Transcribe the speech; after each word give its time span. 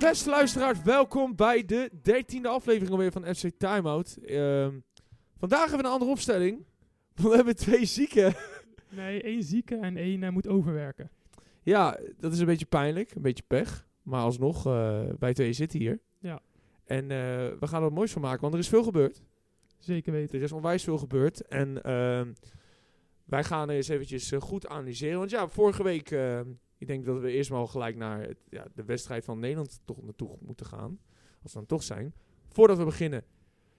Beste 0.00 0.30
luisteraars, 0.30 0.82
welkom 0.82 1.36
bij 1.36 1.64
de 1.64 1.90
dertiende 2.02 2.48
aflevering 2.48 2.90
alweer 2.90 3.12
van 3.12 3.34
FC 3.34 3.48
Timeout. 3.58 4.16
Ehm 4.16 4.78
vandaag 5.38 5.60
hebben 5.60 5.78
we 5.78 5.84
een 5.84 5.92
andere 5.92 6.10
opstelling. 6.10 6.64
We 7.14 7.28
hebben 7.28 7.56
twee 7.56 7.84
zieken. 7.84 8.34
Nee, 8.88 9.22
één 9.22 9.42
zieke 9.42 9.76
en 9.76 9.96
één 9.96 10.22
eh, 10.22 10.30
moet 10.30 10.48
overwerken. 10.48 11.10
Ja, 11.62 11.98
dat 12.18 12.32
is 12.32 12.38
een 12.38 12.46
beetje 12.46 12.66
pijnlijk, 12.66 13.14
een 13.14 13.22
beetje 13.22 13.42
pech. 13.46 13.86
Maar 14.02 14.22
alsnog, 14.22 14.66
eh 14.66 15.02
wij 15.18 15.34
twee 15.34 15.52
zitten 15.52 15.78
hier. 15.78 16.00
Ja. 16.18 16.40
En 16.84 17.02
eh, 17.02 17.18
we 17.60 17.66
gaan 17.66 17.76
er 17.76 17.80
wat 17.80 17.92
moois 17.92 18.12
van 18.12 18.22
maken, 18.22 18.40
want 18.40 18.54
er 18.54 18.60
is 18.60 18.68
veel 18.68 18.82
gebeurd. 18.82 19.22
Zeker 19.78 20.12
weten. 20.12 20.38
Er 20.38 20.44
is 20.44 20.52
onwijs 20.52 20.84
veel 20.84 20.98
gebeurd. 20.98 21.46
En 21.46 21.82
ehm, 21.82 22.32
wij 23.24 23.44
gaan 23.44 23.70
eens 23.70 23.88
eventjes 23.88 24.32
goed 24.38 24.68
analyseren. 24.68 25.18
Want 25.18 25.30
ja, 25.30 25.48
vorige 25.48 25.82
week, 25.82 26.10
eh, 26.10 26.40
ik 26.80 26.86
denk 26.86 27.04
dat 27.04 27.20
we 27.20 27.30
eerst 27.30 27.50
maar 27.50 27.58
al 27.58 27.66
gelijk 27.66 27.96
naar 27.96 28.22
het, 28.22 28.38
ja, 28.48 28.66
de 28.74 28.84
wedstrijd 28.84 29.24
van 29.24 29.38
Nederland 29.38 29.80
toch 29.84 30.02
naartoe 30.02 30.36
moeten 30.40 30.66
gaan. 30.66 30.98
Als 31.42 31.52
we 31.52 31.58
dan 31.58 31.66
toch 31.66 31.82
zijn. 31.82 32.14
Voordat 32.48 32.78
we 32.78 32.84
beginnen. 32.84 33.24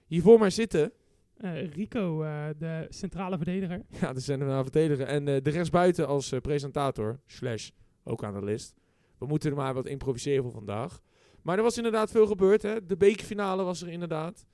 Hier 0.06 0.22
voor 0.22 0.38
mij 0.38 0.50
zitten, 0.50 0.92
Eh, 1.36 1.70
Rico, 1.72 2.22
eh, 2.22 2.48
de 2.58 2.86
centrale 2.88 3.36
verdediger. 3.36 3.84
ja, 4.00 4.12
de 4.12 4.20
zender 4.20 4.48
naar 4.48 4.62
verdedigen. 4.62 5.06
En 5.06 5.28
eh, 5.28 5.42
de 5.42 5.50
rechtsbuiten 5.50 6.06
als 6.06 6.34
presentator, 6.42 7.20
slash 7.26 7.70
ook 8.04 8.24
analist. 8.24 8.74
We 9.18 9.26
moeten 9.26 9.50
er 9.50 9.56
maar 9.56 9.74
wat 9.74 9.86
improviseren 9.86 10.42
voor 10.42 10.52
vandaag. 10.52 11.00
Maar 11.42 11.56
er 11.56 11.62
was 11.62 11.76
inderdaad 11.76 12.10
veel 12.10 12.26
gebeurd. 12.26 12.62
Hè? 12.62 12.86
De 12.86 12.96
bekerfinale 12.96 13.62
was 13.62 13.82
er 13.82 13.88
inderdaad. 13.88 14.46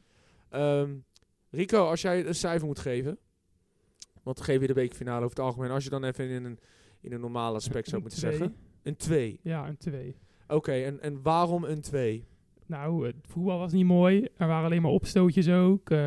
Ehm, 0.49 0.97
Rico, 1.51 1.87
als 1.87 2.03
jij 2.03 2.27
een 2.27 2.35
cijfer 2.35 2.67
moet 2.67 2.79
geven. 2.79 3.19
Wat 4.23 4.41
geef 4.41 4.61
je 4.61 4.67
de 4.67 4.75
bekerfinale 4.75 5.25
over 5.25 5.37
het 5.37 5.45
algemeen? 5.47 5.71
Als 5.71 5.85
je 5.85 5.91
dan 5.91 6.05
even 6.05 6.29
in 6.29 6.45
een, 6.45 6.59
in 7.01 7.13
een 7.13 7.21
normaal 7.21 7.55
aspect 7.55 7.89
zou 7.89 7.97
Een 7.97 8.03
moeten 8.03 8.19
twee. 8.21 8.33
zeggen. 8.39 8.57
Een 8.83 8.97
2. 8.97 9.41
Ja, 9.43 9.69
een 9.69 9.77
2. 9.77 10.17
Oké, 10.49 10.73
en, 10.73 11.01
en 11.03 11.23
waarom 11.23 11.65
een 11.65 11.81
2? 11.81 12.25
Nou, 12.67 13.07
het 13.07 13.17
voetbal 13.23 13.59
was 13.59 13.73
niet 13.73 13.85
mooi. 13.87 14.29
Er 14.37 14.47
waren 14.47 14.65
alleen 14.65 14.83
maar 14.83 14.91
opstootjes 14.91 15.49
ook. 15.49 15.91
Eh, 15.91 15.99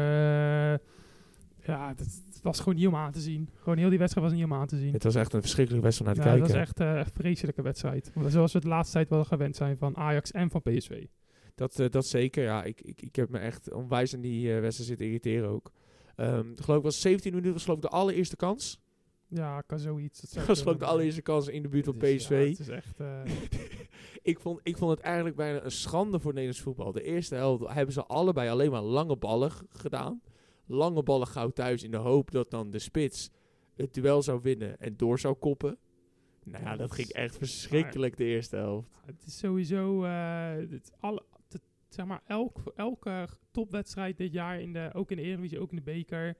ja, 1.63 1.87
het, 1.87 1.99
het 1.99 2.39
was 2.41 2.59
gewoon 2.59 2.75
niet 2.75 2.87
om 2.87 2.95
aan 2.95 3.11
te 3.11 3.19
zien. 3.19 3.49
Gewoon 3.55 3.77
heel 3.77 3.89
die 3.89 3.97
wedstrijd 3.99 4.27
was 4.27 4.35
niet 4.35 4.45
om 4.45 4.53
aan 4.53 4.67
te 4.67 4.77
zien. 4.77 4.93
Het 4.93 5.03
was 5.03 5.15
echt 5.15 5.33
een 5.33 5.41
verschrikkelijke 5.41 5.85
wedstrijd 5.85 6.17
om 6.17 6.23
Ja, 6.23 6.29
naar 6.29 6.37
het 6.39 6.47
te 6.47 6.53
was 6.57 6.65
kijken. 6.65 6.85
echt 6.85 6.95
eh, 6.97 7.05
een 7.05 7.21
vreselijke 7.21 7.61
wedstrijd. 7.61 8.11
Zoals 8.27 8.51
we 8.51 8.57
het 8.57 8.67
de 8.67 8.73
laatste 8.73 8.93
tijd 8.93 9.09
wel 9.09 9.23
gewend 9.23 9.55
zijn 9.55 9.77
van 9.77 9.97
Ajax 9.97 10.31
en 10.31 10.49
van 10.49 10.61
PSV. 10.61 11.05
Dat, 11.55 11.79
eh, 11.79 11.89
dat 11.89 12.05
zeker, 12.05 12.43
ja. 12.43 12.63
Ik, 12.63 12.81
ik, 12.81 13.01
ik 13.01 13.15
heb 13.15 13.29
me 13.29 13.37
echt 13.37 13.73
onwijs 13.73 14.13
aan 14.15 14.21
die 14.21 14.53
eh, 14.53 14.59
wedstrijd 14.61 14.89
zitten 14.89 15.05
irriteren 15.05 15.49
ook. 15.49 15.71
Ehm 16.15 16.45
geloof 16.55 16.77
ik 16.77 16.83
was 16.83 17.01
17 17.01 17.31
minuten, 17.31 17.53
was 17.53 17.63
geloof 17.63 17.77
ik 17.77 17.83
de 17.89 17.89
allereerste 17.97 18.35
kans. 18.35 18.79
Ja, 19.33 19.61
kan 19.61 19.79
zoiets. 19.79 20.21
Dat 20.21 20.45
was 20.45 20.61
ik 20.61 20.79
de 20.79 20.85
allereerste 20.85 21.21
kans 21.21 21.47
in 21.47 21.61
de 21.61 21.67
buurt 21.69 21.85
van 21.85 21.97
PSV. 21.97 22.29
ja, 22.29 22.35
het 22.49 22.59
is 22.59 22.67
echt... 22.67 22.99
eh, 22.99 23.21
ik, 24.31 24.39
vond, 24.39 24.59
ik 24.63 24.77
vond 24.77 24.91
het 24.91 24.99
eigenlijk 24.99 25.35
bijna 25.35 25.63
een 25.63 25.71
schande 25.71 26.19
voor 26.19 26.31
Nederlands 26.31 26.61
voetbal. 26.61 26.91
De 26.91 27.03
eerste 27.03 27.35
helft 27.35 27.67
hebben 27.73 27.93
ze 27.93 28.05
allebei 28.05 28.49
alleen 28.49 28.71
maar 28.71 28.81
lange 28.81 29.15
ballen 29.15 29.51
gedaan. 29.69 30.21
Lange 30.65 31.03
ballen 31.03 31.27
gauw 31.27 31.49
thuis 31.49 31.83
in 31.83 31.91
de 31.91 31.97
hoop 31.97 32.31
dat 32.31 32.49
dan 32.51 32.71
de 32.71 32.79
spits 32.79 33.29
het 33.75 33.93
duel 33.93 34.21
zou 34.21 34.39
winnen 34.41 34.79
en 34.79 34.97
door 34.97 35.19
zou 35.19 35.33
koppen. 35.35 35.77
Nou 36.43 36.63
ja, 36.63 36.75
dat 36.75 36.91
ging 36.91 37.07
echt 37.09 37.37
verschrikkelijk 37.37 38.17
de 38.17 38.23
eerste 38.23 38.55
helft. 38.55 38.89
Het 39.05 39.23
is 39.25 39.37
sowieso, 39.37 40.03
eh, 40.03 40.49
het, 40.69 40.91
alle, 40.99 41.23
het- 41.49 41.61
zeg 41.89 42.05
maar, 42.05 42.21
elk, 42.27 42.57
elke 42.75 43.27
topwedstrijd 43.51 44.17
dit 44.17 44.33
jaar, 44.33 44.61
in 44.61 44.73
de, 44.73 44.89
ook 44.93 45.11
in 45.11 45.17
de 45.17 45.23
Eredivisie, 45.23 45.59
ook 45.59 45.69
in 45.69 45.75
de 45.75 45.81
beker, 45.81 46.37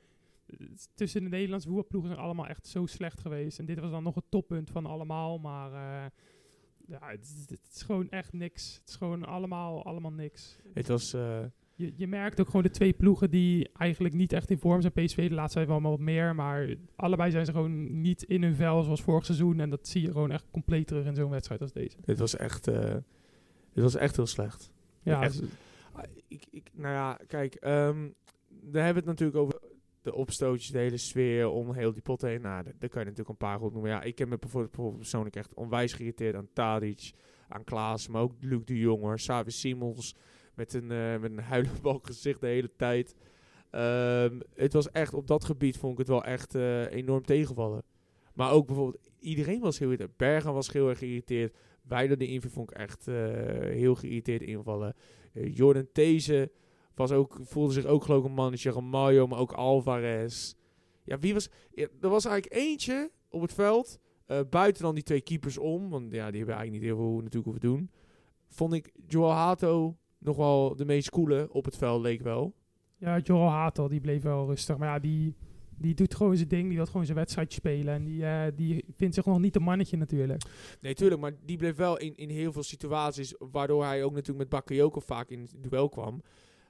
tussen 0.95 1.23
de 1.23 1.30
Nederlandse 1.30 1.67
voetbalploegen 1.67 2.11
zijn 2.11 2.23
allemaal 2.23 2.47
echt 2.47 2.67
zo 2.67 2.85
slecht 2.85 3.19
geweest. 3.19 3.59
En 3.59 3.66
dit 3.66 3.80
was 3.80 3.91
dan 3.91 4.03
nog 4.03 4.16
het 4.16 4.23
toppunt 4.30 4.69
van 4.69 4.85
allemaal, 4.85 5.38
maar 5.39 5.71
eh, 5.73 6.09
ja, 6.88 6.99
het, 7.09 7.21
is- 7.21 7.45
het 7.49 7.69
is 7.75 7.81
gewoon 7.81 8.09
echt 8.09 8.33
niks. 8.33 8.77
Het 8.79 8.89
is 8.89 8.95
gewoon 8.95 9.25
allemaal, 9.25 9.85
allemaal 9.85 10.11
niks. 10.11 10.57
Het 10.73 10.88
was... 10.88 11.13
eh, 11.13 11.39
Je, 11.75 11.94
je 11.95 12.07
merkt 12.07 12.39
ook 12.39 12.45
gewoon 12.47 12.61
de 12.63 12.69
twee 12.69 12.94
ploegen 12.94 13.31
die 13.31 13.69
eigenlijk 13.73 14.13
niet 14.13 14.34
echt 14.34 14.50
in 14.50 14.57
vorm 14.59 14.81
zijn. 14.81 14.94
PSV 14.94 15.28
de 15.29 15.35
laatste 15.35 15.56
tijd 15.57 15.67
wel 15.69 15.79
maar 15.79 15.91
wat 15.91 16.00
meer, 16.00 16.35
maar 16.35 16.75
allebei 16.95 17.31
zijn 17.31 17.45
ze 17.45 17.51
gewoon 17.51 18.01
niet 18.01 18.23
in 18.23 18.44
hun 18.44 18.56
vel 18.56 18.83
zoals 18.83 19.01
vorig 19.01 19.25
seizoen. 19.25 19.59
En 19.59 19.69
dat 19.69 19.88
zie 19.88 20.01
je 20.01 20.12
gewoon 20.12 20.31
echt 20.31 20.45
compleet 20.51 20.88
terug 20.88 21.06
in 21.06 21.16
zo'n 21.16 21.29
wedstrijd 21.29 21.62
als 21.62 21.72
deze. 21.73 21.97
het 22.06 22.19
was 22.19 22.35
echt... 22.35 22.68
eh, 22.68 22.95
het 23.73 23.83
was 23.83 23.95
echt 23.95 24.16
heel 24.16 24.25
slecht. 24.28 24.72
Ja, 25.03 25.23
Echt. 25.23 25.41
Ah, 25.94 26.03
Ik, 26.28 26.45
ik, 26.51 26.69
nou 26.73 26.94
ja, 26.94 27.19
kijk, 27.28 27.56
ehm 27.56 28.09
daar 28.63 28.83
hebben 28.85 29.03
we 29.03 29.09
het 29.09 29.19
natuurlijk 29.19 29.38
over 29.38 29.50
de 30.01 30.13
opstootjes, 30.13 30.72
de 30.72 30.78
hele 30.78 30.97
sfeer 30.97 31.50
om 31.50 31.73
heel 31.73 31.94
die 31.94 32.01
pot 32.01 32.22
heen. 32.22 32.41
Nou, 32.41 32.63
daar, 32.63 32.89
kan 32.89 33.01
je 33.01 33.09
natuurlijk 33.09 33.29
een 33.29 33.38
paar 33.38 33.59
goed 33.59 33.73
noemen. 33.73 33.91
Ja, 33.91 34.01
ik 34.01 34.17
heb 34.17 34.29
me 34.29 34.38
bijvoorbeeld, 34.38 34.97
persoonlijk 34.97 35.35
echt 35.35 35.53
onwijs 35.53 35.94
geïrriteerd 35.94 36.35
aan 36.35 36.50
Tadic, 36.53 37.12
aan 37.47 37.63
Klaas, 37.63 38.07
maar 38.07 38.22
ook 38.22 38.34
Luc 38.39 38.66
de 38.66 38.78
Jonger, 38.78 39.19
Savi 39.19 39.51
Simons 39.51 40.16
met 40.56 40.73
een, 40.73 40.91
eh 40.91 41.19
met 41.19 41.31
een 41.31 41.39
huilenbalk 41.53 42.06
gezicht 42.06 42.41
de 42.41 42.47
hele 42.47 42.72
tijd. 42.75 43.16
Ehm, 43.69 44.39
het 44.56 44.73
was 44.73 44.91
echt, 44.91 45.13
op 45.13 45.28
dat 45.28 45.45
gebied 45.45 45.78
vond 45.78 45.91
ik 45.91 45.97
het 45.97 46.07
wel 46.07 46.23
echt 46.23 46.56
eh, 46.56 46.91
enorm 46.91 47.25
tegenvallen. 47.25 47.83
Maar 48.33 48.51
ook 48.51 48.66
bijvoorbeeld, 48.66 49.09
iedereen 49.19 49.59
was 49.59 49.79
heel 49.79 49.91
irriteerd. 49.91 50.18
Bergen 50.18 50.53
was 50.53 50.72
heel 50.72 50.89
erg 50.89 50.97
geïrriteerd. 50.97 51.56
Weiler 51.81 52.18
de 52.18 52.28
inval 52.28 52.50
vond 52.50 52.72
ik 52.72 52.78
echt 52.78 53.07
eh, 53.07 53.16
heel 53.59 53.95
geïrriteerd 53.95 54.41
invallen. 54.41 54.95
Jordan 55.33 55.88
These 55.91 56.51
was 56.96 57.12
ook, 57.12 57.40
voelde 57.41 57.74
zich 57.74 57.85
ook 57.85 58.03
geloof 58.03 58.19
ik 58.24 58.29
een 58.29 58.35
mannetje. 58.35 58.72
Ramallo, 58.72 59.28
maar 59.28 59.40
ook 59.40 59.52
Alvarez. 59.52 60.53
Ja, 61.03 61.19
wie 61.19 61.34
was... 61.34 61.50
Ja, 61.72 61.88
er 62.02 62.09
was 62.09 62.25
eigenlijk 62.25 62.63
eentje 62.63 63.12
op 63.29 63.41
het 63.41 63.53
veld. 63.53 64.00
eh, 64.25 64.40
buiten 64.50 64.84
dan 64.84 64.94
die 64.96 65.03
twee 65.03 65.22
keepers 65.22 65.57
om. 65.57 65.90
Want 65.90 66.03
ja, 66.12 66.30
die 66.30 66.38
hebben 66.38 66.56
eigenlijk 66.56 66.72
niet 66.72 66.81
heel 66.81 66.96
veel 66.96 67.16
natuurlijk 67.16 67.44
hoeven 67.46 67.62
doen. 67.62 67.90
Vond 68.47 68.74
ik 68.74 68.91
Joel 69.07 69.31
Hato 69.31 69.97
nog 70.18 70.35
wel 70.35 70.75
de 70.75 70.85
meest 70.85 71.09
coole 71.09 71.47
op 71.51 71.66
het 71.66 71.78
veld, 71.78 72.01
leek 72.01 72.22
wel. 72.22 72.53
Ja, 72.97 73.18
Joel 73.19 73.50
Hatel, 73.50 73.88
die 73.88 74.01
bleef 74.01 74.22
wel 74.24 74.46
rustig. 74.47 74.78
Maar 74.78 74.88
ja, 74.88 75.00
die, 75.00 75.35
die 75.78 75.94
doet 75.94 76.16
gewoon 76.16 76.35
zijn 76.35 76.47
ding. 76.47 76.68
Die 76.68 76.78
wil 76.78 76.85
gewoon 76.85 77.06
zijn 77.06 77.18
wedstrijdje 77.18 77.57
spelen. 77.57 77.94
En 77.94 78.03
die, 78.03 78.25
eh, 78.25 78.44
die 78.56 78.85
vindt 78.96 79.16
zich 79.16 79.25
nog 79.25 79.40
niet 79.40 79.56
een 79.56 79.63
mannetje 79.63 79.97
natuurlijk. 79.97 80.44
Nee, 80.81 80.94
tuurlijk, 80.94 81.22
maar 81.22 81.34
die 81.46 81.57
bleef 81.57 81.75
wel 81.75 81.97
in, 81.97 82.16
in 82.16 82.30
heel 82.30 82.51
veel 82.51 82.63
situaties, 82.63 83.35
waardoor 83.40 83.84
hij 83.84 84.03
ook 84.03 84.12
natuurlijk 84.12 84.40
met 84.40 84.50
Bakayoko 84.50 85.00
vaak 85.00 85.30
in 85.30 85.40
het 85.40 85.56
duel 85.57 85.90
kwam, 85.90 86.22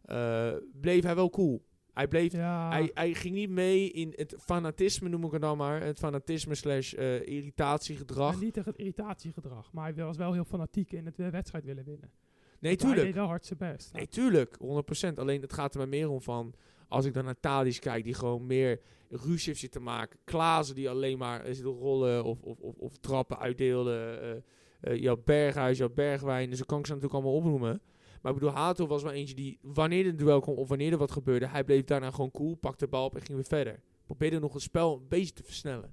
eh, 0.05 0.51
bleef 0.81 1.03
hij 1.03 1.15
wel 1.15 1.29
cool. 1.29 1.65
Hij 1.93 2.07
bleef 2.07 2.31
Ja, 2.33 2.69
Hij, 2.69 2.91
hij 2.93 3.13
ging 3.13 3.35
niet 3.35 3.49
mee 3.49 3.91
in 3.91 4.13
het 4.15 4.35
fanatisme, 4.39 5.09
noem 5.09 5.23
ik 5.25 5.31
het 5.31 5.41
dan 5.41 5.57
maar. 5.57 5.81
Het 5.83 5.99
fanatisme 5.99 6.55
slash 6.55 6.93
eh, 6.93 7.27
irritatiegedrag. 7.27 8.33
en 8.33 8.39
niet 8.39 8.53
tegen 8.53 8.69
het 8.71 8.79
irritatiegedrag. 8.79 9.71
Maar 9.73 9.93
hij 9.93 10.03
was 10.05 10.17
wel 10.17 10.33
heel 10.33 10.43
fanatiek 10.45 10.91
in 10.91 11.05
het 11.05 11.19
eh, 11.19 11.27
wedstrijd 11.27 11.65
willen 11.65 11.83
winnen. 11.83 12.11
Nee, 12.59 12.71
Want 12.71 12.81
Hij 12.81 12.89
tuurlijk. 12.91 13.05
deed 13.05 13.15
wel 13.15 13.27
hard 13.27 13.45
zijn 13.45 13.59
best. 13.59 13.93
Nee, 13.93 14.07
tuurlijk. 14.07 14.57
100%. 14.57 15.13
Alleen 15.15 15.41
het 15.41 15.53
gaat 15.53 15.73
er 15.73 15.79
maar 15.79 15.89
meer 15.89 16.09
om 16.09 16.21
van... 16.21 16.53
Als 16.87 17.05
ik 17.05 17.13
dan 17.13 17.25
naar 17.25 17.39
Tadic 17.39 17.79
kijk, 17.79 18.03
die 18.03 18.13
gewoon 18.13 18.45
meer 18.45 18.81
ruzie 19.09 19.47
heeft 19.47 19.59
zitten 19.59 19.83
maken. 19.83 20.19
Klaassen 20.23 20.75
die 20.75 20.89
alleen 20.89 21.17
maar 21.17 21.45
zitten 21.45 21.73
rollen 21.73 22.23
of, 22.23 22.41
of, 22.41 22.59
of, 22.59 22.75
of 22.77 22.97
trappen 22.97 23.39
uitdeelden. 23.39 24.43
jouw 24.81 25.21
Berghuis, 25.25 25.77
jouw 25.77 25.89
Bergwijn. 25.89 26.49
Dus 26.49 26.59
zo 26.59 26.65
kan 26.65 26.79
ik 26.79 26.85
ze 26.85 26.93
natuurlijk 26.93 27.23
allemaal 27.23 27.39
opnoemen. 27.39 27.81
Maar 28.21 28.31
ik 28.33 28.39
bedoel, 28.39 28.55
Hato 28.55 28.87
was 28.87 29.03
wel 29.03 29.11
eentje 29.11 29.35
die, 29.35 29.59
wanneer 29.61 30.05
het 30.05 30.17
duel 30.17 30.39
kwam 30.39 30.55
of 30.55 30.67
wanneer 30.67 30.91
er 30.91 30.97
wat 30.97 31.11
gebeurde, 31.11 31.47
hij 31.47 31.63
bleef 31.63 31.83
daarna 31.83 32.11
gewoon 32.11 32.31
cool, 32.31 32.55
pakte 32.55 32.85
de 32.85 32.91
bal 32.91 33.05
op 33.05 33.15
en 33.15 33.21
ging 33.21 33.33
weer 33.37 33.47
verder. 33.47 33.79
Probeerde 34.05 34.39
nog 34.39 34.53
het 34.53 34.61
spel 34.61 34.95
een 34.97 35.07
beetje 35.07 35.33
te 35.33 35.43
versnellen. 35.43 35.91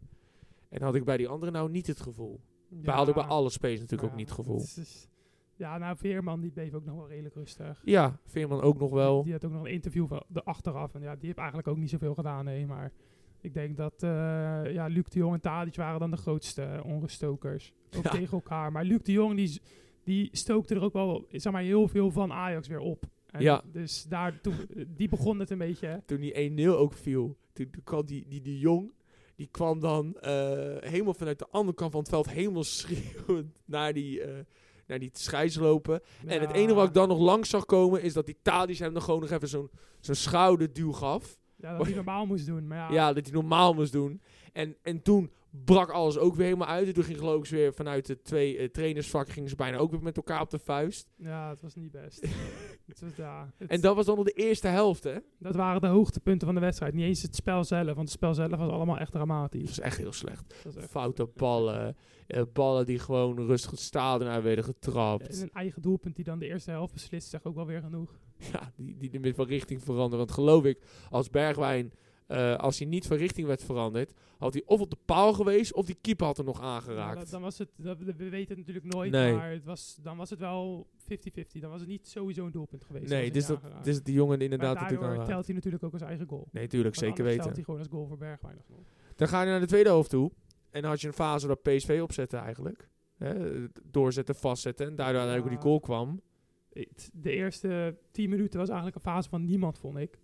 En 0.69 0.83
had 0.83 0.95
ik 0.95 1.05
bij 1.05 1.17
die 1.17 1.29
anderen 1.29 1.55
nou 1.55 1.71
niet 1.71 1.87
het 1.87 2.01
gevoel. 2.01 2.41
Bij 2.69 2.95
had 2.95 3.09
ik 3.09 3.15
bij 3.15 3.25
alle 3.25 3.51
spelers 3.51 3.81
natuurlijk 3.81 4.11
ook 4.11 4.17
niet 4.17 4.29
het 4.29 4.39
gevoel. 4.39 4.61
is- 4.61 5.09
ja, 5.57 5.79
nou, 5.79 5.97
Veerman 5.97 6.41
die 6.41 6.51
bleef 6.51 6.75
ook 6.75 6.85
nog 6.85 6.95
wel 6.97 7.09
redelijk 7.09 7.35
rustig. 7.35 7.81
Ja, 7.85 8.19
Veerman 8.25 8.61
ook 8.61 8.79
nog 8.79 8.91
wel. 8.91 9.23
Die 9.23 9.33
had 9.33 9.45
ook 9.45 9.53
nog 9.53 9.65
een 9.65 9.71
interview 9.73 10.07
van 10.09 10.23
de 10.29 10.43
achteraf. 10.45 10.95
En 10.95 11.01
ja, 11.03 11.15
die 11.17 11.27
heeft 11.27 11.39
eigenlijk 11.39 11.69
ook 11.69 11.77
niet 11.77 11.91
zoveel 11.91 12.15
gedaan, 12.15 12.45
nee. 12.45 12.67
Maar 12.67 12.93
ik 13.41 13.55
denk 13.55 13.77
dat 13.77 14.03
eh, 14.03 14.11
ja, 14.73 14.87
Luc 14.87 15.05
de 15.09 15.19
Jong 15.19 15.35
en 15.35 15.41
Tadic 15.41 15.75
waren 15.77 16.01
dan 16.01 16.11
de 16.11 16.17
grootste 16.17 16.63
eh, 16.63 16.85
onruststokers. 16.85 17.73
Ook 17.97 18.03
Ja. 18.05 18.11
tegen 18.11 18.33
elkaar. 18.33 18.73
Maar 18.73 18.85
Luc 18.85 19.03
de 19.03 19.13
Jong, 19.13 19.37
die, 19.37 19.61
die 20.09 20.29
stookte 20.33 20.75
er 20.75 20.83
ook 20.83 20.93
wel 20.93 21.27
zeg 21.31 21.53
maar, 21.53 21.63
heel 21.63 21.89
veel 21.89 22.11
van 22.11 22.33
Ajax 22.33 22.69
weer 22.69 22.79
op. 22.79 23.05
En 23.31 23.43
Ja. 23.43 23.63
Dus 23.73 24.03
daar, 24.03 24.41
toen, 24.41 24.55
die 24.89 25.09
begon 25.09 25.39
het 25.39 25.51
een 25.51 25.59
beetje. 25.59 26.03
Toen 26.07 26.21
die 26.21 26.67
1-0 26.67 26.69
ook 26.69 26.93
viel, 26.93 27.37
toen 27.53 27.71
toen 27.71 27.83
kwam 27.85 28.07
die, 28.07 28.25
die, 28.29 28.41
die 28.41 28.59
jong, 28.59 28.93
die 29.37 29.49
kwam 29.51 29.81
dan 29.81 30.15
eh, 30.15 30.31
helemaal 30.81 31.15
vanuit 31.15 31.39
de 31.39 31.49
andere 31.51 31.77
kant 31.77 31.91
van 31.91 32.01
het 32.01 32.09
veld, 32.09 32.31
helemaal 32.31 32.65
schreeuwend 32.81 33.63
naar 33.65 33.93
die, 33.93 34.23
eh 34.23 34.45
naar 34.87 34.99
die 34.99 35.11
scheids 35.13 35.57
lopen. 35.57 36.01
En 36.27 36.41
het 36.41 36.53
enige 36.53 36.75
wat 36.75 36.89
ik 36.89 36.95
dan 36.95 37.09
nog 37.09 37.19
langs 37.19 37.51
zag 37.51 37.65
komen, 37.65 38.03
is 38.03 38.13
dat 38.13 38.27
die 38.27 38.39
Tadic 38.43 38.79
hem 38.79 38.93
dan 38.93 39.03
gewoon 39.03 39.21
nog 39.21 39.31
even 39.31 39.49
zo'n 39.49 39.71
zo'n 40.01 40.15
schouderduw 40.15 40.93
gaf. 40.93 41.39
Ja, 41.57 41.77
dat 41.77 41.87
hij 41.87 41.95
normaal 41.95 42.27
moest 42.27 42.47
doen. 42.47 42.67
Maar 42.67 42.79
ja, 42.79 42.93
Ja, 42.93 43.13
dat 43.13 43.25
hij 43.25 43.35
normaal 43.35 43.75
moest 43.75 43.93
doen. 43.93 44.21
En, 44.53 44.77
en 44.83 45.03
toen 45.03 45.31
brak 45.65 45.91
alles 45.91 46.19
ook 46.19 46.35
weer 46.35 46.45
helemaal 46.45 46.69
uit. 46.69 46.87
En 46.89 46.95
toen 46.95 47.05
ging 47.05 47.19
geloof 47.19 47.45
ik 47.45 47.51
weer 47.51 47.75
vanuit 47.75 48.07
de 48.07 48.23
twee 48.23 48.59
uh, 48.59 48.65
trainersvakken 48.69 49.33
gingen 49.35 49.49
ze 49.49 49.57
bijna 49.57 49.77
ook 49.77 49.91
weer 49.91 50.03
met 50.03 50.17
elkaar 50.17 50.41
op 50.41 50.51
de 50.51 50.59
vuist. 50.59 51.09
Ja, 51.17 51.49
het 51.49 51.61
was 51.61 51.75
niet 51.75 51.91
best. 51.91 52.21
het 52.87 53.01
was, 53.01 53.11
ja, 53.17 53.53
het 53.57 53.71
En 53.71 53.81
dat 53.81 53.97
was 53.97 54.07
dan 54.07 54.17
nog 54.17 54.25
de 54.25 54.33
eerste 54.33 54.69
helft, 54.69 55.05
hè? 55.05 55.17
dat 55.39 55.55
waren 55.55 55.81
de 55.81 55.87
hoogtepunten 55.87 56.47
van 56.47 56.55
de 56.55 56.61
wedstrijd. 56.63 56.95
Niet 56.95 57.05
eens 57.05 57.23
het 57.23 57.35
spel 57.37 57.65
zelf, 57.65 57.87
want 57.87 57.99
het 57.99 58.11
spel 58.11 58.35
zelf 58.35 58.51
was 58.51 58.71
allemaal 58.71 58.99
echt 58.99 59.13
dramatisch. 59.13 59.67
was 59.69 59.81
echt 59.81 59.97
heel 59.99 60.13
slecht. 60.13 60.55
Echt- 60.77 60.91
Foute 60.91 61.27
ballen. 61.37 61.97
eh, 62.27 62.43
ballen 62.53 62.87
die 62.87 62.99
gewoon 62.99 63.47
rustig 63.47 63.71
het 63.71 63.81
stadion 63.81 64.31
uit 64.31 64.43
werden 64.43 64.65
En 64.65 64.71
getrapt. 64.75 65.43
een 65.43 65.51
eigen 65.53 65.83
doelpunt 65.83 66.17
die 66.17 66.25
dan 66.25 66.39
de 66.39 66.47
eerste 66.47 66.71
helft 66.71 66.93
beslist, 66.93 67.29
zegt 67.29 67.45
ook 67.47 67.55
wel 67.55 67.67
weer 67.67 67.81
genoeg. 67.81 68.19
Ja, 68.53 68.73
die, 68.77 68.97
die 69.11 69.21
met 69.21 69.35
van 69.35 69.47
richting 69.47 69.83
veranderen. 69.83 70.19
Want 70.19 70.31
geloof 70.33 70.65
ik, 70.65 70.83
als 71.11 71.31
Bergwijn, 71.31 71.93
eh, 72.29 72.55
als 72.57 72.79
hij 72.79 72.89
niet 72.89 73.07
van 73.07 73.17
richting 73.17 73.47
werd 73.47 73.65
veranderd, 73.65 74.13
had 74.39 74.53
hij 74.53 74.63
of 74.67 74.81
op 74.81 74.91
de 74.91 74.97
paal 75.05 75.33
geweest 75.33 75.73
of 75.75 75.87
die 75.87 75.99
keeper 76.01 76.27
had 76.27 76.39
er 76.39 76.45
nog 76.45 76.59
Ja, 76.61 76.65
aangeraakt. 76.65 77.31
dan 77.31 77.43
was 77.43 77.59
het, 77.59 77.69
dat, 77.77 77.99
we 77.99 78.13
weten 78.29 78.49
het 78.49 78.57
natuurlijk 78.67 78.95
nooit, 78.95 79.11
Nee. 79.11 79.35
maar 79.35 79.51
het 79.51 79.65
was, 79.65 79.99
dan 80.03 80.17
was 80.17 80.31
het 80.31 80.39
wel 80.39 80.89
50-50. 80.97 81.61
Dan 81.61 81.71
was 81.71 81.81
het 81.81 81.89
niet 81.89 82.09
sowieso 82.09 82.45
een 82.47 82.51
doelpunt 82.53 82.85
geweest. 82.85 83.09
nee, 83.11 83.31
dus 83.31 83.47
dat, 83.47 83.61
dus 83.83 84.03
die 84.03 84.15
jongen 84.15 84.33
Maar 84.35 84.43
inderdaad 84.45 84.75
natuurlijk 84.75 85.01
daardoor 85.01 85.21
aan. 85.23 85.29
telt 85.29 85.47
hij 85.47 85.55
natuurlijk 85.55 85.85
ook 85.85 85.93
als 85.93 86.03
eigen 86.03 86.27
goal. 86.29 86.49
Nee, 86.53 86.67
tuurlijk, 86.67 86.95
Want 86.95 87.07
zeker 87.07 87.25
weten. 87.25 87.43
telt 87.43 87.55
hij 87.55 87.65
gewoon 87.65 87.81
als 87.81 87.89
goal 87.89 88.07
voor 88.07 88.19
Bergwijn. 88.19 88.63
Dan 89.17 89.29
ga 89.29 89.43
je 89.43 89.51
naar 89.51 89.61
de 89.61 89.67
tweede 89.67 89.89
helft 89.89 90.11
toe. 90.11 90.31
En 90.71 90.81
dan 90.83 90.91
had 90.91 91.01
je 91.01 91.07
een 91.07 91.13
fase 91.13 91.47
dat 91.47 91.63
PSV 91.63 91.99
opzette 92.03 92.37
eigenlijk. 92.37 92.89
Hè, 93.17 93.35
doorzetten, 93.85 94.35
vastzetten. 94.35 94.87
En 94.87 94.97
daardoor 94.97 95.37
ook 95.43 95.49
die 95.49 95.59
goal 95.61 95.81
kwam. 95.81 96.21
De 97.13 97.31
eerste 97.31 97.97
10 98.11 98.31
minuten 98.31 98.59
was 98.59 98.69
eigenlijk 98.69 98.97
een 98.97 99.13
fase 99.13 99.29
van 99.29 99.45
niemand, 99.45 99.79
vond 99.79 99.97
ik. 99.99 100.19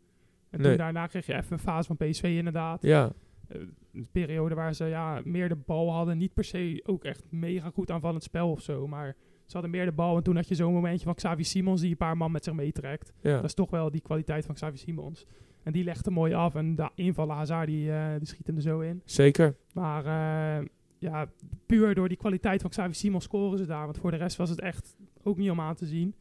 En 0.55 0.61
Nee. 0.61 0.69
toen 0.69 0.77
daarna 0.79 1.07
kreeg 1.07 1.27
je 1.27 1.35
even 1.35 1.53
een 1.53 1.59
fase 1.59 1.95
van 1.95 2.09
PSV 2.09 2.23
inderdaad. 2.25 2.83
Ja, 2.83 3.13
Eh, 3.49 3.61
een 3.93 4.09
periode 4.13 4.55
waar 4.55 4.75
ze 4.75 4.85
ja, 4.85 5.21
meer 5.25 5.49
de 5.49 5.57
bal 5.57 5.93
hadden. 5.93 6.19
Niet 6.19 6.35
per 6.35 6.45
se 6.45 6.81
ook 6.87 7.05
echt 7.05 7.25
mega 7.31 7.71
goed 7.71 7.91
aanvallend 7.91 8.23
spel 8.23 8.51
of 8.51 8.61
zo. 8.63 8.87
Maar 8.87 9.17
ze 9.47 9.53
hadden 9.53 9.71
meer 9.71 9.85
de 9.85 9.93
bal. 9.93 10.17
En 10.17 10.23
toen 10.23 10.37
had 10.37 10.49
je 10.49 10.55
zo'n 10.55 10.73
momentje 10.73 11.05
van 11.05 11.15
Xavi 11.15 11.45
Simons 11.45 11.81
die 11.81 11.91
een 11.91 11.97
paar 11.97 12.17
man 12.17 12.33
met 12.33 12.45
zich 12.45 12.55
meetrekt. 12.55 13.13
ja. 13.21 13.35
Dat 13.35 13.45
is 13.45 13.55
toch 13.55 13.71
wel 13.71 13.91
die 13.91 14.01
kwaliteit 14.01 14.47
van 14.47 14.55
Xavi 14.55 14.77
Simons. 14.77 15.27
En 15.63 15.73
die 15.73 15.85
legt 15.85 16.05
hem 16.05 16.15
mooi 16.15 16.33
af. 16.33 16.55
En 16.55 16.75
de 16.77 16.91
invallen 16.95 17.37
Hazard 17.37 17.67
die, 17.67 17.93
eh, 17.93 18.17
die 18.19 18.27
schiet 18.27 18.47
hem 18.47 18.57
er 18.57 18.63
zo 18.63 18.81
in. 18.81 19.03
zeker. 19.05 19.57
Maar 19.75 20.05
eh, 20.05 20.67
ja, 20.99 21.27
puur 21.67 21.95
door 21.95 22.09
die 22.09 22.17
kwaliteit 22.19 22.61
van 22.61 22.71
Xavi 22.71 22.95
Simons 22.95 23.25
scoren 23.25 23.59
ze 23.59 23.67
daar. 23.67 23.85
Want 23.85 23.99
voor 23.99 24.11
de 24.11 24.17
rest 24.17 24.37
was 24.37 24.51
het 24.51 24.61
echt 24.61 24.97
ook 25.23 25.37
niet 25.37 25.51
om 25.51 25.61
aan 25.61 25.75
te 25.75 25.87
zien. 25.87 26.15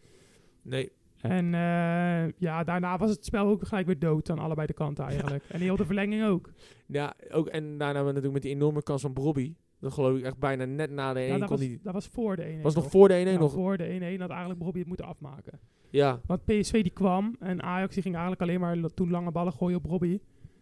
Nee, 0.62 0.91
En 1.24 1.54
eh, 1.54 2.31
ja, 2.38 2.64
daarna 2.64 2.98
was 2.98 3.10
het 3.10 3.25
spel 3.25 3.46
ook 3.46 3.68
gelijk 3.68 3.86
weer 3.86 4.00
dood 4.00 4.30
aan 4.30 4.40
allebei 4.40 4.68
de 4.68 4.74
kanten 4.74 5.06
eigenlijk. 5.06 5.44
En 5.52 5.60
heel 5.60 5.75
de 5.75 5.86
verlenging 5.86 6.25
ook. 6.25 6.52
Ja, 6.86 7.14
ook, 7.31 7.48
en 7.48 7.78
daarna 7.78 8.02
natuurlijk 8.04 8.34
met 8.34 8.42
die 8.42 8.52
enorme 8.52 8.84
kans 8.84 9.02
van 9.02 9.14
Brobby. 9.14 9.54
Dat 9.80 9.94
geloof 9.94 10.18
ik 10.18 10.24
echt 10.24 10.38
bijna 10.38 10.66
net 10.66 10.92
na 10.92 11.14
de 11.14 11.20
1 11.20 11.28
Ja, 11.28 11.38
dat, 11.38 11.48
kon 11.48 11.58
was, 11.58 11.68
die... 11.68 11.80
dat 11.84 11.94
was 11.94 12.08
voor 12.08 12.36
de 12.36 12.58
1-1. 12.58 12.62
Was 12.62 12.75
nog 12.75 12.90
voor 12.90 13.08
de 13.08 13.24
1-1 13.25 13.28
Ja, 13.28 13.38
nog. 13.38 13.54
Voor 13.54 13.78
de 13.78 14.16
1-1 14.16 14.20
had 14.20 14.30
eigenlijk 14.30 14.60
Bobby 14.60 14.80
het 14.80 14.88
moeten 14.88 15.06
afmaken. 15.06 15.60
Ja, 15.90 16.20
Want 16.25 16.46
PSV 16.46 16.81
die 16.81 16.92
kwam 16.92 17.36
en 17.40 17.62
Ajax 17.64 17.94
die 17.94 18.04
ging 18.04 18.16
eigenlijk 18.16 18.44
alleen 18.44 18.60
maar 18.60 18.94
toen 18.94 19.10
lange 19.10 19.31
ballen 19.31 19.54
gooien 19.54 19.78
op 19.78 19.86
Robbie. 19.86 20.22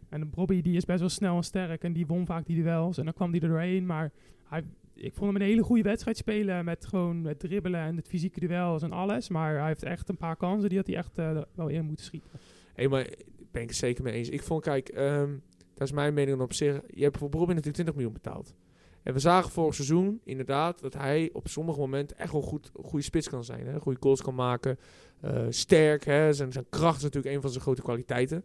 En 0.09 0.31
Robbie 0.35 0.61
die 0.61 0.75
is 0.75 0.85
best 0.85 0.99
wel 0.99 1.09
snel 1.09 1.35
en 1.35 1.43
sterk 1.43 1.83
en 1.83 1.93
die 1.93 2.07
won 2.07 2.25
vaak 2.25 2.45
die 2.45 2.63
duels. 2.63 2.97
En 2.97 3.03
dan 3.03 3.13
kwam 3.13 3.31
die 3.31 3.41
er 3.41 3.47
doorheen. 3.47 3.85
Maar 3.85 4.11
hij, 4.43 4.63
ik 5.01 5.13
vond 5.13 5.31
hem 5.33 5.41
een 5.41 5.47
hele 5.47 5.63
goede 5.63 5.83
wedstrijd 5.83 6.17
spelen 6.17 6.65
met 6.65 6.85
gewoon 6.85 7.25
het 7.25 7.39
dribbelen 7.39 7.81
en 7.81 7.95
het 7.95 8.07
fysieke 8.07 8.39
duels 8.39 8.83
en 8.83 8.91
alles. 8.91 9.29
Maar 9.29 9.57
hij 9.57 9.67
heeft 9.67 9.83
echt 9.83 10.09
een 10.09 10.17
paar 10.17 10.35
kansen 10.35 10.69
die 10.69 10.77
had 10.77 10.87
hij 10.87 10.95
echt 10.95 11.17
eh, 11.17 11.41
wel 11.55 11.67
in 11.67 11.85
moeten 11.85 12.05
schieten. 12.05 12.29
Hé, 12.73 12.87
maar 12.87 13.07
ben 13.51 13.61
ik 13.61 13.71
zeker 13.71 14.03
mee 14.03 14.13
eens. 14.13 14.29
Ik 14.29 14.43
vond, 14.43 14.63
kijk, 14.63 14.89
ehm, 14.89 15.29
dat 15.73 15.87
is 15.87 15.91
mijn 15.93 16.13
mening 16.13 16.41
op 16.41 16.53
zich. 16.53 16.81
Je 16.87 17.03
hebt 17.03 17.17
voor 17.17 17.29
Brobby 17.29 17.47
natuurlijk 17.47 17.73
20 17.75 17.95
miljoen 17.95 18.13
betaald. 18.13 18.55
En 19.03 19.13
we 19.13 19.19
zagen 19.19 19.51
vorig 19.51 19.75
seizoen 19.75 20.21
inderdaad 20.23 20.81
dat 20.81 20.93
hij 20.93 21.29
op 21.33 21.47
sommige 21.47 21.79
momenten 21.79 22.17
echt 22.17 22.31
wel 22.31 22.41
goed, 22.41 22.71
goede 22.73 23.05
spits 23.05 23.29
kan 23.29 23.43
zijn. 23.43 23.67
Hè? 23.67 23.79
Goede 23.79 23.99
goals 24.01 24.21
kan 24.21 24.35
maken. 24.35 24.77
eh, 25.21 25.45
sterk. 25.49 26.05
Hè? 26.05 26.33
Zijn, 26.33 26.51
zijn 26.51 26.65
kracht 26.69 26.97
is 26.97 27.03
natuurlijk 27.03 27.35
een 27.35 27.41
van 27.41 27.49
zijn 27.49 27.63
grote 27.63 27.81
kwaliteiten. 27.81 28.43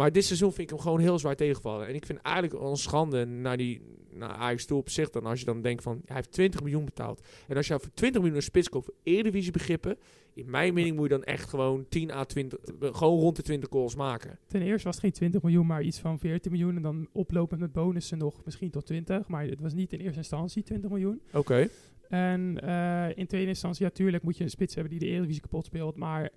Maar 0.00 0.12
dit 0.12 0.24
seizoen 0.24 0.52
vind 0.52 0.70
ik 0.70 0.70
hem 0.70 0.78
gewoon 0.78 1.00
heel 1.00 1.18
zwaar 1.18 1.36
tegenvallen. 1.36 1.86
En 1.86 1.94
ik 1.94 2.06
vind 2.06 2.18
eigenlijk 2.20 2.58
wel 2.58 2.70
een 2.70 2.76
schande 2.76 3.24
naar, 3.24 3.56
die, 3.56 3.80
naar 4.10 4.28
Ajax 4.28 4.64
toe 4.64 4.78
op 4.78 4.88
zich 4.88 5.10
dan. 5.10 5.26
Als 5.26 5.38
je 5.38 5.44
dan 5.44 5.62
denkt 5.62 5.82
van, 5.82 6.00
hij 6.04 6.16
heeft 6.16 6.32
20 6.32 6.60
miljoen 6.62 6.84
betaald. 6.84 7.26
En 7.48 7.56
als 7.56 7.66
je 7.66 7.80
voor 7.80 7.94
20 7.94 8.20
miljoen 8.20 8.38
een 8.38 8.44
spits 8.44 8.68
koopt 8.68 8.84
voor 8.84 8.94
Eredivisie 9.02 9.52
begrippen. 9.52 9.96
In 10.34 10.50
mijn 10.50 10.74
mening 10.74 10.96
moet 10.96 11.08
je 11.08 11.14
dan 11.14 11.24
echt 11.24 11.48
gewoon 11.48 11.86
10 11.88 12.10
à 12.10 12.24
20, 12.24 12.58
eh, 12.58 12.94
gewoon 12.94 13.18
rond 13.18 13.36
de 13.36 13.42
20 13.42 13.68
goals 13.72 13.94
maken. 13.94 14.38
Ten 14.46 14.62
eerste 14.62 14.84
was 14.84 14.94
het 14.94 15.04
geen 15.04 15.12
20 15.12 15.42
miljoen, 15.42 15.66
maar 15.66 15.82
iets 15.82 15.98
van 15.98 16.18
14 16.18 16.50
miljoen. 16.50 16.76
En 16.76 16.82
dan 16.82 17.08
oplopend 17.12 17.60
met 17.60 17.72
bonussen 17.72 18.18
nog 18.18 18.44
misschien 18.44 18.70
tot 18.70 18.86
20. 18.86 19.28
Maar 19.28 19.44
het 19.44 19.60
was 19.60 19.74
niet 19.74 19.92
in 19.92 20.00
eerste 20.00 20.18
instantie 20.18 20.62
20 20.62 20.90
miljoen. 20.90 21.20
Oké. 21.32 21.68
En 22.08 22.60
eh, 22.60 23.16
in 23.18 23.26
tweede 23.26 23.48
instantie, 23.48 23.84
ja, 23.84 23.90
tuurlijk 23.90 24.22
moet 24.22 24.36
je 24.36 24.44
een 24.44 24.50
spits 24.50 24.74
hebben 24.74 24.92
die 24.92 25.00
de 25.00 25.06
Eredivisie 25.06 25.42
kapot 25.42 25.66
speelt. 25.66 25.96
Maar 25.96 26.30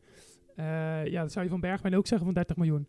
eh, 0.56 1.06
ja, 1.06 1.22
dat 1.22 1.32
zou 1.32 1.46
je 1.46 1.52
van 1.52 1.60
Bergwijn 1.60 1.96
ook 1.96 2.08
zeggen 2.08 2.26
van 2.26 2.36
30 2.36 2.56
miljoen. 2.56 2.88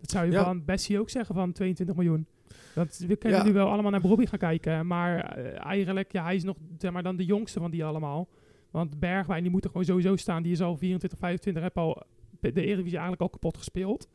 Dat 0.00 0.10
zou 0.10 0.26
je 0.26 0.32
Ja. 0.32 0.44
van 0.44 0.64
Bessie 0.64 1.00
ook 1.00 1.10
zeggen 1.10 1.34
van 1.34 1.52
22 1.52 1.96
miljoen. 1.96 2.26
Dat, 2.74 3.04
we 3.08 3.16
kunnen 3.16 3.38
Ja. 3.38 3.44
nu 3.44 3.52
wel 3.52 3.68
allemaal 3.70 3.90
naar 3.90 4.00
Bobby 4.00 4.26
gaan 4.26 4.38
kijken. 4.38 4.86
Maar 4.86 5.18
eh, 5.36 5.64
eigenlijk, 5.66 6.12
ja, 6.12 6.24
hij 6.24 6.34
is 6.34 6.44
nog 6.44 6.56
zeg 6.78 6.92
maar, 6.92 7.02
dan 7.02 7.16
de 7.16 7.24
jongste 7.24 7.60
van 7.60 7.70
die 7.70 7.84
allemaal. 7.84 8.28
Want 8.70 8.98
Bergwijn, 9.00 9.42
die 9.42 9.50
moet 9.50 9.64
er 9.64 9.70
gewoon 9.70 9.84
sowieso 9.86 10.16
staan. 10.16 10.42
Die 10.42 10.52
is 10.52 10.60
al 10.60 10.76
24, 10.76 11.18
25, 11.18 11.62
heb 11.62 11.78
al 11.78 12.02
de 12.40 12.50
Eredivisie 12.52 12.82
eigenlijk 12.98 13.20
al 13.20 13.28
kapot 13.28 13.56
gespeeld. 13.56 14.08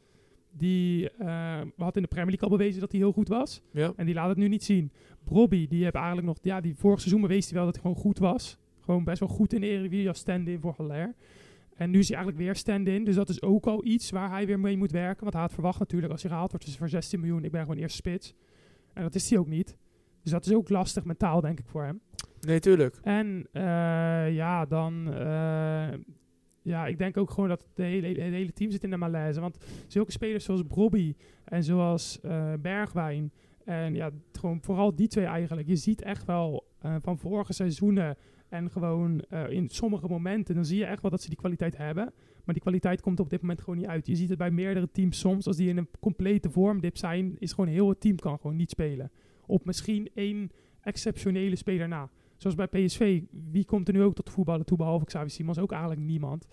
Die 0.52 1.10
eh, 1.10 1.62
had 1.78 1.96
in 1.96 2.02
de 2.02 2.08
Premier 2.08 2.30
League 2.30 2.50
al 2.50 2.58
bewezen 2.58 2.80
dat 2.80 2.92
hij 2.92 3.00
heel 3.00 3.12
goed 3.12 3.28
was. 3.28 3.62
Ja. 3.72 3.94
En 3.96 4.06
die 4.06 4.16
laat 4.16 4.30
het 4.30 4.38
nu 4.38 4.48
niet 4.48 4.64
zien. 4.64 4.92
Robbie, 5.26 5.68
die 5.68 5.84
heeft 5.84 5.96
eigenlijk 5.96 6.28
nog... 6.28 6.38
Ja, 6.42 6.62
die 6.62 6.76
vorig 6.76 7.00
seizoen 7.00 7.22
bewees 7.22 7.46
hij 7.46 7.54
wel 7.56 7.66
dat 7.66 7.74
hij 7.74 7.82
gewoon 7.84 7.98
goed 8.02 8.20
was. 8.20 8.58
Gewoon 8.80 9.04
best 9.04 9.20
wel 9.20 9.30
goed 9.30 9.54
in 9.54 9.62
de 9.62 9.68
Eredivisie 9.68 10.08
als 10.08 10.20
stand-in 10.20 10.60
voor 10.60 10.74
Haller. 10.78 11.14
En 11.80 11.90
nu 11.90 12.00
is 12.00 12.08
hij 12.08 12.18
eigenlijk 12.18 12.46
weer 12.46 12.56
stand-in. 12.56 13.04
Dus 13.04 13.16
dat 13.16 13.30
is 13.30 13.42
ook 13.42 13.68
al 13.68 13.86
iets 13.86 14.10
waar 14.10 14.30
hij 14.30 14.46
weer 14.46 14.60
mee 14.60 14.78
moet 14.78 14.92
werken. 14.92 15.22
Want 15.22 15.34
hij 15.34 15.42
had 15.42 15.54
verwacht 15.54 15.80
natuurlijk 15.80 16.12
als 16.12 16.22
hij 16.22 16.32
gehaald 16.32 16.52
wordt 16.52 16.66
dus 16.66 16.78
voor 16.78 16.90
16 16.90 17.20
miljoen. 17.20 17.44
Ik 17.44 17.52
ben 17.52 17.62
gewoon 17.62 17.78
eerste 17.78 17.98
spits. 17.98 18.34
En 18.94 19.04
dat 19.04 19.16
is 19.16 19.30
hij 19.30 19.40
ook 19.40 19.48
niet. 19.48 19.78
Dus 20.24 20.32
dat 20.32 20.46
is 20.46 20.54
ook 20.54 20.70
lastig 20.70 21.04
mentaal, 21.04 21.42
denk 21.42 21.60
ik, 21.60 21.68
voor 21.68 21.84
hem. 21.84 22.02
Nee, 22.40 22.60
tuurlijk. 22.60 23.00
En 23.02 23.48
eh, 23.52 24.34
ja, 24.34 24.66
dan... 24.66 25.14
eh, 25.14 25.98
ja, 26.62 26.88
ik 26.88 26.98
denk 26.98 27.18
ook 27.18 27.32
gewoon 27.32 27.50
dat 27.50 27.68
de 27.74 27.84
hele, 27.84 28.08
het 28.08 28.18
hele 28.18 28.54
team 28.54 28.72
zit 28.72 28.84
in 28.84 28.90
de 28.90 28.98
malaise. 28.98 29.40
Want 29.40 29.58
zulke 29.88 30.12
spelers 30.12 30.46
zoals 30.46 30.64
Brobby 30.68 31.16
en 31.44 31.64
zoals 31.64 32.20
eh, 32.22 32.54
Bergwijn... 32.62 33.32
En 33.66 33.96
ja, 33.96 34.10
gewoon 34.32 34.62
vooral 34.62 34.96
die 34.96 35.08
twee 35.08 35.26
eigenlijk. 35.26 35.68
Je 35.68 35.76
ziet 35.76 36.02
echt 36.02 36.26
wel 36.26 36.68
van 37.02 37.18
vorige 37.18 37.54
seizoenen... 37.54 38.18
En 38.50 38.72
gewoon 38.72 39.20
eh, 39.20 39.50
in 39.50 39.70
sommige 39.70 40.08
momenten, 40.08 40.56
dan 40.56 40.66
zie 40.66 40.78
je 40.78 40.86
echt 40.86 41.02
wel 41.02 41.12
dat 41.12 41.22
ze 41.22 41.28
die 41.28 41.38
kwaliteit 41.38 41.78
hebben. 41.78 42.14
Maar 42.44 42.54
die 42.54 42.64
kwaliteit 42.64 43.02
komt 43.02 43.20
op 43.20 43.30
dit 43.30 43.42
moment 43.42 43.60
gewoon 43.60 43.78
niet 43.78 43.88
uit. 43.88 44.08
Je 44.08 44.16
ziet 44.16 44.30
het 44.30 44.38
bij 44.38 44.52
meerdere 44.52 44.92
teams 44.92 45.20
soms. 45.20 45.48
Als 45.48 45.56
die 45.56 45.70
in 45.70 45.78
een 45.78 45.88
complete 46.00 46.50
vormdip 46.50 46.98
zijn, 46.98 47.36
is 47.40 47.54
gewoon 47.54 47.70
heel 47.70 47.90
het 47.90 48.00
team 48.02 48.16
kan 48.16 48.40
gewoon 48.40 48.56
niet 48.56 48.70
spelen. 48.70 49.12
Op 49.46 49.66
misschien 49.66 50.10
één 50.14 50.52
exceptionele 50.82 51.56
speler 51.56 51.88
na. 51.88 52.10
Zoals 52.38 52.56
bij 52.56 52.68
PSV, 52.68 53.22
wie 53.52 53.66
komt 53.66 53.88
er 53.88 53.94
nu 53.94 54.04
ook 54.04 54.16
tot 54.16 54.30
voetballen 54.30 54.66
toe, 54.66 54.78
behalve 54.78 55.06
Xavi 55.06 55.30
Simons? 55.30 55.60
Ook 55.60 55.72
eigenlijk 55.72 56.02
niemand. 56.02 56.48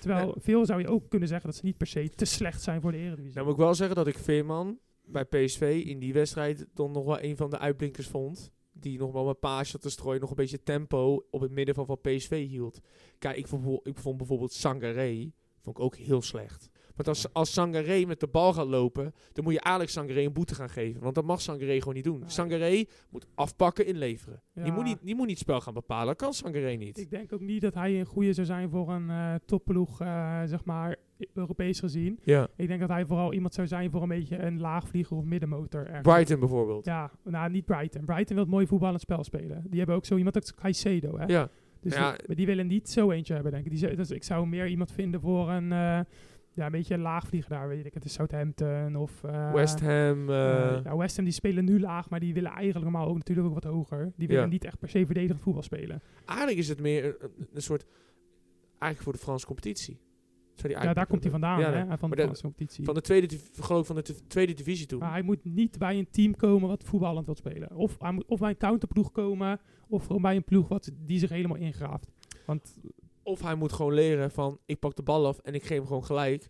Terwijl 0.00 0.24
Nee. 0.24 0.34
veel 0.38 0.66
zou 0.66 0.80
je 0.80 0.88
ook 0.88 1.08
kunnen 1.08 1.28
zeggen 1.28 1.46
dat 1.46 1.56
ze 1.58 1.64
niet 1.64 1.76
per 1.76 1.86
se 1.86 2.08
te 2.08 2.24
slecht 2.24 2.62
zijn 2.62 2.80
voor 2.80 2.92
de 2.92 2.98
Eredivisie. 2.98 3.34
Nou 3.34 3.46
moet 3.46 3.54
ik 3.54 3.62
wel 3.62 3.74
zeggen 3.74 3.96
dat 3.96 4.06
ik 4.06 4.18
Veerman 4.18 4.78
bij 5.04 5.24
PSV 5.24 5.82
in 5.86 5.98
die 5.98 6.12
wedstrijd 6.12 6.66
dan 6.74 6.92
nog 6.92 7.04
wel 7.04 7.22
een 7.22 7.36
van 7.36 7.50
de 7.50 7.58
uitblinkers 7.58 8.08
vond. 8.08 8.52
Die 8.82 8.98
nog 8.98 9.12
wel 9.12 9.28
een 9.28 9.38
paasje 9.38 9.78
te 9.78 9.90
strooien, 9.90 10.20
nog 10.20 10.30
een 10.30 10.36
beetje 10.36 10.62
tempo 10.62 11.26
op 11.30 11.40
het 11.40 11.50
midden 11.50 11.74
van, 11.74 11.86
van 11.86 12.00
PSV 12.00 12.48
hield. 12.48 12.80
Kijk, 13.18 13.36
ik 13.36 13.46
vond, 13.46 13.86
ik 13.86 13.98
vond 13.98 14.16
bijvoorbeeld 14.16 14.52
Sangaré, 14.52 15.32
vond 15.60 15.76
ik 15.76 15.82
ook 15.82 15.96
heel 15.96 16.22
slecht. 16.22 16.70
Want 16.96 17.08
als, 17.08 17.32
als 17.32 17.52
Sangaré 17.52 18.04
met 18.06 18.20
de 18.20 18.26
bal 18.26 18.52
gaat 18.52 18.66
lopen, 18.66 19.14
dan 19.32 19.44
moet 19.44 19.52
je 19.52 19.60
eigenlijk 19.60 19.94
Sangaré 19.94 20.20
een 20.24 20.32
boete 20.32 20.54
gaan 20.54 20.68
geven. 20.70 21.02
Want 21.02 21.14
dat 21.14 21.24
mag 21.24 21.40
Sangaré 21.40 21.78
gewoon 21.78 21.94
niet 21.94 22.04
doen. 22.04 22.18
Nee. 22.20 22.28
Sangaré 22.30 22.84
moet 23.10 23.26
afpakken, 23.34 23.86
inleveren. 23.86 24.42
Die, 24.54 24.64
Ja. 24.64 24.72
moet 24.72 24.84
niet, 24.84 24.98
die 25.02 25.14
moet 25.14 25.26
niet 25.26 25.38
het 25.38 25.44
spel 25.48 25.60
gaan 25.60 25.74
bepalen. 25.74 26.06
Dat 26.06 26.16
kan 26.16 26.32
Sangaré 26.32 26.70
niet. 26.72 26.98
Ik 26.98 27.10
denk 27.10 27.32
ook 27.32 27.40
niet 27.40 27.60
dat 27.60 27.74
hij 27.74 28.00
een 28.00 28.06
goede 28.06 28.32
zou 28.32 28.46
zijn 28.46 28.70
voor 28.70 28.90
een 28.90 29.10
eh 29.10 29.34
topploeg, 29.46 30.00
eh, 30.00 30.42
zeg 30.44 30.64
maar, 30.64 30.96
Europees 31.34 31.80
gezien. 31.80 32.18
ja. 32.24 32.48
Ik 32.56 32.68
denk 32.68 32.80
dat 32.80 32.88
hij 32.88 33.06
vooral 33.06 33.32
iemand 33.32 33.54
zou 33.54 33.66
zijn 33.66 33.90
voor 33.90 34.02
een 34.02 34.08
beetje 34.08 34.38
een 34.38 34.60
laagvlieger 34.60 35.16
of 35.16 35.24
middenmotor. 35.24 35.86
ergens. 35.86 36.02
Brighton 36.12 36.40
bijvoorbeeld. 36.40 36.84
Ja, 36.84 37.10
nou 37.24 37.50
niet 37.50 37.64
Brighton. 37.64 38.04
Brighton 38.04 38.36
wil 38.36 38.44
mooi 38.44 38.66
voetballend 38.66 39.00
spel 39.00 39.24
spelen. 39.24 39.64
Die 39.68 39.78
hebben 39.78 39.96
ook 39.96 40.04
zo 40.04 40.16
iemand 40.16 40.36
als 40.36 40.54
Caicedo, 40.54 41.18
hè. 41.18 41.24
Ja. 41.26 41.48
Dus 41.80 41.94
Ja. 41.94 42.10
die, 42.16 42.26
maar 42.26 42.36
die 42.36 42.46
willen 42.46 42.66
niet 42.66 42.88
zo 42.88 43.10
eentje 43.10 43.34
hebben, 43.34 43.52
denk 43.52 43.64
ik. 43.66 43.70
Die, 43.78 43.96
dus 43.96 44.10
ik 44.10 44.24
zou 44.24 44.46
meer 44.46 44.66
iemand 44.66 44.92
vinden 44.92 45.20
voor 45.20 45.50
een, 45.50 45.72
eh, 45.72 46.00
ja, 46.54 46.66
een 46.66 46.72
beetje 46.72 46.94
een 46.94 47.00
laagvlieger 47.00 47.50
daar, 47.50 47.68
weet 47.68 47.86
ik. 47.86 47.94
Het 47.94 48.04
is 48.04 48.12
Southampton 48.12 48.96
of... 48.96 49.24
eh, 49.24 49.52
West 49.52 49.80
Ham. 49.80 50.30
eh, 50.30 50.74
eh, 50.76 50.84
ja, 50.84 50.96
West 50.96 51.16
Ham 51.16 51.24
die 51.24 51.34
spelen 51.34 51.64
nu 51.64 51.80
laag, 51.80 52.10
maar 52.10 52.20
die 52.20 52.34
willen 52.34 52.50
eigenlijk 52.50 52.90
normaal 52.90 53.08
ook 53.08 53.16
natuurlijk 53.16 53.48
ook 53.48 53.54
wat 53.54 53.64
hoger. 53.64 54.12
Die 54.16 54.28
willen 54.28 54.42
Ja. 54.42 54.48
niet 54.48 54.64
echt 54.64 54.78
per 54.78 54.88
se 54.88 55.04
verdedigend 55.06 55.40
voetbal 55.40 55.62
spelen. 55.62 56.02
Eigenlijk 56.26 56.58
is 56.58 56.68
het 56.68 56.80
meer 56.80 57.16
een, 57.52 57.62
soort... 57.62 57.86
Eigenlijk 58.78 59.02
voor 59.02 59.12
de 59.12 59.18
Franse 59.18 59.46
competitie. 59.46 59.98
Die 60.54 60.70
Ja, 60.70 60.92
daar 60.92 61.06
komt 61.06 61.22
hij 61.22 61.30
vandaan, 61.30 61.60
Ja, 61.60 61.72
hè, 61.72 61.84
nee. 61.84 61.96
van 61.96 62.10
de 62.10 62.16
Franse 62.16 62.42
competitie. 62.42 62.84
Van 62.84 62.94
de 62.94 63.00
tweede, 63.00 63.38
geloof 63.52 63.80
ik 63.80 63.86
van 63.86 63.96
de 63.96 64.26
tweede 64.26 64.52
divisie 64.54 64.86
toen. 64.86 64.98
Maar 64.98 65.10
hij 65.10 65.22
moet 65.22 65.44
niet 65.44 65.78
bij 65.78 65.98
een 65.98 66.10
team 66.10 66.36
komen 66.36 66.68
wat 66.68 66.84
voetballend 66.84 67.26
wil 67.26 67.34
spelen. 67.34 67.74
Of 67.74 67.96
hij 67.98 68.12
moet 68.12 68.24
of 68.26 68.40
bij 68.40 68.50
een 68.50 68.56
counterploeg 68.56 69.12
komen, 69.12 69.60
of 69.88 70.06
gewoon 70.06 70.22
bij 70.22 70.36
een 70.36 70.44
ploeg 70.44 70.68
wat, 70.68 70.90
die 71.06 71.18
zich 71.18 71.30
helemaal 71.30 71.56
ingraaft. 71.56 72.10
Want 72.46 72.78
Of 73.22 73.42
hij 73.42 73.54
moet 73.54 73.72
gewoon 73.72 73.94
leren 73.94 74.30
van, 74.30 74.58
ik 74.66 74.78
pak 74.78 74.96
de 74.96 75.02
bal 75.02 75.26
af 75.26 75.38
en 75.38 75.54
ik 75.54 75.62
geef 75.62 75.76
hem 75.78 75.86
gewoon 75.86 76.04
gelijk 76.04 76.48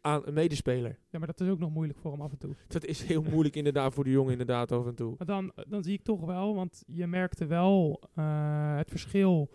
aan 0.00 0.22
een 0.24 0.34
medespeler. 0.34 0.98
ja, 1.10 1.18
maar 1.18 1.26
dat 1.26 1.40
is 1.40 1.48
ook 1.48 1.58
nog 1.58 1.70
moeilijk 1.70 1.98
voor 1.98 2.12
hem 2.12 2.20
af 2.20 2.30
en 2.32 2.38
toe. 2.38 2.54
Dat 2.68 2.84
is 2.84 3.02
heel 3.02 3.22
moeilijk 3.22 3.56
inderdaad 3.56 3.94
voor 3.94 4.04
de 4.04 4.10
jongen 4.10 4.32
inderdaad 4.32 4.72
af 4.72 4.86
en 4.86 4.94
toe. 4.94 5.14
Maar 5.18 5.26
dan, 5.26 5.52
dan 5.68 5.82
zie 5.82 5.92
ik 5.92 6.02
toch 6.02 6.20
wel, 6.20 6.54
want 6.54 6.82
je 6.86 7.06
merkte 7.06 7.46
wel 7.46 8.00
eh, 8.14 8.76
het 8.76 8.90
verschil 8.90 9.50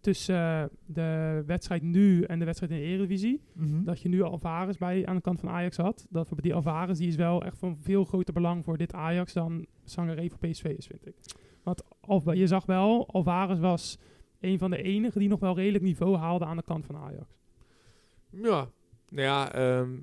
tussen 0.00 0.70
de 0.86 1.42
wedstrijd 1.46 1.82
nu 1.82 2.22
en 2.22 2.38
de 2.38 2.44
wedstrijd 2.44 2.72
in 2.72 2.78
de 2.78 2.84
Eredivisie. 2.84 3.40
Dat 3.84 4.00
je 4.00 4.08
nu 4.08 4.22
Alvarez 4.22 4.76
bij 4.76 5.06
aan 5.06 5.14
de 5.16 5.20
kant 5.22 5.40
van 5.40 5.48
Ajax 5.48 5.76
had. 5.76 6.06
Dat 6.10 6.28
voor 6.28 6.40
die 6.40 6.54
Alvarez 6.54 6.98
die 6.98 7.08
is 7.08 7.16
wel 7.16 7.44
echt 7.44 7.58
van 7.58 7.76
veel 7.78 8.04
groter 8.04 8.34
belang 8.34 8.64
voor 8.64 8.76
dit 8.76 8.92
Ajax 8.92 9.32
dan 9.32 9.66
Sangaré 9.84 10.28
voor 10.28 10.38
PSV 10.38 10.64
is, 10.64 10.86
vind 10.86 11.06
ik. 11.06 11.14
Want 11.62 11.82
Al- 12.00 12.32
je 12.32 12.46
zag 12.46 12.66
wel, 12.66 13.08
Alvarez 13.08 13.58
was 13.58 13.98
een 14.40 14.58
van 14.58 14.70
de 14.70 14.82
enigen 14.82 15.20
die 15.20 15.28
nog 15.28 15.40
wel 15.40 15.56
redelijk 15.56 15.84
niveau 15.84 16.16
haalde 16.16 16.44
aan 16.44 16.56
de 16.56 16.62
kant 16.62 16.86
van 16.86 16.96
Ajax. 16.96 17.36
Ja, 18.30 18.70
nou 19.08 19.22
ja, 19.26 19.52
ehm, 19.52 19.96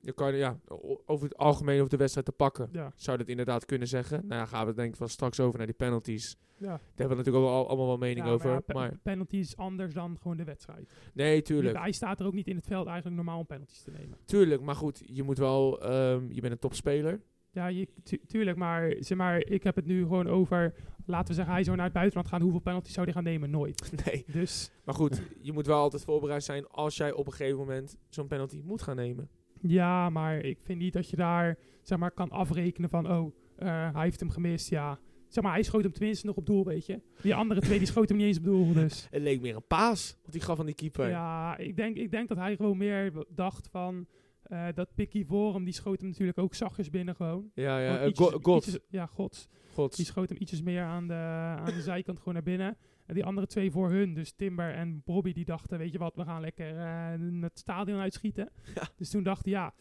je 0.00 0.12
kan, 0.12 0.34
ja, 0.36 0.58
over 1.06 1.24
het 1.28 1.36
algemeen 1.36 1.78
over 1.78 1.90
de 1.90 1.96
wedstrijd 1.96 2.26
te 2.26 2.32
pakken, 2.32 2.68
Ja, 2.72 2.92
zou 2.96 3.18
dat 3.18 3.28
inderdaad 3.28 3.64
kunnen 3.64 3.88
zeggen. 3.88 4.26
Nou 4.26 4.40
ja, 4.40 4.46
gaan 4.46 4.66
we 4.66 4.74
denk 4.74 4.92
ik 4.92 4.98
wel 4.98 5.08
straks 5.08 5.40
over 5.40 5.56
naar 5.58 5.66
die 5.66 5.76
penalties. 5.76 6.36
ja. 6.56 6.66
Daar 6.66 6.80
hebben 6.94 7.08
we 7.16 7.22
natuurlijk 7.22 7.44
ook 7.44 7.50
al, 7.50 7.68
allemaal 7.68 7.86
wel 7.86 7.96
mening 7.98 8.26
Ja, 8.26 8.32
over. 8.32 8.50
ja, 8.50 8.60
maar 8.66 8.98
penalty 9.02 9.36
is 9.36 9.56
anders 9.56 9.94
dan 9.94 10.18
gewoon 10.22 10.36
de 10.36 10.44
wedstrijd. 10.44 10.92
nee, 11.14 11.42
tuurlijk. 11.42 11.78
Hij 11.78 11.92
staat 11.92 12.20
er 12.20 12.26
ook 12.26 12.34
niet 12.34 12.46
in 12.48 12.56
het 12.56 12.66
veld 12.66 12.86
eigenlijk 12.86 13.16
normaal 13.16 13.38
om 13.38 13.46
penalties 13.46 13.82
te 13.82 13.90
nemen. 13.90 14.18
Tuurlijk, 14.24 14.62
maar 14.62 14.74
goed, 14.76 15.02
je 15.06 15.22
moet 15.22 15.38
wel, 15.38 15.80
ehm, 15.82 16.26
je 16.32 16.40
bent 16.40 16.52
een 16.52 16.58
topspeler. 16.58 17.20
Ja, 17.56 17.66
je, 17.66 17.88
tu- 18.02 18.20
tuurlijk, 18.26 18.56
maar, 18.56 18.94
zeg 18.98 19.18
maar 19.18 19.46
ik 19.46 19.62
heb 19.62 19.76
het 19.76 19.86
nu 19.86 20.02
gewoon 20.02 20.28
over, 20.28 20.74
laten 21.06 21.28
we 21.28 21.34
zeggen, 21.34 21.54
hij 21.54 21.64
zou 21.64 21.76
naar 21.76 21.84
het 21.84 21.94
buitenland 21.94 22.28
gaan. 22.28 22.40
Hoeveel 22.40 22.60
penalties 22.60 22.92
zou 22.92 23.04
hij 23.04 23.14
gaan 23.14 23.24
nemen? 23.24 23.50
Nooit. 23.50 23.92
Nee, 24.04 24.24
Dus 24.32 24.70
maar 24.84 24.94
goed, 24.94 25.22
je 25.40 25.52
moet 25.52 25.66
wel 25.66 25.78
altijd 25.80 26.04
voorbereid 26.04 26.44
zijn 26.44 26.66
als 26.68 26.96
jij 26.96 27.12
op 27.12 27.26
een 27.26 27.32
gegeven 27.32 27.58
moment 27.58 27.96
zo'n 28.08 28.26
penalty 28.26 28.60
moet 28.64 28.82
gaan 28.82 28.96
nemen. 28.96 29.28
ja, 29.60 30.10
maar 30.10 30.38
ik 30.38 30.58
vind 30.62 30.78
niet 30.78 30.92
dat 30.92 31.10
je 31.10 31.16
daar, 31.16 31.58
zeg 31.82 31.98
maar, 31.98 32.10
kan 32.10 32.30
afrekenen 32.30 32.90
van, 32.90 33.10
oh, 33.10 33.34
eh, 33.56 33.92
hij 33.92 34.02
heeft 34.04 34.20
hem 34.20 34.30
gemist, 34.30 34.68
ja. 34.70 34.98
Zeg 35.28 35.44
maar, 35.44 35.52
hij 35.52 35.62
schoot 35.62 35.82
hem 35.82 35.92
tenminste 35.92 36.26
nog 36.26 36.36
op 36.36 36.46
doel, 36.46 36.64
weet 36.64 36.86
je. 36.86 37.00
Die 37.22 37.34
andere 37.34 37.60
twee, 37.60 37.78
die 37.78 37.86
schoten 37.86 38.08
hem 38.08 38.16
niet 38.16 38.26
eens 38.26 38.38
op 38.38 38.44
doel, 38.44 38.72
dus... 38.82 39.06
Het 39.10 39.22
leek 39.22 39.40
meer 39.40 39.56
een 39.56 39.66
paas, 39.66 40.16
wat 40.24 40.32
hij 40.34 40.42
gaf 40.42 40.58
aan 40.60 40.66
die 40.66 40.74
keeper. 40.74 41.08
Ja, 41.08 41.56
ik 41.56 41.76
denk, 41.76 41.96
ik 41.96 42.10
denk 42.10 42.28
dat 42.28 42.36
hij 42.36 42.56
gewoon 42.56 42.76
meer 42.76 43.12
dacht 43.28 43.68
van, 43.70 44.06
eh, 44.48 44.66
dat 44.74 44.94
Picky 44.94 45.24
voor 45.24 45.54
hem, 45.54 45.64
die 45.64 45.72
schoot 45.74 46.00
hem 46.00 46.08
natuurlijk 46.08 46.38
ook 46.38 46.54
zachtjes 46.54 46.90
binnen 46.90 47.14
gewoon. 47.16 47.50
ja, 47.54 47.78
ja 47.78 47.98
eh, 47.98 48.08
ietsjes- 48.08 48.34
God, 48.42 48.66
ietsjes- 48.66 48.84
ja, 48.88 49.06
gods. 49.06 49.48
Gods. 49.74 49.96
Die 49.96 50.06
schoot 50.06 50.28
hem 50.28 50.38
ietsjes 50.40 50.62
meer 50.62 50.82
aan 50.82 51.06
de, 51.08 51.14
aan 51.14 51.64
de 51.74 51.82
zijkant 51.82 52.18
gewoon 52.18 52.34
naar 52.34 52.42
binnen. 52.42 52.76
En 53.06 53.14
die 53.14 53.24
andere 53.24 53.46
twee 53.46 53.70
voor 53.70 53.90
hun, 53.90 54.14
dus 54.14 54.32
Timber 54.32 54.74
en 54.74 55.02
Bobby, 55.04 55.32
die 55.32 55.44
dachten, 55.44 55.78
weet 55.78 55.92
je 55.92 55.98
wat, 55.98 56.14
we 56.16 56.24
gaan 56.24 56.40
lekker 56.40 56.76
eh, 56.78 57.42
het 57.42 57.58
stadion 57.58 57.98
uitschieten. 58.00 58.50
Ja. 58.74 58.88
Dus 58.96 59.10
toen 59.10 59.22
dacht 59.22 59.44
hij, 59.44 59.52
ja, 59.54 59.74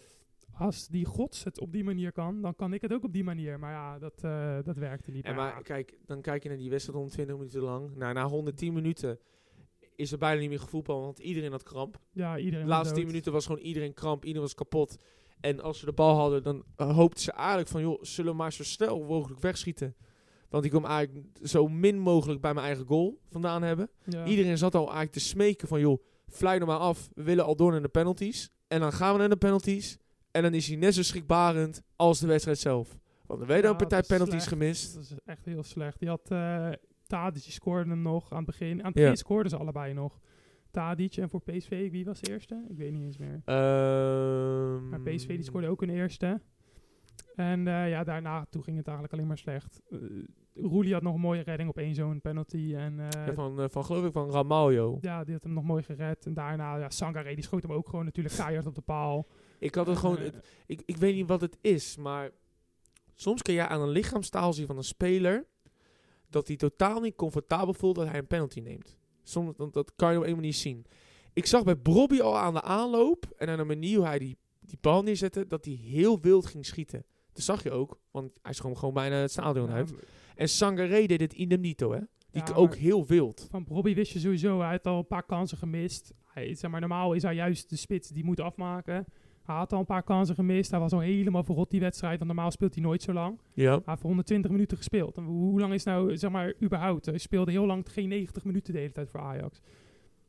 als 0.53 0.87
die 0.87 1.05
gods 1.05 1.43
het 1.43 1.59
op 1.59 1.71
die 1.71 1.83
manier 1.83 2.11
kan, 2.11 2.41
dan 2.41 2.55
kan 2.55 2.73
ik 2.73 2.81
het 2.81 2.93
ook 2.93 3.03
op 3.03 3.13
die 3.13 3.23
manier. 3.23 3.59
Maar 3.59 3.71
ja, 3.71 3.99
dat, 3.99 4.19
dat 4.65 4.77
werkte 4.77 5.11
niet. 5.11 5.25
En 5.25 5.35
Maar 5.35 5.53
maar 5.53 5.63
kijk, 5.63 5.97
dan 6.05 6.21
kijk 6.21 6.43
je 6.43 6.49
naar 6.49 6.57
die 6.57 6.69
wedstrijd 6.69 6.97
120 6.97 7.35
minuten 7.37 7.61
lang. 7.61 7.95
Nou, 7.95 8.13
na 8.13 8.27
110 8.27 8.73
minuten 8.73 9.19
is 9.95 10.11
er 10.11 10.17
bijna 10.17 10.39
niet 10.39 10.49
meer 10.49 10.59
gevoetbal, 10.59 11.01
want 11.01 11.19
iedereen 11.19 11.51
had 11.51 11.63
kramp. 11.63 11.99
ja, 12.11 12.37
iedereen 12.37 12.65
De 12.65 12.71
laatste 12.71 12.93
10 12.93 13.03
dood. 13.03 13.11
minuten 13.11 13.31
was 13.31 13.45
gewoon 13.45 13.61
iedereen 13.61 13.93
kramp, 13.93 14.21
iedereen 14.21 14.41
was 14.41 14.53
kapot. 14.55 14.97
En 15.39 15.59
als 15.61 15.79
ze 15.79 15.85
de 15.85 15.91
bal 15.93 16.15
hadden, 16.15 16.43
dan 16.43 16.63
uh, 16.77 16.95
hoopten 16.95 17.23
ze 17.23 17.31
eigenlijk 17.31 17.67
van, 17.67 17.81
joh, 17.81 17.97
zullen 18.03 18.31
we 18.31 18.37
maar 18.37 18.53
zo 18.53 18.63
snel 18.63 19.03
mogelijk 19.03 19.39
wegschieten. 19.41 19.95
Want 20.49 20.65
ik 20.65 20.71
wil 20.71 20.81
hem 20.81 20.89
eigenlijk 20.89 21.27
zo 21.43 21.67
min 21.67 21.99
mogelijk 21.99 22.41
bij 22.41 22.53
mijn 22.53 22.65
eigen 22.65 22.85
goal 22.85 23.19
vandaan 23.29 23.61
hebben. 23.61 23.89
Ja. 24.05 24.25
Iedereen 24.25 24.57
zat 24.57 24.75
al 24.75 24.81
eigenlijk 24.83 25.11
te 25.11 25.19
smeken 25.19 25.67
van, 25.67 25.79
joh, 25.79 26.03
fluit 26.27 26.61
er 26.61 26.67
maar 26.67 26.77
af. 26.77 27.09
We 27.13 27.23
willen 27.23 27.45
al 27.45 27.55
door 27.55 27.71
naar 27.71 27.81
de 27.81 27.87
penalties. 27.87 28.49
En 28.67 28.79
dan 28.79 28.91
gaan 28.93 29.13
we 29.13 29.19
naar 29.19 29.29
de 29.29 29.37
penalties. 29.37 29.97
En 30.31 30.41
dan 30.41 30.53
is 30.53 30.67
hij 30.67 30.75
net 30.75 30.93
zo 30.93 31.03
schrikbarend 31.03 31.81
als 31.95 32.19
de 32.19 32.27
wedstrijd 32.27 32.57
zelf. 32.59 32.97
Want 33.25 33.41
er 33.41 33.47
werden 33.47 33.65
Ja, 33.65 33.71
een 33.71 33.77
partij 33.87 34.01
penalties 34.03 34.33
slecht. 34.43 34.47
gemist. 34.47 34.93
Dat 34.93 35.03
is 35.03 35.11
echt 35.25 35.45
heel 35.45 35.63
slecht. 35.63 35.99
Die 35.99 36.09
had 36.09 36.29
uh, 36.31 36.69
Tadic, 37.07 37.43
scoorde 37.43 37.89
hem 37.89 38.01
nog 38.01 38.31
aan 38.31 38.37
het 38.37 38.45
begin. 38.45 38.79
Aan 38.79 38.85
het 38.89 38.95
Ja. 38.97 39.01
begin 39.01 39.17
scoorden 39.17 39.49
ze 39.49 39.57
allebei 39.57 39.93
nog. 39.93 40.19
Tadic 40.71 41.15
en 41.17 41.29
voor 41.29 41.41
PSV, 41.41 41.91
wie 41.91 42.05
was 42.05 42.19
de 42.21 42.31
eerste? 42.31 42.65
Ik 42.69 42.77
weet 42.77 42.91
niet 42.91 43.03
eens 43.03 43.17
meer. 43.17 43.41
Ehm, 43.45 44.89
Maar 44.89 45.01
PSV 45.01 45.27
die 45.27 45.43
scoorde 45.43 45.67
ook 45.67 45.81
een 45.81 45.89
eerste. 45.89 46.41
En 47.35 47.67
eh, 47.67 47.89
ja, 47.89 48.03
daarna 48.03 48.45
toen 48.49 48.63
ging 48.63 48.77
het 48.77 48.85
eigenlijk 48.87 49.15
alleen 49.15 49.27
maar 49.27 49.37
slecht. 49.37 49.81
Uh, 49.89 50.23
Roelie 50.53 50.93
had 50.93 51.01
nog 51.01 51.13
een 51.13 51.19
mooie 51.21 51.41
redding 51.41 51.69
op 51.69 51.77
één 51.77 51.95
zo'n 51.95 52.21
penalty. 52.21 52.73
En, 52.75 52.93
uh, 52.99 53.07
Ja, 53.09 53.33
van, 53.33 53.69
van 53.69 53.85
geloof 53.85 54.05
ik 54.05 54.11
van 54.11 54.31
Ramaljo. 54.31 54.97
Ja, 55.01 55.23
die 55.23 55.33
had 55.33 55.43
hem 55.43 55.53
nog 55.53 55.63
mooi 55.63 55.83
gered. 55.83 56.25
En 56.25 56.33
daarna, 56.33 56.75
ja, 56.77 56.89
Sangaré, 56.89 57.33
die 57.35 57.43
schoot 57.43 57.61
hem 57.63 57.71
ook 57.71 57.89
gewoon 57.89 58.05
natuurlijk 58.05 58.35
keihard 58.35 58.67
op 58.67 58.75
de 58.75 58.81
paal. 58.81 59.27
Ik 59.59 59.75
had 59.75 59.87
het 59.87 59.97
gewoon... 59.97 60.17
eh, 60.17 60.23
het- 60.23 60.47
ik, 60.65 60.81
ik 60.85 60.97
weet 60.97 61.15
niet 61.15 61.27
wat 61.27 61.41
het 61.41 61.57
is, 61.61 61.97
maar... 61.97 62.29
Soms 63.13 63.41
kun 63.41 63.53
je 63.53 63.67
aan 63.67 63.81
een 63.81 63.89
lichaamstaal 63.89 64.53
zien 64.53 64.67
van 64.67 64.77
een 64.77 64.83
speler... 64.83 65.45
dat 66.29 66.47
hij 66.47 66.55
totaal 66.55 66.99
niet 66.99 67.15
comfortabel 67.15 67.73
voelt 67.73 67.95
dat 67.95 68.07
hij 68.07 68.17
een 68.17 68.27
penalty 68.27 68.59
neemt. 68.59 68.97
Soms, 69.23 69.57
dat, 69.57 69.73
dat 69.73 69.91
kan 69.95 70.11
je 70.11 70.17
op 70.17 70.25
een 70.25 70.35
manier 70.35 70.53
zien. 70.53 70.85
Ik 71.33 71.45
zag 71.45 71.63
bij 71.63 71.81
Bobby 71.81 72.19
al 72.19 72.37
aan 72.37 72.53
de 72.53 72.61
aanloop... 72.61 73.25
en 73.37 73.49
aan 73.49 73.57
de 73.57 73.63
manier 73.63 73.97
hoe 73.97 74.05
hij 74.05 74.19
die, 74.19 74.37
die 74.59 74.77
bal 74.81 75.03
neerzette... 75.03 75.47
dat 75.47 75.65
hij 75.65 75.73
heel 75.73 76.19
wild 76.19 76.45
ging 76.45 76.65
schieten. 76.65 77.05
Dat 77.33 77.43
zag 77.43 77.63
je 77.63 77.71
ook, 77.71 77.99
want 78.11 78.39
hij 78.41 78.53
schoot 78.53 78.77
gewoon 78.77 78.93
bijna 78.93 79.15
het 79.15 79.31
stadion 79.31 79.67
ja, 79.67 79.73
uit. 79.73 79.93
En 80.35 80.49
Sangaré 80.49 81.05
deed 81.05 81.21
het 81.21 81.33
idem 81.33 81.61
dito, 81.61 81.91
hè? 81.91 81.99
Die 82.31 82.43
Ja, 82.45 82.53
ook 82.53 82.75
heel 82.75 83.05
wild. 83.05 83.47
Van 83.49 83.65
Robbie 83.69 83.95
wist 83.95 84.11
je 84.11 84.19
sowieso, 84.19 84.59
hij 84.59 84.71
had 84.71 84.87
al 84.87 84.97
een 84.97 85.07
paar 85.07 85.25
kansen 85.25 85.57
gemist. 85.57 86.13
Hij, 86.23 86.55
zeg 86.55 86.71
maar, 86.71 86.79
normaal 86.79 87.13
is 87.13 87.21
hij 87.21 87.35
juist 87.35 87.69
de 87.69 87.75
spits 87.75 88.09
die 88.09 88.23
moet 88.23 88.39
afmaken. 88.39 89.05
Hij 89.45 89.55
had 89.55 89.73
al 89.73 89.79
een 89.79 89.85
paar 89.85 90.03
kansen 90.03 90.35
gemist. 90.35 90.71
Hij 90.71 90.79
was 90.79 90.91
al 90.91 90.99
helemaal 90.99 91.43
verrot 91.43 91.71
die 91.71 91.79
wedstrijd, 91.79 92.17
want 92.17 92.31
normaal 92.31 92.51
speelt 92.51 92.73
hij 92.73 92.83
nooit 92.83 93.01
zo 93.01 93.13
lang. 93.13 93.39
Ja. 93.53 93.71
Hij 93.71 93.81
heeft 93.85 94.01
120 94.01 94.51
minuten 94.51 94.77
gespeeld. 94.77 95.17
En 95.17 95.23
hoe, 95.23 95.59
lang 95.59 95.73
is 95.73 95.83
nou, 95.83 96.17
zeg 96.17 96.31
maar, 96.31 96.53
überhaupt? 96.63 97.05
Hij 97.05 97.17
speelde 97.17 97.51
heel 97.51 97.65
lang 97.65 97.85
geen 97.91 98.07
90 98.09 98.43
minuten 98.43 98.73
de 98.73 98.79
hele 98.79 98.91
tijd 98.91 99.09
voor 99.09 99.19
Ajax. 99.19 99.61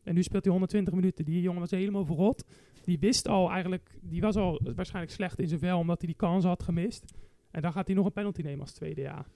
En 0.02 0.14
nu 0.14 0.22
speelt 0.22 0.42
hij 0.42 0.52
120 0.52 0.94
minuten. 0.94 1.24
Die 1.24 1.40
jongen 1.40 1.60
was 1.60 1.70
helemaal 1.70 2.04
verrot. 2.04 2.44
Die 2.84 2.98
wist 2.98 3.28
al 3.28 3.50
eigenlijk, 3.50 3.98
die 4.00 4.20
was 4.20 4.36
al 4.36 4.60
waarschijnlijk 4.74 5.14
slecht 5.14 5.38
in 5.38 5.48
zijn 5.48 5.60
vel, 5.60 5.78
omdat 5.78 5.98
hij 5.98 6.06
die 6.06 6.16
kansen 6.16 6.48
had 6.48 6.62
gemist. 6.62 7.04
En 7.50 7.62
dan 7.62 7.72
gaat 7.72 7.86
hij 7.86 7.96
nog 7.96 8.06
een 8.06 8.12
penalty 8.12 8.42
nemen 8.42 8.60
als 8.60 8.72
tweede 8.72 9.00
jaar. 9.00 9.26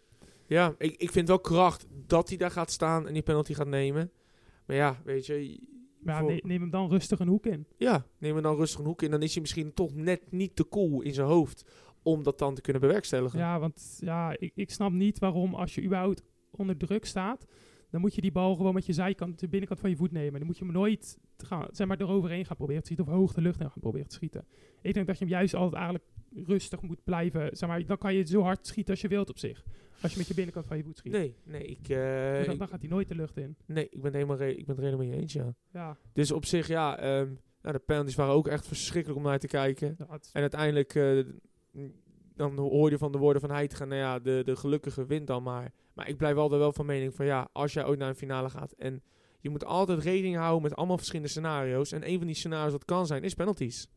Ja, 0.47 0.75
ik, 0.79 0.97
ik 0.97 1.11
vind 1.11 1.29
wel 1.29 1.41
kracht 1.41 1.87
dat 2.07 2.29
hij 2.29 2.39
daar 2.39 2.51
gaat 2.51 2.71
staan 2.71 3.07
en 3.07 3.13
die 3.13 3.23
penalty 3.23 3.55
gaat 3.55 3.67
nemen. 3.67 4.11
Maar 4.67 4.77
ja, 4.77 4.97
weet 5.05 5.27
je... 5.27 5.61
Maar 6.01 6.21
voor- 6.21 6.41
neem 6.43 6.61
hem 6.61 6.71
dan 6.71 6.89
rustig 6.89 7.19
een 7.19 7.29
hoek 7.29 7.47
in. 7.47 7.67
Ja, 7.77 8.05
neem 8.19 8.35
hem 8.35 8.43
dan 8.43 8.57
rustig 8.57 8.81
een 8.81 8.87
hoek 8.87 9.03
in. 9.03 9.11
Dan 9.11 9.23
is 9.23 9.33
hij 9.33 9.41
misschien 9.41 9.75
toch 9.75 9.95
net 9.95 10.33
niet 10.33 10.57
te 10.57 10.69
cool 10.69 11.01
in 11.01 11.15
zijn 11.15 11.27
hoofd 11.27 11.65
om 12.03 12.23
dat 12.23 12.39
dan 12.39 12.55
te 12.55 12.61
kunnen 12.61 12.83
bewerkstelligen. 12.83 13.39
Ja, 13.39 13.59
want 13.59 13.99
ja, 14.01 14.37
ik, 14.39 14.53
ik 14.55 14.71
snap 14.71 14.93
niet 14.93 15.19
waarom 15.19 15.55
als 15.55 15.75
je 15.75 15.83
überhaupt 15.83 16.23
onder 16.51 16.77
druk 16.77 17.05
staat, 17.05 17.47
dan 17.91 18.01
moet 18.01 18.15
je 18.15 18.21
die 18.21 18.33
bal 18.33 18.57
gewoon 18.57 18.75
met 18.75 18.87
je 18.87 18.93
zijkant, 18.93 19.39
de 19.39 19.49
binnenkant 19.49 19.81
van 19.81 19.91
je 19.91 19.97
voet 19.97 20.13
nemen. 20.13 20.39
Dan 20.39 20.47
moet 20.47 20.59
je 20.59 20.65
hem 20.65 20.73
nooit 20.73 21.19
gaan, 21.37 21.67
zeg 21.71 21.87
maar, 21.87 22.01
eroverheen 22.01 22.45
gaan 22.45 22.57
proberen 22.57 22.83
te 22.83 22.87
schieten 22.93 23.13
of 23.13 23.19
hoog 23.21 23.33
de 23.35 23.41
lucht 23.41 23.61
in 23.61 23.71
gaan 23.71 23.81
proberen 23.81 24.09
te 24.09 24.15
schieten. 24.15 24.47
Ik 24.83 24.95
denk 24.95 25.07
dat 25.07 25.19
je 25.19 25.25
hem 25.25 25.33
juist 25.33 25.55
altijd 25.55 25.75
eigenlijk 25.75 26.05
rustig 26.31 26.83
moet 26.83 27.05
blijven. 27.05 27.57
Zeg 27.57 27.69
maar, 27.69 27.87
dan 27.87 27.99
kan 27.99 28.15
je 28.15 28.27
zo 28.27 28.43
hard 28.43 28.67
schieten 28.67 28.93
als 28.93 29.01
je 29.03 29.09
wilt 29.09 29.29
op 29.29 29.39
zich. 29.39 29.65
Als 30.03 30.13
je 30.13 30.19
met 30.19 30.27
je 30.27 30.35
binnenkant 30.35 30.67
van 30.67 30.77
je 30.77 30.83
voet 30.83 30.99
schiet. 30.99 31.13
Nee, 31.13 31.35
nee, 31.45 31.65
ik, 31.65 31.89
eh, 31.89 32.45
dan, 32.45 32.59
dan 32.59 32.69
gaat 32.69 32.81
hij 32.81 32.89
nooit 32.91 33.09
de 33.09 33.15
lucht 33.15 33.37
in. 33.37 33.57
nee, 33.67 33.89
ik 33.89 34.03
ben 34.03 34.13
helemaal, 34.15 34.41
ik 34.41 34.57
ben 34.67 34.75
het 34.75 34.79
er 34.79 34.85
helemaal 34.85 35.07
mee 35.07 35.21
eens, 35.21 35.33
ja. 35.33 35.55
Ja, 35.73 35.97
Dus 36.13 36.31
op 36.31 36.45
zich, 36.45 36.69
ja, 36.69 36.99
ehm, 36.99 37.29
nou, 37.63 37.77
de 37.77 37.83
penalties 37.87 38.15
waren 38.15 38.35
ook 38.35 38.49
echt 38.49 38.67
verschrikkelijk 38.67 39.21
om 39.21 39.27
naar 39.27 39.39
te 39.39 39.47
kijken. 39.47 39.95
ja, 39.99 40.19
En 40.33 40.41
uiteindelijk, 40.41 40.95
eh, 40.95 41.25
dan 42.35 42.57
hoor 42.59 42.91
je 42.91 42.99
van 42.99 43.13
de 43.13 43.19
woorden 43.19 43.41
van 43.41 43.51
Heitinga, 43.51 43.85
nou 43.85 44.01
ja, 44.01 44.19
de, 44.19 44.43
de 44.45 44.57
gelukkige 44.57 45.07
wint 45.07 45.27
dan 45.27 45.43
maar. 45.43 45.73
Maar 45.95 46.09
ik 46.09 46.17
blijf 46.17 46.37
altijd 46.37 46.61
wel 46.61 46.73
van 46.73 46.87
mening 46.87 47.15
van, 47.15 47.27
ja, 47.27 47.49
als 47.53 47.73
jij 47.73 47.87
ooit 47.87 47.99
naar 47.99 48.09
een 48.09 48.15
finale 48.15 48.51
gaat 48.51 48.73
en 48.73 49.03
je 49.41 49.51
moet 49.51 49.65
altijd 49.65 50.03
rekening 50.03 50.37
houden 50.37 50.63
met 50.63 50.77
allemaal 50.77 50.97
verschillende 50.97 51.31
scenario's. 51.31 51.93
En 51.93 52.09
een 52.09 52.19
van 52.19 52.27
die 52.27 52.37
scenario's 52.37 52.73
dat 52.73 52.85
kan 52.85 53.07
zijn, 53.07 53.23
is 53.23 53.35
penalties. 53.35 53.89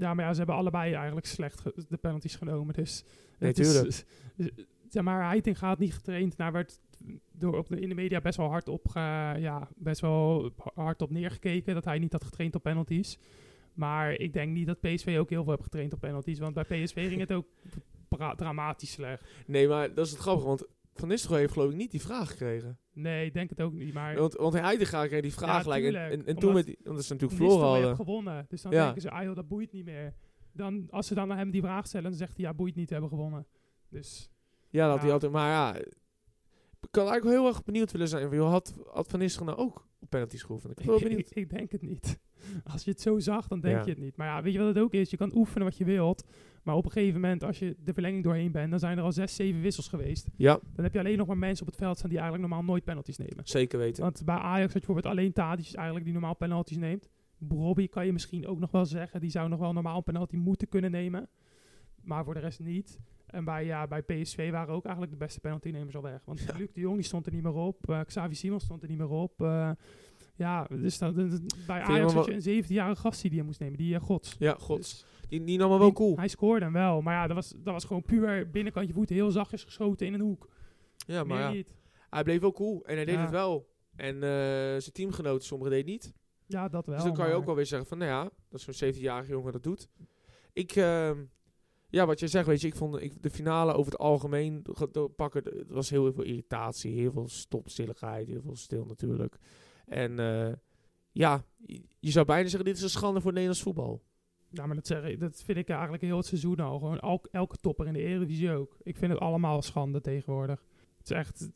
Ja, 0.00 0.14
maar 0.14 0.24
ja, 0.24 0.30
ze 0.32 0.38
hebben 0.38 0.56
allebei 0.56 0.94
eigenlijk 0.94 1.26
slecht 1.26 1.62
de 1.88 1.96
penalties 1.96 2.36
genomen. 2.36 2.74
Dus 2.74 3.04
Nee, 3.38 3.50
het 3.50 3.58
is, 3.58 3.72
tuurlijk. 3.72 4.04
eh, 4.36 4.64
zeg 4.94 5.02
maar, 5.02 5.24
Heiting 5.24 5.58
gaat 5.58 5.78
niet 5.78 5.94
getraind. 5.94 6.36
Daar 6.36 6.52
werd 6.52 6.80
door 7.32 7.58
op 7.58 7.68
de, 7.68 7.80
in 7.80 7.88
de 7.88 7.94
media 7.94 8.20
best 8.20 8.36
wel 8.36 8.48
hard 8.48 8.68
op, 8.68 8.86
ja, 9.38 9.68
best 9.76 10.00
wel 10.00 10.50
hard 10.74 11.02
op 11.02 11.10
neergekeken 11.10 11.74
dat 11.74 11.84
hij 11.84 11.98
niet 11.98 12.12
had 12.12 12.24
getraind 12.24 12.54
op 12.54 12.62
penalties. 12.62 13.18
Maar 13.74 14.12
ik 14.12 14.32
denk 14.32 14.52
niet 14.52 14.66
dat 14.66 14.80
PSV 14.80 15.16
ook 15.18 15.30
heel 15.30 15.42
veel 15.42 15.52
heeft 15.52 15.62
getraind 15.62 15.92
op 15.92 16.00
penalties. 16.00 16.38
Want 16.38 16.54
bij 16.54 16.64
PSV 16.64 17.08
ging 17.08 17.20
het 17.20 17.32
ook 17.32 17.46
dramatisch 18.36 18.90
slecht. 18.92 19.24
Nee, 19.46 19.68
maar 19.68 19.94
dat 19.94 20.06
is 20.06 20.12
het 20.12 20.20
grappige, 20.20 20.46
want 20.46 20.66
Van 21.00 21.08
Nistelrooy 21.08 21.40
heeft 21.40 21.52
geloof 21.52 21.70
ik 21.70 21.76
niet 21.76 21.90
die 21.90 22.00
vraag 22.00 22.30
gekregen. 22.30 22.78
Nee, 22.92 23.26
ik 23.26 23.32
denk 23.34 23.50
het 23.50 23.60
ook 23.60 23.72
niet. 23.72 23.94
Maar 23.94 24.16
Want, 24.16 24.34
want 24.34 24.52
hij 24.54 24.76
kreeg 24.76 25.20
die 25.22 25.32
vraag 25.32 25.56
Ja, 25.56 25.62
gelijk. 25.62 25.84
En, 25.84 25.94
en, 26.10 26.26
en 26.26 26.36
toen 26.36 26.52
met 26.54 26.66
die, 26.66 26.78
omdat 26.84 27.04
ze 27.04 27.12
natuurlijk 27.12 27.40
verloren 27.40 27.68
hadden. 27.68 27.96
gewonnen. 27.96 28.46
Dus 28.48 28.62
dan 28.62 28.72
Ja. 28.72 28.84
denken 28.84 29.02
ze, 29.02 29.10
ah 29.10 29.22
joh, 29.22 29.34
dat 29.34 29.48
boeit 29.48 29.72
niet 29.72 29.84
meer. 29.84 30.14
Dan, 30.52 30.86
als 30.90 31.06
ze 31.06 31.14
dan 31.14 31.30
aan 31.30 31.38
hem 31.38 31.50
die 31.50 31.60
vraag 31.60 31.86
stellen, 31.86 32.08
dan 32.10 32.18
zegt 32.18 32.36
hij, 32.36 32.44
ja, 32.46 32.54
boeit 32.54 32.74
niet, 32.74 32.90
hebben 32.90 33.08
gewonnen. 33.08 33.46
Dus 33.88 34.30
Ja, 34.70 34.88
dat 34.88 35.00
hij 35.02 35.12
altijd. 35.12 35.32
Maar 35.32 35.48
ja, 35.50 35.74
ik 36.80 36.88
kan 36.90 37.06
eigenlijk 37.08 37.24
wel 37.24 37.32
heel 37.32 37.46
erg 37.54 37.64
benieuwd 37.64 37.92
willen 37.92 38.08
zijn. 38.08 38.30
joh, 38.30 38.50
Had, 38.50 38.74
had 38.92 39.08
Van 39.08 39.18
Nistelrooy 39.18 39.54
nou 39.54 39.68
ook 39.68 39.88
op 40.00 40.10
penalties 40.10 40.42
geoefend? 40.42 40.70
Ik 40.70 40.76
ben 40.78 40.86
wel 40.86 40.96
ik, 40.96 41.02
benieuwd. 41.02 41.30
ik, 41.30 41.36
ik 41.36 41.50
denk 41.50 41.72
het 41.72 41.82
niet. 41.82 42.18
Als 42.72 42.84
je 42.84 42.90
het 42.90 43.00
zo 43.00 43.18
zag, 43.18 43.48
dan 43.48 43.60
denk 43.60 43.76
Ja. 43.76 43.82
je 43.84 43.90
het 43.90 43.98
niet. 43.98 44.16
Maar 44.16 44.26
ja, 44.26 44.42
weet 44.42 44.52
je 44.52 44.58
wat 44.58 44.68
het 44.68 44.78
ook 44.78 44.92
is? 44.92 45.10
Je 45.10 45.16
kan 45.16 45.36
oefenen 45.36 45.64
wat 45.64 45.76
je 45.76 45.84
wilt. 45.84 46.24
Maar 46.62 46.74
op 46.74 46.84
een 46.84 46.90
gegeven 46.90 47.20
moment, 47.20 47.44
als 47.44 47.58
je 47.58 47.76
de 47.84 47.92
verlenging 47.92 48.24
doorheen 48.24 48.52
bent, 48.52 48.70
dan 48.70 48.78
zijn 48.78 48.98
er 48.98 49.04
al 49.04 49.12
zes, 49.12 49.34
zeven 49.34 49.60
wissels 49.60 49.88
geweest. 49.88 50.28
Ja, 50.36 50.58
Dan 50.74 50.84
heb 50.84 50.92
je 50.92 50.98
alleen 50.98 51.18
nog 51.18 51.26
maar 51.26 51.38
mensen 51.38 51.66
op 51.66 51.72
het 51.72 51.80
veld 51.82 51.96
staan 51.98 52.10
die 52.10 52.18
eigenlijk 52.18 52.48
normaal 52.48 52.66
nooit 52.68 52.84
penalties 52.84 53.16
nemen. 53.16 53.40
zeker 53.44 53.78
weten. 53.78 54.02
Want 54.02 54.24
bij 54.24 54.34
Ajax 54.36 54.72
had 54.72 54.82
je 54.82 54.86
bijvoorbeeld 54.86 55.14
alleen 55.14 55.32
Tadic 55.32 55.72
eigenlijk 55.74 56.04
die 56.04 56.12
normaal 56.14 56.36
penalties 56.36 56.76
neemt. 56.76 57.08
Robbie 57.48 57.88
kan 57.88 58.06
je 58.06 58.12
misschien 58.12 58.46
ook 58.46 58.58
nog 58.58 58.70
wel 58.70 58.86
zeggen. 58.86 59.20
Die 59.20 59.30
zou 59.30 59.48
nog 59.48 59.58
wel 59.58 59.72
normaal 59.72 59.96
een 59.96 60.02
penalty 60.02 60.36
moeten 60.36 60.68
kunnen 60.68 60.90
nemen. 60.90 61.28
Maar 62.02 62.24
voor 62.24 62.34
de 62.34 62.40
rest 62.40 62.60
niet. 62.60 62.98
En 63.26 63.44
bij, 63.44 63.64
ja, 63.64 63.86
bij 63.86 64.02
PSV 64.02 64.50
waren 64.50 64.74
ook 64.74 64.82
eigenlijk 64.84 65.12
de 65.18 65.24
beste 65.24 65.40
penaltynemers 65.40 65.96
al 65.96 66.02
weg. 66.02 66.22
Want 66.24 66.40
Ja. 66.40 66.56
Luc 66.56 66.68
de 66.72 66.80
Jong 66.80 66.94
die 66.96 67.04
stond 67.04 67.26
er 67.26 67.32
niet 67.32 67.42
meer 67.42 67.52
op. 67.54 67.88
eh 67.90 68.00
Xavi 68.06 68.34
Simons 68.34 68.64
stond 68.64 68.82
er 68.82 68.88
niet 68.88 68.98
meer 68.98 69.08
op. 69.10 69.42
eh, 69.42 69.70
ja, 70.40 70.66
dus 70.70 70.98
dat, 70.98 71.14
bij 71.66 71.78
je 71.78 71.82
Ajax 71.84 72.12
had 72.12 72.26
je 72.26 72.32
een 72.52 72.64
17-jarige 72.64 73.00
gast 73.00 73.20
die 73.22 73.30
die 73.30 73.42
moest 73.42 73.60
nemen. 73.60 73.78
Die 73.78 73.94
uh, 73.94 74.00
Gods. 74.00 74.36
Ja, 74.38 74.56
god. 74.58 74.76
Dus 74.76 75.04
Die, 75.28 75.44
die 75.44 75.58
nam 75.58 75.68
wel 75.68 75.78
die- 75.78 75.92
cool. 75.92 76.16
Hij 76.16 76.28
scoorde 76.28 76.64
hem 76.64 76.72
wel. 76.72 77.02
Maar 77.02 77.14
ja, 77.14 77.26
dat 77.26 77.36
was, 77.36 77.48
dat 77.56 77.72
was 77.72 77.84
gewoon 77.84 78.02
puur 78.02 78.50
binnenkantje 78.50 78.92
voeten. 78.94 79.14
Heel 79.14 79.30
zachtjes 79.30 79.64
geschoten 79.64 80.06
in 80.06 80.14
een 80.14 80.20
hoek. 80.20 80.48
Ja, 81.06 81.24
maar 81.24 81.38
ja. 81.40 81.50
niet. 81.50 81.74
Hij 82.10 82.22
bleef 82.22 82.40
wel 82.40 82.52
cool. 82.52 82.84
En 82.84 82.96
hij 82.96 83.04
deed 83.04 83.14
Ja. 83.14 83.20
het 83.20 83.30
wel. 83.30 83.68
En 83.96 84.14
eh, 84.14 84.20
zijn 84.78 84.92
teamgenoten, 84.92 85.46
sommigen 85.46 85.72
deden 85.72 85.90
niet. 85.90 86.12
Ja, 86.46 86.68
dat 86.68 86.86
wel. 86.86 86.94
dus 86.94 87.04
dan 87.04 87.14
kan 87.14 87.28
je 87.28 87.34
ook 87.34 87.44
wel 87.44 87.54
weer 87.54 87.66
zeggen 87.66 87.88
van, 87.88 87.98
nou 87.98 88.10
ja, 88.10 88.30
dat 88.48 88.60
zo'n 88.60 88.92
17-jarige 88.94 89.30
jongen 89.30 89.52
dat 89.52 89.62
doet. 89.62 89.88
Ik, 90.52 90.76
ehm, 90.76 91.18
ja, 91.90 92.06
wat 92.06 92.20
je 92.20 92.26
zegt, 92.26 92.46
weet 92.46 92.60
je, 92.60 92.66
ik 92.66 92.74
vond 92.76 93.00
ik, 93.02 93.22
de 93.22 93.30
finale 93.30 93.72
over 93.72 93.92
het 93.92 94.00
algemeen 94.00 94.62
pakken, 95.16 95.44
er 95.44 95.64
was 95.74 95.90
heel 95.90 96.12
veel 96.12 96.24
irritatie, 96.24 96.94
heel 96.94 97.12
veel 97.12 97.28
stopstilligheid, 97.28 98.28
heel 98.28 98.42
veel 98.42 98.56
stil 98.56 98.84
natuurlijk. 98.84 99.36
En 99.90 100.18
eh, 100.18 100.52
ja, 101.12 101.44
je, 101.98 102.10
zou 102.10 102.26
bijna 102.26 102.48
zeggen, 102.48 102.64
dit 102.64 102.76
is 102.76 102.82
een 102.82 102.88
schande 102.90 103.20
voor 103.20 103.30
Nederlands 103.32 103.62
voetbal. 103.62 104.02
Ja, 104.50 104.66
maar 104.66 104.74
dat, 104.76 104.86
zeg 104.86 105.16
dat 105.16 105.42
vind 105.42 105.58
ik 105.58 105.68
eigenlijk 105.68 106.02
heel 106.02 106.16
het 106.16 106.26
seizoen 106.26 106.60
al. 106.60 106.78
Gewoon 106.78 106.98
elk, 106.98 107.28
elke 107.30 107.56
topper 107.56 107.86
in 107.86 107.92
de 107.92 108.02
Eredivisie 108.02 108.50
ook. 108.52 108.76
Ik 108.82 108.96
vind 108.96 109.12
het 109.12 109.20
allemaal 109.20 109.62
schande 109.62 110.00
tegenwoordig. 110.00 110.62
Het 110.98 111.10
is 111.10 111.16
echt... 111.16 111.50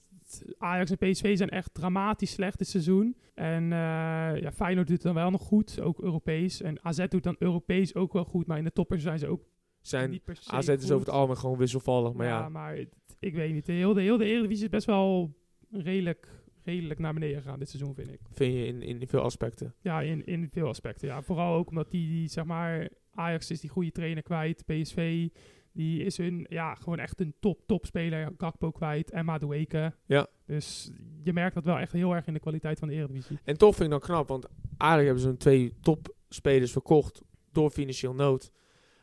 Ajax 0.58 0.90
en 0.90 1.10
PSV 1.10 1.36
zijn 1.36 1.48
echt 1.50 1.74
dramatisch 1.74 2.30
slecht 2.32 2.58
dit 2.58 2.68
seizoen. 2.68 3.16
En 3.34 3.62
eh, 3.62 4.40
ja, 4.40 4.52
Feyenoord 4.52 4.86
doet 4.86 4.96
het 4.96 5.06
dan 5.06 5.14
wel 5.14 5.30
nog 5.30 5.42
goed, 5.42 5.80
ook 5.80 6.00
Europees. 6.00 6.62
En 6.62 6.84
AZ 6.84 7.06
doet 7.08 7.22
dan 7.22 7.36
Europees 7.38 7.94
ook 7.94 8.12
wel 8.12 8.24
goed, 8.24 8.46
maar 8.46 8.58
in 8.58 8.64
de 8.64 8.72
toppers 8.72 9.02
zijn 9.02 9.18
ze 9.18 9.26
ook 9.28 9.44
Zijn 9.80 10.10
niet 10.10 10.24
per 10.24 10.36
se 10.36 10.50
AZ 10.50 10.68
is 10.68 10.74
goed. 10.82 10.92
over 10.92 11.06
het 11.06 11.14
algemeen 11.14 11.36
gewoon 11.36 11.58
wisselvallig, 11.58 12.12
maar 12.12 12.26
ja. 12.26 12.48
maar 12.48 12.76
het- 12.76 13.16
ik 13.18 13.34
weet 13.34 13.52
niet. 13.52 13.66
De 13.66 13.72
hele, 13.72 13.94
de 13.94 14.00
hele 14.00 14.24
Eredivisie 14.24 14.64
is 14.64 14.70
best 14.70 14.86
wel 14.86 15.34
redelijk, 15.70 16.28
redelijk 16.64 17.00
naar 17.00 17.14
beneden 17.14 17.42
gegaan 17.42 17.59
dit 17.59 17.68
seizoen, 17.68 17.94
vind 17.94 18.09
ik. 18.09 18.21
vind 18.30 18.54
je 18.54 18.66
in, 18.66 18.83
in 18.83 19.09
veel 19.09 19.21
aspecten. 19.21 19.75
Ja, 19.80 20.00
in, 20.00 20.26
in 20.26 20.49
veel 20.52 20.68
aspecten. 20.68 21.09
Ja. 21.09 21.23
Vooral 21.23 21.54
ook 21.54 21.68
omdat 21.68 21.90
die, 21.90 22.09
die, 22.09 22.28
zeg 22.28 22.44
maar, 22.44 22.88
Ajax 23.14 23.50
is 23.50 23.61
die 23.61 23.71
goede 23.71 23.92
trainer 23.92 24.23
kwijt. 24.23 24.64
PSV, 24.64 25.28
die 25.73 26.02
is 26.02 26.16
hun, 26.16 26.47
ja, 26.49 26.75
gewoon 26.75 26.99
echt 26.99 27.21
een 27.21 27.35
top, 27.40 27.61
top 27.66 27.87
speler. 27.87 28.33
Gakpo 28.38 28.71
kwijt 28.71 29.11
en 29.11 29.25
Madueke. 29.25 29.94
Ja. 30.06 30.26
Dus 30.47 30.90
je 31.23 31.33
merkt 31.33 31.54
dat 31.54 31.64
wel 31.64 31.78
echt 31.78 31.92
heel 31.92 32.14
erg 32.14 32.26
in 32.26 32.33
de 32.33 32.40
kwaliteit 32.40 32.78
van 32.78 32.88
de 32.88 32.94
Eredivisie. 32.94 33.38
En 33.44 33.59
toch 33.59 33.75
vind 33.75 33.85
ik 33.85 33.90
dan 33.90 34.00
knap, 34.00 34.28
want 34.28 34.47
eigenlijk 34.78 35.04
hebben 35.04 35.21
ze 35.21 35.28
hun 35.28 35.37
twee 35.37 35.73
topspelers 35.80 36.73
verkocht 36.73 37.23
door 37.52 37.71
financieel 37.71 38.14
nood. 38.14 38.52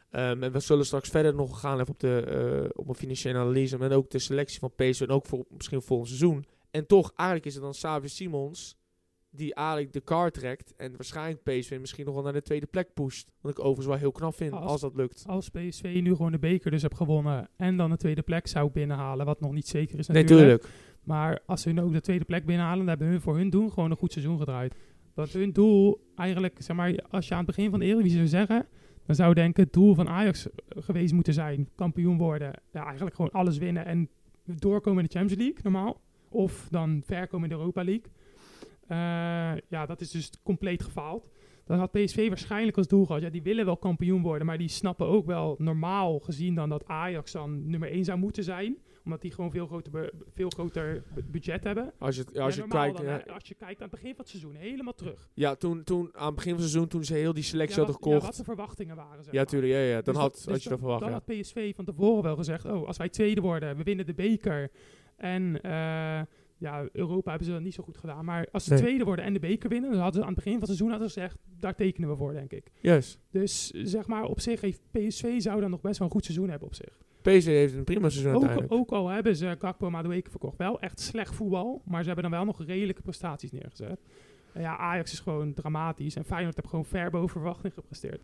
Ehm, 0.10 0.44
en 0.44 0.51
we 0.51 0.60
zullen 0.60 0.86
straks 0.86 1.10
verder 1.10 1.36
nog 1.36 1.60
gaan 1.60 1.80
even 1.80 1.94
op, 1.94 2.00
de, 2.00 2.22
eh, 2.22 2.70
op 2.74 2.88
een 2.88 2.96
financiële 2.96 3.38
analyse, 3.38 3.77
maar 3.77 3.91
ook 3.91 4.10
de 4.10 4.20
selectie 4.20 4.60
van 4.60 4.74
PSV 4.75 5.01
en 5.01 5.10
ook 5.10 5.25
voor 5.25 5.46
misschien 5.50 5.82
volgend 5.82 6.08
seizoen. 6.08 6.46
En 6.72 6.88
toch, 6.88 7.12
eigenlijk 7.16 7.48
is 7.48 7.54
het 7.54 7.63
dan 7.63 7.72
Xavi 7.72 8.08
Simons 8.08 8.80
die 9.34 9.54
eigenlijk 9.54 9.94
de 9.94 10.04
car 10.04 10.32
trekt 10.32 10.74
en 10.75 10.92
waarschijnlijk 10.92 11.44
PSV 11.44 11.78
misschien 11.80 12.06
nog 12.06 12.13
wel 12.13 12.24
naar 12.24 12.34
de 12.34 12.42
tweede 12.42 12.66
plek 12.66 12.94
pusht. 12.94 13.32
Wat 13.42 13.51
ik 13.51 13.60
overigens 13.60 13.88
wel 13.88 13.98
heel 13.98 14.12
knap 14.12 14.36
vind, 14.36 14.51
Als- 14.54 14.72
als 14.72 14.82
dat 14.82 14.96
lukt. 14.96 15.24
Als 15.28 15.50
PSV 15.50 16.00
nu 16.04 16.16
gewoon 16.16 16.32
de 16.32 16.40
beker 16.40 16.72
dus 16.72 16.82
hebt 16.82 16.96
gewonnen 16.96 17.50
en 17.58 17.78
dan 17.78 17.90
de 17.90 17.98
tweede 17.98 18.22
plek 18.22 18.48
zou 18.48 18.72
binnenhalen, 18.72 19.25
wat 19.25 19.40
nog 19.42 19.51
niet 19.51 19.68
zeker 19.68 20.00
is 20.00 20.08
Nee, 20.08 20.22
natuurlijk. 20.22 20.62
tuurlijk. 20.62 20.80
Maar 21.04 21.40
als 21.46 21.62
ze 21.62 21.70
hun 21.70 21.82
ook 21.82 21.92
de 21.94 22.01
tweede 22.01 22.25
plek 22.25 22.46
binnenhalen, 22.46 22.80
dan 22.80 22.88
hebben 22.88 23.08
hun 23.08 23.22
voor 23.22 23.36
hun 23.38 23.50
doen 23.50 23.72
gewoon 23.72 23.92
een 23.92 23.98
goed 23.98 24.12
seizoen 24.12 24.38
gedraaid. 24.40 24.75
Dat 25.13 25.30
hun 25.30 25.51
doel 25.51 26.01
eigenlijk, 26.16 26.56
zeg 26.62 26.75
maar, 26.75 26.96
als 27.10 27.27
je 27.27 27.31
aan 27.34 27.46
het 27.46 27.55
begin 27.55 27.70
van 27.70 27.79
de 27.79 27.86
Eredivisie 27.86 28.18
zou 28.18 28.27
zeggen, 28.29 28.68
dan 29.05 29.16
zou 29.16 29.34
denk 29.34 29.50
ik 29.50 29.57
het 29.57 29.74
doel 29.74 29.96
van 29.96 30.10
Ajax 30.10 30.48
geweest 30.70 31.14
moeten 31.14 31.34
zijn. 31.34 31.70
Kampioen 31.75 32.18
worden. 32.18 32.53
Ja, 32.72 32.86
eigenlijk 32.86 33.16
gewoon 33.16 33.31
alles 33.31 33.57
winnen 33.57 33.86
en 33.86 34.10
doorkomen 34.46 35.03
in 35.03 35.10
de 35.12 35.18
Champions 35.18 35.42
League, 35.44 35.60
normaal. 35.64 36.01
Of 36.31 36.67
dan 36.70 37.01
ver 37.05 37.27
komen 37.27 37.50
in 37.50 37.55
de 37.55 37.59
Europa 37.59 37.83
League. 37.83 38.05
Eh, 38.87 38.98
ja, 39.70 39.85
dat 39.85 40.01
is 40.01 40.11
dus 40.11 40.29
compleet 40.44 40.83
gefaald. 40.83 41.29
Dan 41.65 41.77
had 41.79 41.91
PSV 41.91 42.27
waarschijnlijk 42.27 42.77
als 42.77 42.87
doel 42.87 43.05
gehad. 43.05 43.22
Ja, 43.22 43.29
die 43.29 43.41
willen 43.41 43.65
wel 43.65 43.77
kampioen 43.77 44.22
worden, 44.22 44.48
maar 44.48 44.57
die 44.57 44.67
snappen 44.67 45.07
ook 45.07 45.25
wel 45.25 45.55
normaal 45.57 46.20
gezien 46.20 46.55
dan 46.55 46.70
dat 46.70 46.85
Ajax 46.85 47.31
dan 47.31 47.70
nummer 47.70 47.91
1 47.91 48.03
zou 48.03 48.20
moeten 48.20 48.44
zijn. 48.44 48.77
Omdat 49.05 49.22
die 49.22 49.31
gewoon 49.31 49.51
veel 49.51 49.67
groter, 49.67 50.11
veel 50.33 50.50
groter 50.50 51.03
bu- 51.13 51.24
budget 51.24 51.63
hebben. 51.63 51.94
Als 52.00 52.15
je, 52.15 52.25
als 52.39 52.55
Ja, 52.55 52.63
je 52.63 52.67
kijkt, 52.70 52.98
dan, 52.98 53.05
ja, 53.05 53.24
als 53.33 53.48
je 53.48 53.55
kijkt 53.55 53.81
aan 53.81 53.87
het 53.89 54.00
begin 54.00 54.09
van 54.09 54.20
het 54.20 54.29
seizoen, 54.29 54.55
helemaal 54.55 54.94
terug. 54.94 55.29
ja, 55.33 55.55
toen, 55.55 55.83
toen 55.83 56.09
aan 56.13 56.25
het 56.25 56.35
begin 56.35 56.51
van 56.53 56.61
het 56.61 56.70
seizoen, 56.70 56.87
toen 56.89 57.03
ze 57.03 57.13
heel 57.13 57.33
die 57.33 57.44
selectie 57.44 57.79
Ja, 57.79 57.83
hadden 57.85 58.01
wat, 58.01 58.09
ja, 58.11 58.17
gekocht. 58.17 58.37
wat 58.37 58.46
de 58.46 58.51
verwachtingen 58.53 58.96
waren, 58.96 59.24
zeg 59.24 59.33
Ja, 59.33 59.39
maar. 59.39 59.48
tuurlijk, 59.50 59.74
ja, 59.74 59.79
ja. 59.79 60.01
Dan 60.01 60.13
Dus 60.13 60.24
had, 60.24 60.44
had 60.46 60.53
dus 60.53 60.63
je 60.63 60.70
dat 60.70 60.79
verwacht, 60.79 61.00
Dan 61.01 61.09
ja. 61.09 61.22
had 61.25 61.25
PSV 61.41 61.75
van 61.75 61.85
tevoren 61.85 62.24
wel 62.24 62.35
gezegd, 62.35 62.65
oh, 62.65 62.87
als 62.87 62.98
wij 62.98 63.09
tweede 63.09 63.41
worden, 63.41 63.77
we 63.77 63.83
winnen 63.83 64.05
de 64.05 64.13
beker. 64.13 64.72
En 65.22 65.62
eh, 65.62 66.22
ja, 66.57 66.86
Europa 66.92 67.29
hebben 67.29 67.48
ze 67.48 67.53
dat 67.53 67.62
niet 67.62 67.74
zo 67.74 67.84
goed 67.84 67.98
gedaan. 67.98 68.25
Maar 68.25 68.48
als 68.51 68.64
ze 68.64 68.70
Nee. 68.74 68.79
tweede 68.81 69.03
worden 69.03 69.25
en 69.25 69.34
de 69.34 69.40
beker 69.40 69.70
winnen, 69.70 69.92
dan 69.92 70.00
hadden 70.00 70.22
ze 70.22 70.27
aan 70.27 70.34
het 70.34 70.44
begin 70.44 70.60
van 70.60 70.68
het 70.68 70.77
seizoen 70.77 70.90
hadden 70.90 71.10
ze 71.10 71.20
gezegd, 71.20 71.38
daar 71.60 71.75
tekenen 71.75 72.10
we 72.10 72.16
voor, 72.16 72.34
denk 72.34 72.51
ik. 72.51 72.72
Juist. 72.81 73.20
Dus 73.31 73.70
zeg 73.70 74.07
maar, 74.07 74.24
op 74.24 74.40
zich 74.40 74.62
heeft 74.62 74.81
PSV 74.92 75.40
zou 75.42 75.62
dan 75.62 75.70
nog 75.70 75.81
best 75.81 75.98
wel 75.98 76.07
een 76.07 76.14
goed 76.14 76.25
seizoen 76.25 76.50
hebben 76.50 76.68
op 76.68 76.75
zich. 76.75 76.98
PSV 77.22 77.46
heeft 77.46 77.74
een 77.74 77.84
prima 77.84 78.10
seizoen 78.10 78.34
Ook, 78.34 78.42
uiteindelijk. 78.42 78.74
ook 78.81 78.92
al 78.92 79.07
hebben 79.07 79.36
ze 79.36 79.55
Gakpo 79.60 79.86
en 79.86 79.92
Madueke 79.92 80.29
verkocht. 80.29 80.57
Wel 80.57 80.79
echt 80.79 81.00
slecht 81.00 81.36
voetbal, 81.36 81.81
maar 81.86 82.01
ze 82.01 82.05
hebben 82.05 82.24
dan 82.29 82.34
wel 82.40 82.46
nog 82.46 82.66
redelijke 82.66 83.01
prestaties 83.01 83.51
neergezet. 83.51 84.00
En 84.53 84.62
ja, 84.62 84.77
Ajax 84.77 85.12
is 85.12 85.20
gewoon 85.20 85.53
dramatisch 85.53 86.16
en 86.16 86.25
Feyenoord 86.25 86.55
heeft 86.55 86.68
gewoon 86.70 86.86
ver 86.86 87.10
boven 87.12 87.29
verwachting 87.29 87.74
gepresteerd. 87.74 88.22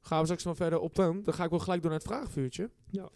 Gaan 0.00 0.18
we 0.18 0.24
straks 0.24 0.44
nog 0.44 0.56
verder 0.56 0.78
op 0.78 0.94
dan. 0.94 1.22
Dan 1.22 1.34
ga 1.34 1.44
ik 1.44 1.50
wel 1.50 1.58
gelijk 1.58 1.82
door 1.82 1.90
naar 1.90 2.00
het 2.00 2.08
vraagvuurtje. 2.08 2.70
Ja. 2.90 3.08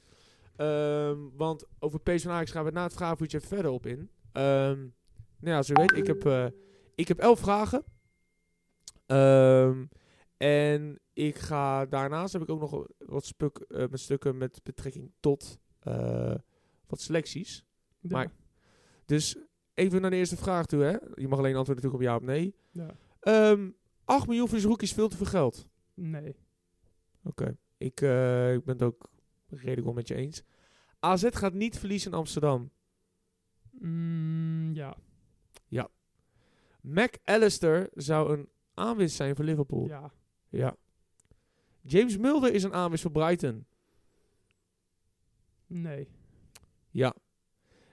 Ehm, 0.60 1.18
want 1.36 1.66
over 1.78 2.00
PSV 2.00 2.24
en 2.24 2.30
Ajax 2.30 2.50
gaan 2.50 2.64
we 2.64 2.70
na 2.70 2.82
het 2.82 2.92
vraagvuurtje 2.94 3.36
even 3.38 3.48
verder 3.48 3.70
op 3.70 3.86
in. 3.86 4.10
Ehm, 4.32 4.78
nou 5.38 5.56
ja, 5.56 5.62
zoals 5.62 5.68
u 5.70 5.74
weet, 5.74 5.92
ik 5.96 6.06
heb, 6.06 6.26
eh, 6.26 6.46
ik 6.94 7.08
heb 7.08 7.18
elf 7.18 7.38
vragen. 7.38 7.84
Ehm, 9.06 9.84
en 10.36 11.00
ik 11.12 11.38
ga 11.38 11.86
daarnaast 11.86 12.32
heb 12.32 12.42
ik 12.42 12.48
ook 12.50 12.60
nog 12.60 12.86
wat 12.98 13.24
spuk, 13.24 13.58
eh, 13.58 13.88
met 13.88 14.00
stukken 14.00 14.36
met 14.38 14.60
betrekking 14.62 15.12
tot 15.20 15.58
eh, 15.80 16.34
wat 16.86 17.00
selecties. 17.00 17.64
Ja. 18.00 18.10
Maar- 18.16 18.32
Dus 19.04 19.36
even 19.74 20.00
naar 20.00 20.10
de 20.10 20.16
eerste 20.16 20.36
vraag 20.36 20.66
toe. 20.66 20.82
Hè? 20.82 20.90
Je 21.14 21.28
mag 21.28 21.38
alleen 21.38 21.56
antwoorden 21.56 21.84
natuurlijk 21.84 21.94
op 21.94 22.00
ja 22.02 22.16
of 22.16 22.22
nee. 22.22 22.54
Ja. 22.70 22.94
Ehm 23.20 23.70
8 24.04 24.26
miljoen 24.26 24.48
voor 24.48 24.82
is 24.82 24.92
veel 24.92 25.08
te 25.08 25.16
veel 25.16 25.26
geld. 25.26 25.68
Nee. 25.94 26.36
Oké. 27.24 27.56
Ik, 27.76 28.00
ik 28.00 28.64
ben 28.64 28.74
het 28.74 28.82
ook 28.82 29.09
redelijk 29.50 29.84
wel 29.84 29.92
met 29.92 30.08
je 30.08 30.14
eens. 30.14 30.42
AZ 30.98 31.26
gaat 31.30 31.52
niet 31.52 31.78
verliezen 31.78 32.10
in 32.10 32.16
Amsterdam. 32.16 32.70
Mm, 33.70 34.74
ja. 34.74 34.96
Mac 36.80 37.14
Allister 37.24 37.88
zou 37.94 38.32
een 38.32 38.48
aanwinst 38.74 39.16
zijn 39.16 39.36
voor 39.36 39.44
Liverpool. 39.44 39.86
ja. 39.86 40.12
Ja. 40.48 40.76
James 41.82 42.16
Mulder 42.16 42.52
is 42.52 42.62
een 42.62 42.72
aanwinst 42.72 43.02
voor 43.02 43.12
Brighton. 43.12 43.66
Nee. 45.66 46.08
Ja. 46.90 47.14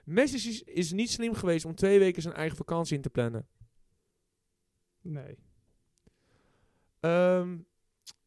Messi 0.04 0.48
is, 0.48 0.62
is 0.62 0.92
niet 0.92 1.10
slim 1.10 1.34
geweest 1.34 1.64
om 1.64 1.74
twee 1.74 1.98
weken 1.98 2.22
zijn 2.22 2.34
eigen 2.34 2.56
vakantie 2.56 2.96
in 2.96 3.02
te 3.02 3.10
plannen. 3.10 3.48
Nee. 5.00 5.38
Ehm 7.00 7.58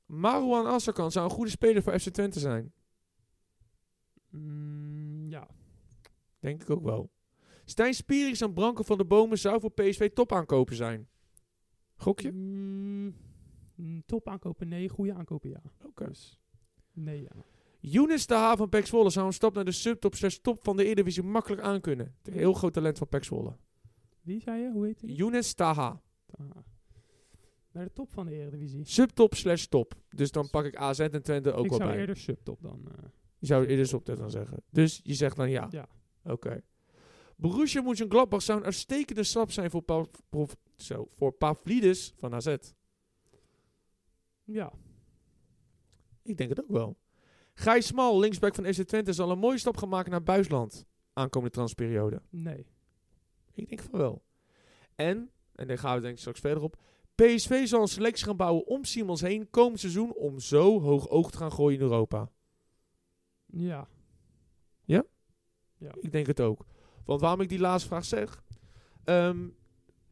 Marouane 0.06 0.70
Assakan 0.70 1.12
zou 1.12 1.26
een 1.26 1.36
goede 1.36 1.52
speler 1.52 1.84
voor 1.84 2.00
FC 2.00 2.10
Twente 2.10 2.40
zijn. 2.40 2.74
Mm, 4.32 5.30
ja. 5.30 5.48
Denk 6.40 6.62
ik 6.62 6.70
ook 6.70 6.84
wel. 6.84 7.12
Stijn 7.66 7.94
Spierings 7.94 8.42
en 8.42 8.54
Branko 8.54 8.84
van 8.84 8.98
de 8.98 9.06
Bomen 9.06 9.38
zou 9.38 9.60
voor 9.60 9.72
PSV 9.72 10.10
top 10.14 10.32
aankopen 10.32 10.76
zijn. 10.76 11.08
Gokje? 11.96 12.32
Mm, 12.32 13.16
mm, 13.76 14.04
top 14.06 14.28
aankopen, 14.28 14.68
nee. 14.68 14.90
Goede 14.90 15.14
aankopen, 15.14 15.50
ja. 15.50 15.62
Oké. 15.86 16.06
Dus, 16.08 16.40
nee, 16.94 17.22
ja. 17.22 17.32
Younes 17.80 18.28
de 18.28 18.54
van 18.58 18.70
Pek 18.70 18.86
Zwolle 18.86 19.10
zou 19.10 19.26
een 19.26 19.34
stap 19.34 19.54
naar 19.54 19.66
de 19.66 19.72
subtop 19.72 20.16
slash 20.16 20.38
top 20.38 20.64
van 20.64 20.78
de 20.78 20.84
Eredivisie 20.84 21.24
makkelijk 21.24 21.62
aankunnen. 21.62 22.16
Een 22.24 22.34
heel 22.34 22.54
groot 22.54 22.74
talent 22.74 22.98
van 22.98 23.08
Pek 23.08 23.24
Zwolle. 23.24 23.58
Wie 24.22 24.40
zei 24.40 24.62
je? 24.62 24.72
Hoe 24.72 24.86
heet 24.86 25.02
hij? 25.02 25.10
Younes 25.10 25.54
Taha. 25.54 26.02
Ah. 26.32 26.46
Naar 27.72 27.86
de 27.86 27.94
top 27.94 28.12
van 28.12 28.26
de 28.26 28.32
Eredivisie. 28.32 28.86
Subtop 28.86 29.36
slash 29.36 29.66
top. 29.66 29.96
Dus 30.10 30.32
dan 30.32 30.50
pak 30.50 30.66
ik 30.66 30.76
AZ 30.76 31.00
en 31.00 31.24
Twente 31.24 31.54
ook 31.54 31.64
ik 31.64 31.70
wel 31.70 31.80
zou 31.80 31.90
bij. 31.90 32.00
eerder 32.00 32.18
subtop 32.18 32.62
dan. 32.62 32.82
Je 32.84 32.90
zou 33.48 33.66
eerder 33.66 33.88
subtop 33.88 34.18
dan 34.18 34.32
zeggen. 34.32 34.64
Dus 34.70 35.00
je 35.04 35.14
zegt 35.14 35.36
dan 35.36 35.50
ja. 35.50 35.68
ja. 35.70 35.88
Oké. 36.24 36.62
Borussia 37.36 37.82
Mönchengladbach 37.82 38.42
zou 38.42 38.60
een 38.60 38.66
uitstekende 38.66 39.24
stap 39.24 39.52
zijn 39.52 39.70
voor, 39.72 39.82
Pa- 39.82 40.06
prof- 40.30 40.56
zo, 40.76 41.08
voor 41.16 41.32
Pavlidis 41.32 42.14
van 42.18 42.34
AZ. 42.34 42.56
ja. 44.44 44.72
Ik 46.24 46.38
denk 46.38 46.50
het 46.50 46.62
ook 46.62 46.72
wel. 46.72 46.98
Gijs 47.54 47.86
Smal, 47.88 48.20
linksback 48.20 48.56
van 48.56 48.74
FC 48.74 48.82
Twente, 48.82 49.14
zal 49.14 49.32
een 49.32 49.40
mooie 49.40 49.58
stap 49.58 49.78
gaan 49.78 49.90
maken 49.90 50.12
naar 50.12 50.24
buisland. 50.24 50.86
Aankomende 51.14 51.54
transperiode. 51.56 52.22
Nee. 52.30 52.66
Ik 53.54 53.68
denk 53.70 53.82
van 53.82 54.00
wel. 54.00 54.24
En, 54.96 55.32
en 55.56 55.68
daar 55.68 55.78
gaan 55.78 55.96
we 55.96 56.02
denk 56.02 56.14
ik 56.14 56.20
straks 56.20 56.40
verder 56.40 56.64
op. 56.64 56.82
PSV 57.16 57.68
zal 57.68 57.82
een 57.82 57.88
selectie 57.88 58.26
gaan 58.26 58.38
bouwen 58.38 58.68
om 58.68 58.84
Simons 58.84 59.22
heen 59.22 59.50
komend 59.50 59.80
seizoen 59.80 60.14
om 60.14 60.40
zo 60.40 60.82
hoog 60.82 61.10
oog 61.10 61.32
te 61.32 61.38
gaan 61.38 61.52
gooien 61.52 61.80
in 61.80 61.86
Europa. 61.86 62.30
Ja. 63.52 63.88
Ik 66.00 66.12
denk 66.12 66.28
het 66.28 66.42
ook. 66.42 66.66
Want 67.06 67.22
waarom 67.22 67.42
ik 67.42 67.50
die 67.50 67.60
laatste 67.60 67.88
vraag 67.90 68.06
zeg. 68.06 68.44
ehm, 69.04 69.48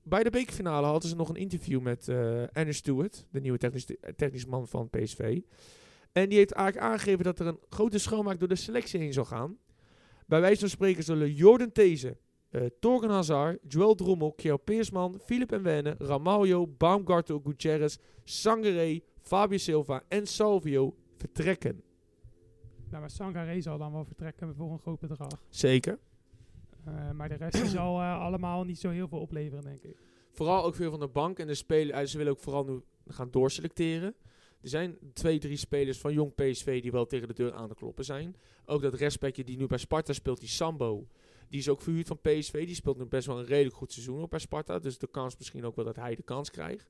bij 0.03 0.23
de 0.23 0.29
bekerfinale 0.29 0.87
hadden 0.87 1.09
ze 1.09 1.15
nog 1.15 1.29
een 1.29 1.35
interview 1.35 1.81
met 1.81 2.07
eh 2.07 2.43
Anne 2.53 2.73
Stewart, 2.73 3.25
de 3.31 3.39
nieuwe 3.41 3.57
technisch, 3.57 3.85
technisch 4.15 4.45
man 4.45 4.67
van 4.67 4.89
PSV. 4.89 5.39
En 6.11 6.29
die 6.29 6.37
heeft 6.37 6.51
eigenlijk 6.51 6.91
aangegeven 6.91 7.23
dat 7.23 7.39
er 7.39 7.47
een 7.47 7.59
grote 7.69 7.97
schoonmaak 7.97 8.39
door 8.39 8.47
de 8.47 8.55
selectie 8.55 8.99
heen 8.99 9.13
zal 9.13 9.25
gaan. 9.25 9.57
Bij 10.27 10.41
wijze 10.41 10.59
van 10.59 10.69
spreken 10.69 11.03
zullen 11.03 11.33
Jordan 11.33 11.71
These, 11.71 12.17
eh 12.49 12.65
Torgen 12.79 13.09
Hazard, 13.09 13.59
Joel 13.67 13.95
Drommel, 13.95 14.33
Kjell 14.33 14.57
Peersman, 14.57 15.19
Philip 15.25 15.51
Nwene, 15.51 15.95
Ramaljo, 15.97 16.67
Baumgartel, 16.67 17.41
Gutierrez, 17.43 17.97
Sangaré, 18.23 19.01
Fabio 19.21 19.57
Silva 19.57 20.03
en 20.07 20.27
Salvio 20.27 20.95
vertrekken. 21.17 21.83
Nou, 22.89 23.01
maar 23.01 23.09
Sangaré 23.09 23.61
zal 23.61 23.77
dan 23.77 23.91
wel 23.91 24.05
vertrekken 24.05 24.55
voor 24.55 24.71
een 24.71 24.79
groot 24.79 24.99
bedrag. 24.99 25.41
Zeker. 25.49 25.99
Eh, 26.85 27.11
maar 27.11 27.29
de 27.29 27.35
rest 27.35 27.67
zal 27.67 28.01
eh, 28.01 28.19
allemaal 28.19 28.63
niet 28.63 28.79
zo 28.79 28.89
heel 28.89 29.07
veel 29.07 29.19
opleveren, 29.19 29.63
denk 29.63 29.81
ik. 29.81 29.97
Vooral 30.31 30.63
ook 30.63 30.75
veel 30.75 30.91
van 30.91 30.99
de 30.99 31.07
bank. 31.07 31.39
En 31.39 31.47
de 31.47 31.53
spelers, 31.53 31.99
eh, 31.99 32.05
ze 32.05 32.17
willen 32.17 32.31
ook 32.31 32.39
vooral 32.39 32.63
nu 32.63 32.81
gaan 33.07 33.31
doorselecteren. 33.31 34.15
Er 34.61 34.69
zijn 34.69 34.97
twee, 35.13 35.39
drie 35.39 35.57
spelers 35.57 35.99
van 35.99 36.13
jong 36.13 36.35
PSV 36.35 36.81
die 36.81 36.91
wel 36.91 37.05
tegen 37.05 37.27
de 37.27 37.33
deur 37.33 37.53
aan 37.53 37.67
te 37.67 37.75
kloppen 37.75 38.05
zijn. 38.05 38.35
Ook 38.65 38.81
dat 38.81 38.93
respectje 38.93 39.43
die 39.43 39.57
nu 39.57 39.67
bij 39.67 39.77
Sparta 39.77 40.13
speelt, 40.13 40.39
die 40.39 40.49
Sambo. 40.49 41.07
Die 41.49 41.59
is 41.59 41.69
ook 41.69 41.81
verhuurd 41.81 42.07
van 42.07 42.19
PSV. 42.21 42.65
Die 42.65 42.75
speelt 42.75 42.97
nu 42.97 43.05
best 43.05 43.27
wel 43.27 43.39
een 43.39 43.45
redelijk 43.45 43.75
goed 43.75 43.91
seizoen 43.91 44.21
op 44.21 44.29
bij 44.29 44.39
Sparta. 44.39 44.79
Dus 44.79 44.97
de 44.97 45.07
kans 45.07 45.37
misschien 45.37 45.65
ook 45.65 45.75
wel 45.75 45.85
dat 45.85 45.95
hij 45.95 46.15
de 46.15 46.23
kans 46.23 46.51
krijgt. 46.51 46.89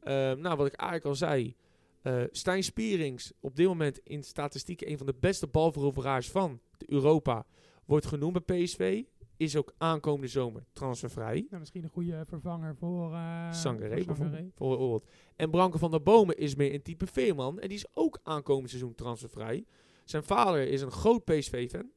Ehm, 0.00 0.40
nou, 0.40 0.56
wat 0.56 0.66
ik 0.66 0.72
eigenlijk 0.72 1.04
al 1.04 1.14
zei. 1.14 1.56
Eh 2.02 2.22
Stijn 2.30 2.64
Spierings, 2.64 3.32
op 3.40 3.56
dit 3.56 3.66
moment 3.66 4.00
in 4.04 4.22
statistieken 4.22 4.90
een 4.90 4.96
van 4.98 5.06
de 5.06 5.14
beste 5.20 5.46
balveroveraars 5.46 6.30
van 6.30 6.60
Europa. 6.86 7.46
Wordt 7.84 8.06
genoemd 8.06 8.44
bij 8.44 8.62
PSV. 8.62 9.02
Is 9.36 9.56
ook 9.56 9.74
aankomende 9.78 10.28
zomer 10.28 10.64
transfervrij. 10.72 11.46
Nou, 11.48 11.58
misschien 11.58 11.82
een 11.82 11.90
goede 11.90 12.24
vervanger 12.26 12.76
voor 12.76 13.12
uh, 13.12 13.52
Sangaré 13.52 14.04
bijvoorbeeld. 14.04 15.06
En 15.36 15.50
Branko 15.50 15.78
van 15.78 15.90
der 15.90 16.02
Bomen 16.02 16.36
is 16.36 16.54
meer 16.54 16.74
een 16.74 16.82
type 16.82 17.06
veerman. 17.06 17.60
En 17.60 17.68
die 17.68 17.76
is 17.76 17.86
ook 17.94 18.18
aankomend 18.22 18.68
seizoen 18.68 18.94
transfervrij. 18.94 19.64
Zijn 20.04 20.22
vader 20.22 20.68
is 20.68 20.80
een 20.80 20.90
groot 20.90 21.24
PSV-fan. 21.24 21.90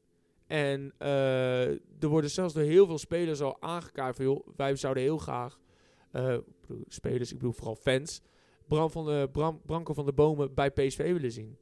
En 0.47 0.93
eh, 0.97 1.69
er 1.69 2.07
worden 2.07 2.29
zelfs 2.29 2.53
door 2.53 2.63
heel 2.63 2.85
veel 2.85 2.97
spelers 2.97 3.41
al 3.41 3.61
aangekaart 3.61 4.15
van... 4.15 4.25
joh, 4.25 4.47
wij 4.55 4.75
zouden 4.75 5.03
heel 5.03 5.17
graag... 5.17 5.59
spelers, 6.87 7.31
ik 7.31 7.37
bedoel 7.37 7.53
vooral 7.53 7.75
fans... 7.75 8.21
Bram 8.71 8.89
van 8.89 9.05
de, 9.05 9.29
Bram, 9.31 9.61
Branko 9.65 9.93
van 9.93 10.05
der 10.05 10.13
Bomen 10.13 10.53
bij 10.53 10.71
PSV 10.71 10.97
willen 11.11 11.31
zien. 11.31 11.57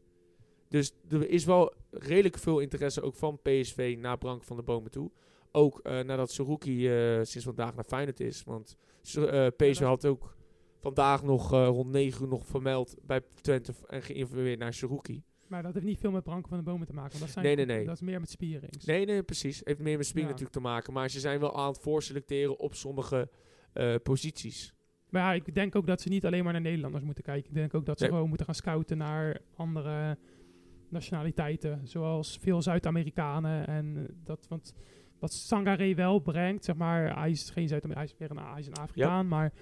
Dus 0.67 0.93
er 1.09 1.29
is 1.29 1.45
wel 1.45 1.73
redelijk 1.91 2.37
veel 2.37 2.59
interesse 2.59 3.01
ook 3.01 3.15
van 3.15 3.39
PSV 3.41 3.97
naar 3.99 4.17
Branko 4.17 4.43
van 4.45 4.55
der 4.55 4.65
Bomen 4.65 4.91
toe. 4.91 5.11
Ook 5.51 5.79
eh, 5.79 5.99
nadat 5.99 6.31
Saruki 6.31 6.87
eh, 6.89 7.19
sinds 7.23 7.45
vandaag 7.45 7.75
naar 7.75 7.83
Feyenoord 7.83 8.19
is. 8.19 8.43
Want 8.43 8.77
Su- 9.01 9.25
eh, 9.25 9.47
PSV 9.57 9.81
had 9.81 10.05
ook 10.05 10.35
vandaag 10.79 11.23
nog 11.23 11.49
rond 11.51 11.91
9 11.91 12.21
uur 12.23 12.27
nog 12.29 12.45
vermeld 12.45 12.95
bij 13.01 13.21
Twente 13.41 13.73
en 13.87 14.01
geïnformeerd 14.01 14.59
naar 14.59 14.73
Saruki. 14.73 15.23
Maar 15.47 15.63
dat 15.63 15.73
heeft 15.73 15.85
niet 15.85 15.99
veel 15.99 16.11
met 16.11 16.23
Branko 16.23 16.47
van 16.49 16.57
de 16.57 16.63
Bomen 16.63 16.87
te 16.87 16.93
maken. 16.93 17.19
Dat, 17.19 17.29
zijn 17.29 17.45
Nee, 17.45 17.55
nee, 17.55 17.65
nee. 17.65 17.85
dat 17.85 17.95
is 17.95 18.01
meer 18.01 18.19
met 18.19 18.29
Spierings. 18.29 18.85
Nee, 18.85 19.05
nee, 19.05 19.23
precies. 19.23 19.61
Heeft 19.63 19.79
meer 19.79 19.97
met 19.97 20.11
Ja. 20.13 20.21
natuurlijk 20.21 20.51
te 20.51 20.59
maken. 20.59 20.93
Maar 20.93 21.09
ze 21.09 21.19
zijn 21.19 21.39
wel 21.39 21.55
aan 21.55 21.67
het 21.71 21.79
voorselecteren 21.79 22.59
op 22.59 22.75
sommige 22.75 23.29
posities. 24.03 24.73
Maar 25.09 25.21
ja, 25.21 25.33
ik 25.33 25.53
denk 25.55 25.75
ook 25.75 25.87
dat 25.87 26.01
ze 26.01 26.09
niet 26.09 26.25
alleen 26.25 26.43
maar 26.43 26.53
naar 26.53 26.61
Nederlanders 26.61 27.03
moeten 27.03 27.23
kijken. 27.23 27.49
Ik 27.49 27.55
denk 27.55 27.73
ook 27.73 27.85
dat 27.85 27.97
ze 27.97 28.03
Nee. 28.03 28.13
gewoon 28.13 28.27
moeten 28.27 28.45
gaan 28.45 28.55
scouten 28.55 28.97
naar 28.97 29.39
andere 29.55 30.17
nationaliteiten. 30.89 31.81
Zoals 31.83 32.37
veel 32.41 32.61
Zuid-Amerikanen. 32.61 33.67
En 33.67 34.07
dat, 34.23 34.45
want 34.49 34.73
wat 35.19 35.33
Sangaré 35.33 35.93
wel 35.93 36.19
brengt, 36.19 36.65
zeg 36.65 36.75
maar, 36.75 37.19
hij 37.19 37.29
is 37.29 37.49
geen 37.49 37.67
Zuid-Amerikaan, 37.67 38.05
hij 38.07 38.13
is 38.13 38.17
weer 38.17 38.31
een, 38.31 38.51
hij 38.51 38.59
is 38.59 38.67
een 38.67 38.73
Afrikaan, 38.73 39.27
maar 39.27 39.53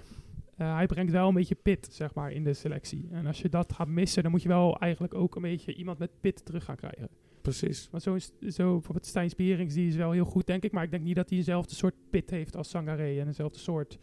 eh, 0.58 0.76
hij 0.76 0.86
brengt 0.86 1.12
wel 1.12 1.28
een 1.28 1.34
beetje 1.34 1.56
pit, 1.56 1.88
zeg 1.92 2.14
maar, 2.14 2.32
in 2.32 2.44
de 2.44 2.54
selectie. 2.54 3.08
En 3.12 3.26
als 3.26 3.42
je 3.42 3.50
dat 3.50 3.74
gaat 3.74 3.88
missen, 3.88 4.24
dan 4.24 4.32
moet 4.32 4.42
je 4.42 4.48
wel 4.48 4.78
eigenlijk 4.80 5.14
ook 5.14 5.36
een 5.36 5.42
beetje 5.42 5.74
iemand 5.74 5.98
met 5.98 6.12
pit 6.22 6.46
terug 6.46 6.64
gaan 6.64 6.76
krijgen. 6.76 7.10
Precies. 7.42 7.88
Want 7.92 8.04
zo, 8.04 8.14
is, 8.14 8.32
zo 8.40 8.72
bijvoorbeeld 8.72 9.06
Stijn 9.06 9.30
Spierings, 9.30 9.74
die 9.74 9.88
is 9.88 9.96
wel 9.96 10.12
heel 10.12 10.26
goed, 10.26 10.48
denk 10.48 10.64
ik. 10.64 10.72
Maar 10.72 10.84
ik 10.84 10.92
denk 10.92 11.04
niet 11.04 11.16
dat 11.16 11.30
hij 11.30 11.38
dezelfde 11.38 11.76
soort 11.76 11.96
pit 12.10 12.30
heeft 12.30 12.56
als 12.56 12.70
Sangaré. 12.70 13.20
En 13.20 13.26
dezelfde 13.26 13.60
soort 13.60 13.98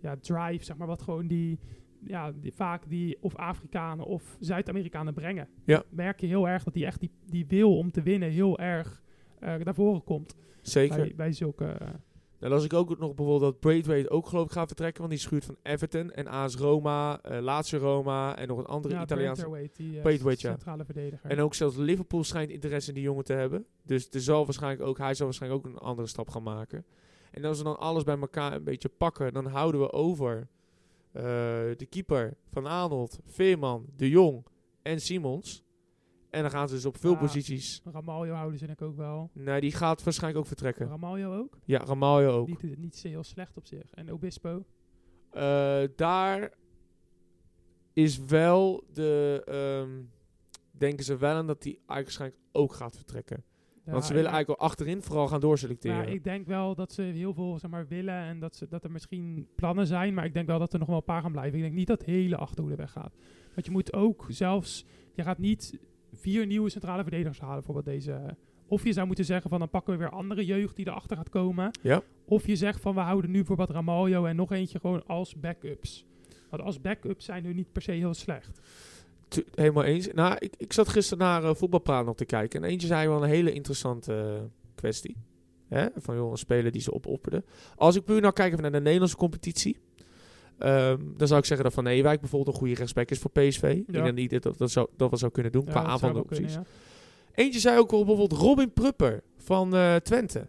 ja, 0.00 0.16
drive, 0.16 0.64
zeg 0.64 0.76
maar, 0.76 0.86
wat 0.86 1.02
gewoon 1.02 1.26
die, 1.26 1.58
ja, 2.04 2.32
die, 2.32 2.52
vaak 2.52 2.88
die 2.88 3.16
of 3.20 3.36
Afrikanen 3.36 4.04
of 4.04 4.36
Zuid-Amerikanen 4.40 5.14
brengen. 5.14 5.48
Ja. 5.64 5.82
Merk 5.88 6.20
je 6.20 6.26
heel 6.26 6.48
erg 6.48 6.64
dat 6.64 6.74
die 6.74 6.86
echt 6.86 7.00
die, 7.00 7.10
die 7.26 7.46
wil 7.46 7.76
om 7.78 7.90
te 7.90 8.02
winnen 8.02 8.30
heel 8.30 8.58
erg 8.58 9.02
eh 9.38 9.54
naar 9.54 9.74
voren 9.74 10.04
komt. 10.04 10.34
Zeker. 10.62 10.96
Bij, 10.96 11.12
bij 11.16 11.32
zulke... 11.32 11.64
eh, 11.64 11.88
Nou 12.38 12.52
las 12.52 12.64
ik 12.64 12.72
ook 12.72 12.88
nog 12.88 13.14
bijvoorbeeld 13.14 13.40
dat 13.40 13.60
Braithwaite 13.60 14.10
ook 14.10 14.26
geloof 14.26 14.46
ik 14.46 14.52
gaat 14.52 14.66
vertrekken. 14.66 15.00
Want 15.00 15.12
die 15.14 15.22
schuurt 15.22 15.44
van 15.44 15.56
Everton 15.62 16.10
en 16.12 16.26
AS 16.26 16.56
Roma, 16.56 17.20
Lazio 17.40 17.78
Roma 17.78 18.36
en 18.36 18.48
nog 18.48 18.58
een 18.58 18.66
andere 18.66 18.94
ja, 18.94 19.02
Italiaanse. 19.02 19.48
Braithwaite, 20.02 20.28
die 20.42 20.50
centrale 20.50 20.84
verdediger. 20.84 21.30
En 21.30 21.40
ook 21.40 21.54
zelfs 21.54 21.76
Liverpool 21.76 22.24
schijnt 22.24 22.50
interesse 22.50 22.88
in 22.88 22.94
die 22.94 23.02
jongen 23.04 23.24
te 23.24 23.32
hebben. 23.32 23.66
Dus 23.82 24.08
er 24.10 24.20
zal 24.20 24.44
waarschijnlijk 24.44 24.88
ook, 24.88 24.98
hij 24.98 25.14
zal 25.14 25.26
waarschijnlijk 25.26 25.66
ook 25.66 25.72
een 25.72 25.78
andere 25.78 26.08
stap 26.08 26.28
gaan 26.30 26.42
maken. 26.42 26.84
En 27.30 27.44
als 27.44 27.58
we 27.58 27.64
dan 27.64 27.78
alles 27.78 28.02
bij 28.04 28.18
elkaar 28.18 28.52
een 28.52 28.64
beetje 28.64 28.88
pakken, 28.88 29.32
dan 29.32 29.46
houden 29.46 29.80
we 29.80 29.92
over 29.92 30.48
eh, 31.12 31.22
de 31.76 31.86
keeper 31.88 32.36
van 32.52 32.66
Arnold, 32.66 33.18
Veerman, 33.26 33.86
De 33.96 34.08
Jong 34.08 34.46
en 34.82 35.00
Simons. 35.00 35.62
En 36.30 36.42
dan 36.42 36.50
gaan 36.50 36.68
ze 36.68 36.74
dus 36.74 36.84
op 36.86 36.96
veel 36.96 37.12
Ja. 37.12 37.18
posities. 37.18 37.80
Ramaljo 37.84 38.32
houden 38.34 38.58
ze 38.58 38.66
denk 38.66 38.80
ik 38.80 38.86
ook 38.86 38.96
wel. 38.96 39.30
Nee, 39.32 39.60
die 39.60 39.72
gaat 39.72 40.02
waarschijnlijk 40.02 40.42
ook 40.42 40.48
vertrekken. 40.48 40.86
Ramaljo 40.88 41.36
ook. 41.38 41.58
Ja, 41.64 41.78
Ramaljo 41.78 42.30
ook. 42.30 42.46
Die 42.46 42.58
doet 42.58 42.70
het 42.70 42.78
niet 42.78 43.02
heel 43.02 43.24
slecht 43.24 43.56
op 43.56 43.66
zich. 43.66 43.90
En 43.90 44.12
Obispo. 44.12 44.64
Eh, 45.30 45.82
daar 45.96 46.52
is 47.92 48.18
wel 48.18 48.84
de. 48.92 49.42
ehm, 49.46 50.02
denken 50.70 51.04
ze 51.04 51.16
wel 51.16 51.34
aan 51.34 51.46
dat 51.46 51.62
die 51.62 51.72
eigenlijk 51.74 52.04
waarschijnlijk 52.04 52.40
ook 52.52 52.72
gaat 52.72 52.96
vertrekken. 52.96 53.44
Want 53.90 54.04
ze 54.04 54.14
willen 54.14 54.30
eigenlijk 54.30 54.60
al 54.60 54.66
achterin 54.66 55.02
vooral 55.02 55.28
gaan 55.28 55.40
doorselecteren. 55.40 56.06
Ja, 56.06 56.12
ik 56.12 56.24
denk 56.24 56.46
wel 56.46 56.74
dat 56.74 56.92
ze 56.92 57.02
heel 57.02 57.34
veel 57.34 57.58
zeg 57.58 57.70
maar, 57.70 57.86
willen 57.88 58.14
en 58.14 58.38
dat, 58.38 58.56
ze, 58.56 58.66
dat 58.68 58.84
er 58.84 58.90
misschien 58.90 59.46
plannen 59.54 59.86
zijn. 59.86 60.14
Maar 60.14 60.24
ik 60.24 60.34
denk 60.34 60.46
wel 60.46 60.58
dat 60.58 60.72
er 60.72 60.78
nog 60.78 60.88
wel 60.88 60.96
een 60.96 61.04
paar 61.04 61.22
gaan 61.22 61.32
blijven. 61.32 61.56
Ik 61.58 61.64
denk 61.64 61.74
niet 61.74 61.86
dat 61.86 62.00
de 62.00 62.10
hele 62.10 62.36
achterhoede 62.36 62.76
weggaat. 62.76 63.16
Want 63.54 63.66
je 63.66 63.72
moet 63.72 63.92
ook 63.92 64.26
zelfs... 64.28 64.84
Je 65.14 65.22
gaat 65.22 65.38
niet 65.38 65.78
vier 66.12 66.46
nieuwe 66.46 66.70
centrale 66.70 67.02
verdedigers 67.02 67.40
halen, 67.40 67.56
bijvoorbeeld 67.56 67.86
deze... 67.86 68.36
Of 68.66 68.84
je 68.84 68.92
zou 68.92 69.06
moeten 69.06 69.24
zeggen 69.24 69.50
van 69.50 69.58
dan 69.58 69.68
pakken 69.68 69.92
we 69.92 69.98
weer 69.98 70.10
andere 70.10 70.44
jeugd 70.44 70.76
die 70.76 70.88
erachter 70.88 71.16
gaat 71.16 71.28
komen. 71.28 71.70
Ja. 71.82 72.02
Of 72.24 72.46
je 72.46 72.56
zegt 72.56 72.80
van 72.80 72.94
we 72.94 73.00
houden 73.00 73.30
nu 73.30 73.36
bijvoorbeeld 73.36 73.70
Ramaljo 73.70 74.24
en 74.24 74.36
nog 74.36 74.52
eentje 74.52 74.78
gewoon 74.78 75.06
als 75.06 75.34
backups. 75.34 76.06
Want 76.50 76.62
als 76.62 76.80
backups 76.80 77.24
zijn 77.24 77.42
nu 77.42 77.54
niet 77.54 77.72
per 77.72 77.82
se 77.82 77.92
heel 77.92 78.14
slecht. 78.14 78.60
Helemaal 79.54 79.84
eens. 79.84 80.08
Nou, 80.12 80.36
ik, 80.38 80.54
ik 80.56 80.72
zat 80.72 80.88
gisteren 80.88 81.24
naar 81.24 81.44
eh 81.44 81.54
voetbalpraat 81.54 82.04
nog 82.04 82.16
te 82.16 82.24
kijken. 82.24 82.62
En 82.62 82.70
eentje 82.70 82.86
zei 82.86 83.08
wel 83.08 83.22
een 83.22 83.28
hele 83.28 83.52
interessante 83.52 84.14
eh, 84.14 84.42
kwestie. 84.74 85.16
Hè? 85.68 85.86
Van 85.96 86.14
joh, 86.16 86.30
een 86.30 86.36
speler 86.38 86.72
die 86.72 86.80
ze 86.80 86.92
opopperden. 86.92 87.44
Als 87.76 87.96
ik 87.96 88.04
puur 88.04 88.20
nou 88.20 88.32
kijk 88.32 88.50
even 88.50 88.62
naar 88.62 88.72
de 88.72 88.80
Nederlandse 88.80 89.16
competitie. 89.16 89.76
ehm, 90.58 90.98
dan 91.16 91.26
zou 91.26 91.40
ik 91.40 91.46
zeggen 91.46 91.64
dat 91.66 91.74
Van 91.74 91.86
Ewijk 91.86 92.20
bijvoorbeeld 92.20 92.54
een 92.54 92.60
goede 92.60 92.74
rechtsback 92.74 93.10
is 93.10 93.18
voor 93.18 93.30
PSV. 93.30 93.62
Ik 93.62 93.92
denk 93.92 94.04
dat 94.04 94.14
niet 94.14 94.42
dat, 94.42 94.58
dat, 94.58 94.70
zou, 94.70 94.88
dat 94.96 95.10
we 95.10 95.16
zou 95.16 95.32
kunnen 95.32 95.52
doen 95.52 95.64
Ja, 95.64 95.70
qua 95.70 95.82
dat 95.86 96.00
wel 96.00 96.24
kunnen, 96.24 96.50
ja. 96.50 96.64
Eentje 97.34 97.60
zei 97.60 97.78
ook 97.78 97.90
wel 97.90 98.04
bijvoorbeeld 98.04 98.40
Robin 98.40 98.72
Prupper 98.72 99.22
van 99.36 99.74
eh, 99.74 99.96
Twente. 99.96 100.48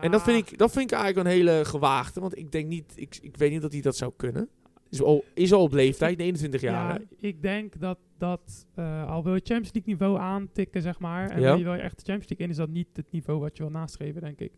En 0.00 0.10
dat 0.10 0.22
vind, 0.22 0.50
ik, 0.50 0.58
dat 0.58 0.72
vind 0.72 0.90
ik 0.90 0.98
eigenlijk 0.98 1.26
een 1.26 1.32
hele 1.34 1.64
gewaagde. 1.64 2.20
Want 2.20 2.38
ik 2.38 2.52
denk 2.52 2.68
niet, 2.68 2.92
ik, 2.94 3.18
ik 3.22 3.36
weet 3.36 3.50
niet 3.50 3.62
dat 3.62 3.72
hij 3.72 3.80
dat 3.80 3.96
zou 3.96 4.12
kunnen. 4.16 4.48
Is 4.92 5.02
al, 5.02 5.24
is 5.34 5.52
al 5.52 5.62
op 5.62 5.72
leeftijd, 5.72 6.18
21 6.20 6.60
jaar. 6.60 7.00
Ja, 7.00 7.06
ik 7.20 7.42
denk 7.42 7.80
dat 7.80 7.98
dat 8.18 8.66
uh, 8.78 9.08
al 9.10 9.24
wil 9.24 9.34
je 9.34 9.40
Champions 9.44 9.72
League 9.72 9.92
niveau 9.94 10.18
aantikken, 10.18 10.82
zeg 10.82 10.98
maar. 10.98 11.30
En 11.30 11.40
Ja. 11.40 11.62
wil 11.62 11.74
je 11.74 11.80
echt 11.80 11.96
de 11.98 12.04
Champions 12.04 12.28
League 12.28 12.46
in, 12.46 12.50
is 12.52 12.56
dat 12.56 12.68
niet 12.68 12.88
het 12.96 13.10
niveau 13.10 13.40
wat 13.40 13.56
je 13.56 13.62
wil 13.62 13.72
nastreven, 13.72 14.20
denk 14.20 14.40
ik. 14.40 14.52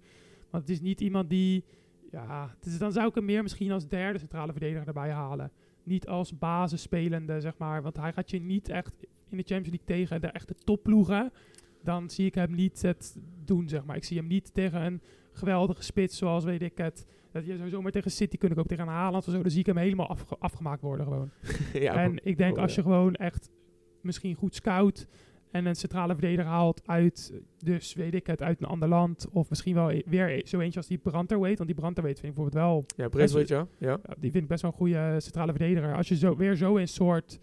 Want 0.51 0.63
het 0.63 0.73
is 0.73 0.81
niet 0.81 1.01
iemand 1.01 1.31
die, 1.31 1.65
ja, 2.11 2.55
het 2.57 2.67
is, 2.67 2.79
dan 2.79 2.93
zou 2.93 3.09
ik 3.09 3.15
hem 3.15 3.25
meer 3.25 3.43
misschien 3.43 3.73
als 3.73 3.89
derde 3.89 4.19
centrale 4.19 4.53
verdediger 4.53 4.87
erbij 4.87 5.11
halen. 5.11 5.51
Niet 5.83 6.07
als 6.09 6.39
basisspelende, 6.39 7.41
zeg 7.41 7.57
maar. 7.59 7.83
Want 7.83 7.97
hij 7.97 8.13
gaat 8.13 8.31
je 8.31 8.41
niet 8.41 8.69
echt 8.69 8.93
in 9.31 9.37
de 9.37 9.43
Champions 9.47 9.69
League 9.79 9.87
tegen 9.87 10.21
de 10.21 10.27
echte 10.27 10.55
topploegen. 10.65 11.33
Dan 11.83 12.11
zie 12.11 12.27
ik 12.27 12.35
hem 12.35 12.55
niet 12.55 12.83
het 12.83 13.17
doen, 13.45 13.69
zeg 13.69 13.85
maar. 13.85 13.97
Ik 13.97 14.05
zie 14.05 14.17
hem 14.19 14.27
niet 14.27 14.55
tegen 14.55 14.83
een 14.83 15.01
geweldige 15.33 15.83
spits, 15.83 16.17
zoals 16.19 16.45
weet 16.45 16.63
ik 16.63 16.79
het. 16.79 17.07
Dat 17.35 17.47
je 17.47 17.57
sowieso 17.57 17.83
maar 17.83 17.93
tegen 17.93 18.11
City 18.11 18.37
kunnen 18.37 18.59
ook 18.59 18.67
tegen 18.67 18.87
Haaland 18.87 19.27
of 19.27 19.33
zo. 19.33 19.43
Dan 19.43 19.51
zie 19.51 19.61
ik 19.61 19.67
hem 19.67 19.77
helemaal 19.77 20.09
afge- 20.09 20.37
afgemaakt 20.39 20.81
worden 20.83 21.07
gewoon. 21.07 21.31
ja, 21.73 21.95
en 21.95 22.25
ik 22.25 22.37
denk 22.37 22.57
oh, 22.57 22.63
als 22.63 22.75
je 22.75 22.81
ja. 22.81 22.87
gewoon 22.87 23.15
echt 23.15 23.51
misschien 24.01 24.35
goed 24.35 24.55
scout 24.55 25.07
en 25.51 25.67
een 25.67 25.75
centrale 25.75 26.13
verdediger 26.13 26.45
haalt 26.45 26.83
uit, 26.87 27.33
dus 27.59 27.95
weet 27.95 28.15
ik 28.15 28.27
het, 28.27 28.43
uit 28.43 28.61
een 28.61 28.67
ander 28.67 28.89
land. 28.89 29.29
Of 29.33 29.49
misschien 29.49 29.75
wel 29.75 29.91
e- 29.91 30.03
weer 30.07 30.31
e- 30.31 30.47
zo 30.47 30.61
eentje 30.61 30.79
als 30.79 30.89
die 30.89 30.99
Branterweight. 30.99 31.57
Want 31.59 31.71
die 31.71 31.79
Branterweight 31.79 32.21
vind 32.21 32.33
ik 32.33 32.43
bijvoorbeeld 32.45 32.65
wel, 32.65 32.85
ja, 32.97 33.09
Brentwood, 33.09 33.49
ja. 33.49 33.67
ja. 33.79 33.99
ja, 34.03 34.15
die 34.19 34.31
vind 34.31 34.43
ik 34.43 34.49
best 34.49 34.63
wel 34.63 34.71
een 34.71 34.77
goede 34.77 34.97
eh, 34.97 35.15
centrale 35.19 35.53
verdediger. 35.53 35.95
Als 35.95 36.09
je 36.09 36.17
zo, 36.17 36.37
weer 36.37 36.55
zo 36.57 36.77
een 36.77 36.89
soort 36.89 37.39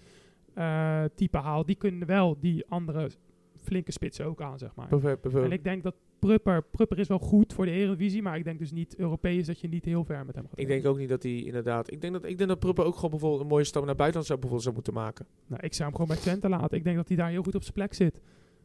eh, 0.53 1.03
type 1.15 1.37
haalt, 1.37 1.67
die 1.67 1.75
kunnen 1.75 2.07
wel 2.07 2.37
die 2.39 2.65
andere 2.67 3.09
flinke 3.55 3.91
spitsen 3.91 4.25
ook 4.25 4.41
aan, 4.41 4.57
zeg 4.57 4.75
maar. 4.75 4.87
Perfect, 4.87 5.21
perfect. 5.21 5.43
En 5.45 5.51
ik 5.51 5.63
denk 5.63 5.83
dat 5.83 5.95
Prupper, 6.27 6.63
Prupper 6.63 6.99
is 6.99 7.07
wel 7.07 7.19
goed 7.19 7.53
voor 7.53 7.65
de 7.65 7.71
Eredivisie, 7.71 8.21
maar 8.21 8.37
ik 8.37 8.43
denk 8.43 8.59
dus 8.59 8.71
niet 8.71 8.95
Europees 8.95 9.45
dat 9.45 9.59
je 9.59 9.67
niet 9.67 9.85
heel 9.85 10.03
ver 10.03 10.25
met 10.25 10.35
hem 10.35 10.45
gaat. 10.47 10.59
Ik 10.59 10.67
denk 10.67 10.85
ook 10.85 10.97
niet 10.97 11.09
dat 11.09 11.23
hij 11.23 11.35
inderdaad... 11.35 11.91
Ik 11.91 12.01
denk 12.01 12.13
dat, 12.13 12.25
ik 12.25 12.37
denk 12.37 12.49
dat 12.49 12.59
Pruppen 12.59 12.85
ook 12.85 12.95
gewoon 12.95 13.09
bijvoorbeeld 13.09 13.41
een 13.41 13.47
mooie 13.47 13.63
stap 13.63 13.85
naar 13.85 13.95
buitenland 13.95 14.27
zou, 14.27 14.39
bijvoorbeeld 14.39 14.63
zou 14.63 14.75
moeten 14.75 14.93
maken. 14.93 15.25
Nou, 15.47 15.61
ik 15.63 15.73
zou 15.73 15.89
hem 15.89 15.97
gewoon 15.97 16.15
bij 16.15 16.23
Twente 16.23 16.49
laten. 16.49 16.77
Ik 16.77 16.83
denk 16.83 16.95
dat 16.95 17.07
hij 17.07 17.17
daar 17.17 17.29
heel 17.29 17.43
goed 17.43 17.55
op 17.55 17.61
zijn 17.61 17.73
plek 17.73 17.93
zit. 17.93 18.19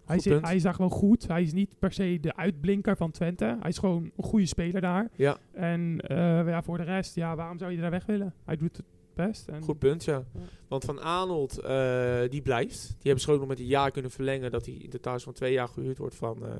Hij, 0.04 0.18
zit, 0.18 0.40
hij 0.40 0.54
is 0.56 0.62
daar 0.62 0.74
gewoon 0.74 0.90
goed. 0.90 1.26
Hij 1.28 1.42
is 1.42 1.52
niet 1.52 1.78
per 1.78 1.92
se 1.92 2.18
de 2.20 2.36
uitblinker 2.36 2.96
van 2.96 3.10
Twente. 3.10 3.56
Hij 3.60 3.70
is 3.70 3.78
gewoon 3.78 4.10
een 4.16 4.24
goede 4.24 4.46
speler 4.46 4.80
daar. 4.80 5.10
Ja, 5.14 5.38
En 5.52 6.00
eh, 6.00 6.16
ja, 6.48 6.62
voor 6.62 6.76
de 6.76 6.82
rest, 6.84 7.14
ja, 7.14 7.36
waarom 7.36 7.58
zou 7.58 7.72
je 7.72 7.80
daar 7.80 7.90
weg 7.90 8.06
willen? 8.06 8.34
Hij 8.44 8.56
doet 8.56 8.76
het 8.76 8.86
best. 9.14 9.48
En 9.48 9.62
goed 9.62 9.78
punt, 9.78 10.04
ja. 10.04 10.24
Ja. 10.34 10.40
Want 10.68 10.84
Van 10.84 11.02
Arnold, 11.02 11.58
eh, 11.58 12.20
die 12.30 12.42
blijft. 12.42 12.86
Die 12.88 12.96
hebben 13.02 13.20
ze 13.20 13.32
ook 13.32 13.38
nog 13.38 13.48
met 13.48 13.58
een 13.58 13.66
jaar 13.66 13.90
kunnen 13.90 14.10
verlengen... 14.10 14.50
dat 14.50 14.66
hij 14.66 14.74
in 14.74 14.90
totaal 14.90 15.18
van 15.18 15.32
twee 15.32 15.52
jaar 15.52 15.68
gehuurd 15.68 15.98
wordt 15.98 16.14
van... 16.14 16.46
eh, 16.46 16.52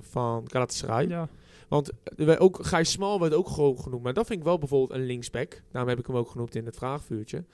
van 0.00 0.44
Galatasaray. 0.50 1.08
Ja, 1.08 1.28
Want 1.68 1.92
werd 2.16 2.38
ook, 2.38 2.66
Gijs 2.66 2.90
Smal 2.90 3.20
werd 3.20 3.34
ook 3.34 3.48
gewoon 3.48 3.78
genoemd. 3.78 4.02
Maar 4.02 4.14
dat 4.14 4.26
vind 4.26 4.38
ik 4.38 4.44
wel 4.44 4.58
bijvoorbeeld 4.58 5.00
een 5.00 5.06
linksback. 5.06 5.62
Daarom 5.70 5.90
heb 5.90 5.98
ik 5.98 6.06
hem 6.06 6.16
ook 6.16 6.30
genoemd 6.30 6.54
in 6.54 6.66
het 6.66 6.76
vraagvuurtje. 6.76 7.44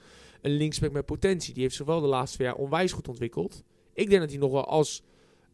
Een 0.41 0.51
linksback 0.51 0.91
met 0.91 1.05
potentie. 1.05 1.53
Die 1.53 1.63
heeft 1.63 1.75
zich 1.75 1.85
wel 1.85 2.01
de 2.01 2.07
laatste 2.07 2.35
twee 2.35 2.47
jaar 2.47 2.57
onwijs 2.57 2.91
goed 2.91 3.07
ontwikkeld. 3.07 3.63
Ik 3.93 4.09
denk 4.09 4.21
dat 4.21 4.29
hij 4.29 4.39
nog 4.39 4.51
wel 4.51 4.65
als 4.65 5.03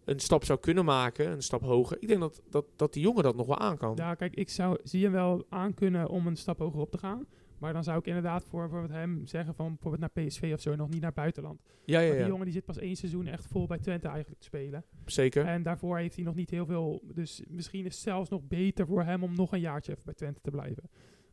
een 0.06 0.20
stap 0.20 0.46
zou 0.46 0.60
kunnen 0.60 0.86
maken. 0.86 1.32
Een 1.32 1.44
stap 1.44 1.62
hoger. 1.62 1.98
Ik 2.00 2.08
denk 2.08 2.20
dat, 2.20 2.42
dat, 2.50 2.66
dat 2.76 2.94
die 2.94 3.04
jongen 3.04 3.24
dat 3.24 3.36
nog 3.36 3.48
wel 3.48 3.58
aan 3.60 3.78
kan. 3.78 3.94
ja, 3.96 4.16
kijk, 4.16 4.36
ik 4.36 4.50
zou, 4.50 4.78
zie 4.84 5.04
hem 5.04 5.12
wel 5.12 5.46
aankunnen 5.50 6.10
om 6.10 6.28
een 6.28 6.38
stap 6.38 6.60
hoger 6.60 6.80
op 6.80 6.92
te 6.92 6.98
gaan. 6.98 7.26
Maar 7.62 7.74
dan 7.74 7.84
zou 7.84 8.00
ik 8.00 8.06
inderdaad 8.06 8.46
voor 8.46 8.62
bijvoorbeeld 8.62 9.00
hem 9.00 9.26
zeggen 9.26 9.56
van 9.56 9.68
bijvoorbeeld 9.68 10.14
naar 10.14 10.26
PSV 10.26 10.52
of 10.54 10.62
zo, 10.62 10.76
nog 10.76 10.90
niet 10.90 11.02
naar 11.02 11.14
buitenland. 11.14 11.62
Ja, 11.86 12.00
ja, 12.00 12.00
Want 12.00 12.12
die 12.12 12.22
ja. 12.22 12.28
jongen 12.28 12.46
die 12.46 12.54
zit 12.54 12.66
pas 12.66 12.78
één 12.78 12.96
seizoen 12.96 13.28
echt 13.28 13.48
vol 13.48 13.68
bij 13.68 13.78
Twente 13.78 14.08
eigenlijk 14.08 14.40
te 14.40 14.46
spelen. 14.46 14.84
Zeker. 15.06 15.46
En 15.46 15.64
daarvoor 15.64 15.98
heeft 15.98 16.16
hij 16.16 16.24
nog 16.24 16.36
niet 16.36 16.50
heel 16.50 16.66
veel. 16.66 17.02
Dus 17.14 17.44
misschien 17.48 17.86
is 17.86 17.94
het 17.94 18.04
zelfs 18.04 18.30
nog 18.30 18.42
beter 18.48 18.86
voor 18.86 19.04
hem 19.04 19.24
om 19.24 19.36
nog 19.36 19.52
een 19.52 19.60
jaartje 19.60 19.92
even 19.92 20.06
bij 20.06 20.14
Twente 20.14 20.42
te 20.42 20.52
blijven. 20.52 20.90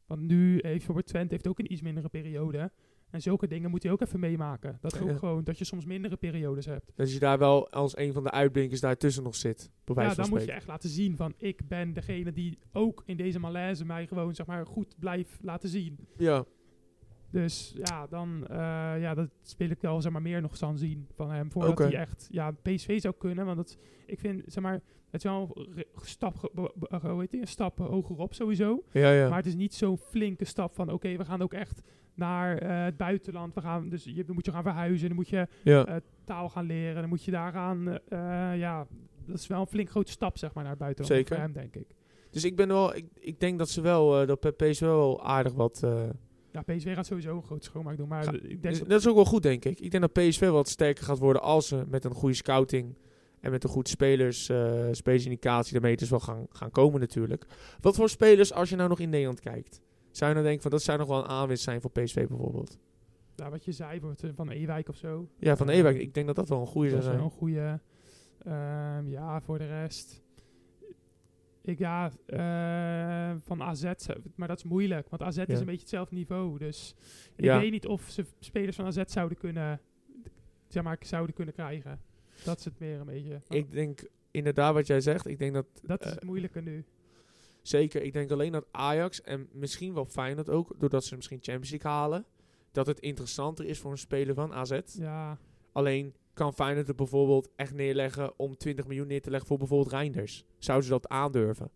Want 0.07 0.21
nu 0.21 0.53
heeft 0.53 0.63
bijvoorbeeld 0.63 1.07
Twente 1.07 1.33
heeft 1.33 1.49
ook 1.49 1.59
een 1.59 1.73
iets 1.73 1.83
mindere 1.83 2.09
periode. 2.09 2.71
En 3.11 3.23
zulke 3.23 3.47
dingen 3.47 3.71
moet 3.71 3.83
hij 3.83 3.93
ook 3.93 4.01
even 4.01 4.21
meemaken. 4.21 4.79
Dat 4.81 5.01
ook 5.03 5.09
Ja. 5.09 5.17
gewoon 5.17 5.45
dat 5.45 5.59
je 5.59 5.65
soms 5.65 5.85
mindere 5.85 6.17
periodes 6.17 6.67
hebt. 6.67 6.93
Dat 6.95 7.13
je 7.13 7.19
daar 7.19 7.39
wel 7.39 7.71
als 7.71 7.97
een 7.97 8.13
van 8.13 8.23
de 8.23 8.31
uitblinkers 8.31 8.81
daartussen 8.81 9.23
nog 9.23 9.35
zit. 9.35 9.71
Bij 9.85 9.95
wijze 9.95 10.11
Ja, 10.11 10.23
dan 10.23 10.31
moet 10.31 10.45
je 10.45 10.53
echt 10.53 10.67
laten 10.67 10.89
zien 10.89 11.17
van 11.17 11.35
ik 11.37 11.69
ben 11.69 11.93
degene 11.93 12.33
die 12.33 12.59
ook 12.73 13.03
in 13.07 13.17
deze 13.17 13.39
malaise 13.39 13.85
mij 13.85 14.07
gewoon 14.07 14.35
zeg 14.35 14.47
maar 14.47 14.67
goed 14.67 14.95
blijft 14.99 15.39
laten 15.43 15.69
zien. 15.69 15.99
Ja, 16.17 16.45
Dus 17.31 17.75
ja, 17.83 18.07
dan 18.07 18.47
eh, 18.47 18.57
ja, 19.01 19.15
dat 19.15 19.29
speel 19.43 19.71
ik 19.71 19.81
wel 19.81 20.01
zeg 20.01 20.13
maar 20.13 20.23
meer 20.23 20.41
nog 20.41 20.59
dan 20.59 20.79
zien 20.79 21.07
van 21.15 21.31
hem. 21.31 21.51
Voordat 21.51 21.79
hij 21.79 21.95
echt 21.95 22.29
ja, 22.31 22.51
PSV 22.63 23.01
zou 23.01 23.15
kunnen. 23.19 23.45
Want 23.45 23.57
dat, 23.57 23.79
ik 24.07 24.21
vind 24.21 24.43
zeg 24.47 24.63
maar, 24.63 24.73
het 25.11 25.15
is 25.15 25.23
wel 25.23 25.67
een 25.75 25.85
stap, 26.03 26.51
hoe 27.03 27.21
heet 27.21 27.31
die? 27.31 27.41
een 27.41 27.47
stap 27.47 27.79
hogerop 27.79 28.35
sowieso. 28.35 28.83
ja, 28.93 29.11
ja. 29.11 29.29
Maar 29.29 29.37
het 29.39 29.47
is 29.47 29.55
niet 29.55 29.75
zo'n 29.75 29.99
flinke 29.99 30.45
stap 30.45 30.75
van 30.75 30.93
oké, 30.93 31.17
we 31.17 31.25
gaan 31.25 31.43
ook 31.43 31.53
echt 31.55 31.83
naar 32.15 32.59
eh, 32.59 32.85
het 32.85 32.97
buitenland. 32.97 33.55
We 33.55 33.61
gaan, 33.61 33.89
dus 33.89 34.05
je, 34.05 34.25
dan 34.25 34.35
moet 34.35 34.45
je 34.45 34.53
gaan 34.53 34.63
verhuizen, 34.63 35.07
dan 35.09 35.17
moet 35.17 35.29
je 35.29 35.47
ja. 35.63 35.87
eh, 35.87 35.97
taal 36.25 36.49
gaan 36.49 36.67
leren, 36.67 37.01
dan 37.01 37.09
moet 37.09 37.25
je 37.25 37.31
daar 37.31 37.53
gaan. 37.53 37.89
eh, 37.89 38.53
eh, 38.53 38.59
ja, 38.59 38.87
dat 39.27 39.39
is 39.39 39.47
wel 39.47 39.61
een 39.61 39.67
flink 39.67 39.91
grote 39.91 40.11
stap 40.11 40.39
zeg 40.39 40.53
maar 40.55 40.63
naar 40.63 40.73
het 40.73 40.81
buitenland. 40.83 41.15
Zeker. 41.17 41.35
Voor 41.35 41.45
hem 41.45 41.53
denk 41.53 41.75
ik. 41.75 41.97
Dus 42.31 42.45
ik 42.45 42.57
ben 42.57 42.69
wel, 42.69 42.95
ik, 42.97 43.05
ik 43.15 43.41
denk 43.41 43.59
dat 43.59 43.69
ze 43.69 43.81
wel, 43.81 44.21
eh, 44.21 44.27
dat 44.27 44.57
PSV 44.57 44.81
wel 44.81 45.25
aardig 45.25 45.53
wat. 45.53 45.87
Eh, 46.67 46.67
Ja, 46.67 46.75
PSV 46.75 46.95
gaat 46.95 47.07
sowieso 47.07 47.37
een 47.37 47.43
grote 47.43 47.65
schoonmaak 47.65 47.97
doen. 47.97 48.09
Maar 48.09 48.25
Ga- 48.25 48.33
ik 48.33 48.63
denk 48.63 48.79
dat, 48.79 48.89
dat 48.89 49.01
is 49.01 49.09
ook 49.09 49.15
wel 49.15 49.25
goed, 49.25 49.43
denk 49.43 49.65
ik. 49.65 49.81
Ik 49.81 49.91
denk 49.91 50.03
dat 50.03 50.13
PSV 50.13 50.49
wat 50.49 50.69
sterker 50.69 51.05
gaat 51.05 51.19
worden 51.19 51.43
als 51.43 51.69
ze 51.69 51.85
met 51.89 52.05
een 52.05 52.15
goede 52.15 52.35
scouting 52.35 52.97
en 53.41 53.51
met 53.51 53.65
een 53.65 53.71
goed 53.71 53.89
spelers, 53.89 54.49
eh 54.49 54.85
spelersindicatie 54.91 55.73
daarmee 55.73 55.97
dus 55.97 56.11
wel 56.11 56.21
gaan, 56.21 56.47
gaan 56.51 56.71
komen 56.71 57.01
natuurlijk. 57.01 57.47
Wat 57.81 57.97
voor 57.97 58.09
spelers, 58.09 58.53
als 58.53 58.69
je 58.69 58.77
nou 58.77 58.89
nog 58.89 58.99
in 59.01 59.09
Nederland 59.11 59.41
kijkt, 59.41 59.81
zou 60.11 60.29
je 60.29 60.35
nou 60.35 60.45
denken 60.47 60.63
van 60.63 60.71
dat 60.71 60.83
zou 60.83 60.99
nog 60.99 61.09
wel 61.09 61.19
een 61.19 61.29
aanwinst 61.29 61.63
zijn 61.63 61.81
voor 61.81 61.91
PSV 61.91 62.27
bijvoorbeeld? 62.27 62.79
ja, 63.35 63.51
wat 63.51 63.65
je 63.65 63.73
zei, 63.73 63.91
bijvoorbeeld 63.91 64.23
eh, 64.25 64.31
van 64.37 64.51
Ewijk 64.51 64.89
of 64.89 64.97
zo. 64.97 65.29
Ja, 65.37 65.57
van 65.57 65.69
Ewijk. 65.69 65.99
Ik 65.99 66.15
denk 66.15 66.27
dat 66.27 66.37
dat 66.37 66.49
wel 66.49 66.61
een 66.61 66.67
goede 66.67 66.91
Dat 66.91 67.03
zou 67.03 67.15
is 67.17 67.21
wel 67.21 67.31
zijn. 67.31 67.33
een 67.33 67.39
goede. 67.39 67.81
Ehm, 68.45 69.09
ja, 69.11 69.41
voor 69.41 69.59
de 69.59 69.67
rest. 69.67 70.23
Ik 71.69 71.79
ja, 71.79 72.11
eh, 72.27 73.37
van 73.41 73.63
AZ, 73.63 73.85
maar 74.35 74.49
dat 74.49 74.57
is 74.57 74.65
moeilijk, 74.65 75.09
want 75.09 75.23
AZ 75.23 75.37
Ja. 75.37 75.47
is 75.47 75.59
een 75.61 75.67
beetje 75.67 75.81
hetzelfde 75.81 76.15
niveau. 76.15 76.59
Dus 76.59 76.95
ik 77.37 77.45
Ja. 77.45 77.61
weet 77.61 77.71
niet 77.71 77.87
of 77.87 78.03
ze 78.09 78.25
spelers 78.39 78.77
van 78.77 78.85
AZ 78.87 79.03
zouden 79.07 79.39
kunnen, 79.39 79.81
zeg 80.69 80.83
maar, 80.83 80.97
zouden 81.01 81.35
kunnen 81.35 81.55
krijgen. 81.55 82.01
Dat 82.45 82.59
is 82.59 82.65
het 82.65 82.79
meer 82.79 83.01
een 83.01 83.07
beetje. 83.07 83.41
Ik 83.49 83.73
denk 83.73 84.09
inderdaad 84.31 84.75
wat 84.75 84.87
jij 84.87 85.01
zegt. 85.01 85.27
Ik 85.27 85.39
denk 85.39 85.55
dat 85.55 85.67
dat 85.83 86.01
is 86.01 86.07
eh, 86.09 86.15
het 86.15 86.25
moeilijke 86.25 86.61
nu. 86.61 86.85
Zeker, 87.63 88.03
ik 88.03 88.13
denk 88.13 88.31
alleen 88.31 88.53
dat 88.53 88.67
Ajax 88.71 89.23
en 89.23 89.49
misschien 89.53 89.95
wel 89.95 90.05
Feyenoord 90.07 90.49
ook, 90.51 90.75
doordat 90.79 91.05
ze 91.05 91.17
misschien 91.17 91.39
Champions 91.43 91.71
League 91.71 91.91
halen, 91.91 92.25
dat 92.73 92.87
het 92.87 93.01
interessanter 93.01 93.65
is 93.65 93.79
voor 93.79 93.91
een 93.91 93.99
speler 93.99 94.35
van 94.35 94.53
AZ. 94.55 94.81
Ja, 94.85 95.39
Alleen 95.73 96.15
kan 96.39 96.55
Feyenoord 96.55 96.87
het 96.87 96.97
bijvoorbeeld 96.97 97.49
echt 97.57 97.75
neerleggen 97.75 98.39
om 98.39 98.57
20 98.57 98.87
miljoen 98.87 99.07
neer 99.07 99.23
te 99.23 99.31
leggen 99.31 99.49
voor 99.49 99.59
bijvoorbeeld 99.59 99.93
Reinders. 99.93 100.45
Zouden 100.59 100.87
ze 100.87 100.93
dat 100.93 101.09
aandurven? 101.09 101.71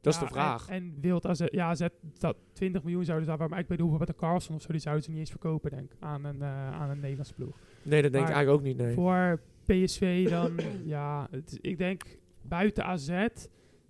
Dat 0.00 0.14
is 0.14 0.20
de 0.20 0.26
vraag. 0.26 0.68
En, 0.68 0.74
en 0.74 0.94
wilt 1.00 1.26
AZ, 1.26 1.44
ja, 1.50 1.68
AZ, 1.68 1.86
dat 2.18 2.36
20 2.52 2.82
miljoen 2.82 3.04
zouden 3.04 3.28
ze 3.28 3.36
daar, 3.36 3.48
maar 3.48 3.58
ik 3.58 3.66
bedoel 3.66 3.88
bijvoorbeeld 3.88 4.18
een 4.18 4.28
Carlson 4.28 4.54
of 4.54 4.62
zo, 4.62 4.72
die 4.72 4.80
zouden 4.80 5.04
ze 5.04 5.10
niet 5.10 5.18
eens 5.18 5.30
verkopen, 5.30 5.70
denk 5.70 5.92
ik, 5.92 5.96
aan 6.00 6.24
een, 6.24 6.42
eh, 6.42 6.72
aan 6.72 6.90
een 6.90 7.00
Nederlandse 7.00 7.34
ploeg. 7.34 7.58
nee, 7.82 8.02
dat 8.02 8.12
denk 8.12 8.28
ik 8.28 8.34
eigenlijk 8.34 8.60
ook 8.60 8.66
niet, 8.66 8.76
nee. 8.76 8.94
Voor 8.94 9.40
PSV 9.64 10.28
dan, 10.28 10.58
ja, 10.94 11.28
het, 11.30 11.58
ik 11.60 11.78
denk 11.78 12.02
buiten 12.42 12.84
AZ, 12.84 13.26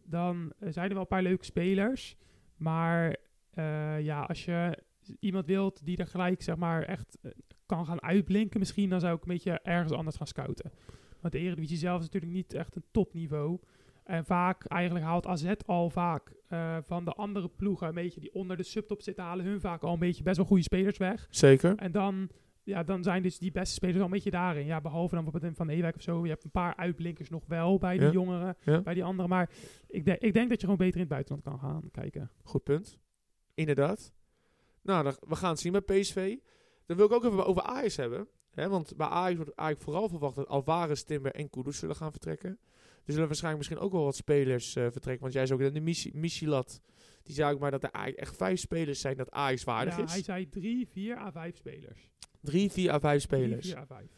dan 0.04 0.52
zijn 0.60 0.86
er 0.86 0.92
wel 0.92 1.00
een 1.00 1.06
paar 1.06 1.22
leuke 1.22 1.44
spelers. 1.44 2.16
Maar 2.56 3.16
eh, 3.50 4.00
ja, 4.00 4.20
als 4.20 4.44
je 4.44 4.82
iemand 5.20 5.46
wilt 5.46 5.84
die 5.84 5.96
er 5.96 6.06
gelijk, 6.06 6.42
zeg 6.42 6.56
maar, 6.56 6.82
echt 6.82 7.18
eh, 7.22 7.30
kan 7.66 7.86
gaan 7.86 8.02
uitblinken 8.02 8.58
misschien, 8.58 8.90
dan 8.90 9.00
zou 9.00 9.14
ik 9.16 9.22
een 9.22 9.28
beetje 9.32 9.60
ergens 9.62 9.92
anders 9.92 10.16
gaan 10.16 10.26
scouten. 10.26 10.72
Want 11.20 11.32
de 11.32 11.38
Eredivisie 11.40 11.76
zelf 11.76 11.98
is 11.98 12.04
natuurlijk 12.04 12.32
niet 12.32 12.54
echt 12.54 12.76
een 12.76 12.84
topniveau. 12.90 13.58
En 14.04 14.24
vaak, 14.24 14.64
eigenlijk 14.64 15.04
haalt 15.04 15.26
AZ 15.26 15.52
al 15.66 15.90
vaak 15.90 16.32
eh, 16.48 16.76
van 16.82 17.04
de 17.04 17.12
andere 17.12 17.48
ploegen, 17.48 17.88
een 17.88 17.94
beetje 17.94 18.20
die 18.20 18.34
onder 18.34 18.56
de 18.56 18.62
subtop 18.62 19.02
zitten, 19.02 19.24
halen 19.24 19.44
hun 19.44 19.60
vaak 19.60 19.82
al 19.82 19.92
een 19.92 19.98
beetje 19.98 20.22
best 20.22 20.36
wel 20.36 20.46
goede 20.46 20.62
spelers 20.62 20.98
weg. 20.98 21.26
Zeker. 21.30 21.76
En 21.76 21.92
dan, 21.92 22.28
ja, 22.62 22.82
dan 22.82 23.02
zijn 23.02 23.22
dus 23.22 23.38
die 23.38 23.50
beste 23.50 23.74
spelers 23.74 23.98
al 23.98 24.04
een 24.04 24.10
beetje 24.10 24.30
daarin. 24.30 24.66
Ja, 24.66 24.80
behalve 24.80 25.14
dan 25.14 25.24
bijvoorbeeld 25.24 25.52
in 25.52 25.58
Van 25.66 25.68
Ewijk 25.68 25.94
of 25.94 26.02
zo. 26.02 26.22
Je 26.24 26.30
hebt 26.30 26.44
een 26.44 26.50
paar 26.50 26.76
uitblinkers 26.76 27.28
nog 27.30 27.42
wel 27.46 27.78
bij 27.78 27.96
die 27.96 28.06
Ja. 28.06 28.12
jongeren, 28.12 28.56
Ja. 28.64 28.80
bij 28.82 28.94
die 28.94 29.04
anderen. 29.04 29.30
Maar 29.30 29.50
ik, 29.88 30.04
denk 30.04 30.18
ik 30.20 30.32
denk 30.34 30.48
dat 30.48 30.60
je 30.60 30.66
gewoon 30.66 30.76
beter 30.86 30.94
in 30.94 31.00
het 31.00 31.08
buitenland 31.08 31.42
kan 31.44 31.58
gaan 31.58 31.90
kijken. 31.90 32.30
Goed 32.42 32.62
punt. 32.62 32.98
Inderdaad. 33.54 34.12
Nou, 34.82 35.04
dan, 35.04 35.16
we 35.28 35.36
gaan 35.36 35.50
het 35.50 35.60
zien 35.60 35.72
bij 35.72 35.80
PSV. 35.80 36.36
Dan 36.86 36.96
wil 36.96 37.06
ik 37.06 37.12
ook 37.12 37.24
even 37.24 37.46
over 37.46 37.62
Ajax 37.62 37.96
hebben. 37.96 38.28
Hè, 38.50 38.68
want 38.68 38.96
bij 38.96 39.06
Ajax 39.06 39.36
wordt 39.36 39.54
eigenlijk 39.54 39.88
vooral 39.90 40.08
verwacht 40.08 40.34
dat 40.36 40.48
Alvarez, 40.48 41.02
Timber 41.02 41.32
en 41.34 41.50
Kudus 41.50 41.78
zullen 41.78 41.96
gaan 41.96 42.10
vertrekken. 42.10 42.58
Er 43.04 43.12
zullen 43.12 43.26
waarschijnlijk 43.26 43.64
misschien 43.64 43.86
ook 43.86 43.92
wel 43.92 44.04
wat 44.04 44.16
spelers 44.16 44.76
eh, 44.76 44.82
vertrekken. 44.82 45.20
Want 45.22 45.32
jij 45.32 45.46
zei 45.46 45.58
ook 45.58 45.64
dat 45.74 45.84
de 45.84 46.10
Michilat. 46.18 46.80
Die 47.22 47.34
zei 47.34 47.54
ook 47.54 47.60
maar 47.60 47.70
dat 47.70 47.82
er 47.82 47.90
eigenlijk 47.90 48.26
echt 48.26 48.36
vijf 48.36 48.60
spelers 48.60 49.00
zijn 49.00 49.16
dat 49.16 49.30
Ajax 49.30 49.64
waardig 49.64 49.96
Ja, 49.96 50.02
is. 50.04 50.12
hij 50.12 50.22
zei 50.22 50.48
drie, 50.48 50.88
vier 50.92 51.16
à 51.16 51.32
vijf 51.32 51.56
spelers. 51.56 52.10
Drie, 52.40 52.70
vier 52.70 52.90
à 52.92 53.00
vijf 53.00 53.26
Drie, 53.26 53.40
spelers. 53.42 53.66
vier 53.66 53.76
à 53.78 53.86
vijf. 53.86 54.10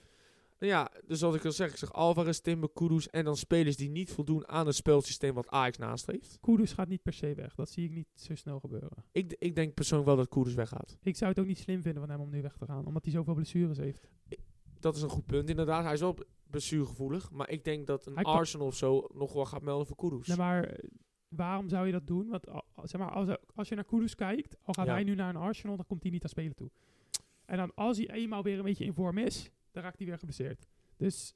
Nou 0.58 0.72
ja, 0.72 0.90
dus 1.06 1.20
wat 1.20 1.34
ik 1.34 1.44
al 1.44 1.52
zeg, 1.52 1.70
ik 1.70 1.76
zeg 1.76 1.92
Alvarez, 1.92 2.38
Timber, 2.38 2.70
Kudus 2.74 3.10
en 3.10 3.24
dan 3.24 3.36
spelers 3.36 3.76
die 3.76 3.88
niet 3.90 4.10
voldoen 4.10 4.48
aan 4.48 4.66
het 4.66 4.74
spelsysteem 4.74 5.34
wat 5.34 5.48
Ajax 5.48 5.78
nastreeft. 5.78 6.38
Kudus 6.40 6.72
gaat 6.72 6.88
niet 6.88 7.02
per 7.02 7.12
se 7.12 7.34
weg. 7.34 7.54
Dat 7.54 7.70
zie 7.70 7.84
ik 7.84 7.94
niet 7.94 8.06
zo 8.14 8.34
snel 8.34 8.60
gebeuren. 8.60 9.04
Ik, 9.12 9.36
ik 9.38 9.54
denk 9.54 9.74
persoonlijk 9.74 10.08
wel 10.08 10.18
dat 10.18 10.28
Kudus 10.28 10.54
weggaat. 10.54 10.98
Ik 11.02 11.16
zou 11.16 11.30
het 11.30 11.40
ook 11.40 11.46
niet 11.46 11.58
slim 11.58 11.82
vinden 11.82 12.00
van 12.02 12.10
hem 12.10 12.20
om 12.20 12.30
nu 12.30 12.42
weg 12.42 12.56
te 12.56 12.64
gaan. 12.66 12.86
Omdat 12.86 13.04
hij 13.04 13.12
zoveel 13.12 13.34
blessures 13.34 13.76
heeft. 13.78 14.08
Dat 14.80 14.96
is 14.96 15.02
een 15.02 15.08
goed 15.08 15.26
punt 15.26 15.50
inderdaad. 15.50 15.84
Hij 15.84 15.92
is 15.92 16.00
wel 16.00 16.16
blessuregevoelig, 16.50 17.30
maar 17.30 17.50
ik 17.50 17.64
denk 17.64 17.86
dat 17.86 18.06
een 18.06 18.14
Hij 18.14 18.24
Arsenal 18.24 18.66
of 18.66 18.76
zo 18.76 19.08
nog 19.14 19.32
wel 19.32 19.46
gaat 19.46 19.62
melden 19.62 19.86
voor 19.86 19.96
Kudus. 19.96 20.26
Nee, 20.26 20.36
maar 20.36 20.64
eh, 20.64 20.88
waarom 21.28 21.68
zou 21.68 21.86
je 21.86 21.92
dat 21.92 22.06
doen? 22.06 22.28
Want 22.28 22.44
zeg 22.82 23.00
maar, 23.00 23.10
als, 23.10 23.36
als 23.54 23.68
je 23.68 23.74
naar 23.74 23.84
Kudus 23.84 24.14
kijkt, 24.14 24.56
al 24.62 24.74
gaat 24.74 24.86
Ja. 24.86 24.92
hij 24.92 25.04
nu 25.04 25.14
naar 25.14 25.28
een 25.28 25.40
Arsenal, 25.40 25.76
dan 25.76 25.86
komt 25.86 26.02
hij 26.02 26.12
niet 26.12 26.22
aan 26.22 26.28
spelen 26.28 26.54
toe. 26.54 26.70
En 27.44 27.56
dan 27.56 27.74
als 27.74 27.96
hij 27.96 28.10
eenmaal 28.10 28.42
weer 28.42 28.58
een 28.58 28.64
beetje 28.64 28.84
in 28.84 28.94
vorm 28.94 29.18
is, 29.18 29.50
dan 29.80 29.86
raakt 29.86 29.98
hij 29.98 30.06
weer 30.08 30.18
geblesseerd. 30.18 30.66
Dus 30.96 31.34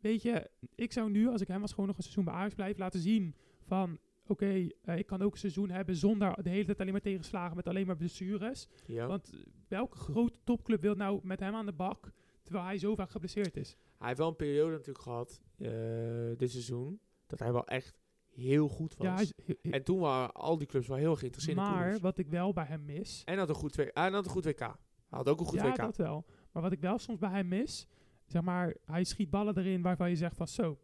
weet 0.00 0.22
je, 0.22 0.50
ik 0.74 0.92
zou 0.92 1.10
nu, 1.10 1.28
als 1.28 1.40
ik 1.40 1.48
hem 1.48 1.60
was, 1.60 1.70
gewoon 1.70 1.86
nog 1.86 1.96
een 1.96 2.02
seizoen 2.02 2.24
bij 2.24 2.34
Ajax 2.34 2.54
blijven 2.54 2.80
laten 2.80 3.00
zien 3.00 3.34
van... 3.66 3.98
Oké, 4.26 4.68
eh, 4.82 4.98
ik 4.98 5.06
kan 5.06 5.22
ook 5.22 5.32
een 5.32 5.38
seizoen 5.38 5.70
hebben 5.70 5.96
zonder 5.96 6.42
de 6.42 6.50
hele 6.50 6.64
tijd 6.64 6.80
alleen 6.80 6.92
maar 6.92 7.00
tegenslagen 7.00 7.56
met 7.56 7.68
alleen 7.68 7.86
maar 7.86 7.96
blessures. 7.96 8.68
ja. 8.86 9.06
Want 9.06 9.30
welke 9.68 9.96
grote 9.96 10.38
topclub 10.44 10.80
wil 10.82 10.94
nou 10.94 11.20
met 11.22 11.40
hem 11.40 11.54
aan 11.54 11.66
de 11.66 11.72
bak, 11.72 12.12
terwijl 12.42 12.64
hij 12.64 12.78
zo 12.78 12.94
vaak 12.94 13.10
geblesseerd 13.10 13.56
is? 13.56 13.76
Hij 13.98 14.06
heeft 14.06 14.18
wel 14.18 14.28
een 14.28 14.36
periode 14.36 14.70
natuurlijk 14.70 15.04
gehad, 15.04 15.40
eh, 15.58 15.68
dit 16.36 16.50
seizoen, 16.50 17.00
dat 17.26 17.38
hij 17.38 17.52
wel 17.52 17.66
echt 17.66 17.98
heel 18.34 18.68
goed 18.68 18.96
was. 18.96 19.06
Ja, 19.06 19.14
hij 19.14 19.22
is 19.22 19.32
he- 19.46 19.54
he- 19.62 19.70
en 19.70 19.84
toen 19.84 19.98
waren 19.98 20.32
al 20.32 20.58
die 20.58 20.66
clubs 20.66 20.86
wel 20.88 20.96
heel 20.96 21.16
geïnteresseerd 21.16 21.56
in 21.56 21.62
maar 21.62 21.98
wat 21.98 22.18
ik 22.18 22.28
wel 22.28 22.52
bij 22.52 22.64
hem 22.64 22.84
mis, 22.84 23.22
En 23.24 23.38
had 23.38 23.48
een 23.48 23.54
goed, 23.54 23.74
W- 23.76 23.88
hij 23.92 24.10
had 24.10 24.24
een 24.24 24.30
goed 24.30 24.44
WK. 24.44 24.58
Hij 24.58 24.72
had 25.08 25.28
ook 25.28 25.40
een 25.40 25.46
goed 25.46 25.58
ja, 25.60 25.70
WK. 25.70 25.76
dat 25.76 25.96
wel. 25.96 26.24
Maar 26.54 26.62
wat 26.62 26.72
ik 26.72 26.80
wel 26.80 26.98
soms 26.98 27.18
bij 27.18 27.30
hem 27.30 27.48
mis, 27.48 27.86
zeg 28.26 28.42
maar, 28.42 28.74
hij 28.84 29.04
schiet 29.04 29.30
ballen 29.30 29.58
erin 29.58 29.82
waarvan 29.82 30.08
je 30.10 30.16
zegt 30.16 30.36
van 30.36 30.48
zo, 30.48 30.78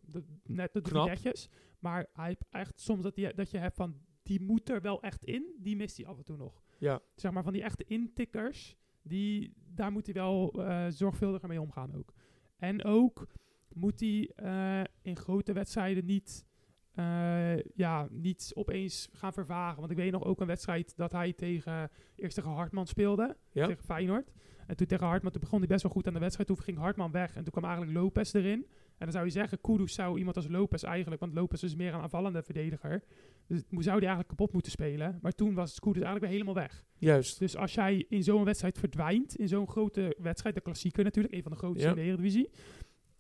net 0.47 0.73
hij 0.73 0.83
Knap. 0.83 1.09
netjes. 1.09 1.49
Maar 1.79 2.07
hij 2.13 2.27
heeft 2.27 2.45
echt 2.51 2.81
soms 2.81 3.03
dat, 3.03 3.15
die, 3.15 3.35
dat 3.35 3.51
je 3.51 3.59
hebt 3.59 3.77
van, 3.77 3.95
die 4.23 4.41
moet 4.41 4.71
er 4.71 4.81
wel 4.81 5.03
echt 5.03 5.25
in, 5.25 5.45
die 5.59 5.77
mist 5.77 5.97
hij 5.97 6.07
af 6.07 6.17
en 6.19 6.25
toe 6.25 6.37
nog. 6.37 6.63
Ja. 6.79 7.01
Zeg 7.15 7.33
maar 7.33 7.43
van 7.43 7.53
die 7.53 7.63
echte 7.63 7.85
intikkers, 7.85 8.77
die, 9.03 9.53
daar 9.75 9.93
moet 9.93 10.07
hij 10.07 10.15
wel 10.15 10.53
eh, 10.53 10.87
zorgvuldiger 10.89 11.49
mee 11.49 11.61
omgaan 11.61 11.95
ook. 11.95 12.13
En 12.57 12.85
ook 12.85 13.27
moet 13.73 14.01
hij 14.01 14.31
eh, 14.35 14.83
in 15.03 15.17
grote 15.17 15.53
wedstrijden 15.53 16.05
niet, 16.05 16.47
eh, 16.93 17.63
ja, 17.63 18.09
niet 18.11 18.51
opeens 18.55 19.09
gaan 19.13 19.33
vervagen. 19.33 19.79
Want 19.79 19.91
ik 19.91 19.97
weet 19.97 20.13
nog 20.13 20.25
ook 20.25 20.41
een 20.41 20.47
wedstrijd 20.47 20.97
dat 20.97 21.13
hij 21.13 21.33
tegen, 21.33 21.91
eerst 22.15 22.35
tegen 22.35 22.51
Hartman 22.51 22.87
speelde, 22.87 23.37
Ja? 23.53 23.67
tegen 23.67 23.85
Feyenoord. 23.85 24.33
En 24.71 24.77
toen 24.77 24.87
tegen 24.87 25.07
Hartman, 25.07 25.33
toen 25.33 25.41
begon 25.41 25.59
hij 25.59 25.69
best 25.69 25.83
wel 25.83 25.93
goed 25.93 26.07
aan 26.07 26.13
de 26.13 26.19
wedstrijd. 26.19 26.49
Toen 26.49 26.59
ging 26.61 26.79
Hartman 26.79 27.11
weg 27.11 27.37
en 27.37 27.43
toen 27.43 27.53
kwam 27.53 27.65
eigenlijk 27.65 27.97
Lopez 27.97 28.35
erin. 28.35 28.67
En 28.99 29.07
dan 29.07 29.13
zou 29.13 29.25
je 29.25 29.31
zeggen, 29.31 29.61
Kudus 29.61 29.95
zou 29.95 30.19
iemand 30.19 30.37
als 30.37 30.49
Lopez 30.49 30.83
eigenlijk, 30.83 31.21
want 31.21 31.35
Lopez 31.35 31.63
is 31.63 31.75
meer 31.75 31.95
een 31.95 32.01
aanvallende 32.01 32.43
verdediger. 32.43 33.03
Dus 33.47 33.63
zou 33.69 33.83
die 33.83 33.91
eigenlijk 33.93 34.29
kapot 34.29 34.53
moeten 34.53 34.73
spelen. 34.73 35.19
Maar 35.23 35.33
toen 35.33 35.55
was 35.55 35.79
Kudus 35.81 36.03
eigenlijk 36.03 36.25
weer 36.25 36.33
helemaal 36.33 36.55
weg. 36.63 36.85
Juist. 36.99 37.39
Dus 37.39 37.57
als 37.57 37.75
jij 37.75 38.05
in 38.09 38.23
zo'n 38.23 38.45
wedstrijd 38.45 38.79
verdwijnt, 38.79 39.37
in 39.37 39.49
zo'n 39.49 39.69
grote 39.69 40.17
wedstrijd, 40.19 40.55
de 40.55 40.61
klassieker 40.61 41.05
natuurlijk, 41.05 41.35
een 41.35 41.43
van 41.43 41.53
de 41.53 41.59
grootste 41.59 41.85
Ja. 41.85 41.89
in 41.91 41.97
de 41.97 42.03
Eredivisie, 42.03 42.51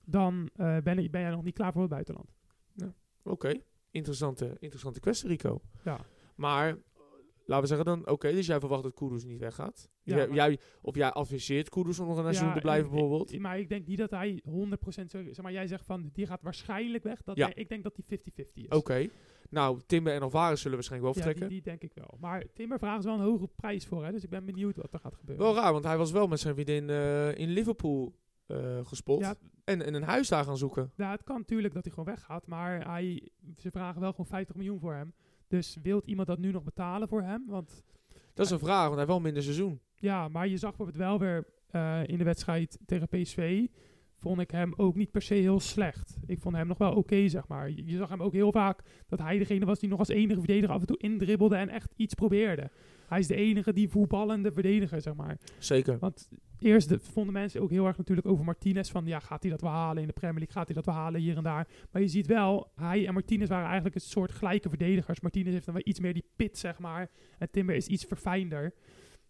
dan 0.04 0.50
eh, 0.56 0.76
ben, 0.78 1.02
je, 1.02 1.10
ben 1.10 1.20
jij 1.20 1.30
nog 1.30 1.44
niet 1.44 1.54
klaar 1.54 1.72
voor 1.72 1.82
het 1.82 1.90
buitenland. 1.90 2.34
Oké. 3.22 3.52
Interessante, 3.90 4.56
interessante 4.58 5.00
kwestie, 5.00 5.28
Rico. 5.28 5.60
Ja. 5.84 6.00
Maar, 6.34 6.76
laten 7.50 7.60
we 7.60 7.66
zeggen 7.66 7.86
dan, 7.86 8.08
oké, 8.08 8.32
dus 8.32 8.46
jij 8.46 8.60
verwacht 8.60 8.82
dat 8.82 8.94
Kudus 8.94 9.24
niet 9.24 9.38
weggaat. 9.40 9.88
Ja, 10.02 10.26
jij, 10.32 10.58
of 10.82 10.94
jij 10.94 11.10
adviseert 11.10 11.68
Kudus 11.68 11.98
om 11.98 12.06
nog 12.06 12.16
een 12.16 12.22
seizoen 12.22 12.46
Ja, 12.48 12.54
te 12.54 12.60
blijven 12.60 12.90
bijvoorbeeld. 12.90 13.38
maar 13.38 13.58
ik 13.58 13.68
denk 13.68 13.86
niet 13.86 13.98
dat 13.98 14.10
hij 14.10 14.42
100% 14.48 14.50
zo, 14.84 15.04
zeg 15.06 15.42
maar, 15.42 15.52
jij 15.52 15.66
zegt 15.66 15.84
van, 15.84 16.10
die 16.12 16.26
gaat 16.26 16.42
waarschijnlijk 16.42 17.04
weg. 17.04 17.22
Dat 17.22 17.36
Ja. 17.36 17.54
ik 17.54 17.68
denk 17.68 17.82
dat 17.82 17.94
die 17.94 18.04
50-50 18.04 18.52
is. 18.54 18.68
Oké. 18.68 19.08
Nou, 19.50 19.80
Timber 19.86 20.12
en 20.14 20.22
Alvarez 20.22 20.60
zullen 20.60 20.76
waarschijnlijk 20.76 21.14
wel 21.14 21.24
Ja, 21.24 21.30
die, 21.30 21.40
vertrekken. 21.40 21.72
die 21.76 21.78
denk 21.80 21.92
ik 21.92 22.06
wel. 22.06 22.18
Maar 22.20 22.44
Timber 22.54 22.78
ze 22.78 23.08
wel 23.08 23.14
een 23.18 23.24
hoge 23.24 23.48
prijs 23.56 23.86
voor, 23.86 24.04
hè? 24.04 24.12
dus 24.12 24.24
ik 24.24 24.30
ben 24.30 24.44
benieuwd 24.44 24.76
wat 24.76 24.92
er 24.92 24.98
gaat 25.00 25.14
gebeuren. 25.14 25.44
Wel 25.44 25.54
raar, 25.54 25.72
want 25.72 25.84
hij 25.84 25.96
was 25.96 26.10
wel 26.10 26.26
met 26.26 26.40
zijn 26.40 26.54
vriendin 26.54 26.90
eh, 26.90 27.38
in 27.38 27.48
Liverpool 27.48 28.14
eh, 28.46 28.78
gespot. 28.86 29.20
Ja, 29.20 29.34
En, 29.64 29.82
en 29.82 29.94
een 29.94 30.02
huis 30.02 30.28
daar 30.28 30.44
gaan 30.44 30.56
zoeken. 30.56 30.92
nou, 30.96 31.12
het 31.12 31.22
kan 31.22 31.38
natuurlijk 31.38 31.74
dat 31.74 31.84
hij 31.84 31.92
gewoon 31.92 32.14
weggaat, 32.14 32.46
maar 32.46 32.86
hij, 32.92 33.28
ze 33.58 33.70
vragen 33.70 34.00
wel 34.00 34.10
gewoon 34.10 34.26
50 34.26 34.54
miljoen 34.56 34.80
voor 34.80 34.94
hem. 34.94 35.12
Dus 35.50 35.76
wilt 35.82 36.06
iemand 36.06 36.28
dat 36.28 36.38
nu 36.38 36.50
nog 36.52 36.62
betalen 36.64 37.08
voor 37.08 37.22
hem? 37.22 37.44
Want 37.46 37.84
Dat 38.34 38.46
is 38.46 38.52
een 38.52 38.58
vraag, 38.58 38.80
want 38.80 38.88
hij 38.90 38.98
heeft 38.98 39.08
wel 39.10 39.20
minder 39.20 39.42
seizoen. 39.42 39.80
ja, 39.96 40.28
maar 40.28 40.48
je 40.48 40.56
zag 40.56 40.76
bijvoorbeeld 40.76 40.96
wel 41.08 41.18
weer 41.18 41.44
eh, 41.70 42.00
in 42.06 42.18
de 42.18 42.24
wedstrijd 42.24 42.78
tegen 42.86 43.08
PSV, 43.08 43.66
vond 44.16 44.40
ik 44.40 44.50
hem 44.50 44.72
ook 44.76 44.94
niet 44.94 45.10
per 45.10 45.22
se 45.22 45.34
heel 45.34 45.60
slecht. 45.60 46.16
Ik 46.26 46.40
vond 46.40 46.56
hem 46.56 46.66
nog 46.66 46.78
wel 46.78 46.92
oké, 46.92 47.28
zeg 47.28 47.48
maar. 47.48 47.70
Je, 47.70 47.84
je 47.86 47.96
zag 47.96 48.08
hem 48.08 48.22
ook 48.22 48.32
heel 48.32 48.52
vaak 48.52 48.82
dat 49.08 49.18
hij 49.18 49.38
degene 49.38 49.64
was 49.64 49.78
die 49.78 49.88
nog 49.88 49.98
als 49.98 50.08
enige 50.08 50.38
verdediger 50.38 50.74
af 50.74 50.80
en 50.80 50.86
toe 50.86 50.98
indribbelde 50.98 51.56
en 51.56 51.68
echt 51.68 51.92
iets 51.96 52.14
probeerde. 52.14 52.70
Hij 53.08 53.18
is 53.18 53.26
de 53.26 53.34
enige 53.34 53.72
die 53.72 53.88
voetballende 53.88 54.52
verdediger, 54.52 55.00
zeg 55.00 55.14
maar. 55.14 55.38
Zeker. 55.58 55.98
Want 55.98 56.28
eerst 56.60 56.88
de, 56.88 56.98
vonden 56.98 57.32
mensen 57.32 57.60
ook 57.60 57.70
heel 57.70 57.86
erg 57.86 57.96
natuurlijk 57.96 58.26
over 58.26 58.44
Martinez. 58.44 58.90
Van 58.90 59.06
ja, 59.06 59.18
gaat 59.18 59.42
hij 59.42 59.50
dat 59.50 59.60
wel 59.60 59.70
halen 59.70 60.00
in 60.02 60.06
de 60.06 60.12
Premier 60.12 60.38
League? 60.38 60.54
Gaat 60.54 60.66
hij 60.66 60.74
dat 60.74 60.86
wel 60.86 60.94
halen 60.94 61.20
hier 61.20 61.36
en 61.36 61.42
daar? 61.42 61.68
Maar 61.90 62.02
je 62.02 62.08
ziet 62.08 62.26
wel, 62.26 62.72
hij 62.74 63.06
en 63.06 63.14
Martinez 63.14 63.48
waren 63.48 63.66
eigenlijk 63.66 63.94
een 63.94 64.00
soort 64.00 64.32
gelijke 64.32 64.68
verdedigers. 64.68 65.20
Martinez 65.20 65.52
heeft 65.52 65.64
dan 65.64 65.74
wel 65.74 65.82
iets 65.86 66.00
meer 66.00 66.12
die 66.12 66.24
pit, 66.36 66.58
zeg 66.58 66.78
maar. 66.78 67.10
En 67.38 67.50
Timber 67.50 67.74
is 67.74 67.86
iets 67.86 68.04
verfijnder. 68.04 68.74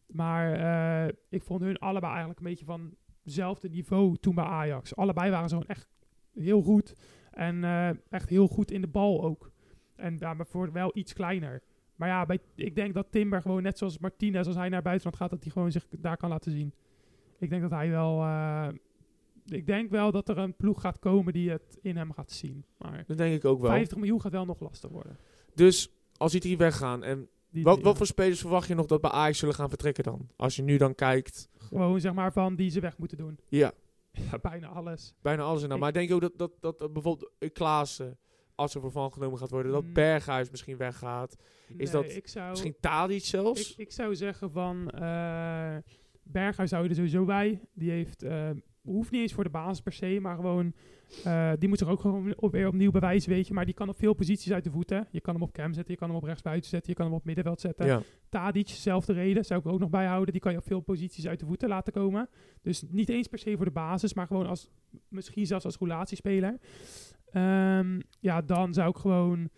Maar 0.06 0.52
eh, 0.52 1.14
ik 1.28 1.42
vond 1.42 1.60
hun 1.60 1.78
allebei 1.78 2.10
eigenlijk 2.10 2.40
een 2.40 2.46
beetje 2.46 2.64
van 2.64 2.94
hetzelfde 3.22 3.68
niveau 3.68 4.16
toen 4.16 4.34
bij 4.34 4.44
Ajax. 4.44 4.96
Allebei 4.96 5.30
waren 5.30 5.48
gewoon 5.48 5.66
echt 5.66 5.88
heel 6.34 6.62
goed. 6.62 6.94
En 7.30 7.64
eh, 7.64 7.88
echt 8.10 8.28
heel 8.28 8.46
goed 8.46 8.70
in 8.70 8.80
de 8.80 8.86
bal 8.86 9.24
ook. 9.24 9.50
En 9.96 10.16
ja, 10.18 10.34
maar 10.34 10.46
voor 10.46 10.72
wel 10.72 10.90
iets 10.94 11.12
kleiner. 11.12 11.62
Maar 11.96 12.08
ja, 12.08 12.26
bij, 12.26 12.38
ik 12.54 12.74
denk 12.74 12.94
dat 12.94 13.10
Timber 13.10 13.42
gewoon 13.42 13.62
net 13.62 13.78
zoals 13.78 13.98
Martinez, 13.98 14.46
als 14.46 14.56
hij 14.56 14.68
naar 14.68 14.82
buitenland 14.82 15.16
gaat, 15.16 15.30
dat 15.30 15.42
hij 15.42 15.52
gewoon 15.52 15.72
zich 15.72 15.86
daar 15.88 16.16
kan 16.16 16.28
laten 16.28 16.52
zien. 16.52 16.74
Ik 17.40 17.50
denk 17.50 17.62
dat 17.62 17.70
hij 17.70 17.90
wel. 17.90 18.20
eh, 18.22 18.68
ik 19.44 19.66
denk 19.66 19.90
wel 19.90 20.12
dat 20.12 20.28
er 20.28 20.38
een 20.38 20.56
ploeg 20.56 20.80
gaat 20.80 20.98
komen 20.98 21.32
die 21.32 21.50
het 21.50 21.78
in 21.82 21.96
hem 21.96 22.12
gaat 22.12 22.30
zien. 22.30 22.64
Maar 22.78 23.04
Dat 23.06 23.16
denk 23.16 23.34
ik 23.34 23.44
ook 23.44 23.60
wel. 23.60 23.70
50 23.70 23.96
miljoen 23.96 24.20
gaat 24.20 24.32
wel 24.32 24.44
nog 24.44 24.60
lastig 24.60 24.90
worden. 24.90 25.18
Dus 25.54 25.88
als 26.16 26.32
die 26.32 26.40
drie 26.40 26.56
weggaan, 26.56 27.02
en 27.04 27.28
Die, 27.50 27.64
wat, 27.64 27.80
wat 27.80 27.96
voor 27.96 28.06
spelers 28.06 28.40
verwacht 28.40 28.68
je 28.68 28.74
nog 28.74 28.86
dat 28.86 29.00
bij 29.00 29.10
Ajax 29.10 29.38
zullen 29.38 29.54
gaan 29.54 29.68
vertrekken 29.68 30.04
dan? 30.04 30.28
Als 30.36 30.56
je 30.56 30.62
nu 30.62 30.76
dan 30.76 30.94
kijkt. 30.94 31.48
Gewoon 31.58 32.00
zeg 32.00 32.12
maar 32.12 32.32
van 32.32 32.56
die 32.56 32.70
ze 32.70 32.80
weg 32.80 32.98
moeten 32.98 33.18
doen. 33.18 33.38
Ja, 33.48 33.72
Ja, 34.30 34.38
bijna 34.38 34.66
alles. 34.68 35.14
bijna 35.22 35.42
alles 35.42 35.62
en 35.62 35.68
dan. 35.68 35.76
Ik- 35.76 35.82
Maar 35.82 35.92
denk 35.92 36.08
je 36.08 36.14
ook 36.14 36.20
dat, 36.20 36.38
dat, 36.38 36.52
dat, 36.60 36.78
dat 36.78 36.92
bijvoorbeeld 36.92 37.30
eh, 37.38 37.50
Klaassen, 37.52 38.18
als 38.54 38.74
er 38.74 38.80
vervangen 38.80 39.12
genomen 39.12 39.38
gaat 39.38 39.50
worden, 39.50 39.72
dat 39.72 39.84
Mm. 39.84 39.92
Berghuis 39.92 40.50
misschien 40.50 40.76
weggaat? 40.76 41.36
Is 41.76 41.90
Nee, 41.92 42.02
dat 42.02 42.20
zou, 42.24 42.50
Misschien 42.50 42.76
Tadic 42.80 43.24
zelfs? 43.24 43.70
ik, 43.72 43.76
ik 43.78 43.92
zou 43.92 44.16
zeggen 44.16 44.50
van 44.50 44.90
eh 44.90 45.76
Berghuis 46.32 46.70
zou 46.70 46.82
je 46.82 46.88
er 46.88 46.94
sowieso 46.94 47.24
bij. 47.24 47.60
Die 47.74 47.90
heeft, 47.90 48.22
eh, 48.22 48.50
hoeft 48.82 49.10
niet 49.10 49.20
eens 49.20 49.32
voor 49.32 49.44
de 49.44 49.50
basis 49.50 49.80
per 49.80 49.92
se, 49.92 50.18
maar 50.20 50.34
gewoon, 50.34 50.72
eh, 51.24 51.52
die 51.58 51.68
moet 51.68 51.78
zich 51.78 51.88
ook 51.88 52.00
gewoon 52.00 52.34
op, 52.36 52.52
weer 52.52 52.66
opnieuw 52.66 52.90
bewijzen, 52.90 53.30
weet 53.30 53.46
je. 53.46 53.54
Maar 53.54 53.64
die 53.64 53.74
kan 53.74 53.88
op 53.88 53.98
veel 53.98 54.14
posities 54.14 54.52
uit 54.52 54.64
de 54.64 54.70
voeten. 54.70 55.08
Je 55.10 55.20
kan 55.20 55.34
hem 55.34 55.42
op 55.42 55.52
cam 55.52 55.72
zetten, 55.72 55.92
je 55.92 55.98
kan 55.98 56.08
hem 56.08 56.16
op 56.16 56.24
rechtsbuiten 56.24 56.70
zetten, 56.70 56.90
je 56.90 56.96
kan 56.96 57.06
hem 57.06 57.14
op 57.14 57.24
middenveld 57.24 57.60
zetten. 57.60 57.86
ja. 57.86 58.02
Tadic, 58.28 58.68
zelfde 58.68 59.12
reden, 59.12 59.44
zou 59.44 59.60
ik 59.60 59.66
er 59.66 59.72
ook 59.72 59.80
nog 59.80 59.90
bij 59.90 60.06
houden. 60.06 60.32
Die 60.32 60.42
kan 60.42 60.52
je 60.52 60.58
op 60.58 60.66
veel 60.66 60.80
posities 60.80 61.26
uit 61.26 61.40
de 61.40 61.46
voeten 61.46 61.68
laten 61.68 61.92
komen. 61.92 62.28
Dus 62.62 62.82
niet 62.88 63.08
eens 63.08 63.28
per 63.28 63.38
se 63.38 63.56
voor 63.56 63.64
de 63.64 63.70
basis, 63.70 64.14
maar 64.14 64.26
gewoon 64.26 64.46
als, 64.46 64.70
misschien 65.08 65.46
zelfs 65.46 65.64
als 65.64 65.78
relatiespeler. 65.78 66.58
Ehm, 67.30 68.00
ja, 68.20 68.42
dan 68.42 68.74
zou 68.74 68.88
ik 68.88 68.96
gewoon, 68.96 69.48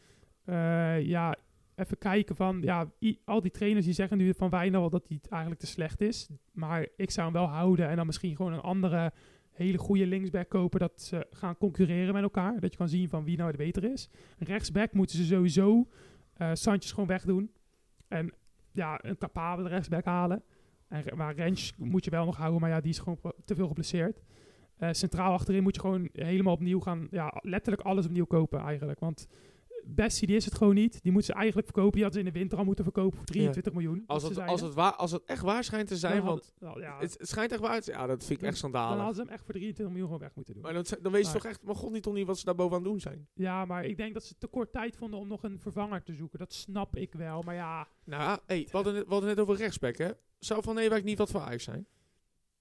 eh, 0.45 1.01
ja, 1.01 1.37
even 1.75 1.99
kijken 1.99 2.37
van, 2.37 2.63
ja, 2.63 2.93
al 3.25 3.41
die 3.41 3.51
trainers 3.51 3.85
die 3.85 3.95
zeggen 3.95 4.19
nu 4.19 4.35
van 4.35 4.51
Wijnal 4.51 4.91
dat 4.91 5.09
hij 5.09 5.21
eigenlijk 5.29 5.61
te 5.61 5.67
slecht 5.67 6.01
is. 6.01 6.29
Maar 6.53 6.87
ik 6.97 7.11
zou 7.11 7.25
hem 7.25 7.41
wel 7.41 7.49
houden 7.49 7.89
en 7.89 7.97
dan 7.97 8.07
misschien 8.07 8.37
gewoon 8.37 8.53
een 8.53 8.61
andere 8.61 9.13
hele 9.53 9.79
goede 9.79 10.07
linksback 10.07 10.49
kopen 10.49 10.81
dat 10.81 11.03
ze 11.03 11.27
gaan 11.31 11.57
concurreren 11.57 12.15
met 12.15 12.23
elkaar. 12.23 12.61
Dat 12.61 12.71
je 12.71 12.79
kan 12.79 12.89
zien 12.89 13.09
van 13.09 13.25
wie 13.25 13.37
nou 13.37 13.51
de 13.51 13.57
beter 13.57 13.85
is. 13.85 14.09
Rechtsback 14.39 14.93
moeten 14.93 15.17
ze 15.17 15.25
sowieso 15.25 15.89
eh 16.33 16.51
Sanchez 16.53 16.91
gewoon 16.91 17.09
wegdoen. 17.09 17.51
En 18.09 18.33
ja, 18.73 18.99
een 19.05 19.19
capabele 19.19 19.69
rechtsback 19.69 20.05
halen. 20.05 20.43
En, 20.89 21.05
maar 21.17 21.35
Rens 21.35 21.75
moet 21.77 22.05
je 22.05 22.11
wel 22.11 22.25
nog 22.25 22.37
houden, 22.37 22.61
maar 22.61 22.71
ja, 22.71 22.81
die 22.81 22.91
is 22.91 22.99
gewoon 22.99 23.19
te 23.45 23.55
veel 23.55 23.67
geblesseerd. 23.67 24.23
Eh, 24.77 24.89
centraal 24.93 25.33
achterin 25.33 25.63
moet 25.63 25.75
je 25.75 25.81
gewoon 25.81 26.09
helemaal 26.13 26.53
opnieuw 26.53 26.81
gaan, 26.81 27.07
ja, 27.11 27.41
letterlijk 27.43 27.83
alles 27.83 28.07
opnieuw 28.07 28.25
kopen 28.25 28.61
eigenlijk. 28.61 29.01
Want 29.01 29.29
Bessie, 29.85 30.27
die 30.27 30.37
is 30.37 30.45
het 30.45 30.55
gewoon 30.55 30.75
niet. 30.75 31.03
Die 31.03 31.13
moeten 31.13 31.33
ze 31.33 31.39
eigenlijk 31.39 31.67
verkopen. 31.67 31.93
Die 31.93 32.03
hadden 32.03 32.21
ze 32.23 32.27
in 32.27 32.33
de 32.33 32.39
winter 32.39 32.59
al 32.59 32.65
moeten 32.65 32.85
verkopen 32.85 33.17
voor 33.17 33.27
23 33.27 33.73
miljoen. 33.73 34.05
Als, 34.07 34.23
het, 34.23 34.39
als, 34.39 34.61
het 34.61 34.75
waar, 34.75 34.93
als 34.95 35.11
het 35.11 35.25
echt 35.25 35.43
waar 35.43 35.65
schijnt 35.65 35.89
te 35.89 35.97
zijn, 35.97 36.17
Dan 36.17 36.25
want 36.25 36.53
ja, 36.59 36.99
het, 36.99 37.19
het 37.19 37.29
schijnt 37.29 37.53
echt 37.53 37.61
waar 37.61 37.79
te 37.79 37.85
zijn. 37.85 37.99
Ja, 37.99 38.07
dat 38.07 38.19
vind 38.25 38.31
ik 38.31 38.39
Dan- 38.41 38.49
echt 38.49 38.61
dan 38.61 38.71
schandalig. 38.71 38.97
hadden 38.99 39.15
ze 39.15 39.23
hem 39.23 39.31
echt 39.31 39.45
voor 39.45 39.55
23 39.55 39.87
miljoen 39.89 40.07
gewoon 40.07 40.21
weg 40.23 40.35
moeten 40.35 40.55
doen. 40.55 40.63
Maar 40.63 40.73
dan, 40.73 40.85
dan 41.03 41.13
weet 41.13 41.27
je 41.27 41.33
toch 41.33 41.45
echt, 41.45 41.63
maar 41.63 41.75
god 41.75 41.93
niet 41.93 42.03
toch 42.03 42.15
niet 42.15 42.27
wat 42.27 42.39
ze 42.39 42.45
daar 42.45 42.55
bovenaan 42.55 42.83
doen 42.83 43.01
zijn. 43.01 43.27
Ja, 43.35 43.65
maar 43.65 43.85
ik 43.85 43.97
denk 43.97 44.15
dat 44.15 44.25
ze 44.25 44.35
te 44.39 44.47
kort 44.47 44.73
tijd 44.73 44.97
vonden 44.97 45.19
om 45.21 45.29
nog 45.29 45.43
een 45.43 45.61
vervanger 45.61 46.03
te 46.03 46.15
zoeken. 46.15 46.39
Dat 46.39 46.53
snap 46.53 46.97
ik 46.97 47.13
wel. 47.15 47.43
Maar 47.43 47.55
ja, 47.55 47.89
Nou, 48.05 48.39
hey, 48.47 48.63
we, 48.65 48.69
hadden 48.77 48.95
net, 48.95 49.05
we 49.07 49.11
hadden 49.13 49.29
net 49.29 49.41
over 49.41 49.57
rechtsback, 49.57 49.97
hè? 49.97 50.11
Zou 50.39 50.63
Van 50.63 50.79
Ewijk 50.79 51.05
niet 51.05 51.19
wat 51.19 51.31
voor 51.31 51.41
Ajax 51.41 51.65
zijn? 51.65 51.87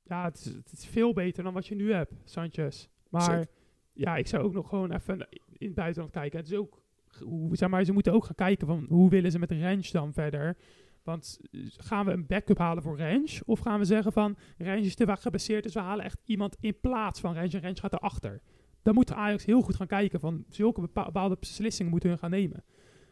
ja 0.03 0.23
het, 0.23 0.37
is, 0.37 0.45
het 0.45 0.71
is 0.71 0.85
veel 0.85 1.13
beter 1.13 1.43
dan 1.43 1.53
wat 1.53 1.67
je 1.67 1.75
nu 1.75 1.93
hebt, 1.93 2.13
Sanchez. 2.23 2.87
Maar 3.09 3.21
Zeker. 3.21 3.47
ja, 3.93 4.15
ik 4.17 4.27
zou 4.27 4.43
ook 4.43 4.53
nog 4.53 4.69
gewoon 4.69 4.91
even 4.91 5.27
in 5.57 5.65
het 5.67 5.75
buitenland 5.75 6.11
kijken. 6.13 6.39
Het 6.39 6.47
is 6.51 6.57
ook, 6.57 6.80
hoe, 7.23 7.55
zeg 7.55 7.69
maar, 7.69 7.83
ze 7.83 7.93
moeten 7.93 8.13
ook 8.13 8.25
gaan 8.25 8.35
kijken 8.35 8.67
van 8.67 8.85
hoe 8.89 9.09
willen 9.09 9.31
ze 9.31 9.39
met 9.39 9.51
range 9.51 9.89
dan 9.91 10.13
verder. 10.13 10.57
Want 11.03 11.39
eh, 11.51 11.59
gaan 11.77 12.05
we 12.05 12.11
een 12.11 12.25
backup 12.27 12.57
halen 12.57 12.83
voor 12.83 12.97
range? 12.97 13.41
Of 13.45 13.59
gaan 13.59 13.79
we 13.79 13.85
zeggen 13.85 14.11
van 14.11 14.37
range 14.57 14.81
is 14.81 14.95
te 14.95 15.05
vaak 15.05 15.21
gebaseerd, 15.21 15.63
dus 15.63 15.73
we 15.73 15.79
halen 15.79 16.05
echt 16.05 16.17
iemand 16.25 16.55
in 16.59 16.79
plaats 16.81 17.19
van 17.19 17.33
range 17.33 17.49
en 17.51 17.61
range 17.61 17.79
gaat 17.79 17.93
erachter. 17.93 18.41
Dan 18.81 18.93
moet 18.93 19.13
Ajax 19.13 19.45
heel 19.45 19.61
goed 19.61 19.75
gaan 19.75 19.87
kijken 19.87 20.19
van 20.19 20.45
zulke 20.49 20.81
bepa- 20.81 21.05
bepaalde 21.05 21.37
beslissingen 21.39 21.91
moeten 21.91 22.09
we 22.09 22.17
gaan 22.17 22.29
nemen. 22.29 22.63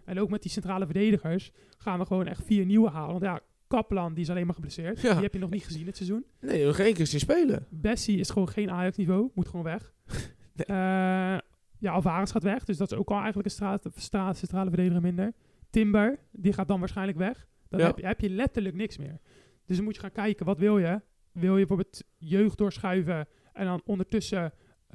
En 0.06 0.20
ook 0.20 0.30
met 0.30 0.42
die 0.42 0.52
centrale 0.52 0.86
verdedigers 0.86 1.52
gaan 1.78 2.00
we 2.00 2.06
gewoon 2.06 2.28
echt 2.28 2.44
vier 2.44 2.66
nieuwe 2.66 2.90
halen. 2.90 3.10
Want 3.12 3.24
ja, 3.24 3.40
Kaplan 3.68 4.14
die 4.14 4.24
is 4.24 4.30
alleen 4.30 4.46
maar 4.46 4.56
geblesseerd. 4.56 5.02
Ja. 5.02 5.14
Die 5.14 5.22
heb 5.24 5.34
je 5.34 5.40
nog 5.40 5.50
niet 5.50 5.64
gezien 5.66 5.86
dit 5.86 5.96
seizoen. 5.96 6.26
Nee, 6.42 6.66
nog 6.66 6.80
één 6.80 6.94
keer 6.94 7.08
zien 7.08 7.20
spelen. 7.20 7.66
Bessie 7.70 8.20
is 8.20 8.30
gewoon 8.30 8.50
geen 8.50 8.72
Ajax-niveau. 8.72 9.30
Moet 9.34 9.48
gewoon 9.48 9.66
weg. 9.66 9.94
Nee. 10.68 10.78
Eh, 10.78 11.38
ja, 11.80 11.92
Alvarez 11.92 12.32
gaat 12.32 12.44
weg. 12.44 12.64
Dus 12.64 12.78
dat 12.78 12.92
is 12.92 12.98
ook 12.98 13.10
al 13.10 13.16
eigenlijk 13.16 13.46
een 13.46 13.54
straat, 13.54 13.88
straat, 13.96 14.38
centrale 14.38 14.70
verdediger 14.70 15.02
minder. 15.02 15.34
Timber, 15.70 16.20
die 16.32 16.54
gaat 16.54 16.68
dan 16.68 16.80
waarschijnlijk 16.80 17.18
weg. 17.18 17.48
Dan 17.70 17.80
Ja. 17.80 17.86
heb, 17.86 17.98
je, 18.00 18.06
heb 18.06 18.20
je 18.20 18.30
letterlijk 18.30 18.76
niks 18.76 18.98
meer. 18.98 19.20
Dus 19.66 19.76
dan 19.76 19.86
moet 19.86 19.96
je 19.96 20.02
gaan 20.02 20.12
kijken, 20.12 20.46
wat 20.46 20.58
wil 20.58 20.78
je? 20.78 21.02
Wil 21.32 21.52
je 21.58 21.66
bijvoorbeeld 21.66 22.04
jeugd 22.18 22.58
doorschuiven 22.58 23.28
en 23.54 23.66
dan 23.66 23.82
ondertussen 23.86 24.44
eh 24.44 24.52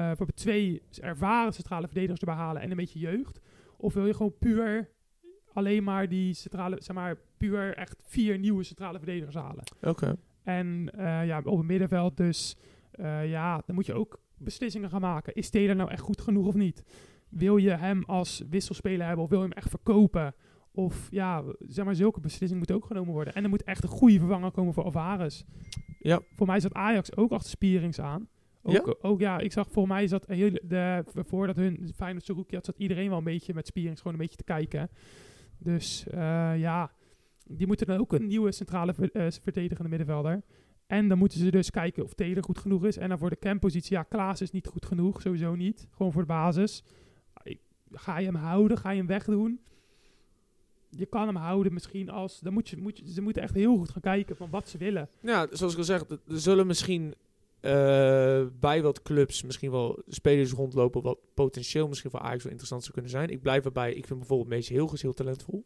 bijvoorbeeld 0.06 0.36
twee 0.38 0.82
ervaren 1.00 1.52
centrale 1.52 1.86
verdedigers 1.86 2.20
erbij 2.20 2.34
halen 2.34 2.62
en 2.62 2.70
een 2.70 2.76
beetje 2.76 2.98
jeugd? 2.98 3.40
Of 3.76 3.94
wil 3.94 4.06
je 4.06 4.14
gewoon 4.14 4.38
puur 4.38 4.90
alleen 5.52 5.84
maar 5.84 6.08
die 6.08 6.34
centrale, 6.34 6.76
zeg 6.78 6.96
maar, 6.96 7.16
puur 7.36 7.74
echt 7.76 8.02
vier 8.06 8.38
nieuwe 8.38 8.62
centrale 8.62 8.98
verdedigers 8.98 9.34
halen? 9.34 9.64
Oké. 9.82 10.16
En 10.42 10.90
eh, 10.96 11.26
ja, 11.26 11.38
op 11.44 11.56
het 11.58 11.66
middenveld 11.66 12.16
dus, 12.16 12.56
eh, 12.90 13.30
ja, 13.30 13.62
dan 13.66 13.74
moet 13.74 13.86
je 13.86 13.94
ook 13.94 14.20
beslissingen 14.44 14.90
gaan 14.90 15.00
maken. 15.00 15.34
Is 15.34 15.50
Taylor 15.50 15.76
nou 15.76 15.90
echt 15.90 16.00
goed 16.00 16.20
genoeg 16.20 16.46
of 16.46 16.54
niet? 16.54 16.82
Wil 17.28 17.56
je 17.56 17.70
hem 17.70 18.02
als 18.06 18.42
wisselspeler 18.50 19.06
hebben 19.06 19.24
of 19.24 19.30
wil 19.30 19.38
je 19.42 19.48
hem 19.48 19.56
echt 19.56 19.70
verkopen? 19.70 20.34
Of 20.72 21.08
ja, 21.10 21.42
zeg 21.58 21.84
maar, 21.84 21.94
zulke 21.94 22.20
beslissingen 22.20 22.56
moeten 22.56 22.76
ook 22.76 22.84
genomen 22.84 23.12
worden. 23.12 23.34
En 23.34 23.42
er 23.42 23.48
moet 23.48 23.62
echt 23.62 23.82
een 23.82 23.88
goede 23.88 24.18
vervanger 24.18 24.50
komen 24.50 24.74
voor 24.74 24.84
Alvarez. 24.84 25.42
Ja. 25.98 26.20
Voor 26.36 26.46
mij 26.46 26.60
zat 26.60 26.74
Ajax 26.74 27.16
ook 27.16 27.32
achter 27.32 27.50
Spierings 27.50 28.00
aan. 28.00 28.28
Ook 28.62 28.86
Ja? 28.86 28.94
ook, 29.00 29.20
ja 29.20 29.38
ik 29.38 29.52
zag 29.52 29.70
voor 29.70 29.86
mij 29.86 30.06
zat 30.06 30.26
heel, 30.26 30.50
de, 30.62 31.04
voordat 31.14 31.56
hun 31.56 31.90
Feyenoord 31.94 32.24
Saruki 32.24 32.54
had, 32.54 32.64
zat 32.64 32.78
iedereen 32.78 33.08
wel 33.08 33.18
een 33.18 33.24
beetje 33.24 33.54
met 33.54 33.66
Spierings 33.66 34.00
gewoon 34.00 34.12
een 34.12 34.22
beetje 34.22 34.36
te 34.36 34.44
kijken. 34.44 34.90
Dus 35.58 36.06
eh, 36.06 36.58
ja, 36.58 36.92
die 37.46 37.66
moeten 37.66 37.86
dan 37.86 38.00
ook 38.00 38.12
een 38.12 38.26
nieuwe 38.26 38.52
centrale 38.52 38.94
eh, 39.12 39.26
verdedigende 39.42 39.88
middenvelder. 39.88 40.42
En 40.94 41.08
dan 41.08 41.18
moeten 41.18 41.38
ze 41.38 41.50
dus 41.50 41.70
kijken 41.70 42.04
of 42.04 42.14
Taylor 42.14 42.42
goed 42.42 42.58
genoeg 42.58 42.84
is. 42.84 42.96
En 42.96 43.08
dan 43.08 43.18
voor 43.18 43.30
de 43.30 43.38
camppositie, 43.38 43.96
ja, 43.96 44.02
Klaas 44.02 44.40
is 44.40 44.50
niet 44.50 44.66
goed 44.66 44.86
genoeg, 44.86 45.20
sowieso 45.20 45.54
niet. 45.54 45.86
Gewoon 45.96 46.12
voor 46.12 46.22
de 46.22 46.28
basis. 46.28 46.82
Ga 47.90 48.18
je 48.18 48.26
hem 48.26 48.34
houden? 48.34 48.78
Ga 48.78 48.90
je 48.90 48.96
hem 48.96 49.06
wegdoen? 49.06 49.60
Je 50.90 51.06
kan 51.06 51.26
hem 51.26 51.36
houden 51.36 51.72
misschien 51.72 52.10
als... 52.10 52.40
Dan 52.40 52.52
moet 52.52 52.68
je, 52.68 52.76
moet 52.76 52.98
je, 52.98 53.12
ze 53.12 53.20
moeten 53.20 53.42
echt 53.42 53.54
heel 53.54 53.76
goed 53.76 53.90
gaan 53.90 54.02
kijken 54.02 54.36
van 54.36 54.50
wat 54.50 54.68
ze 54.68 54.78
willen. 54.78 55.08
Ja, 55.20 55.46
zoals 55.50 55.72
ik 55.72 55.78
al 55.78 55.84
zeg, 55.84 56.04
er 56.08 56.18
zullen 56.26 56.66
misschien 56.66 57.14
eh, 57.60 58.44
bij 58.60 58.82
wat 58.82 59.02
clubs 59.02 59.42
misschien 59.42 59.70
wel 59.70 60.02
spelers 60.08 60.52
rondlopen 60.52 61.02
wat 61.02 61.18
potentieel 61.34 61.88
misschien 61.88 62.10
voor 62.10 62.20
Ajax 62.20 62.42
wel 62.42 62.52
interessant 62.52 62.82
zou 62.82 62.92
kunnen 62.92 63.10
zijn. 63.10 63.28
Ik 63.28 63.42
blijf 63.42 63.64
erbij. 63.64 63.94
Ik 63.94 64.06
vind 64.06 64.18
bijvoorbeeld 64.18 64.48
Mees 64.48 64.68
heel 64.68 65.12
talentvol. 65.12 65.64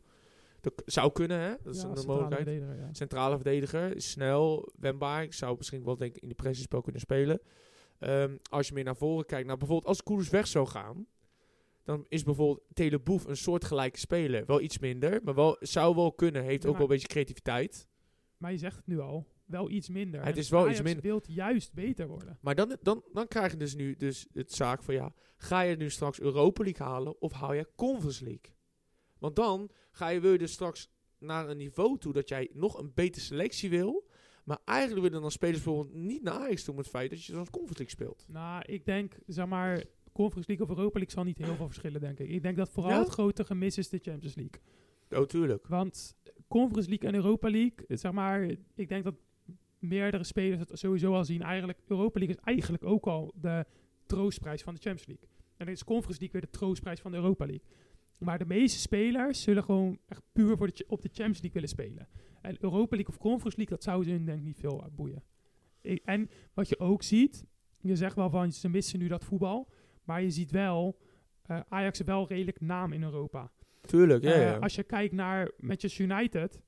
Dat 0.61 0.83
zou 0.87 1.13
kunnen, 1.13 1.41
hè? 1.41 1.55
Dat 1.63 1.75
is 1.75 1.83
Ja, 1.83 1.89
een 1.89 1.97
centrale 1.97 2.07
mogelijkheid. 2.21 2.49
verdediger, 2.49 2.87
ja. 2.87 2.93
Centrale 2.95 3.35
verdediger, 3.35 4.01
snel, 4.03 4.73
wendbaar. 4.79 5.23
Ik 5.23 5.33
zou 5.33 5.57
misschien 5.57 5.85
wel 5.85 5.97
denk 5.97 6.17
ik 6.17 6.23
in 6.23 6.29
de 6.29 6.35
pressiespel 6.35 6.81
kunnen 6.81 7.01
spelen. 7.01 7.41
Ehm, 7.99 8.37
als 8.51 8.69
je 8.69 8.75
meer 8.75 8.85
naar 8.85 8.97
voren 8.97 9.27
kijkt, 9.27 9.47
nou 9.47 9.59
bijvoorbeeld 9.59 9.89
als 9.89 10.03
Koers 10.03 10.29
weg 10.31 10.47
zou 10.47 10.67
gaan, 10.67 11.07
dan 11.85 12.05
is 12.09 12.23
bijvoorbeeld 12.23 12.63
Teleboef 12.73 13.25
een 13.25 13.37
soortgelijke 13.37 13.99
speler. 13.99 14.47
Wel 14.47 14.61
iets 14.61 14.79
minder, 14.79 15.21
maar 15.25 15.35
wel, 15.35 15.57
zou 15.61 15.95
wel 15.95 16.13
kunnen. 16.13 16.43
Heeft 16.43 16.63
Ja, 16.63 16.69
ook 16.69 16.75
wel 16.75 16.83
een 16.85 16.93
beetje 16.93 17.09
creativiteit. 17.09 17.89
Maar 18.37 18.53
je 18.53 18.59
zegt 18.59 18.77
het 18.77 18.87
nu 18.87 19.01
al. 19.01 19.27
Wel 19.45 19.71
iets 19.71 19.89
minder. 19.89 20.21
Het 20.21 20.35
En 20.35 20.37
is 20.41 20.49
wel 20.49 20.71
iets 20.71 20.83
minder. 20.83 21.03
wilt 21.03 21.27
juist 21.29 21.73
beter 21.73 22.09
worden. 22.09 22.39
Maar 22.41 22.55
dan, 22.55 22.77
dan, 22.83 23.05
dan 23.13 23.29
krijg 23.29 23.51
je 23.53 23.59
dus 23.59 23.75
nu 23.75 23.97
dus 23.97 24.27
het 24.33 24.53
zaak 24.53 24.83
van 24.83 24.95
ja, 24.95 25.13
ga 25.37 25.61
je 25.61 25.77
nu 25.77 25.91
straks 25.91 26.21
Europa 26.21 26.63
League 26.65 26.87
halen 26.87 27.21
of 27.21 27.33
haal 27.33 27.53
je 27.53 27.69
Conference 27.77 28.25
League? 28.25 28.57
Want 29.19 29.37
dan 29.37 29.71
ga 29.91 30.09
je, 30.09 30.21
wil 30.21 30.33
je 30.33 30.39
dus 30.39 30.53
straks 30.53 30.91
naar 31.19 31.49
een 31.49 31.57
niveau 31.57 31.99
toe 31.99 32.13
dat 32.13 32.29
jij 32.29 32.51
nog 32.53 32.79
een 32.79 32.93
betere 32.95 33.25
selectie 33.25 33.71
wil. 33.71 34.07
Maar 34.45 34.59
eigenlijk 34.65 35.03
willen 35.07 35.21
dan 35.21 35.31
spelers 35.31 35.63
bijvoorbeeld 35.63 35.95
niet 35.95 36.23
naar 36.23 36.35
Ajax 36.35 36.65
toe 36.65 36.75
met 36.75 36.85
het 36.85 36.95
feit 36.95 37.11
dat 37.11 37.25
je 37.25 37.33
dan 37.33 37.51
Conference 37.51 37.83
League 37.83 37.97
speelt. 37.97 38.27
Nou, 38.29 38.63
ik 38.67 38.85
denk, 38.85 39.19
zeg 39.27 39.47
maar, 39.47 39.85
Conference 40.13 40.49
League 40.49 40.67
of 40.67 40.77
Europa 40.77 40.99
League 40.99 41.15
zal 41.15 41.25
niet 41.25 41.39
heel 41.39 41.55
veel 41.55 41.67
verschillen, 41.67 42.01
denk 42.01 42.19
ik. 42.19 42.29
Ik 42.29 42.43
denk 42.43 42.57
dat 42.57 42.71
vooral 42.71 42.93
Ja? 42.93 42.99
het 42.99 43.09
grote 43.09 43.45
gemis 43.45 43.79
is 43.79 43.89
de 43.89 43.99
Champions 44.03 44.35
League. 44.35 44.61
Oh, 45.11 45.27
tuurlijk. 45.27 45.67
Want 45.67 46.17
Conference 46.49 46.89
League 46.89 47.09
en 47.09 47.15
Europa 47.15 47.51
League, 47.51 47.85
zeg 47.89 48.13
maar, 48.13 48.43
ik 48.75 48.89
denk 48.89 49.05
dat 49.05 49.15
meerdere 49.79 50.25
spelers 50.25 50.61
het 50.69 50.79
sowieso 50.79 51.15
al 51.15 51.25
zien. 51.25 51.43
Eigenlijk, 51.43 51.79
Europa 51.87 52.19
League 52.19 52.37
is 52.37 52.43
eigenlijk 52.45 52.85
ook 52.85 53.07
al 53.07 53.35
de 53.41 53.67
troostprijs 54.07 54.63
van 54.63 54.75
de 54.75 54.81
Champions 54.81 55.09
League. 55.09 55.29
En 55.57 55.65
dan 55.65 55.75
is 55.75 55.85
Conference 55.85 56.21
League 56.21 56.41
weer 56.41 56.51
de 56.51 56.59
troostprijs 56.59 57.01
van 57.01 57.11
de 57.11 57.17
Europa 57.17 57.47
League. 57.47 57.67
Maar 58.19 58.39
de 58.39 58.47
meeste 58.47 58.79
spelers 58.79 59.43
zullen 59.43 59.65
gewoon 59.65 59.99
echt 60.09 60.23
puur 60.33 60.57
voor 60.57 60.67
de, 60.67 60.85
op 60.89 61.03
de 61.03 61.09
Champions 61.09 61.41
League 61.43 61.53
willen 61.53 61.69
spelen. 61.69 62.09
En 62.43 62.57
Europa 62.61 62.97
League 62.97 63.15
of 63.15 63.21
Conference 63.21 63.57
League, 63.57 63.77
dat 63.77 63.85
zou 63.85 64.05
ze 64.05 64.11
hun 64.11 64.25
denk 64.25 64.39
ik 64.39 64.45
niet 64.45 64.59
veel 64.59 64.81
uh, 64.85 64.91
boeien. 64.97 65.23
Ik- 65.81 66.03
en 66.05 66.31
wat 66.55 66.69
je 66.69 66.79
ook 66.79 67.03
ziet, 67.03 67.45
je 67.81 67.97
zegt 67.97 68.17
wel 68.17 68.31
van 68.31 68.53
ze 68.53 68.69
missen 68.69 68.99
nu 68.99 69.09
dat 69.09 69.25
voetbal. 69.25 69.69
Maar 70.05 70.23
je 70.23 70.31
ziet 70.31 70.51
wel, 70.51 70.99
eh, 71.43 71.61
Ajax 71.69 72.01
wel 72.01 72.29
redelijk 72.29 72.61
naam 72.61 72.93
in 72.93 73.03
Europa. 73.03 73.51
Tuurlijk, 73.81 74.23
ja, 74.23 74.33
Eh, 74.33 74.43
ja. 74.43 74.57
als 74.57 74.75
je 74.75 74.83
kijkt 74.83 75.15
naar 75.15 75.51
Manchester 75.59 76.05
United, 76.05 76.61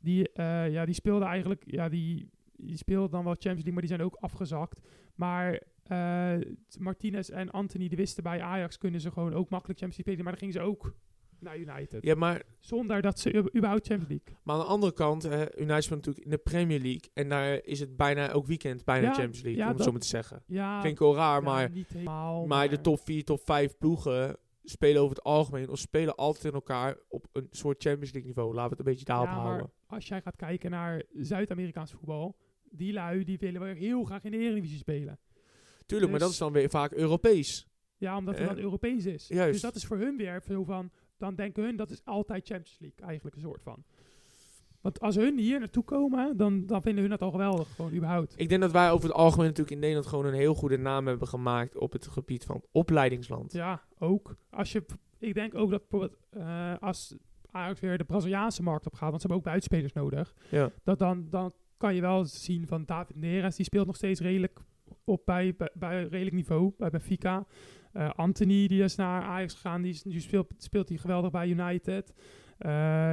die, 0.00 0.32
eh, 0.32 0.70
ja, 0.72 0.84
die 0.84 0.94
speelde 0.94 1.24
eigenlijk, 1.24 1.62
ja, 1.66 1.88
die, 1.88 2.30
die 2.56 2.76
speelde 2.76 3.08
dan 3.10 3.24
wel 3.24 3.32
Champions 3.32 3.64
League, 3.64 3.72
maar 3.72 3.82
die 3.82 3.90
zijn 3.96 4.02
ook 4.02 4.16
afgezakt. 4.20 4.80
Maar 5.14 5.62
eh, 5.88 6.34
Martinez 6.78 7.28
en 7.28 7.50
Anthony, 7.50 7.88
die 7.88 7.96
wisten 7.96 8.22
bij 8.22 8.42
Ajax 8.42 8.78
kunnen 8.78 9.00
ze 9.00 9.10
gewoon 9.10 9.34
ook 9.34 9.48
makkelijk 9.50 9.78
Champions 9.78 9.96
League 10.06 10.14
spelen, 10.14 10.24
maar 10.24 10.32
dan 10.32 10.40
gingen 10.40 10.54
ze 10.54 10.60
ook 10.60 10.94
naar 11.40 11.58
United. 11.58 12.04
ja, 12.04 12.14
maar, 12.14 12.42
Zonder 12.58 13.02
dat 13.02 13.18
ze 13.18 13.34
überhaupt 13.56 13.86
Champions 13.86 14.08
League. 14.08 14.36
maar 14.44 14.54
aan 14.54 14.60
de 14.60 14.66
andere 14.66 14.92
kant, 14.92 15.22
hè, 15.22 15.58
United 15.60 15.84
speelt 15.84 15.98
natuurlijk 16.06 16.24
in 16.24 16.30
de 16.30 16.38
Premier 16.38 16.80
League. 16.80 17.10
En 17.14 17.28
daar 17.28 17.64
is 17.64 17.80
het 17.80 17.96
bijna 17.96 18.28
elk 18.28 18.46
weekend 18.46 18.84
bijna 18.84 19.06
Ja, 19.06 19.12
Champions 19.14 19.42
League, 19.42 19.60
ja, 19.62 19.68
om 19.68 19.74
het 19.74 19.82
zo 19.84 19.90
maar 19.90 20.00
te 20.00 20.06
zeggen. 20.06 20.42
Ja, 20.46 20.80
Klinkt 20.80 20.98
wel 20.98 21.14
raar, 21.14 21.38
ja, 21.42 21.44
maar, 21.48 21.70
niet 21.70 21.88
helemaal. 21.88 22.46
maar 22.46 22.68
de 22.68 22.80
top 22.80 23.00
4, 23.00 23.24
top 23.24 23.40
5 23.44 23.78
ploegen 23.78 24.36
spelen 24.62 25.02
over 25.02 25.16
het 25.16 25.24
algemeen 25.24 25.68
of 25.68 25.78
spelen 25.78 26.14
altijd 26.14 26.44
in 26.44 26.52
elkaar 26.52 26.96
op 27.08 27.26
een 27.32 27.46
soort 27.50 27.82
Champions 27.82 28.12
League 28.12 28.30
niveau. 28.30 28.54
Laten 28.54 28.70
we 28.70 28.76
het 28.76 28.78
een 28.86 28.92
beetje 28.92 29.04
daarop 29.04 29.26
Ja, 29.28 29.34
houden. 29.34 29.70
als 29.86 30.08
jij 30.08 30.20
gaat 30.22 30.36
kijken 30.36 30.70
naar 30.70 31.02
Zuid-Amerikaans 31.12 31.92
voetbal, 31.92 32.36
die 32.70 32.92
lui 32.92 33.24
die 33.24 33.38
willen 33.38 33.60
wel 33.60 33.74
heel 33.74 34.04
graag 34.04 34.24
in 34.24 34.30
de 34.30 34.38
Eredivisie 34.38 34.78
spelen. 34.78 35.18
Tuurlijk, 35.86 36.10
maar 36.10 36.18
dus- 36.20 36.28
dat 36.28 36.30
is 36.30 36.44
dan 36.44 36.52
weer 36.52 36.70
vaak 36.70 36.92
Europees. 36.92 37.68
Ja, 37.96 38.16
omdat 38.16 38.38
het 38.38 38.46
dan 38.46 38.58
Europees 38.58 39.06
is. 39.06 39.28
juist. 39.28 39.52
Dus 39.52 39.60
dat 39.62 39.74
is 39.74 39.84
voor 39.84 39.96
hun 39.98 40.16
weer 40.16 40.42
zo 40.48 40.64
van... 40.64 40.90
Dan 41.18 41.34
denken 41.34 41.62
hun, 41.64 41.76
dat 41.76 41.90
is 41.90 42.04
altijd 42.04 42.46
Champions 42.46 42.76
League 42.80 43.06
eigenlijk 43.06 43.36
een 43.36 43.42
soort 43.42 43.62
van. 43.62 43.84
Want 44.80 45.00
als 45.00 45.14
hun 45.16 45.38
hier 45.38 45.58
naartoe 45.58 45.84
komen, 45.84 46.36
dan, 46.36 46.66
dan 46.66 46.82
vinden 46.82 47.00
hun 47.00 47.10
dat 47.10 47.22
al 47.22 47.30
geweldig, 47.30 47.74
gewoon 47.74 47.92
überhaupt. 47.94 48.34
Ik 48.36 48.48
denk 48.48 48.60
dat 48.60 48.72
wij 48.72 48.90
over 48.90 49.08
het 49.08 49.16
algemeen 49.16 49.46
natuurlijk 49.46 49.70
in 49.74 49.78
Nederland 49.78 50.06
gewoon 50.06 50.26
een 50.26 50.34
heel 50.34 50.54
goede 50.54 50.76
naam 50.78 51.06
hebben 51.06 51.28
gemaakt 51.28 51.76
op 51.78 51.92
het 51.92 52.06
gebied 52.06 52.44
van 52.44 52.62
opleidingsland. 52.72 53.52
Ja, 53.52 53.82
ook. 53.98 54.36
Als 54.50 54.72
je, 54.72 54.84
ik 55.18 55.34
denk 55.34 55.54
ook 55.54 55.70
dat 55.70 55.88
bijvoorbeeld, 55.88 56.20
eh, 56.30 56.74
als 56.80 57.16
Ajax 57.50 57.80
weer 57.80 57.98
de 57.98 58.04
Braziliaanse 58.04 58.62
markt 58.62 58.86
op 58.86 58.94
gaat, 58.94 59.08
want 59.10 59.20
ze 59.22 59.26
hebben 59.26 59.36
ook 59.38 59.44
buitenspelers 59.52 59.92
nodig, 59.92 60.34
Ja. 60.50 60.70
dat 60.84 60.98
dan, 60.98 61.26
dan 61.30 61.52
kan 61.76 61.94
je 61.94 62.00
wel 62.00 62.24
zien 62.24 62.66
van 62.66 62.84
David 62.84 63.16
Neres, 63.16 63.56
die 63.56 63.64
speelt 63.64 63.86
nog 63.86 63.96
steeds 63.96 64.20
redelijk 64.20 64.60
op 65.04 65.22
bij, 65.24 65.54
bij, 65.56 65.70
bij 65.74 66.02
redelijk 66.02 66.34
niveau, 66.36 66.72
bij 66.78 66.90
Benfica. 66.90 67.46
Eh, 67.92 68.10
Anthony, 68.16 68.66
die 68.66 68.82
is 68.82 68.96
naar 68.96 69.22
Ajax 69.22 69.54
gegaan, 69.54 69.82
die, 69.82 70.20
speelt, 70.20 70.52
speelt 70.58 70.88
hij 70.88 70.98
geweldig 70.98 71.30
bij 71.30 71.48
United. 71.48 72.12
Eh, 72.58 72.70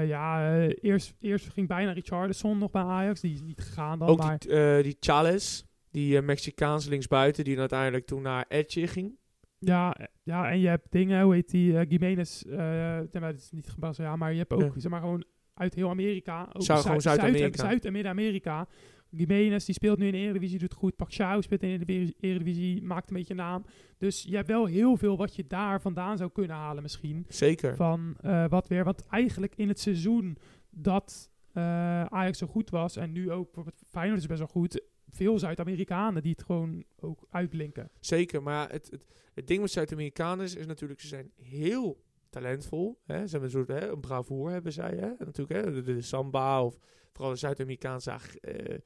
ja, 0.07 0.55
eh, 0.57 0.69
eerst, 0.81 1.15
eerst 1.19 1.49
ging 1.49 1.67
bijna 1.67 1.91
Richarlison 1.91 2.57
nog 2.57 2.71
bij 2.71 2.81
Ajax, 2.81 3.21
die 3.21 3.33
is 3.33 3.41
niet 3.41 3.61
gegaan 3.61 3.99
dan, 3.99 4.07
Ook 4.07 4.17
maar... 4.17 4.37
die, 4.37 4.51
eh, 4.51 4.83
die 4.83 4.97
Chales, 4.99 5.65
die 5.91 6.17
eh, 6.17 6.23
Mexicaanse 6.23 6.89
linksbuiten, 6.89 7.43
die 7.43 7.59
uiteindelijk 7.59 8.05
toen 8.05 8.21
naar 8.21 8.45
Etche 8.47 8.87
ging. 8.87 9.15
Ja, 9.59 9.93
eh, 9.95 10.05
ja, 10.23 10.51
en 10.51 10.59
je 10.59 10.67
hebt 10.67 10.91
dingen, 10.91 11.21
hoe 11.23 11.33
heet 11.33 11.49
die, 11.49 11.71
uh, 11.71 11.81
Jiménez, 11.89 12.41
eh 12.43 12.57
maar 12.57 13.29
het 13.31 13.39
is 13.39 13.51
niet 13.51 13.69
gebast, 13.69 13.97
ja, 13.99 14.15
maar 14.15 14.31
je 14.31 14.37
hebt 14.37 14.53
ook, 14.53 14.61
Ja. 14.61 14.79
zeg 14.79 14.91
maar, 14.91 14.99
gewoon 15.01 15.23
uit 15.53 15.73
heel 15.73 15.89
Amerika. 15.89 16.49
Ook 16.53 16.61
Zou- 16.61 16.79
gewoon 16.81 17.01
Zuid- 17.01 17.19
Zuid-Amerika. 17.19 17.57
Zuid- 17.57 17.69
Zuid- 17.71 17.85
en 17.85 17.91
Midden-Amerika. 17.91 18.67
Jiménez, 19.15 19.65
die 19.65 19.73
speelt 19.73 19.97
nu 19.97 20.05
in 20.05 20.11
de 20.11 20.17
Eredivisie, 20.17 20.59
doet 20.59 20.73
goed. 20.73 20.95
Pacquiao 20.95 21.41
speelt 21.41 21.63
in 21.63 21.79
de 21.79 21.93
Ere- 21.93 22.13
Eredivisie, 22.19 22.83
maakt 22.83 23.09
een 23.09 23.15
beetje 23.15 23.33
naam. 23.33 23.65
Dus 23.97 24.23
je 24.27 24.35
hebt 24.35 24.47
wel 24.47 24.65
heel 24.65 24.97
veel 24.97 25.17
wat 25.17 25.35
je 25.35 25.47
daar 25.47 25.81
vandaan 25.81 26.17
zou 26.17 26.31
kunnen 26.31 26.55
halen 26.55 26.81
misschien. 26.83 27.25
Zeker. 27.29 27.75
Van 27.75 28.15
eh, 28.21 28.47
wat 28.49 28.67
weer, 28.67 28.83
want 28.83 29.05
eigenlijk 29.07 29.55
in 29.55 29.67
het 29.67 29.79
seizoen 29.79 30.37
dat 30.69 31.31
eh, 31.53 32.03
Ajax 32.03 32.37
zo 32.37 32.47
goed 32.47 32.69
was, 32.69 32.95
en 32.95 33.11
nu 33.11 33.31
ook, 33.31 33.63
Feyenoord 33.89 34.19
is 34.19 34.27
best 34.27 34.39
wel 34.39 34.47
goed, 34.47 34.81
veel 35.09 35.39
Zuid-Amerikanen 35.39 36.21
die 36.21 36.31
het 36.31 36.43
gewoon 36.43 36.83
ook 36.99 37.27
uitblinken. 37.29 37.89
Zeker, 37.99 38.43
maar 38.43 38.71
het, 38.71 38.89
het, 38.91 39.05
het 39.33 39.47
ding 39.47 39.61
met 39.61 39.71
Zuid-Amerikanen 39.71 40.45
is, 40.45 40.55
is 40.55 40.65
natuurlijk, 40.65 41.01
ze 41.01 41.07
zijn 41.07 41.31
heel 41.35 42.03
talentvol. 42.29 43.01
Hè? 43.05 43.15
Ze 43.27 43.31
hebben 43.37 43.43
een 43.43 43.65
soort 43.65 43.79
hè, 43.79 43.89
een 43.91 43.99
bravoer, 43.99 44.51
hebben 44.51 44.73
zij. 44.73 44.95
Hè? 44.95 45.25
Natuurlijk, 45.25 45.65
hè, 45.65 45.71
de, 45.71 45.81
de 45.81 46.01
samba 46.01 46.63
of 46.63 46.77
vooral 47.11 47.31
de 47.31 47.39
Zuid-Amerikaanse 47.39 48.11
eh, 48.41 48.77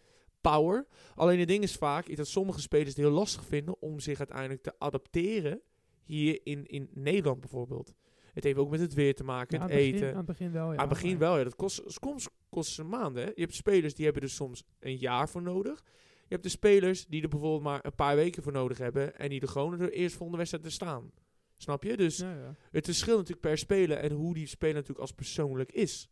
power. 0.41 0.87
Alleen 1.15 1.39
het 1.39 1.47
ding 1.47 1.63
is 1.63 1.75
vaak 1.75 2.07
is 2.07 2.17
dat 2.17 2.27
sommige 2.27 2.61
spelers 2.61 2.89
het 2.89 2.97
heel 2.97 3.11
lastig 3.11 3.45
vinden 3.45 3.81
om 3.81 3.99
zich 3.99 4.17
uiteindelijk 4.19 4.61
te 4.63 4.73
adapteren 4.79 5.61
hier 6.03 6.39
in, 6.43 6.65
in 6.65 6.89
Nederland 6.93 7.39
bijvoorbeeld. 7.39 7.93
Het 8.33 8.43
heeft 8.43 8.57
ook 8.57 8.69
met 8.69 8.79
het 8.79 8.93
weer 8.93 9.15
te 9.15 9.23
maken, 9.23 9.57
Ja, 9.57 9.63
het 9.65 9.73
begin- 9.73 9.93
eten. 9.93 10.09
aan 10.09 10.17
het 10.17 10.25
begin 10.25 10.51
wel, 10.51 10.65
ja. 10.65 10.71
aan 10.77 10.89
het 10.89 10.89
begin 10.89 11.17
wel, 11.17 11.37
ja. 11.37 11.43
Dat 11.43 11.55
kost, 11.55 11.81
soms 11.85 12.27
kost 12.49 12.71
ze 12.71 12.83
maanden. 12.83 13.23
Hè. 13.23 13.29
Je 13.35 13.41
hebt 13.41 13.55
spelers 13.55 13.95
die 13.95 14.05
hebben 14.05 14.23
er 14.23 14.29
soms 14.29 14.63
een 14.79 14.97
jaar 14.97 15.29
voor 15.29 15.41
nodig. 15.41 15.83
Je 16.21 16.33
hebt 16.33 16.43
de 16.43 16.49
spelers 16.49 17.05
die 17.05 17.21
er 17.21 17.27
bijvoorbeeld 17.29 17.63
maar 17.63 17.85
een 17.85 17.95
paar 17.95 18.15
weken 18.15 18.43
voor 18.43 18.51
nodig 18.51 18.77
hebben. 18.77 19.17
En 19.19 19.29
die 19.29 19.41
er 19.41 19.47
gewoon 19.47 19.77
de 19.77 19.91
eerst 19.91 20.15
volgende 20.15 20.37
wedstrijd 20.37 20.63
te 20.63 20.71
staan. 20.71 21.11
Snap 21.57 21.83
je? 21.83 21.97
Dus 21.97 22.17
Ja, 22.17 22.31
ja. 22.35 22.55
het 22.71 22.85
verschilt 22.85 23.17
natuurlijk 23.17 23.47
per 23.47 23.57
speler 23.57 23.97
en 23.97 24.11
hoe 24.11 24.33
die 24.33 24.47
speler 24.47 24.73
natuurlijk 24.75 25.01
als 25.01 25.11
persoonlijk 25.11 25.71
is. 25.71 26.09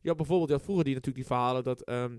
Je 0.00 0.08
had 0.08 0.16
bijvoorbeeld, 0.16 0.48
je 0.48 0.54
had 0.54 0.64
vroeger 0.64 0.84
die 0.84 0.94
natuurlijk 0.94 1.26
die 1.26 1.36
verhalen 1.36 1.64
dat, 1.64 1.82
ehm, 1.82 2.18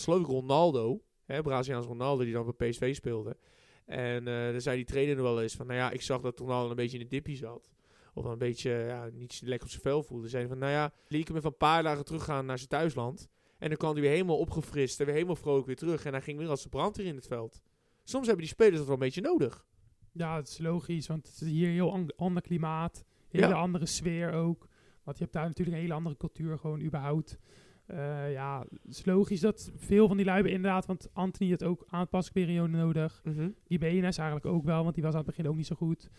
was 0.00 0.06
ik 0.20 0.26
Ronaldo, 0.26 1.00
hè, 1.24 1.42
Braziliaans 1.42 1.86
Ronaldo, 1.86 2.24
die 2.24 2.32
dan 2.32 2.54
bij 2.56 2.68
PSV 2.70 2.94
speelde. 2.94 3.36
En 3.84 4.28
eh 4.28 4.50
dan 4.50 4.60
zei 4.60 4.76
die 4.76 4.84
trainer 4.84 5.16
er 5.16 5.22
wel 5.22 5.42
eens 5.42 5.54
van, 5.54 5.66
nou 5.66 5.78
ja, 5.78 5.90
ik 5.90 6.02
zag 6.02 6.20
dat 6.20 6.38
Ronaldo 6.38 6.70
een 6.70 6.76
beetje 6.76 6.98
in 6.98 7.02
de 7.04 7.10
dippie 7.10 7.36
zat. 7.36 7.70
Of 8.14 8.24
een 8.24 8.38
beetje, 8.38 8.70
ja, 8.70 9.08
niet 9.12 9.40
lekker 9.44 9.66
op 9.66 9.70
zijn 9.72 9.82
vel 9.82 10.02
voelde. 10.02 10.28
Zei 10.28 10.46
van, 10.46 10.58
nou 10.58 10.72
ja, 10.72 10.92
liet 11.08 11.20
ik 11.20 11.28
hem 11.28 11.36
even 11.36 11.48
een 11.50 11.56
paar 11.56 11.82
dagen 11.82 12.04
teruggaan 12.04 12.46
naar 12.46 12.56
zijn 12.58 12.68
thuisland. 12.68 13.28
En 13.58 13.68
dan 13.68 13.76
kwam 13.78 13.92
hij 13.92 14.00
weer 14.00 14.10
helemaal 14.10 14.38
opgefrist 14.38 15.00
en 15.00 15.06
weer 15.06 15.14
helemaal 15.14 15.36
vrolijk 15.36 15.66
weer 15.66 15.76
terug. 15.76 16.04
En 16.04 16.12
hij 16.12 16.22
ging 16.22 16.38
weer 16.38 16.48
als 16.48 16.62
de 16.62 16.68
brandweer 16.68 17.06
in 17.06 17.14
het 17.16 17.26
veld. 17.26 17.62
Soms 18.04 18.26
hebben 18.26 18.44
die 18.44 18.52
spelers 18.54 18.76
dat 18.76 18.84
wel 18.84 18.94
een 18.94 19.00
beetje 19.00 19.20
nodig. 19.20 19.66
Ja, 20.12 20.36
het 20.36 20.48
is 20.48 20.58
logisch, 20.58 21.06
want 21.06 21.26
het 21.26 21.40
is 21.40 21.48
hier 21.48 21.66
een 21.68 21.72
heel 21.74 21.92
an- 21.92 22.12
ander 22.16 22.42
klimaat. 22.42 23.04
Hele 23.28 23.46
Ja. 23.46 23.52
andere 23.52 23.86
sfeer 23.86 24.32
ook. 24.32 24.68
Want 25.04 25.16
je 25.16 25.22
hebt 25.22 25.34
daar 25.36 25.46
natuurlijk 25.46 25.76
een 25.76 25.82
hele 25.82 25.94
andere 25.94 26.16
cultuur 26.16 26.58
gewoon 26.58 26.80
überhaupt. 26.80 27.38
Eh, 27.86 28.32
ja, 28.32 28.60
het 28.82 28.96
is 28.96 29.04
logisch 29.04 29.40
dat 29.40 29.70
veel 29.76 30.08
van 30.08 30.16
die 30.16 30.24
lui 30.26 30.36
hebben 30.36 30.54
inderdaad, 30.56 30.86
want 30.86 31.08
Anthony 31.12 31.50
had 31.50 31.64
ook 31.64 31.84
aanpassingsperiode 31.88 32.76
nodig. 32.76 33.22
Die 33.64 33.78
BNS 33.78 34.18
eigenlijk 34.18 34.46
ook 34.46 34.64
wel, 34.64 34.82
want 34.82 34.94
die 34.94 35.04
was 35.04 35.12
aan 35.12 35.18
het 35.18 35.28
begin 35.28 35.48
ook 35.48 35.56
niet 35.56 35.66
zo 35.66 35.76
goed. 35.76 36.10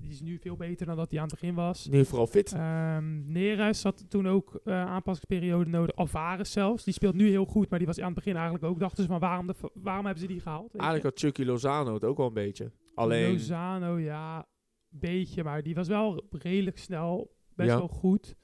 Die 0.00 0.10
is 0.10 0.20
nu 0.20 0.38
veel 0.38 0.56
beter 0.56 0.86
dan 0.86 0.96
dat 0.96 1.10
hij 1.10 1.20
aan 1.20 1.26
het 1.28 1.40
begin 1.40 1.54
was. 1.54 1.86
Nu 1.86 2.04
vooral 2.04 2.26
fit. 2.26 2.52
Ehm 2.52 3.32
Neres 3.32 3.82
had 3.82 4.10
toen 4.10 4.28
ook 4.28 4.60
eh, 4.64 4.84
aanpassingsperiode 4.84 5.70
nodig. 5.70 5.96
Alvarez 5.96 6.52
zelfs. 6.52 6.84
Die 6.84 6.94
speelt 6.94 7.14
nu 7.14 7.28
heel 7.28 7.44
goed, 7.44 7.70
maar 7.70 7.78
die 7.78 7.88
was 7.88 7.98
aan 7.98 8.04
het 8.04 8.14
begin 8.14 8.34
eigenlijk 8.34 8.64
ook. 8.64 8.78
Dachten 8.80 9.02
ze 9.02 9.08
van 9.08 9.18
waarom, 9.20 9.46
de, 9.46 9.54
waarom 9.74 10.04
hebben 10.04 10.22
ze 10.22 10.28
die 10.28 10.40
gehaald? 10.40 10.74
Eigenlijk 10.74 11.04
had 11.04 11.18
Chucky 11.18 11.42
Lozano 11.44 11.94
het 11.94 12.04
ook 12.04 12.16
wel 12.16 12.26
een 12.26 12.32
beetje. 12.32 12.72
Alleen, 12.94 13.32
Lozano, 13.32 13.98
ja, 13.98 14.46
beetje, 14.88 15.44
maar 15.44 15.62
die 15.62 15.74
was 15.74 15.88
wel 15.88 16.26
redelijk 16.30 16.78
snel, 16.78 17.34
best 17.54 17.70
Ja. 17.70 17.78
wel 17.78 17.88
goed. 17.88 18.34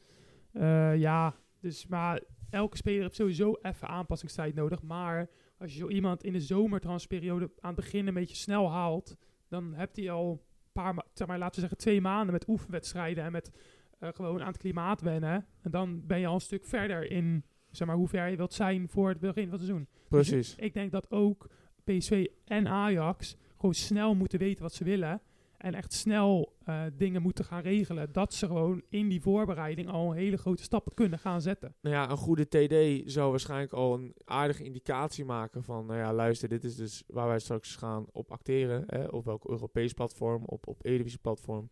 Eh, 0.52 0.96
ja, 0.96 1.34
dus 1.60 1.86
maar 1.86 2.22
elke 2.50 2.76
speler 2.76 3.02
heeft 3.02 3.14
sowieso 3.14 3.58
even 3.62 3.88
aanpassingstijd 3.88 4.54
nodig. 4.54 4.82
Maar 4.82 5.30
als 5.58 5.72
je 5.72 5.78
zo 5.78 5.88
iemand 5.88 6.24
in 6.24 6.32
de 6.32 6.40
zomertransferperiode 6.40 7.50
aan 7.60 7.74
het 7.74 7.84
begin 7.84 8.06
een 8.06 8.14
beetje 8.14 8.36
snel 8.36 8.70
haalt, 8.70 9.16
dan 9.48 9.74
hebt 9.74 9.96
hij 9.96 10.10
al 10.10 10.30
een 10.30 10.72
paar, 10.72 11.04
zeg 11.12 11.26
maar, 11.26 11.38
laten 11.38 11.54
we 11.54 11.60
zeggen 11.60 11.78
twee 11.78 12.00
maanden 12.00 12.32
met 12.32 12.48
oefenwedstrijden 12.48 13.24
en 13.24 13.32
met 13.32 13.50
eh, 13.98 14.08
gewoon 14.12 14.40
aan 14.40 14.46
het 14.46 14.56
klimaat 14.56 15.00
wennen. 15.00 15.46
En 15.62 15.70
dan 15.70 16.06
ben 16.06 16.20
je 16.20 16.26
al 16.26 16.34
een 16.34 16.40
stuk 16.40 16.66
verder 16.66 17.10
in, 17.10 17.44
zeg 17.70 17.86
maar, 17.86 17.96
hoe 17.96 18.08
ver 18.08 18.28
je 18.28 18.36
wilt 18.36 18.52
zijn 18.52 18.88
voor 18.88 19.08
het 19.08 19.20
begin 19.20 19.48
van 19.48 19.58
het 19.58 19.66
seizoen. 19.66 19.88
precies. 20.08 20.54
Ik 20.54 20.74
denk 20.74 20.90
dat 20.90 21.10
ook 21.10 21.48
PSV 21.84 22.26
en 22.44 22.68
Ajax 22.68 23.36
gewoon 23.56 23.74
snel 23.74 24.14
moeten 24.14 24.38
weten 24.38 24.62
wat 24.62 24.74
ze 24.74 24.84
willen. 24.84 25.20
En 25.58 25.74
echt 25.74 25.92
snel 25.92 26.56
eh, 26.64 26.82
dingen 26.96 27.22
moeten 27.22 27.44
gaan 27.44 27.62
regelen. 27.62 28.12
Dat 28.12 28.34
ze 28.34 28.46
gewoon 28.46 28.82
in 28.88 29.08
die 29.08 29.20
voorbereiding 29.20 29.88
al 29.88 30.12
hele 30.12 30.36
grote 30.36 30.62
stappen 30.62 30.94
kunnen 30.94 31.18
gaan 31.18 31.40
zetten. 31.40 31.74
Nou 31.80 31.94
ja, 31.94 32.10
een 32.10 32.16
goede 32.16 32.48
TD 32.48 33.10
zou 33.12 33.30
waarschijnlijk 33.30 33.72
al 33.72 33.94
een 33.94 34.14
aardige 34.24 34.64
indicatie 34.64 35.24
maken 35.24 35.62
van, 35.62 35.86
nou 35.86 35.98
ja, 35.98 36.12
luister, 36.12 36.48
dit 36.48 36.64
is 36.64 36.76
dus 36.76 37.02
waar 37.06 37.28
wij 37.28 37.38
straks 37.38 37.76
gaan 37.76 38.06
op 38.12 38.30
acteren. 38.30 38.84
Hè, 38.86 39.04
op 39.04 39.24
welk 39.24 39.48
Europees 39.48 39.92
platform, 39.92 40.44
op, 40.44 40.66
op 40.66 40.84
Eredivisie 40.84 41.18
platform. 41.18 41.70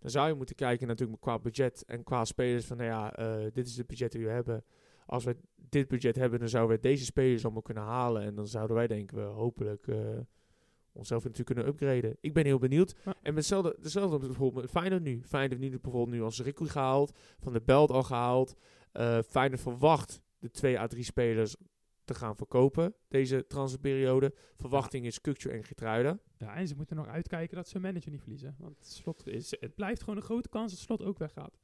Dan 0.00 0.10
zou 0.10 0.28
je 0.28 0.34
moeten 0.34 0.54
kijken 0.54 0.86
natuurlijk 0.86 1.20
qua 1.20 1.38
budget 1.38 1.84
en 1.86 2.02
qua 2.02 2.24
spelers 2.24 2.66
van, 2.66 2.76
nou 2.76 2.88
ja, 2.88 3.16
eh, 3.16 3.50
dit 3.52 3.66
is 3.66 3.76
het 3.76 3.86
budget 3.86 4.12
die 4.12 4.24
we 4.24 4.30
hebben. 4.30 4.64
Als 5.06 5.24
we 5.24 5.36
dit 5.56 5.88
budget 5.88 6.16
hebben, 6.16 6.38
dan 6.38 6.48
zouden 6.48 6.76
we 6.76 6.82
deze 6.82 7.04
spelers 7.04 7.44
allemaal 7.44 7.62
kunnen 7.62 7.82
halen. 7.82 8.22
En 8.22 8.34
dan 8.34 8.46
zouden 8.46 8.76
wij, 8.76 8.86
denken 8.86 9.16
we, 9.16 9.22
hopelijk 9.22 9.86
eh, 9.86 9.96
onszelf 10.94 11.24
natuurlijk 11.24 11.54
kunnen 11.54 11.66
upgraden. 11.74 12.16
Ik 12.20 12.34
ben 12.34 12.44
heel 12.44 12.58
benieuwd. 12.58 12.94
Ja. 13.04 13.14
En 13.22 13.34
met 13.34 13.34
hetzelfde, 13.34 13.76
hetzelfde 13.82 14.18
bijvoorbeeld 14.18 14.62
met 14.62 14.70
Feyenoord 14.70 15.02
nu. 15.02 15.22
Feyenoord 15.24 15.60
nu 15.60 15.70
bijvoorbeeld 15.70 16.08
nu 16.08 16.22
als 16.22 16.40
Riku 16.40 16.68
gehaald, 16.68 17.18
Van 17.40 17.52
de 17.52 17.62
Belt 17.64 17.90
al 17.90 18.02
gehaald. 18.02 18.54
Eh 18.92 19.18
Feyenoord 19.28 19.60
verwacht 19.60 20.20
de 20.38 20.50
twee 20.50 20.78
à 20.78 20.86
drie 20.86 21.04
spelers 21.04 21.56
te 22.04 22.14
gaan 22.14 22.36
verkopen 22.36 22.94
deze 23.08 23.46
transferperiode. 23.46 24.34
Verwachting 24.56 25.06
is 25.06 25.20
Kukcu 25.20 25.50
en 25.50 25.64
Getruiden. 25.64 26.20
Ja, 26.38 26.54
en 26.54 26.68
ze 26.68 26.74
moeten 26.76 26.96
nog 26.96 27.06
uitkijken 27.06 27.56
dat 27.56 27.68
ze 27.68 27.72
hun 27.72 27.82
manager 27.82 28.10
niet 28.10 28.20
verliezen. 28.20 28.56
Want 28.58 28.76
het, 28.76 28.86
slot 28.86 29.26
is, 29.26 29.56
het 29.60 29.74
blijft 29.74 30.00
gewoon 30.00 30.16
een 30.16 30.22
grote 30.22 30.48
kans 30.48 30.72
dat 30.72 30.80
Slot 30.80 31.02
ook 31.02 31.18
weggaat. 31.18 31.58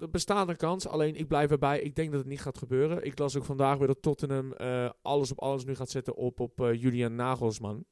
Er 0.00 0.10
bestaat 0.10 0.48
een 0.48 0.56
kans, 0.56 0.86
alleen 0.86 1.14
ik 1.14 1.28
blijf 1.28 1.50
erbij. 1.50 1.80
Ik 1.80 1.94
denk 1.94 2.10
dat 2.10 2.20
het 2.20 2.28
niet 2.28 2.40
gaat 2.40 2.58
gebeuren. 2.58 3.04
Ik 3.04 3.18
las 3.18 3.36
ook 3.36 3.44
vandaag 3.44 3.78
weer 3.78 3.86
dat 3.86 4.02
Tottenham 4.02 4.52
eh, 4.52 4.90
alles 5.02 5.30
op 5.30 5.40
alles 5.40 5.64
nu 5.64 5.74
gaat 5.74 5.90
zetten 5.90 6.16
op, 6.16 6.40
op 6.40 6.60
eh, 6.60 6.74
Julian 6.74 7.14
Nagelsman. 7.14 7.84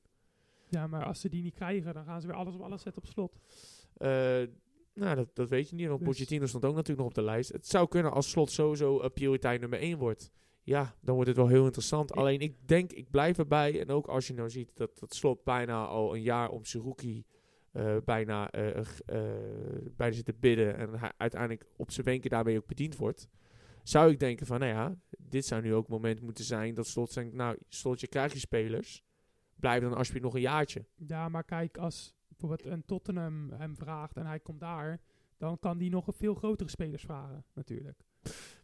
Ja, 0.69 0.87
maar 0.87 1.05
als 1.05 1.21
ze 1.21 1.29
die 1.29 1.43
niet 1.43 1.55
krijgen, 1.55 1.95
dan 1.95 2.05
gaan 2.05 2.21
ze 2.21 2.27
weer 2.27 2.37
alles 2.37 2.55
op 2.55 2.61
alles 2.61 2.83
zetten 2.83 3.03
op 3.03 3.09
Slot. 3.09 3.39
Eh, 3.97 4.09
nou, 4.95 5.15
dat, 5.17 5.29
dat 5.35 5.49
weet 5.49 5.69
je 5.71 5.77
niet. 5.77 5.87
Want 5.87 5.99
Dus- 5.99 6.09
Pochettino 6.09 6.47
stond 6.47 6.65
ook 6.65 6.71
natuurlijk 6.75 6.99
nog 6.99 7.09
op 7.09 7.15
de 7.15 7.23
lijst. 7.23 7.53
Het 7.53 7.67
zou 7.67 7.89
kunnen 7.89 8.13
als 8.13 8.31
slot 8.31 8.51
sowieso 8.51 9.03
uh, 9.03 9.09
prioriteit 9.15 9.61
nummer 9.61 9.79
1 9.79 9.99
wordt. 9.99 10.31
Ja, 10.63 10.95
dan 11.01 11.15
wordt 11.15 11.29
het 11.29 11.39
wel 11.39 11.49
heel 11.49 11.65
interessant. 11.65 12.11
Ik- 12.11 12.17
Alleen 12.17 12.41
ik 12.41 12.69
denk, 12.69 12.93
ik 12.93 13.11
blijf 13.11 13.39
erbij. 13.39 13.81
En 13.81 13.89
ook 13.91 14.07
als 14.07 14.27
je 14.27 14.35
nou 14.35 14.51
ziet 14.51 14.71
dat 14.77 14.99
dat 14.99 15.15
slot 15.15 15.45
bijna 15.45 15.85
al 15.87 16.15
een 16.15 16.23
jaar 16.23 16.49
om 16.51 16.65
Suzuki 16.65 17.25
eh 17.73 17.97
bijna, 18.05 18.51
eh, 18.51 18.77
eh, 18.79 18.85
bijna 19.97 20.15
zit 20.15 20.25
te 20.25 20.35
bidden. 20.41 20.77
En 20.77 20.99
hij 20.99 21.13
uiteindelijk 21.17 21.67
op 21.77 21.91
zijn 21.91 22.07
wenken 22.07 22.31
daarmee 22.31 22.57
ook 22.57 22.67
bediend 22.67 22.97
wordt. 22.97 23.29
Zou 23.83 24.11
ik 24.11 24.19
denken 24.21 24.47
van, 24.47 24.61
nou 24.61 24.73
ja, 24.73 24.95
dit 25.19 25.47
zou 25.47 25.63
nu 25.63 25.75
ook 25.75 25.83
het 25.83 25.91
moment 25.93 26.21
moeten 26.21 26.45
zijn 26.45 26.75
dat 26.75 26.87
slot 26.87 27.15
denkt, 27.15 27.35
nou, 27.35 27.57
slotje 27.69 28.07
krijg 28.07 28.33
je 28.33 28.39
spelers. 28.39 29.05
Blijf 29.61 29.83
dan 29.83 29.95
alsjeblieft 29.95 30.25
nog 30.25 30.35
een 30.35 30.41
jaartje. 30.41 30.85
Ja, 31.07 31.29
maar 31.29 31.45
kijk, 31.45 31.79
als 31.79 32.15
bijvoorbeeld 32.29 32.73
een 32.73 32.85
Tottenham 32.85 33.51
hem 33.51 33.77
vraagt 33.77 34.17
en 34.17 34.27
hij 34.27 34.41
komt 34.41 34.61
daar, 34.61 35.01
dan 35.37 35.59
kan 35.59 35.79
die 35.79 35.91
nog 35.91 36.07
een 36.07 36.13
veel 36.13 36.35
grotere 36.35 36.71
spelers 36.71 37.03
vragen, 37.03 37.45
natuurlijk. 37.53 38.05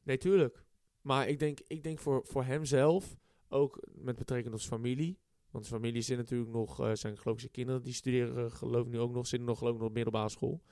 Nee, 0.02 0.18
tuurlijk. 0.18 0.64
Maar 1.00 1.28
ik 1.28 1.38
denk, 1.38 1.60
ik 1.66 1.82
denk 1.82 1.98
voor, 1.98 2.26
voor 2.26 2.44
hemzelf, 2.44 3.16
ook 3.48 3.86
met 3.94 4.16
betrekking 4.16 4.50
tot 4.50 4.62
zijn 4.62 4.80
familie. 4.80 5.18
Want 5.50 5.66
zijn 5.66 5.80
familie 5.80 6.02
zit 6.02 6.16
natuurlijk 6.16 6.50
nog, 6.50 6.80
eh, 6.80 6.90
zijn 6.92 7.18
geloof 7.18 7.34
ik 7.34 7.40
zijn 7.40 7.52
kinderen, 7.52 7.82
die 7.82 7.92
studeren 7.92 8.50
geloof 8.50 8.86
ik 8.86 8.92
nu 8.92 8.98
ook 8.98 9.12
nog, 9.12 9.26
zitten 9.26 9.48
nog 9.48 9.58
geloof 9.58 9.72
ik 9.74 9.78
nog 9.80 9.88
op 9.88 9.94
middelbare 9.94 10.28
school. 10.28 10.62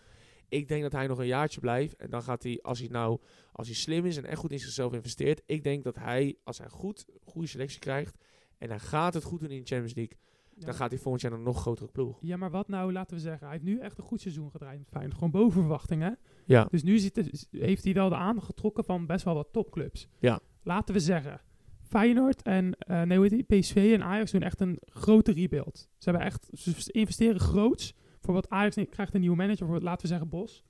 Ik 0.49 0.69
denk 0.69 0.83
dat 0.83 0.93
hij 0.93 1.07
nog 1.07 1.19
een 1.19 1.27
jaartje 1.27 1.61
blijft. 1.61 1.97
En 1.97 2.11
dan 2.11 2.23
gaat 2.23 2.43
hij, 2.43 2.59
als 2.63 2.79
hij 2.79 2.89
nou, 2.89 3.21
als 3.53 3.67
hij 3.67 3.77
slim 3.77 4.05
is 4.05 4.17
en 4.17 4.25
echt 4.25 4.39
goed 4.39 4.53
in 4.53 4.59
zichzelf 4.59 4.93
investeert. 4.93 5.43
Ik 5.47 5.63
denk 5.63 5.85
dat 5.85 5.97
hij, 5.97 6.37
als 6.45 6.59
hij 6.59 6.69
goed, 6.69 7.07
goede 7.25 7.49
selectie 7.49 7.79
krijgt. 7.79 8.17
En 8.61 8.69
hij 8.69 8.79
gaat 8.79 9.15
het 9.15 9.25
goed 9.25 9.41
doen 9.41 9.51
in 9.51 9.61
de 9.61 9.67
Champions 9.67 9.95
League. 9.95 10.17
Ja, 10.55 10.67
Dan 10.67 10.75
gaat 10.75 10.91
hij 10.91 10.99
volgend 10.99 11.23
jaar 11.23 11.33
een 11.33 11.43
nog 11.43 11.61
grotere 11.61 11.91
ploeg. 11.91 12.19
ja, 12.21 12.37
maar 12.37 12.51
wat 12.51 12.69
nou, 12.69 12.93
laten 12.93 13.17
we 13.17 13.23
zeggen, 13.23 13.47
hij 13.47 13.51
heeft 13.51 13.69
nu 13.69 13.79
echt 13.79 13.99
een 13.99 14.05
goed 14.05 14.21
seizoen 14.21 14.51
gedraaid 14.51 14.79
met 14.79 14.89
Feyenoord. 14.89 15.15
Gewoon 15.15 15.31
boven 15.31 15.61
verwachting, 15.61 16.03
hè? 16.03 16.11
Ja. 16.45 16.65
Dus 16.65 16.83
nu 16.83 16.99
zit 16.99 17.47
heeft 17.51 17.85
hij 17.85 17.93
wel 17.93 18.09
de 18.09 18.15
aandacht 18.15 18.47
getrokken 18.47 18.85
van 18.85 19.07
best 19.07 19.25
wel 19.25 19.35
wat 19.35 19.49
topclubs. 19.53 20.09
Ja. 20.19 20.41
Laten 20.63 20.95
we 20.95 21.01
zeggen, 21.01 21.41
Feyenoord 21.83 22.43
en 22.43 22.75
eh 22.79 23.03
nee, 23.03 23.29
die? 23.29 23.43
PSV 23.43 23.91
en 23.95 24.03
Ajax 24.03 24.31
doen 24.31 24.43
echt 24.43 24.61
een 24.61 24.79
grote 24.81 25.33
rebuild. 25.33 25.89
Ze 25.99 26.11
hebben 26.11 26.27
echt, 26.27 26.49
ze 26.53 26.93
investeren 26.93 27.41
groots. 27.41 27.95
Bijvoorbeeld 28.13 28.49
Ajax 28.49 28.77
krijgt 28.91 29.15
een 29.15 29.21
nieuwe 29.21 29.37
manager, 29.37 29.59
bijvoorbeeld, 29.59 29.91
laten 29.91 30.03
we 30.03 30.09
zeggen 30.09 30.29
Bos. 30.29 30.65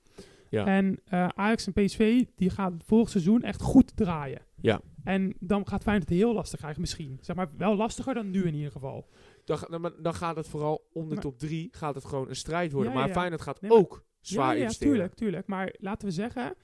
Ja. 0.49 0.65
En 0.65 0.99
eh, 1.05 1.27
Ajax 1.27 1.67
en 1.67 1.73
PSV 1.73 2.25
die 2.35 2.49
gaan 2.49 2.79
volgend 2.85 3.11
seizoen 3.11 3.41
echt 3.41 3.61
goed 3.61 3.95
draaien. 3.95 4.41
Ja. 4.61 4.81
En 5.03 5.35
dan 5.39 5.67
gaat 5.67 5.81
Feyenoord 5.83 6.09
het 6.09 6.17
heel 6.17 6.33
lastig 6.33 6.59
krijgen 6.59 6.81
misschien. 6.81 7.17
Zeg 7.21 7.35
maar 7.35 7.49
wel 7.57 7.75
lastiger 7.75 8.13
dan 8.13 8.29
nu 8.29 8.43
in 8.43 8.53
ieder 8.55 8.71
geval. 8.71 9.07
Dan, 9.45 9.57
dan, 9.69 9.93
dan 10.01 10.13
gaat 10.13 10.35
het 10.35 10.47
vooral 10.47 10.89
om 10.93 11.07
de 11.07 11.13
Maar- 11.13 11.23
top 11.23 11.39
3 11.39 11.67
gaat 11.71 11.95
het 11.95 12.05
gewoon 12.05 12.29
een 12.29 12.35
strijd 12.35 12.71
worden. 12.71 12.91
Ja, 12.91 12.97
maar 12.97 13.07
ja. 13.07 13.13
Feyenoord 13.13 13.41
gaat 13.41 13.61
Nee, 13.61 13.71
maar- 13.71 13.79
ook 13.79 14.05
zwaar 14.19 14.55
ja, 14.55 14.61
investeren. 14.61 14.93
tuurlijk, 14.93 15.13
tuurlijk. 15.13 15.47
Maar 15.47 15.75
laten 15.79 16.07
we 16.07 16.13
zeggen, 16.13 16.55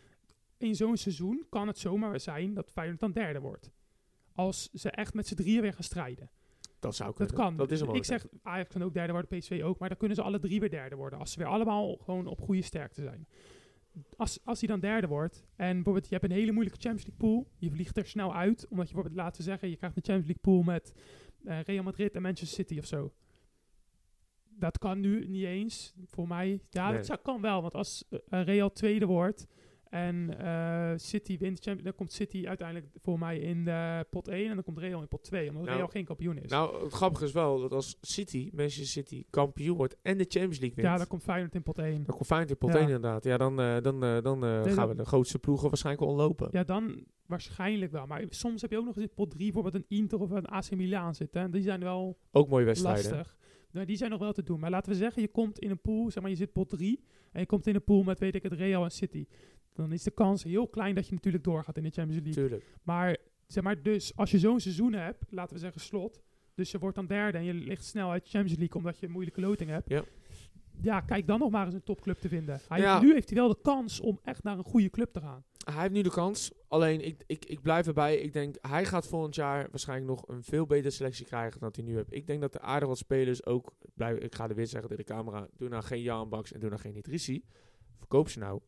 in 0.57 0.75
zo'n 0.75 0.97
seizoen 0.97 1.45
kan 1.49 1.67
het 1.67 1.77
zomaar 1.77 2.19
zijn 2.19 2.53
dat 2.53 2.71
Feyenoord 2.71 2.99
dan 2.99 3.11
derde 3.11 3.39
wordt. 3.39 3.71
Als 4.33 4.69
ze 4.73 4.89
echt 4.91 5.13
met 5.13 5.27
z'n 5.27 5.35
drieën 5.35 5.61
weer 5.61 5.73
gaan 5.73 5.83
strijden. 5.83 6.29
Dat 6.79 6.95
zou 6.95 7.09
Dat 7.09 7.17
kunnen. 7.17 7.35
kan. 7.35 7.57
Dat 7.57 7.71
is 7.71 7.81
Ik 7.81 8.05
zeg, 8.05 8.25
Ajax 8.41 8.69
kan 8.69 8.83
ook 8.83 8.93
derde 8.93 9.11
worden, 9.13 9.37
PSV 9.39 9.61
ook. 9.63 9.79
Maar 9.79 9.89
dan 9.89 9.97
kunnen 9.97 10.15
ze 10.17 10.23
alle 10.23 10.39
drie 10.39 10.59
weer 10.59 10.69
derde 10.69 10.95
worden. 10.95 11.19
Als 11.19 11.31
ze 11.31 11.39
weer 11.39 11.47
allemaal 11.47 11.95
gewoon 11.95 12.27
op 12.27 12.41
goede 12.41 12.61
sterkte 12.61 13.01
zijn. 13.01 13.27
Als, 14.15 14.39
als 14.43 14.59
hij 14.59 14.67
dan 14.69 14.79
derde 14.79 15.07
wordt. 15.07 15.43
En 15.55 15.73
bijvoorbeeld 15.73 16.07
je 16.07 16.15
hebt 16.15 16.25
een 16.31 16.37
hele 16.37 16.51
moeilijke 16.51 16.79
Champions 16.79 17.07
League 17.09 17.27
pool. 17.29 17.51
Je 17.57 17.71
vliegt 17.71 17.97
er 17.97 18.05
snel 18.05 18.35
uit. 18.35 18.67
Omdat 18.67 18.87
je 18.87 18.93
bijvoorbeeld, 18.93 19.15
laten 19.23 19.37
we 19.37 19.43
zeggen, 19.49 19.69
je 19.69 19.75
krijgt 19.77 19.95
een 19.97 20.03
Champions 20.03 20.27
League 20.27 20.53
pool 20.53 20.63
met 20.73 20.93
eh, 21.43 21.61
Real 21.61 21.83
Madrid 21.83 22.15
en 22.15 22.21
Manchester 22.21 22.57
City 22.57 22.77
of 22.79 22.85
zo. 22.85 23.13
Dat 24.49 24.77
kan 24.77 24.99
nu 24.99 25.27
niet 25.27 25.43
eens, 25.45 25.93
voor 26.05 26.27
mij. 26.27 26.61
Ja, 26.69 26.85
Nee. 26.87 26.95
dat 26.95 27.05
zou- 27.05 27.19
kan 27.23 27.41
wel, 27.41 27.61
want 27.61 27.73
als 27.73 28.05
eh, 28.09 28.43
Real 28.43 28.71
tweede 28.71 29.05
wordt 29.05 29.47
en 29.89 30.39
eh, 30.39 30.91
City 30.95 31.37
wint, 31.37 31.55
de 31.55 31.61
Champions- 31.61 31.83
dan 31.83 31.95
komt 31.95 32.11
City 32.11 32.47
uiteindelijk 32.47 32.87
voor 33.01 33.19
mij 33.19 33.37
in 33.39 33.63
de 33.65 34.05
pot 34.09 34.27
1 34.27 34.47
en 34.49 34.53
dan 34.55 34.63
komt 34.63 34.77
Real 34.77 35.01
in 35.01 35.07
pot 35.07 35.23
2, 35.23 35.47
omdat 35.49 35.63
Nou, 35.63 35.75
Real 35.77 35.87
geen 35.87 36.05
kampioen 36.05 36.37
is. 36.37 36.49
Nou, 36.49 36.83
het 36.83 36.93
grappige 36.93 37.25
is 37.25 37.31
wel 37.31 37.59
dat 37.59 37.71
als 37.71 37.97
City, 38.01 38.49
Manchester 38.53 38.85
City, 38.85 39.23
kampioen 39.29 39.77
wordt 39.77 39.97
en 40.01 40.17
de 40.17 40.25
Champions 40.27 40.59
League 40.59 40.75
wint... 40.75 40.87
ja, 40.87 40.97
dan 40.97 41.07
komt 41.07 41.23
Feyenoord 41.23 41.55
in 41.55 41.63
pot 41.63 41.77
1. 41.79 41.93
dan 41.95 42.15
komt 42.15 42.25
Feyenoord 42.25 42.51
in 42.51 42.57
pot 42.57 42.69
Ja. 42.69 42.75
1 42.79 42.85
inderdaad. 42.85 43.23
Ja, 43.23 43.37
dan, 43.37 43.59
eh, 43.61 43.81
dan, 43.81 44.03
eh, 44.03 44.21
dan 44.21 44.39
Nee, 44.39 44.73
gaan 44.73 44.87
we 44.87 44.95
de 44.95 45.05
grootste 45.05 45.39
ploegen 45.39 45.67
waarschijnlijk 45.67 46.07
onlopen. 46.09 46.47
Ja, 46.51 46.63
dan 46.63 47.03
waarschijnlijk 47.25 47.91
wel. 47.91 48.05
Maar 48.05 48.23
soms 48.29 48.61
heb 48.61 48.71
je 48.71 48.77
ook 48.77 48.85
nog 48.85 48.95
eens 48.95 49.05
in 49.05 49.13
pot 49.15 49.29
3 49.31 49.51
bijvoorbeeld 49.51 49.75
een 49.83 49.97
Inter 49.97 50.19
of 50.19 50.29
een 50.29 50.45
AC 50.47 50.71
Milan 50.75 51.15
zitten. 51.15 51.41
En 51.41 51.51
die 51.51 51.61
zijn 51.61 51.79
wel 51.79 52.17
Ook 52.31 52.49
mooie 52.49 52.65
wedstrijden. 52.65 53.11
lastig. 53.11 53.35
Nou, 53.71 53.85
die 53.85 53.97
zijn 53.97 54.09
nog 54.11 54.19
wel 54.19 54.31
te 54.33 54.43
doen. 54.43 54.59
Maar 54.59 54.69
laten 54.69 54.91
we 54.91 54.97
zeggen, 54.97 55.21
je 55.21 55.27
komt 55.27 55.59
in 55.59 55.69
een 55.69 55.81
pool, 55.81 56.11
zeg 56.11 56.21
maar, 56.21 56.31
je 56.31 56.37
zit 56.37 56.51
pot 56.51 56.69
3 56.69 57.03
en 57.37 57.43
je 57.43 57.49
komt 57.49 57.67
in 57.67 57.75
een 57.75 57.83
pool 57.83 58.03
met, 58.03 58.19
weet 58.19 58.35
ik 58.35 58.43
het, 58.43 58.53
Real 58.53 58.83
en 58.83 58.91
City. 58.91 59.25
Dan 59.73 59.91
is 59.91 60.03
de 60.03 60.11
kans 60.11 60.43
heel 60.43 60.67
klein 60.67 60.95
dat 60.95 61.07
je 61.07 61.13
natuurlijk 61.13 61.43
doorgaat 61.43 61.77
in 61.77 61.83
de 61.83 61.89
Champions 61.89 62.23
League. 62.23 62.43
Tuurlijk. 62.43 62.65
Maar, 62.83 63.17
zeg 63.47 63.63
maar, 63.63 63.81
dus 63.81 64.15
als 64.15 64.31
je 64.31 64.39
zo'n 64.39 64.59
seizoen 64.59 64.93
hebt, 64.93 65.23
laten 65.29 65.53
we 65.53 65.59
zeggen 65.59 65.81
slot, 65.81 66.21
dus 66.55 66.71
je 66.71 66.79
wordt 66.79 66.95
dan 66.95 67.05
derde 67.07 67.37
en 67.37 67.43
je 67.43 67.53
ligt 67.53 67.83
snel 67.85 68.11
uit 68.11 68.23
de 68.23 68.29
Champions 68.29 68.57
League 68.59 68.77
omdat 68.77 68.99
je 68.99 69.05
een 69.05 69.11
moeilijke 69.11 69.41
loting 69.41 69.69
hebt. 69.69 69.89
Ja. 69.89 70.03
Ja, 70.81 71.01
kijk 71.01 71.27
dan 71.27 71.39
nog 71.39 71.51
maar 71.51 71.65
eens 71.65 71.73
een 71.73 71.83
topclub 71.83 72.17
te 72.17 72.27
vinden. 72.29 72.59
Hij 72.67 72.79
Ja. 72.79 72.91
heeft- 72.91 73.05
nu 73.05 73.13
heeft 73.13 73.29
hij 73.29 73.37
wel 73.37 73.47
de 73.47 73.57
kans 73.61 73.99
om 73.99 74.19
echt 74.23 74.43
naar 74.43 74.57
een 74.57 74.63
goede 74.63 74.89
club 74.89 75.13
te 75.13 75.19
gaan. 75.19 75.43
Hij 75.71 75.81
heeft 75.81 75.93
nu 75.93 76.01
de 76.01 76.09
kans. 76.09 76.51
Alleen, 76.67 77.01
ik, 77.01 77.23
ik, 77.25 77.45
ik 77.45 77.61
blijf 77.61 77.87
erbij. 77.87 78.17
Ik 78.17 78.33
denk, 78.33 78.55
hij 78.61 78.85
gaat 78.85 79.07
volgend 79.07 79.35
jaar 79.35 79.67
waarschijnlijk 79.69 80.09
nog 80.09 80.27
een 80.27 80.43
veel 80.43 80.65
betere 80.65 80.89
selectie 80.89 81.25
krijgen 81.25 81.59
dan 81.59 81.71
hij 81.75 81.83
nu 81.83 81.95
heeft. 81.95 82.13
Ik 82.13 82.27
denk 82.27 82.41
dat 82.41 82.53
er 82.53 82.59
aardig 82.59 82.87
wat 82.87 82.97
spelers 82.97 83.45
ook... 83.45 83.75
Blijf, 83.93 84.17
ik 84.17 84.35
ga 84.35 84.49
er 84.49 84.55
weer 84.55 84.67
zeggen 84.67 84.89
tegen 84.89 85.05
de 85.05 85.13
camera. 85.13 85.47
Doe 85.57 85.69
nou 85.69 85.83
geen 85.83 86.01
Jan 86.01 86.29
Baks 86.29 86.51
en 86.51 86.59
doe 86.59 86.69
nou 86.69 86.81
geen 86.81 86.97
Idrissi. 86.97 87.43
Verkoop 87.97 88.29
ze 88.29 88.39
nou. 88.39 88.61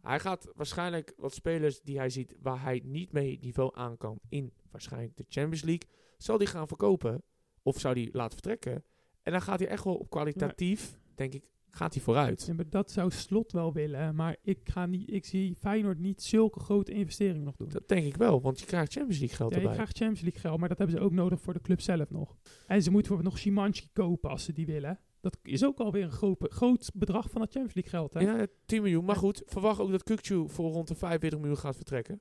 Hij 0.00 0.20
gaat 0.20 0.50
waarschijnlijk 0.54 1.12
wat 1.16 1.34
spelers 1.34 1.80
die 1.80 1.98
hij 1.98 2.10
ziet... 2.10 2.36
waar 2.42 2.62
hij 2.62 2.82
niet 2.84 3.12
mee 3.12 3.38
niveau 3.40 3.70
aan 3.74 3.96
kan 3.96 4.18
in 4.28 4.52
waarschijnlijk 4.70 5.16
de 5.16 5.24
Champions 5.28 5.62
League... 5.62 5.88
zal 6.18 6.38
die 6.38 6.46
gaan 6.46 6.68
verkopen. 6.68 7.22
Of 7.62 7.80
zou 7.80 7.94
die 7.94 8.08
laten 8.12 8.32
vertrekken. 8.32 8.84
En 9.22 9.32
dan 9.32 9.42
gaat 9.42 9.58
hij 9.58 9.68
echt 9.68 9.84
wel 9.84 9.94
op 9.94 10.10
kwalitatief, 10.10 10.98
denk 11.14 11.34
ik, 11.34 11.44
gaat 11.74 11.94
hij 11.94 12.02
vooruit. 12.02 12.44
Ja, 12.46 12.54
maar 12.54 12.68
dat 12.70 12.90
zou 12.90 13.10
Slot 13.10 13.52
wel 13.52 13.72
willen. 13.72 14.14
Maar 14.14 14.36
ik, 14.42 14.58
ga 14.64 14.86
niet, 14.86 15.10
ik 15.12 15.24
zie 15.24 15.54
Feyenoord 15.56 15.98
niet 15.98 16.22
zulke 16.22 16.60
grote 16.60 16.92
investeringen 16.92 17.42
nog 17.44 17.56
doen. 17.56 17.68
Dat 17.68 17.88
denk 17.88 18.06
ik 18.06 18.16
wel, 18.16 18.40
want 18.40 18.60
je 18.60 18.66
krijgt 18.66 18.92
Champions 18.92 19.18
League 19.18 19.36
geld 19.36 19.50
Ja, 19.50 19.56
je 19.56 19.62
erbij. 19.62 19.76
krijgt 19.78 19.96
Champions 19.96 20.22
League 20.22 20.40
geld, 20.40 20.58
maar 20.60 20.68
dat 20.68 20.78
hebben 20.78 20.96
ze 20.96 21.02
ook 21.02 21.12
nodig 21.12 21.40
voor 21.40 21.52
de 21.52 21.60
club 21.60 21.80
zelf 21.80 22.10
nog. 22.10 22.36
En 22.66 22.82
ze 22.82 22.90
moeten 22.90 22.92
bijvoorbeeld 22.92 23.28
nog 23.28 23.38
Szymanski 23.38 23.88
kopen 23.92 24.30
als 24.30 24.44
ze 24.44 24.52
die 24.52 24.66
willen. 24.66 25.00
Dat 25.20 25.38
is 25.42 25.64
ook 25.64 25.78
alweer 25.78 26.02
een 26.04 26.10
groot, 26.10 26.46
groot 26.52 26.90
bedrag 26.94 27.30
van 27.30 27.40
het 27.40 27.52
Champions 27.52 27.74
League 27.74 27.92
geld. 27.92 28.14
Hè? 28.14 28.20
Ja, 28.40 28.46
10 28.66 28.82
miljoen. 28.82 29.04
Maar 29.04 29.14
En- 29.14 29.20
goed, 29.20 29.42
verwacht 29.46 29.80
ook 29.80 29.90
dat 29.90 30.02
Kukcu 30.02 30.48
voor 30.48 30.70
rond 30.72 30.88
de 30.88 30.94
45 30.94 31.38
miljoen 31.38 31.58
gaat 31.58 31.76
vertrekken. 31.76 32.20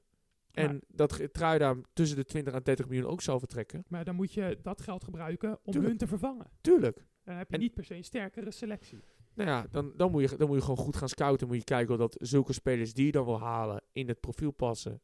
En 0.51 0.65
Maar- 0.65 0.79
dat 0.87 1.33
Truida 1.33 1.75
tussen 1.93 2.17
de 2.17 2.25
20 2.25 2.53
en 2.53 2.63
30 2.63 2.87
miljoen 2.87 3.09
ook 3.09 3.21
zal 3.21 3.39
vertrekken. 3.39 3.83
Maar 3.87 4.05
dan 4.05 4.15
moet 4.15 4.33
je 4.33 4.59
dat 4.61 4.81
geld 4.81 5.03
gebruiken 5.03 5.49
om 5.51 5.57
Tuurlijk. 5.63 5.87
hun 5.87 5.97
te 5.97 6.07
vervangen. 6.07 6.45
Tuurlijk. 6.61 7.05
Dan 7.23 7.35
heb 7.35 7.47
je 7.49 7.53
En- 7.55 7.61
niet 7.61 7.73
per 7.73 7.83
se 7.83 7.95
een 7.95 8.03
sterkere 8.03 8.51
selectie. 8.51 8.99
Nou 9.33 9.49
ja, 9.49 9.65
dan, 9.71 9.93
dan, 9.95 10.11
moet 10.11 10.29
je, 10.29 10.37
dan 10.37 10.47
moet 10.47 10.57
je 10.57 10.61
gewoon 10.63 10.77
goed 10.85 10.95
gaan 10.95 11.09
scouten. 11.09 11.47
Moet 11.47 11.57
je 11.57 11.63
kijken 11.63 11.93
of 11.93 11.99
dat 11.99 12.15
zulke 12.19 12.53
spelers 12.53 12.93
die 12.93 13.05
je 13.05 13.11
dan 13.11 13.25
wil 13.25 13.39
halen 13.39 13.83
in 13.91 14.07
het 14.07 14.19
profiel 14.19 14.51
passen. 14.51 15.01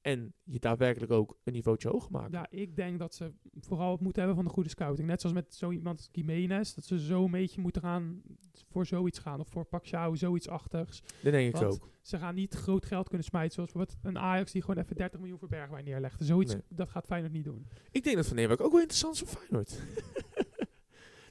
En 0.00 0.32
je 0.42 0.58
daadwerkelijk 0.58 1.12
ook 1.12 1.38
een 1.44 1.52
niveautje 1.52 1.88
hoger 1.88 2.10
maken. 2.10 2.32
Ja, 2.32 2.46
ik 2.50 2.76
denk 2.76 2.98
dat 2.98 3.14
ze 3.14 3.32
vooral 3.60 3.92
het 3.92 4.00
moeten 4.00 4.22
hebben 4.22 4.36
van 4.36 4.46
de 4.48 4.54
goede 4.54 4.68
scouting. 4.68 5.08
Net 5.08 5.20
zoals 5.20 5.36
met 5.36 5.54
zo 5.54 5.70
iemand 5.70 5.98
als 5.98 6.08
Jiménez. 6.12 6.74
Dat 6.74 6.84
ze 6.84 7.00
zo 7.00 7.24
een 7.24 7.30
beetje 7.30 7.60
moeten 7.60 7.82
gaan 7.82 8.22
voor 8.68 8.86
zoiets 8.86 9.18
gaan. 9.18 9.40
Of 9.40 9.48
voor 9.48 9.64
Pacquiao, 9.64 10.14
zoiets 10.14 10.48
achtigs. 10.48 11.02
Dat 11.22 11.32
denk 11.32 11.54
ik 11.54 11.60
Want 11.60 11.72
ook. 11.74 11.88
Ze 12.02 12.18
gaan 12.18 12.34
niet 12.34 12.54
groot 12.54 12.86
geld 12.86 13.08
kunnen 13.08 13.26
smijten. 13.26 13.52
Zoals 13.54 13.72
bijvoorbeeld 13.72 14.04
een 14.04 14.22
Ajax 14.22 14.52
die 14.52 14.62
gewoon 14.62 14.82
even 14.82 14.96
30 14.96 15.20
miljoen 15.20 15.38
voor 15.38 15.48
Bergwijn 15.48 15.84
neerlegt. 15.84 16.24
Zoiets, 16.24 16.52
Nee. 16.52 16.62
dat 16.68 16.88
gaat 16.88 17.06
Feyenoord 17.06 17.32
niet 17.32 17.44
doen. 17.44 17.66
Ik 17.90 18.04
denk 18.04 18.16
dat 18.16 18.26
Van 18.26 18.36
Neerwijk 18.36 18.60
ook 18.60 18.72
wel 18.72 18.80
interessant 18.80 19.14
is 19.14 19.20
voor 19.20 19.28
Feyenoord. 19.40 19.78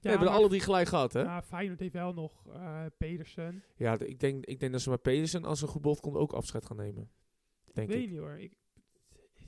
We 0.08 0.14
Ja, 0.14 0.18
hebben 0.18 0.28
maar- 0.28 0.38
alle 0.38 0.47
drie 0.49 0.62
gelijk 0.62 0.88
gehad, 0.88 1.14
hè? 1.14 1.20
Ja, 1.22 1.26
Ja, 1.36 1.41
Feyenoord 1.41 1.80
heeft 1.80 1.93
wel 1.93 2.14
nog 2.14 2.47
eh, 2.53 2.86
Pedersen. 2.97 3.64
d- 3.78 4.01
ik, 4.01 4.20
denk, 4.20 4.45
ik 4.45 4.60
denk 4.60 4.72
dat 4.72 4.82
ze 4.82 4.89
met 4.89 5.01
Pedersen, 5.01 5.45
als 5.45 5.62
een 5.62 5.68
goed 5.68 5.82
bod 5.82 5.99
komt, 5.99 6.16
ook 6.16 6.34
afscheid 6.34 6.66
gaan 6.66 6.78
nemen. 6.78 7.10
Denk 7.74 7.88
ik 7.89 7.93
weet 7.95 8.03
ik. 8.03 8.10
niet 8.12 8.20
hoor. 8.20 8.38
Ik, 8.39 8.53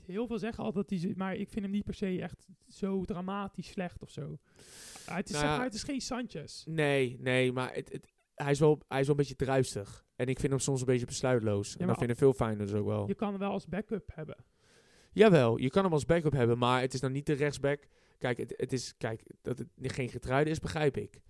heel 0.06 0.26
veel 0.26 0.38
zeggen 0.38 0.64
altijd 0.64 0.88
dat 0.88 1.00
hij... 1.00 1.12
Maar 1.16 1.34
ik 1.34 1.48
vind 1.48 1.64
hem 1.64 1.74
niet 1.74 1.84
per 1.84 1.94
se 1.94 2.20
echt 2.22 2.46
zo 2.68 3.04
dramatisch 3.04 3.68
slecht 3.68 4.02
of 4.02 4.10
zo. 4.10 4.38
Ah, 5.06 5.16
het, 5.16 5.26
is, 5.28 5.32
Nou 5.32 5.44
zeg 5.44 5.50
ja, 5.50 5.56
maar, 5.56 5.64
het 5.64 5.74
is 5.74 5.82
geen 5.82 6.00
Sanchez. 6.00 6.64
Nee, 6.64 7.16
nee, 7.20 7.52
maar 7.52 7.74
het, 7.74 7.92
het, 7.92 8.12
hij, 8.34 8.50
is 8.50 8.58
wel, 8.60 8.80
hij 8.88 9.00
is 9.00 9.06
wel 9.06 9.16
een 9.16 9.20
beetje 9.20 9.44
druistig. 9.44 10.04
En 10.16 10.26
ik 10.26 10.38
vind 10.40 10.52
hem 10.52 10.60
soms 10.60 10.80
een 10.80 10.86
beetje 10.86 11.06
besluitloos. 11.06 11.72
en 11.72 11.78
maar 11.78 11.86
dat 11.88 11.98
vinden 11.98 12.16
veel 12.16 12.32
Feyenoorders 12.32 12.78
ook 12.80 12.86
wel. 12.86 13.06
Je 13.08 13.14
kan 13.14 13.28
hem 13.30 13.38
wel 13.38 13.50
als 13.50 13.66
backup 13.66 14.10
hebben. 14.14 14.36
Jawel, 15.12 15.56
je 15.58 15.70
kan 15.70 15.84
hem 15.84 15.92
als 15.92 16.04
backup 16.04 16.32
hebben, 16.32 16.58
maar 16.58 16.80
het 16.80 16.94
is 16.94 17.00
dan 17.00 17.12
niet 17.12 17.26
de 17.26 17.32
rechtsback. 17.32 17.88
Kijk, 18.20 18.38
het, 18.56 18.72
is, 18.72 18.94
kijk 18.98 19.22
dat 19.42 19.58
het 19.58 19.68
geen 19.82 20.08
getruide 20.08 20.50
is, 20.50 20.58
begrijp 20.58 20.96
ik. 20.96 21.20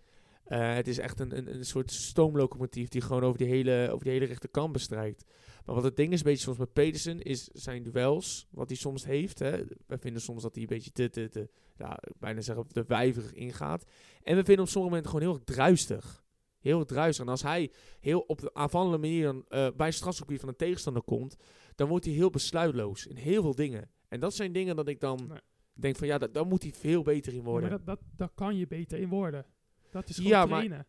Eh, 0.45 0.75
het 0.75 0.89
is 0.89 0.99
echt 0.99 1.21
een, 1.21 1.37
een, 1.37 1.55
een 1.55 1.65
soort 1.65 1.91
stoomlocomotief 1.91 2.89
die 2.89 3.01
gewoon 3.01 3.23
over 3.23 3.39
die 3.39 3.47
hele, 3.47 3.89
over 3.91 4.05
die 4.05 4.13
hele 4.13 4.25
rechterkant 4.25 4.73
bestrijkt. 4.73 5.25
Maar 5.65 5.75
wat 5.75 5.85
het 5.85 5.97
ding 5.97 6.13
is, 6.13 6.23
beetje 6.23 6.43
soms 6.43 6.59
met 6.59 6.73
Pedersen, 6.73 7.23
is 7.23 7.45
zijn 7.45 7.83
duels, 7.83 8.47
wat 8.51 8.69
hij 8.69 8.77
soms 8.77 9.05
heeft. 9.05 9.39
Hè. 9.39 9.65
Wij 9.87 9.99
vinden 9.99 10.23
soms 10.23 10.43
dat 10.43 10.55
hij 10.55 10.63
een 10.63 10.69
beetje 10.69 10.93
te, 10.93 11.11
te, 11.11 11.29
te 11.29 11.49
ja, 11.77 11.99
bijna 12.19 12.41
zeggen, 12.41 12.67
te 12.67 12.85
wijverig 12.87 13.33
ingaat. 13.33 13.85
En 14.23 14.37
we 14.37 14.45
vinden 14.45 14.65
op 14.65 14.71
sommige 14.71 14.95
momenten 14.95 15.11
gewoon 15.11 15.35
heel 15.35 15.45
druistig. 15.45 16.25
Heel 16.61 16.85
druistig. 16.85 17.25
En 17.25 17.31
als 17.31 17.43
hij 17.43 17.71
heel 18.01 18.21
op 18.21 18.41
de 18.41 18.55
aanvallende 18.55 18.99
manier 18.99 19.25
dan, 19.25 19.45
eh, 19.49 19.69
bij 19.77 19.91
strafgebied 19.91 20.41
van 20.41 20.49
een 20.49 20.57
tegenstander 20.57 21.03
komt, 21.03 21.37
dan 21.75 21.89
wordt 21.89 22.05
hij 22.05 22.15
heel 22.15 22.31
besluitloos 22.31 23.07
in 23.07 23.17
heel 23.17 23.43
veel 23.43 23.55
dingen. 23.55 23.91
En 24.09 24.21
dat 24.21 24.35
zijn 24.35 24.53
dingen 24.53 24.77
dat 24.77 24.89
ik 24.89 25.01
dan. 25.01 25.41
Denk 25.73 25.97
van 25.97 26.07
ja, 26.07 26.19
dat, 26.19 26.35
daar 26.35 26.47
moet 26.47 26.63
hij 26.63 26.73
veel 26.73 27.03
beter 27.03 27.33
in 27.33 27.39
Ja, 27.39 27.45
worden. 27.45 27.69
maar 27.71 27.79
dat, 27.79 27.87
dat, 27.87 28.01
daar 28.17 28.31
kan 28.35 28.57
je 28.57 28.67
beter 28.67 28.99
in 28.99 29.09
worden. 29.09 29.45
Dat 29.91 30.09
is 30.09 30.17
gewoon 30.17 30.31
Ja, 30.31 30.39
maar- 30.47 30.49
trainen. 30.49 30.87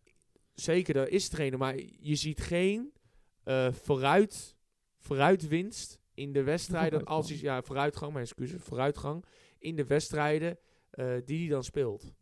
Zeker, 0.53 0.93
dat 0.93 1.07
is 1.07 1.29
trainen, 1.29 1.59
maar 1.59 1.75
je 1.99 2.15
ziet 2.15 2.41
geen 2.41 2.93
eh, 3.43 3.71
vooruit, 3.71 4.55
vooruitwinst 4.97 5.99
in 6.13 6.31
de 6.33 6.43
wedstrijden. 6.43 7.05
Als 7.05 7.29
hij, 7.29 7.37
ja, 7.41 7.61
vooruitgang, 7.61 8.11
mijn 8.13 8.23
excuses, 8.25 8.61
vooruitgang 8.61 9.25
in 9.59 9.75
de 9.75 9.85
wedstrijden 9.85 10.57
eh, 10.89 11.13
die 11.25 11.39
hij 11.39 11.49
dan 11.49 11.63
speelt. 11.63 12.13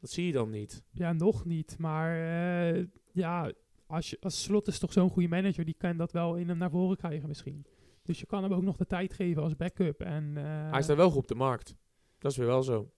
Dat 0.00 0.10
zie 0.10 0.26
je 0.26 0.32
dan 0.32 0.50
niet. 0.50 0.82
Ja, 0.90 1.12
nog 1.12 1.44
niet. 1.44 1.78
Maar 1.78 2.12
eh, 2.76 2.84
ja, 3.12 3.52
als, 3.86 4.10
je, 4.10 4.16
als 4.20 4.42
Slot 4.42 4.66
is 4.68 4.78
toch 4.78 4.92
zo'n 4.92 5.10
goede 5.10 5.28
manager, 5.28 5.64
die 5.64 5.74
kan 5.78 5.96
dat 5.96 6.12
wel 6.12 6.36
in 6.36 6.48
hem 6.48 6.58
naar 6.58 6.70
voren 6.70 6.96
krijgen 6.96 7.28
misschien. 7.28 7.66
Dus 8.02 8.20
je 8.20 8.26
kan 8.26 8.42
hem 8.42 8.52
ook 8.54 8.62
nog 8.62 8.76
de 8.76 8.86
tijd 8.86 9.12
geven 9.12 9.42
als 9.42 9.56
backup. 9.56 10.00
En, 10.00 10.32
eh, 10.36 10.70
hij 10.70 10.82
staat 10.82 10.96
wel 10.96 11.10
goed 11.10 11.18
op 11.22 11.28
de 11.28 11.34
markt. 11.34 11.74
Dat 12.18 12.30
is 12.30 12.36
weer 12.36 12.46
wel 12.46 12.62
zo. 12.62 12.90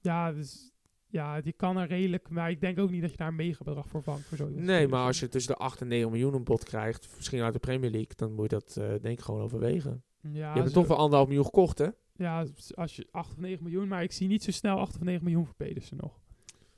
Ja, 0.00 0.32
dus, 0.32 0.72
ja, 1.06 1.40
die 1.40 1.52
kan 1.52 1.76
er 1.76 1.86
redelijk. 1.88 2.30
Maar 2.30 2.50
ik 2.50 2.60
denk 2.60 2.78
ook 2.78 2.90
niet 2.90 3.00
dat 3.02 3.10
je 3.10 3.16
daar 3.16 3.28
een 3.28 3.34
megabedrag 3.36 3.88
voor 3.88 4.02
vangt. 4.02 4.24
Voor 4.26 4.36
zo'n 4.36 4.64
Nee, 4.64 4.88
maar 4.88 5.06
als 5.06 5.20
je 5.20 5.28
tussen 5.28 5.52
de 5.54 5.58
8 5.60 5.80
en 5.80 5.88
9 5.88 6.10
miljoen 6.10 6.34
een 6.34 6.44
bod 6.44 6.64
krijgt, 6.64 7.08
misschien 7.16 7.42
uit 7.42 7.52
de 7.52 7.58
Premier 7.58 7.90
League, 7.90 8.12
dan 8.16 8.32
moet 8.32 8.50
je 8.50 8.56
dat 8.58 8.76
eh, 8.76 8.88
denk 8.88 9.18
ik 9.18 9.20
gewoon 9.20 9.40
overwegen. 9.42 10.02
Ja, 10.20 10.52
je 10.52 10.58
hebt 10.60 10.68
zo- 10.72 10.74
toch 10.74 10.86
voor 10.86 10.96
anderhalf 10.96 11.26
miljoen 11.28 11.44
gekocht, 11.44 11.78
hè? 11.78 11.88
Ja, 12.16 12.46
als 12.74 12.96
je 12.96 13.06
8 13.10 13.30
of 13.30 13.38
9 13.38 13.62
miljoen. 13.62 13.88
Maar 13.88 14.02
ik 14.02 14.12
zie 14.12 14.28
niet 14.28 14.42
zo 14.42 14.50
snel 14.50 14.78
8 14.78 14.94
of 14.94 15.02
9 15.02 15.24
miljoen 15.24 15.44
voor 15.46 15.54
Pedersen 15.54 15.96
nog. 15.96 16.20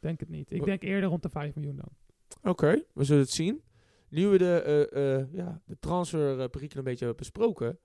Denk 0.01 0.20
het 0.20 0.28
niet. 0.28 0.51
Ik 0.51 0.64
denk 0.64 0.82
eerder 0.82 1.09
rond 1.09 1.22
de 1.22 1.28
5 1.28 1.55
miljoen 1.55 1.76
dan. 1.76 1.88
Oké, 2.43 2.82
we 2.95 3.05
zullen 3.05 3.22
het 3.22 3.30
zien. 3.30 3.62
Nu 4.09 4.26
we 4.26 4.38
de, 4.38 4.62
eh, 4.62 5.14
eh, 5.20 5.26
ja, 5.32 5.62
de 5.66 5.78
transferperikelen 5.78 6.78
een 6.78 6.91
beetje 6.91 7.05
hebben 7.05 7.22
besproken, 7.22 7.78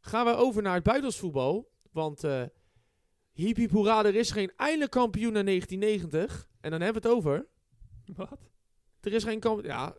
gaan 0.00 0.24
we 0.26 0.34
over 0.34 0.62
naar 0.62 0.74
het 0.74 0.82
buitenlands 0.82 1.18
voetbal. 1.20 1.70
Want 1.92 2.24
hiep 3.38 3.56
hiep 3.56 3.70
hoera, 3.70 4.04
er 4.04 4.14
is 4.14 4.30
geen 4.30 4.52
eindelijk 4.56 4.90
kampioen 4.90 5.32
na 5.32 5.42
1990. 5.42 6.48
En 6.60 6.70
dan 6.70 6.80
hebben 6.80 7.02
we 7.02 7.08
het 7.08 7.16
over. 7.16 7.46
Wat? 8.16 8.38
Er 9.00 9.12
is 9.12 9.24
geen 9.24 9.40
kampioen. 9.40 9.66
Ja, 9.72 9.94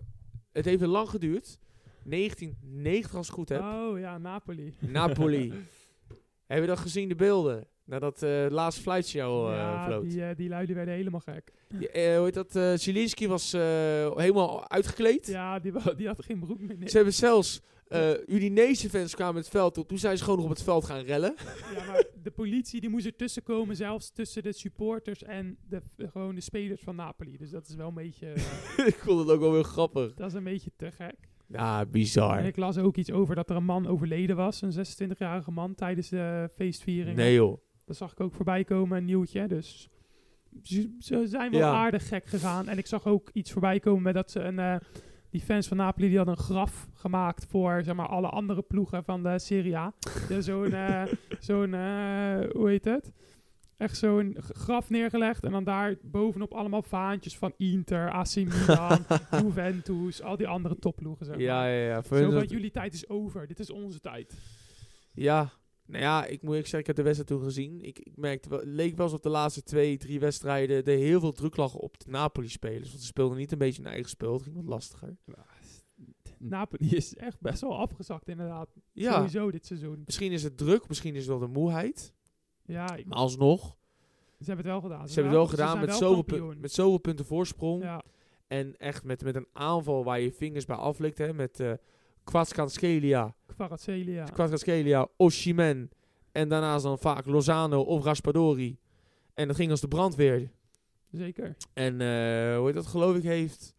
het 0.52 0.66
heeft 0.66 0.82
lang 0.86 1.10
geduurd. 1.10 1.60
1990 2.04 3.16
als 3.16 3.30
ik 3.30 3.36
het 3.36 3.40
goed 3.40 3.50
heb. 3.50 3.62
Oh 3.62 4.00
ja, 4.00 4.18
Napoli. 4.18 4.74
Napoli. 4.80 5.54
Hebben 6.48 6.68
we 6.68 6.74
dat 6.76 6.84
gezien, 6.84 7.10
de 7.10 7.16
beelden? 7.16 7.68
Nadat 7.84 8.24
eh 8.24 8.46
laatste 8.50 8.82
fluitshow 8.82 9.50
eh 9.50 9.56
ja, 9.56 9.86
vloot. 9.86 10.10
die, 10.10 10.24
eh, 10.24 10.36
die 10.36 10.50
luiden 10.50 10.76
werden 10.76 10.94
helemaal 10.94 11.20
gek. 11.20 11.54
Hoe 11.70 11.90
heet 12.24 12.34
dat? 12.34 12.56
eh 12.56 12.74
Zielinski 12.76 13.28
was 13.28 13.52
helemaal 13.52 14.70
uitgekleed. 14.70 15.28
Ja, 15.28 15.60
die, 15.60 15.74
die 15.96 16.08
had 16.08 16.24
geen 16.26 16.40
broek 16.40 16.60
meer. 16.60 16.90
Ze 16.90 16.96
hebben 16.96 17.14
zelfs 17.14 17.62
uh, 17.90 18.10
Udinese 18.28 18.90
fans 18.90 19.16
kwamen 19.16 19.36
het 19.36 19.50
veld 19.50 19.78
op. 19.78 19.88
Toen 19.88 19.98
zijn 19.98 20.18
ze 20.18 20.24
gewoon 20.24 20.38
nog 20.40 20.46
op 20.50 20.54
het 20.56 20.64
veld 20.64 20.86
gaan 20.86 21.02
rellen. 21.02 21.36
Ja, 21.76 21.86
maar 21.86 22.04
de 22.24 22.32
politie 22.32 22.82
die 22.82 22.90
moest 22.90 23.06
er 23.06 23.16
tussen 23.16 23.44
komen, 23.44 23.76
zelfs 23.76 24.12
tussen 24.12 24.44
de 24.44 24.52
supporters 24.54 25.24
en 25.24 25.58
de, 25.70 25.82
gewoon 26.12 26.36
de 26.36 26.42
spelers 26.42 26.82
van 26.82 26.96
Napoli. 26.96 27.38
Dus 27.38 27.50
dat 27.50 27.68
is 27.68 27.76
wel 27.76 27.88
een 27.88 27.94
beetje, 27.94 28.28
eh, 28.78 28.88
ik 28.88 28.96
vond 29.00 29.20
het 29.20 29.30
ook 29.30 29.40
wel 29.40 29.54
heel 29.54 29.64
grappig. 29.64 30.14
dat 30.14 30.28
is 30.28 30.34
een 30.34 30.44
beetje 30.44 30.72
te 30.76 30.92
gek. 30.92 31.16
Ja, 31.48 31.80
En 31.80 31.92
bizar. 31.92 32.46
ik 32.46 32.58
las 32.58 32.78
ook 32.78 32.98
iets 32.98 33.12
over 33.12 33.36
dat 33.36 33.50
er 33.50 33.56
een 33.56 33.64
man 33.66 33.88
overleden 33.88 34.36
was, 34.36 34.62
een 34.62 34.74
26-jarige 35.14 35.52
man, 35.52 35.76
tijdens 35.76 36.10
de 36.10 36.50
feestviering. 36.56 37.16
Nee 37.16 37.34
joh. 37.34 37.58
Dat 37.86 37.96
zag 37.98 38.12
ik 38.12 38.20
ook 38.20 38.34
voorbij 38.34 38.64
komen, 38.64 38.98
een 38.98 39.06
nieuwtje. 39.06 39.48
Dus 39.48 39.90
ze, 40.64 41.24
zijn 41.28 41.52
wel 41.52 41.60
Ja. 41.60 41.72
aardig 41.74 42.08
gek 42.08 42.26
gegaan. 42.26 42.68
En 42.68 42.78
ik 42.78 42.86
zag 42.88 43.06
ook 43.08 43.30
iets 43.34 43.52
voorbij 43.52 43.80
komen 43.80 44.02
met 44.04 44.14
dat 44.14 44.32
ze 44.32 44.40
een... 44.40 44.60
eh, 44.60 44.76
die 45.30 45.42
fans 45.42 45.68
van 45.68 45.78
Napoli 45.78 46.08
die 46.08 46.18
hadden 46.18 46.36
een 46.38 46.44
graf 46.44 46.88
gemaakt 46.94 47.46
voor 47.46 47.82
zeg 47.84 47.96
maar, 47.96 48.08
alle 48.08 48.30
andere 48.30 48.62
ploegen 48.62 49.04
van 49.04 49.24
de 49.24 49.40
Serie 49.40 49.78
A. 49.78 49.94
Zo'n, 50.40 50.74
eh, 50.74 51.04
zo'n 51.40 51.74
eh, 51.74 52.52
hoe 52.52 52.70
heet 52.70 52.86
het? 52.86 53.12
Echt 53.78 53.98
zo'n 53.98 54.36
graf 54.40 54.90
neergelegd 54.90 55.44
en 55.44 55.52
dan 55.52 55.64
daar 55.64 55.96
bovenop 56.02 56.54
allemaal 56.54 56.82
vaantjes 56.82 57.38
van 57.38 57.54
Inter, 57.58 58.12
AC 58.12 58.36
Milan, 58.36 59.06
Juventus, 59.44 60.22
al 60.22 60.38
die 60.38 60.48
andere 60.48 60.76
topploegen. 60.76 61.26
Zeg 61.26 61.36
maar. 61.36 61.44
Ja, 61.44 61.68
ja, 61.68 61.86
ja. 61.86 62.02
Zo 62.02 62.32
van, 62.32 62.46
jullie 62.46 62.72
tijd 62.72 62.94
is 62.94 63.10
over, 63.10 63.48
dit 63.48 63.60
is 63.60 63.72
onze 63.72 64.00
tijd. 64.00 64.38
Ja, 65.14 65.50
nou 65.90 66.04
ja, 66.04 66.26
ik 66.26 66.42
moet 66.42 66.56
ik 66.56 66.62
zeggen, 66.62 66.80
ik 66.80 66.88
heb 66.88 66.96
de 66.96 67.02
wedstrijd 67.02 67.30
toen 67.30 67.44
gezien. 67.44 67.82
Ik, 67.82 68.00
ik 68.00 68.18
merkte 68.18 68.50
wel, 68.50 68.60
het 68.60 68.68
leek 68.68 68.96
wel 68.96 69.06
alsof 69.06 69.20
de 69.20 69.30
laatste 69.30 69.64
twee, 69.64 69.98
drie 69.98 70.20
wedstrijden 70.20 70.86
er 70.86 70.98
heel 70.98 71.20
veel 71.20 71.32
druk 71.32 71.56
lag 71.56 71.74
op 71.76 72.00
de 72.00 72.10
Napoli-spelers. 72.10 72.90
Want 72.90 73.00
ze 73.02 73.06
speelden 73.08 73.38
niet 73.38 73.52
een 73.52 73.58
beetje 73.58 73.82
hun 73.82 73.92
eigen 73.92 74.10
spel, 74.10 74.34
het 74.34 74.42
ging 74.44 74.56
wat 74.56 74.66
lastiger. 74.66 75.18
Napoli 76.38 76.90
is 76.96 77.16
echt 77.16 77.40
best 77.40 77.62
wel 77.62 77.78
afgezakt 77.78 78.28
inderdaad. 78.30 78.70
Ja, 78.92 79.14
Sowieso 79.14 79.52
dit 79.52 79.66
seizoen. 79.66 80.02
misschien 80.06 80.32
is 80.32 80.44
het 80.44 80.58
druk, 80.58 80.88
misschien 80.88 81.14
is 81.14 81.20
het 81.20 81.30
wel 81.30 81.40
de 81.40 81.54
moeheid. 81.60 82.14
Ja, 82.66 82.96
ik- 82.96 83.06
Maar 83.06 83.18
alsnog, 83.18 83.78
ze 84.40 84.46
hebben 84.46 84.56
het 84.56 84.66
wel 84.66 84.82
gedaan. 84.92 85.08
ze 85.10 85.14
hebben 85.14 85.32
het 85.32 85.42
wel 85.42 85.48
gedaan 85.48 85.80
met 85.80 85.90
wel 85.90 85.98
zoveel, 85.98 86.24
kampioen. 86.24 86.60
met 86.60 86.72
zoveel 86.72 86.98
punten 86.98 87.26
voorsprong. 87.26 87.84
Ja, 87.84 88.04
En 88.48 88.78
echt 88.78 89.04
met, 89.04 89.24
met 89.24 89.36
een 89.36 89.48
aanval 89.54 90.04
waar 90.04 90.20
je 90.20 90.32
vingers 90.32 90.66
bij 90.66 90.76
aflikt. 90.76 91.18
Hè, 91.18 91.34
met 91.34 91.60
eh 91.60 91.72
Kvaratskhelia, 92.30 93.36
Kvaratskhelia. 93.48 94.24
Kvaratskhelia, 94.24 95.08
Oshimen. 95.18 95.90
En 96.32 96.50
daarnaast 96.50 96.84
dan 96.84 97.00
vaak 97.00 97.26
Lozano 97.26 97.82
of 97.82 98.04
Raspadori. 98.04 98.78
En 99.34 99.48
dat 99.48 99.56
ging 99.56 99.72
als 99.72 99.82
de 99.82 99.88
brandweer. 99.88 100.50
Zeker. 101.12 101.56
En 101.74 102.02
eh, 102.02 102.58
hoe 102.58 102.66
heet 102.66 102.74
dat 102.74 102.88
geloof 102.88 103.16
ik 103.16 103.24
heeft 103.24 103.76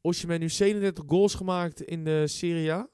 Oshimen 0.00 0.40
nu 0.40 0.48
37 0.48 1.04
goals 1.06 1.34
gemaakt 1.34 1.82
in 1.82 2.04
de 2.04 2.26
Serie 2.26 2.72
A. 2.72 2.88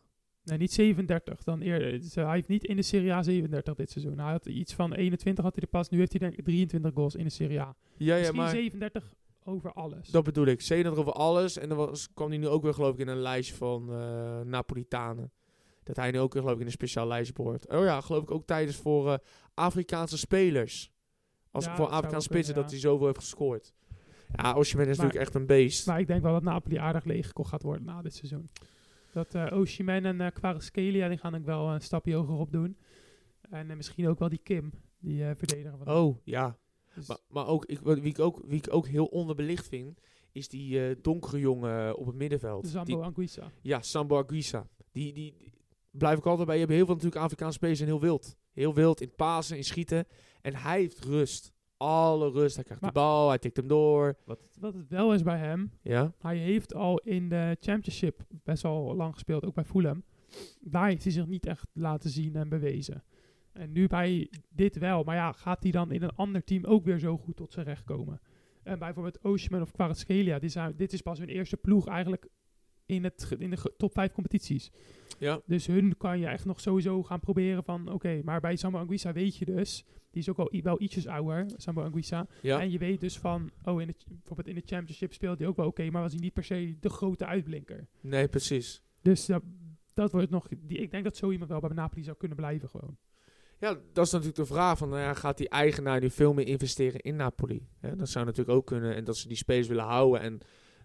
Nee, 0.45 0.59
niet 0.59 0.73
37 0.73 1.43
dan 1.43 1.61
eerder. 1.61 2.01
Dus, 2.01 2.17
eh, 2.17 2.25
hij 2.25 2.35
heeft 2.35 2.49
niet 2.49 2.65
in 2.65 2.77
de 2.77 2.83
Serie 2.83 3.13
A 3.13 3.23
37 3.23 3.75
dit 3.75 3.91
seizoen. 3.91 4.19
Hij 4.19 4.31
had 4.31 4.47
iets 4.47 4.75
van 4.75 4.95
21 4.95 5.45
had 5.45 5.55
hij 5.55 5.63
er 5.63 5.69
pas. 5.69 5.89
Nu 5.89 5.99
heeft 5.99 6.11
hij 6.11 6.21
denk 6.21 6.39
ik 6.39 6.45
23 6.45 6.93
goals 6.95 7.15
in 7.15 7.25
de 7.25 7.31
Serie 7.31 7.61
A. 7.61 7.77
Ja, 7.97 8.15
ja, 8.15 8.17
Misschien 8.17 8.37
maar 8.37 8.51
37 8.51 9.15
over 9.49 9.73
alles. 9.73 10.09
dat 10.09 10.25
bedoel 10.25 10.47
ik. 10.47 10.61
37 10.61 11.05
over 11.07 11.21
alles. 11.21 11.59
En 11.59 11.69
dan 11.69 11.79
was, 11.79 12.13
kwam 12.15 12.29
hij 12.29 12.39
nu 12.39 12.49
ook 12.49 12.63
weer 12.63 12.75
geloof 12.75 12.93
ik 12.95 12.99
in 13.01 13.09
een 13.09 13.21
lijstje 13.21 13.55
van 13.55 13.93
eh, 13.93 14.41
Napolitanen. 14.41 15.33
Dat 15.83 15.97
hij 15.97 16.11
nu 16.11 16.19
ook 16.21 16.33
weer 16.33 16.43
geloof 16.43 16.57
ik 16.57 16.61
in 16.61 16.67
een 16.67 16.73
speciaal 16.73 17.07
lijstje 17.07 17.35
behoort. 17.35 17.69
Oh 17.69 17.85
ja, 17.85 18.01
geloof 18.01 18.23
ik 18.23 18.31
ook 18.31 18.47
tijdens 18.47 18.77
voor 18.77 19.13
eh, 19.13 19.19
Afrikaanse 19.55 20.19
spelers. 20.19 20.93
Als 21.51 21.65
Ja, 21.65 21.77
voor 21.77 21.87
Afrikaanse 21.89 22.29
spitsen 22.29 22.55
dat 22.55 22.71
hij 22.71 22.79
zoveel 22.81 23.07
heeft 23.07 23.19
gescoord. 23.19 23.75
Ja, 24.37 24.55
Oshimen 24.55 24.89
is 24.89 24.97
Maar- 24.97 25.07
natuurlijk 25.07 25.15
echt 25.31 25.35
een 25.35 25.47
beest. 25.47 25.87
Maar 25.87 26.01
ik 26.01 26.07
denk 26.07 26.23
wel 26.23 26.33
dat 26.33 26.43
Napoli 26.43 26.77
aardig 26.77 27.05
leeggekocht 27.05 27.49
gaat 27.49 27.63
worden 27.63 27.85
na 27.85 28.03
dit 28.03 28.15
seizoen. 28.15 28.51
Dat 29.13 29.35
eh 29.35 29.47
Osimhen 29.59 30.05
en 30.05 30.21
uh, 30.21 30.27
Kvaratskhelia, 30.33 31.09
die 31.09 31.19
gaan 31.19 31.35
ook 31.35 31.45
wel 31.45 31.69
een 31.69 31.81
stapje 31.81 32.15
hoger 32.15 32.35
op 32.35 32.53
doen. 32.53 32.77
En 33.51 33.77
misschien 33.77 34.09
ook 34.09 34.19
wel 34.19 34.29
die 34.29 34.41
Kim, 34.43 34.73
die 34.99 35.25
verdediger 35.37 35.79
van 35.79 35.95
Oh, 35.95 36.17
ja. 36.25 36.59
Dus- 36.99 37.09
Maar, 37.09 37.19
maar 37.29 37.47
ook, 37.47 37.65
ik, 37.65 37.79
wie, 37.81 38.03
ik 38.03 38.19
ook, 38.19 38.41
wie 38.47 38.59
ik 38.59 38.75
ook 38.75 38.87
heel 38.87 39.07
onderbelicht 39.07 39.69
vind, 39.69 40.01
is 40.33 40.49
die 40.49 40.87
eh, 40.89 40.97
donkere 41.03 41.39
jongen 41.39 41.97
op 41.97 42.07
het 42.07 42.15
middenveld. 42.15 42.67
Zambo 42.69 42.95
Die- 42.95 43.05
Anguissa. 43.05 43.51
ja, 43.63 43.83
Sambo 43.83 44.19
Aguisa. 44.19 44.67
Die, 44.93 45.13
die, 45.13 45.35
die 45.39 45.53
blijf 45.91 46.19
ik 46.19 46.27
altijd 46.27 46.47
bij. 46.47 46.55
Je 46.57 46.61
hebt 46.63 46.75
heel 46.75 46.85
veel 46.87 46.95
natuurlijk 46.95 47.23
Afrikaanse 47.23 47.57
spelers 47.57 47.81
en 47.81 47.87
heel 47.87 48.01
wild. 48.01 48.37
Heel 48.53 48.75
wild 48.75 49.01
in 49.01 49.15
pasen, 49.17 49.57
in 49.57 49.65
schieten. 49.65 50.07
En 50.41 50.55
hij 50.55 50.79
heeft 50.81 51.05
rust. 51.05 51.53
Alle 51.77 52.31
rust. 52.31 52.55
Hij 52.55 52.65
krijgt 52.65 52.83
Maar- 52.83 52.93
de 52.93 52.99
bal, 52.99 53.29
hij 53.29 53.39
tikt 53.39 53.57
hem 53.57 53.67
door. 53.69 54.17
Wat, 54.25 54.39
wat 54.61 54.75
het 54.75 54.89
wel 54.89 55.15
is 55.15 55.23
bij 55.23 55.39
hem, 55.39 55.71
Ja, 55.83 56.15
hij 56.19 56.37
heeft 56.37 56.75
al 56.75 56.99
in 56.99 57.29
de 57.29 57.57
Championship 57.61 58.21
best 58.45 58.63
wel 58.63 58.95
lang 58.97 59.13
gespeeld, 59.13 59.45
ook 59.45 59.55
bij 59.55 59.65
Fulham. 59.65 60.03
Daar 60.61 60.87
heeft 60.89 61.03
hij 61.03 61.13
zich 61.13 61.27
niet 61.27 61.47
echt 61.47 61.67
laten 61.73 62.11
zien 62.11 62.37
en 62.37 62.49
bewezen. 62.49 63.05
En 63.53 63.73
nu 63.73 63.87
bij 63.87 64.31
dit 64.49 64.79
wel. 64.79 65.03
Maar 65.05 65.17
ja, 65.17 65.33
gaat 65.33 65.63
hij 65.63 65.73
dan 65.73 65.93
in 65.93 66.03
een 66.03 66.15
ander 66.15 66.45
team 66.45 66.65
ook 66.65 66.85
weer 66.85 66.99
zo 66.99 67.17
goed 67.17 67.37
tot 67.37 67.53
zijn 67.53 67.67
recht 67.67 67.85
komen? 67.85 68.21
En 68.63 68.79
bijvoorbeeld 68.79 69.19
Osimhen 69.23 69.63
of 69.63 69.73
Kvaratskhelia, 69.73 70.39
die 70.39 70.51
zijn, 70.51 70.75
dit 70.77 70.93
is 70.93 71.03
pas 71.03 71.19
hun 71.19 71.29
eerste 71.29 71.57
ploeg 71.57 71.87
eigenlijk 71.87 72.29
in, 72.87 73.05
het, 73.05 73.35
in 73.39 73.51
de 73.51 73.73
top 73.77 73.93
5 73.93 74.13
competities. 74.13 74.71
ja. 75.19 75.41
Dus 75.47 75.67
hun 75.67 75.97
kan 75.97 76.19
je 76.19 76.27
echt 76.27 76.45
nog 76.45 76.61
sowieso 76.61 77.03
gaan 77.03 77.21
proberen 77.21 77.65
van, 77.65 77.93
oké, 77.93 78.21
maar 78.25 78.41
bij 78.41 78.57
Sambo 78.57 78.79
Anguissa 78.79 79.13
weet 79.13 79.37
je 79.37 79.45
dus, 79.45 79.85
die 80.11 80.23
is 80.23 80.29
ook 80.29 80.39
al 80.39 80.61
wel 80.63 80.81
ietsjes 80.81 81.07
ouder, 81.07 81.47
Sambo 81.57 81.83
Anguissa. 81.83 82.27
ja. 82.43 82.61
En 82.61 82.71
je 82.71 82.79
weet 82.79 83.01
dus 83.01 83.19
van, 83.19 83.51
oh, 83.65 83.81
in 83.81 83.87
de, 83.87 83.95
bijvoorbeeld 84.09 84.49
in 84.49 84.55
de 84.55 84.63
championship 84.67 85.13
speelde 85.13 85.39
hij 85.39 85.47
ook 85.47 85.57
wel 85.57 85.67
oké, 85.67 85.91
maar 85.91 86.03
was 86.03 86.13
hij 86.13 86.21
niet 86.21 86.33
per 86.33 86.45
se 86.45 86.77
de 86.81 86.89
grote 86.89 87.27
uitblinker. 87.27 87.89
Nee, 88.01 88.29
precies. 88.29 88.83
Dus 89.03 89.27
dat, 89.27 89.43
dat 89.95 90.13
wordt 90.13 90.31
nog, 90.31 90.49
die, 90.59 90.79
ik 90.79 90.91
denk 90.91 91.05
dat 91.05 91.17
zo 91.17 91.31
iemand 91.31 91.51
wel 91.51 91.61
bij 91.61 91.71
Napoli 91.71 92.03
zou 92.03 92.17
kunnen 92.17 92.37
blijven 92.37 92.69
gewoon. 92.69 92.97
Ja, 93.61 93.79
dat 93.93 94.07
is 94.07 94.13
natuurlijk 94.13 94.39
de 94.39 94.47
vraag 94.47 94.79
van, 94.79 94.89
nou 94.89 95.01
ja, 95.01 95.15
gaat 95.15 95.37
die 95.37 95.49
eigenaar 95.49 96.01
nu 96.01 96.11
veel 96.11 96.33
meer 96.33 96.47
investeren 96.47 97.01
in 97.01 97.17
Napoli? 97.17 97.69
Hè, 97.81 97.97
dat 97.97 98.09
zou 98.09 98.25
natuurlijk 98.25 98.57
ook 98.57 98.67
kunnen. 98.67 98.95
En 98.95 99.05
dat 99.05 99.17
ze 99.17 99.29
die 99.29 99.37
spelers 99.37 99.69
willen 99.69 99.85
houden 99.85 100.21
en 100.21 100.39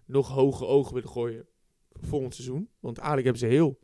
nog 0.04 0.28
hoge 0.28 0.66
ogen 0.66 0.94
willen 0.94 1.08
gooien 1.08 1.46
volgend 1.92 2.34
seizoen. 2.34 2.68
Want 2.80 2.98
eigenlijk 2.98 3.26
hebben 3.26 3.48
ze 3.48 3.56
heel 3.56 3.78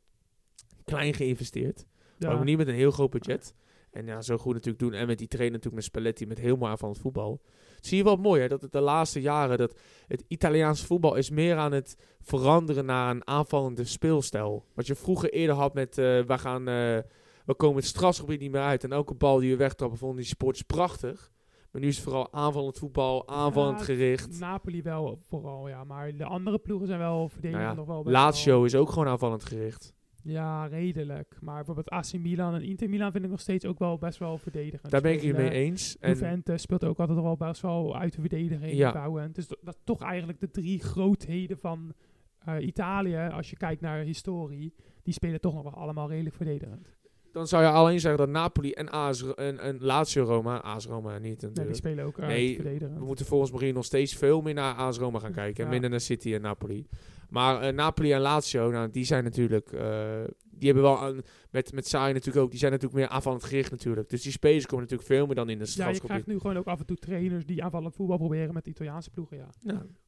klein 0.84 1.14
geïnvesteerd. 1.14 1.86
Maar 2.18 2.34
ook 2.34 2.44
niet 2.44 2.56
met 2.56 2.68
een 2.68 2.74
heel 2.74 2.90
groot 2.90 3.10
budget. 3.10 3.54
En 3.90 4.06
ja, 4.06 4.22
zo 4.22 4.38
goed 4.38 4.52
natuurlijk 4.52 4.78
doen. 4.78 4.92
En 4.92 5.06
met 5.06 5.18
die 5.18 5.28
trainer 5.28 5.56
natuurlijk 5.56 5.82
met 5.82 5.92
Spalletti, 5.92 6.26
met 6.26 6.38
heel 6.38 6.56
mooi 6.56 6.70
aanvallend 6.70 6.98
voetbal. 6.98 7.40
Zie 7.80 7.96
je 7.96 8.04
wel 8.04 8.16
mooi 8.16 8.40
hè, 8.40 8.48
dat 8.48 8.62
het 8.62 8.72
de 8.72 8.80
laatste 8.80 9.20
jaren, 9.20 9.58
dat 9.58 9.80
het 10.06 10.24
Italiaanse 10.28 10.86
voetbal 10.86 11.14
is 11.14 11.30
meer 11.30 11.56
aan 11.56 11.72
het 11.72 11.96
veranderen 12.20 12.84
naar 12.84 13.10
een 13.10 13.26
aanvallende 13.26 13.84
speelstijl. 13.84 14.64
Wat 14.74 14.86
je 14.86 14.94
vroeger 14.94 15.32
eerder 15.32 15.56
had 15.56 15.74
met, 15.74 15.98
eh 15.98 16.04
we 16.20 16.38
gaan, 16.38 16.68
eh, 16.68 16.98
we 17.44 17.54
komen 17.54 17.76
het 17.76 17.84
strafgebied 17.86 18.40
niet 18.40 18.50
meer 18.50 18.60
uit. 18.60 18.84
En 18.84 18.92
elke 18.92 19.14
bal 19.14 19.38
die 19.38 19.50
we 19.50 19.56
wegtrappen 19.56 19.98
vonden 19.98 20.16
die 20.18 20.26
sports 20.26 20.62
prachtig. 20.62 21.30
Maar 21.70 21.80
nu 21.82 21.88
is 21.88 21.94
het 21.94 22.04
vooral 22.04 22.32
aanvallend 22.32 22.78
voetbal, 22.78 23.28
aanvallend 23.28 23.78
Ja, 23.78 23.84
gericht. 23.84 24.40
Napoli 24.40 24.82
wel 24.82 25.18
vooral, 25.26 25.68
ja. 25.68 25.84
Maar 25.84 26.16
de 26.16 26.24
andere 26.24 26.58
ploegen 26.58 26.86
zijn 26.86 26.98
wel 26.98 27.28
verdedigend 27.28 27.64
Nou 27.66 27.76
ja, 27.78 27.84
nog 27.92 28.04
wel 28.04 28.12
Lazio 28.12 28.54
wel- 28.54 28.64
is 28.64 28.74
ook 28.74 28.90
gewoon 28.90 29.08
aanvallend 29.08 29.44
gericht. 29.44 29.94
Ja, 30.22 30.66
redelijk. 30.66 31.36
Maar 31.40 31.54
bijvoorbeeld 31.54 31.88
AC 31.90 32.12
Milan 32.18 32.54
en 32.54 32.62
Inter 32.62 32.88
Milan 32.88 33.12
vind 33.12 33.24
ik 33.24 33.30
nog 33.30 33.40
steeds 33.40 33.64
ook 33.64 33.78
wel 33.78 33.98
best 33.98 34.18
wel 34.18 34.38
verdedigend. 34.38 34.90
Daar 34.92 35.00
ben 35.00 35.12
ik 35.12 35.22
het 35.22 35.36
mee 35.36 35.50
eens. 35.50 35.98
En 35.98 36.08
Juventus 36.10 36.62
speelt 36.62 36.84
ook 36.84 36.98
altijd 36.98 37.20
wel 37.20 37.36
best 37.36 37.60
wel 37.62 37.96
uit 37.98 38.12
de 38.14 38.20
verdediging 38.20 38.72
Ja. 38.72 38.92
bouwen. 38.92 39.32
Dus 39.32 39.48
dat, 39.48 39.58
dat 39.62 39.78
toch 39.84 40.02
eigenlijk 40.02 40.40
de 40.40 40.50
drie 40.50 40.80
grootheden 40.82 41.58
van 41.58 41.92
eh, 42.38 42.66
Italië, 42.66 43.28
als 43.32 43.50
je 43.50 43.56
kijkt 43.56 43.80
naar 43.80 43.98
historie, 44.02 44.74
die 45.02 45.14
spelen 45.14 45.40
toch 45.40 45.54
nog 45.54 45.62
wel 45.62 45.74
allemaal 45.74 46.08
redelijk 46.08 46.34
verdedigend. 46.34 46.98
Dan 47.32 47.46
zou 47.46 47.62
je 47.62 47.68
alleen 47.68 48.00
zeggen 48.00 48.18
dat 48.20 48.28
Napoli 48.28 48.72
en, 48.72 48.90
AS, 48.90 49.34
en, 49.34 49.58
en 49.58 49.76
Lazio 49.80 50.24
Roma, 50.24 50.62
AS 50.62 50.86
Roma 50.86 51.18
niet 51.18 51.22
Nee, 51.22 51.36
die 51.36 51.48
natuurlijk. 51.48 51.76
spelen 51.76 52.04
ook 52.04 52.16
Nee. 52.18 52.62
We 52.78 53.04
moeten 53.04 53.26
volgens 53.26 53.50
mij 53.60 53.72
nog 53.72 53.84
steeds 53.84 54.14
veel 54.16 54.40
meer 54.40 54.54
naar 54.54 54.74
AS 54.74 54.98
Roma 54.98 55.18
gaan 55.18 55.32
kijken. 55.32 55.58
En 55.58 55.64
Ja. 55.64 55.70
minder 55.70 55.90
naar 55.90 56.00
City 56.00 56.34
en 56.34 56.40
Napoli. 56.40 56.86
Maar 57.28 57.60
eh, 57.60 57.72
Napoli 57.74 58.12
en 58.12 58.20
Lazio, 58.20 58.70
nou, 58.70 58.90
die 58.90 59.04
zijn 59.04 59.24
natuurlijk... 59.24 59.72
eh, 59.72 60.20
die 60.50 60.72
hebben 60.72 60.82
wel... 60.90 61.08
Een, 61.08 61.22
met, 61.50 61.72
met 61.72 61.86
Saai 61.86 62.12
natuurlijk 62.12 62.44
ook. 62.44 62.50
Die 62.50 62.58
zijn 62.58 62.72
natuurlijk 62.72 63.00
meer 63.00 63.08
aanvallend 63.10 63.44
gericht 63.44 63.70
natuurlijk. 63.70 64.08
Dus 64.08 64.22
die 64.22 64.32
spelers 64.32 64.66
komen 64.66 64.84
natuurlijk 64.84 65.08
veel 65.10 65.26
meer 65.26 65.34
dan 65.34 65.48
in 65.48 65.58
de 65.58 65.72
Ja, 65.74 65.88
je 65.88 66.00
krijgt 66.00 66.26
nu 66.26 66.38
gewoon 66.38 66.56
ook 66.56 66.66
af 66.66 66.78
en 66.80 66.86
toe 66.86 66.96
trainers 66.96 67.46
die 67.46 67.64
aanvallend 67.64 67.94
voetbal 67.94 68.16
proberen 68.16 68.54
met 68.54 68.64
de 68.64 68.70
Italiaanse 68.70 69.10
ploegen, 69.10 69.36
ja. 69.36 69.48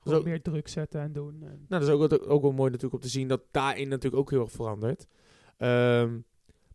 Gewoon 0.00 0.18
ook- 0.18 0.24
meer 0.24 0.42
druk 0.42 0.68
zetten 0.68 1.00
en 1.00 1.12
doen. 1.12 1.34
En 1.42 1.64
Nou, 1.68 1.82
dat 1.82 1.82
is 1.82 1.88
ook, 1.88 2.30
ook 2.30 2.42
wel 2.42 2.52
mooi 2.52 2.70
natuurlijk 2.70 2.94
om 2.94 3.00
te 3.00 3.08
zien 3.14 3.28
dat 3.28 3.40
daarin 3.50 3.88
natuurlijk 3.88 4.22
ook 4.22 4.30
heel 4.30 4.40
erg 4.40 4.52
verandert. 4.52 5.06
Ehm, 5.56 6.18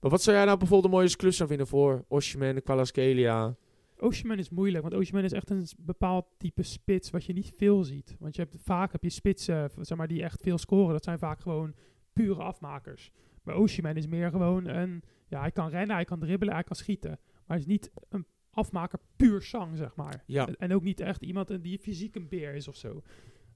maar 0.01 0.11
wat 0.11 0.21
zou 0.21 0.35
jij 0.35 0.45
nou 0.45 0.57
bijvoorbeeld 0.57 0.93
een 0.93 0.99
mooie 0.99 1.15
klus 1.15 1.37
vinden 1.37 1.67
voor 1.67 2.05
Osimhen, 2.07 2.63
Kvaratskhelia? 2.63 3.55
Osimhen 3.99 4.37
is 4.37 4.49
moeilijk, 4.49 4.83
want 4.83 4.95
Osimhen 4.95 5.23
is 5.23 5.31
echt 5.31 5.49
een 5.49 5.67
bepaald 5.77 6.25
type 6.37 6.63
spits 6.63 7.09
wat 7.09 7.25
je 7.25 7.33
niet 7.33 7.51
veel 7.55 7.83
ziet. 7.83 8.15
Want 8.19 8.35
je 8.35 8.41
hebt, 8.41 8.55
vaak 8.63 8.91
heb 8.91 9.03
je 9.03 9.09
spitsen 9.09 9.69
v- 9.69 9.77
zeg 9.81 9.97
maar, 9.97 10.07
die 10.07 10.23
echt 10.23 10.41
veel 10.41 10.57
scoren. 10.57 10.93
Dat 10.93 11.03
zijn 11.03 11.19
vaak 11.19 11.39
gewoon 11.41 11.73
pure 12.13 12.43
afmakers. 12.43 13.11
Maar 13.43 13.55
Osimhen 13.55 13.95
is 13.95 14.07
meer 14.07 14.29
gewoon 14.29 14.67
een... 14.67 15.03
Ja, 15.27 15.39
hij 15.39 15.51
kan 15.51 15.69
rennen, 15.69 15.95
hij 15.95 16.05
kan 16.05 16.19
dribbelen, 16.19 16.53
hij 16.53 16.63
kan 16.63 16.75
schieten. 16.75 17.09
Maar 17.09 17.43
hij 17.47 17.57
is 17.57 17.65
niet 17.65 17.91
een 18.09 18.25
afmaker 18.51 18.99
puur 19.15 19.41
zang, 19.41 19.77
zeg 19.77 19.95
maar. 19.95 20.23
Ja. 20.25 20.47
En, 20.57 20.73
ook 20.73 20.83
niet 20.83 20.99
echt 20.99 21.21
iemand 21.21 21.49
eh, 21.49 21.57
die 21.61 21.79
fysiek 21.79 22.15
een 22.15 22.27
beer 22.27 22.53
is 22.53 22.67
of 22.67 22.75
zo. 22.75 23.01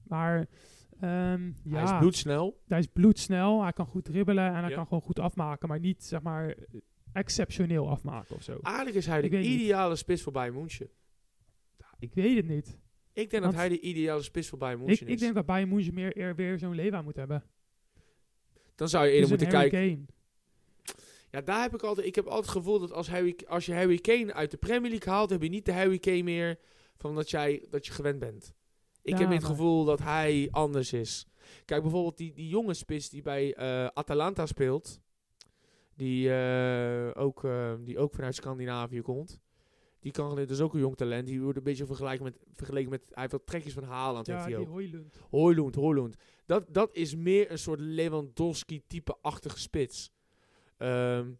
Maar 0.02 0.46
ehm, 1.00 1.46
ja, 1.46 1.52
Hij 1.70 1.82
is 1.82 1.98
bloedsnel. 1.98 2.60
hij 2.68 2.78
is 2.78 2.86
bloedsnel, 2.86 3.62
hij 3.62 3.72
kan 3.72 3.86
goed 3.86 4.04
dribbelen 4.04 4.46
en 4.54 4.60
hij 4.60 4.68
Ja. 4.68 4.74
kan 4.76 4.84
gewoon 4.86 5.02
goed 5.02 5.18
afmaken. 5.18 5.68
Maar 5.68 5.80
niet, 5.80 6.04
zeg 6.04 6.22
maar, 6.22 6.54
exceptioneel 7.12 7.88
afmaken 7.88 8.36
of 8.36 8.42
zo. 8.42 8.58
Eigenlijk 8.62 8.96
is 8.96 9.06
hij 9.06 9.20
de 9.20 9.26
Ik 9.26 9.32
weet 9.32 9.42
niet. 9.44 9.60
ideale 9.60 9.96
spits 9.96 10.22
voor 10.22 10.32
Bayern 10.32 10.54
München. 10.54 10.88
Ik 11.98 12.14
weet 12.14 12.36
het 12.36 12.48
niet. 12.48 12.78
Ik 13.12 13.30
denk 13.30 13.42
dat 13.42 13.54
hij 13.54 13.68
de 13.68 13.80
ideale 13.80 14.22
spits 14.22 14.48
voor 14.48 14.58
Bayern 14.58 14.80
Ik, 14.80 14.86
München 14.86 15.06
ik 15.06 15.12
is. 15.14 15.20
denk 15.20 15.34
dat 15.34 15.46
Bayern 15.46 15.68
München 15.68 15.94
meer 15.94 16.18
eer 16.18 16.34
weer 16.34 16.58
zo'n 16.58 16.74
Lewa 16.74 17.02
moet 17.02 17.16
hebben. 17.16 17.44
Dan 18.74 18.88
zou 18.88 19.04
je 19.04 19.10
eerder 19.12 19.28
Dus 19.28 19.38
moeten 19.38 19.58
kijken. 19.60 19.78
Kane. 19.96 20.06
Ja, 21.30 21.40
daar 21.40 21.62
heb 21.62 21.74
ik 21.74 21.82
altijd... 21.82 22.06
Ik 22.06 22.14
heb 22.14 22.24
altijd 22.24 22.44
het 22.44 22.54
gevoel 22.56 22.78
dat 22.78 22.92
als, 22.92 23.08
Harry, 23.08 23.36
als 23.46 23.66
je 23.66 23.74
Harry 23.74 23.98
Kane 23.98 24.34
uit 24.34 24.50
de 24.50 24.56
Premier 24.56 24.90
League 24.90 25.12
haalt... 25.12 25.30
heb 25.30 25.42
je 25.42 25.48
niet 25.48 25.64
de 25.64 25.72
Harry 25.72 25.98
Kane 25.98 26.22
meer 26.22 26.58
van 26.96 27.14
dat, 27.14 27.30
jij, 27.30 27.66
dat 27.70 27.86
je 27.86 27.92
gewend 27.92 28.18
bent. 28.18 28.52
Ik 29.02 29.12
Ja, 29.12 29.18
heb 29.18 29.30
het 29.30 29.44
gevoel 29.44 29.84
dat 29.84 29.98
hij 29.98 30.48
anders 30.50 30.92
is. 30.92 31.26
Kijk, 31.64 31.82
bijvoorbeeld 31.82 32.16
die, 32.16 32.32
die 32.32 32.48
jonge 32.48 32.74
spits 32.74 33.10
die 33.10 33.22
bij 33.22 33.54
eh, 33.54 33.86
Atalanta 33.86 34.46
speelt... 34.46 35.00
Die, 35.94 36.34
eh, 36.34 37.22
ook, 37.22 37.44
eh, 37.44 37.74
die 37.80 37.98
ook 37.98 38.14
vanuit 38.14 38.34
Scandinavië 38.34 39.00
komt. 39.00 39.40
Die 40.00 40.12
kan 40.12 40.38
is 40.38 40.60
ook 40.60 40.74
een 40.74 40.80
jong 40.80 40.96
talent. 40.96 41.26
Die 41.26 41.42
wordt 41.42 41.58
een 41.58 41.64
beetje 41.64 41.86
vergeleken 41.86 42.22
met, 42.22 42.38
vergeleken 42.52 42.90
met... 42.90 43.04
Hij 43.04 43.20
heeft 43.20 43.32
wat 43.32 43.46
trekjes 43.46 43.72
van 43.72 43.82
Haaland. 43.82 44.26
Ja, 44.26 44.34
heeft 44.34 44.46
hij 44.46 44.56
ook. 44.56 44.68
Hoylund. 44.68 45.20
Hoylund, 45.30 45.74
Hoylund. 45.74 46.16
Dat, 46.46 46.74
dat 46.74 46.94
is 46.94 47.14
meer 47.14 47.50
een 47.50 47.58
soort 47.58 47.80
Lewandowski-type-achtige 47.80 49.58
spits. 49.58 50.12
Ehm, 50.76 51.30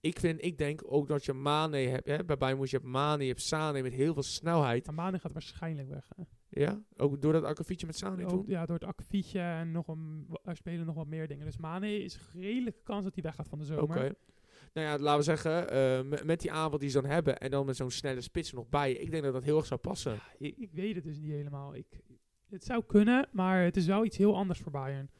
ik, 0.00 0.18
vind, 0.18 0.44
ik 0.44 0.58
denk 0.58 0.82
ook 0.84 1.08
dat 1.08 1.24
je 1.24 1.32
Mane 1.32 1.76
hebt. 1.76 2.06
Hè? 2.06 2.24
Bij 2.24 2.36
Bayern 2.36 2.58
moet 2.58 2.70
je 2.70 2.76
hebt 2.76 2.88
Mane, 2.88 3.22
je 3.22 3.28
hebt 3.28 3.42
Sane 3.42 3.82
met 3.82 3.92
heel 3.92 4.12
veel 4.12 4.22
snelheid. 4.22 4.86
Maar 4.86 4.94
Mane 4.94 5.18
gaat 5.18 5.32
waarschijnlijk 5.32 5.88
weg. 5.88 6.08
Hè. 6.16 6.22
Ja, 6.54 6.82
ook 6.96 7.22
door 7.22 7.32
dat 7.32 7.44
akkefietje 7.44 7.86
met 7.86 7.96
Sane 7.96 8.24
toen. 8.24 8.44
ja, 8.46 8.66
door 8.66 8.74
het 8.74 8.84
akkefietje 8.84 9.40
en 9.40 9.72
nog 9.72 9.88
een, 9.88 10.26
er 10.44 10.56
spelen 10.56 10.86
nog 10.86 10.94
wat 10.94 11.06
meer 11.06 11.28
dingen. 11.28 11.44
Dus 11.46 11.56
Mane 11.56 12.02
is 12.02 12.14
een 12.14 12.40
redelijke 12.40 12.82
kans 12.82 13.04
dat 13.04 13.14
hij 13.14 13.22
weggaat 13.22 13.48
van 13.48 13.58
de 13.58 13.64
Oké. 13.64 13.74
zomer. 13.74 14.14
Nou 14.72 14.86
ja, 14.86 14.98
laten 14.98 15.18
we 15.18 15.24
zeggen, 15.24 15.70
eh, 15.70 16.24
met, 16.24 16.40
die 16.40 16.52
aanval 16.52 16.78
die 16.78 16.88
ze 16.88 17.00
dan 17.00 17.10
hebben 17.10 17.38
en 17.38 17.50
dan 17.50 17.66
met 17.66 17.76
zo'n 17.76 17.90
snelle 17.90 18.20
spits 18.20 18.52
nog 18.52 18.68
bij. 18.68 18.92
Ik 18.92 19.10
denk 19.10 19.22
dat 19.22 19.32
dat 19.32 19.42
heel 19.42 19.56
erg 19.56 19.66
zou 19.66 19.80
passen. 19.80 20.18
Ik, 20.38 20.56
ik 20.56 20.70
weet 20.72 20.94
het 20.94 21.04
dus 21.04 21.18
niet 21.18 21.30
helemaal. 21.30 21.74
Ik, 21.74 21.86
het 22.48 22.64
zou 22.64 22.82
kunnen, 22.86 23.28
maar 23.32 23.62
het 23.62 23.76
is 23.76 23.86
wel 23.86 24.04
iets 24.04 24.16
heel 24.16 24.36
anders 24.36 24.58
voor 24.60 24.72
Bayern. 24.72 25.10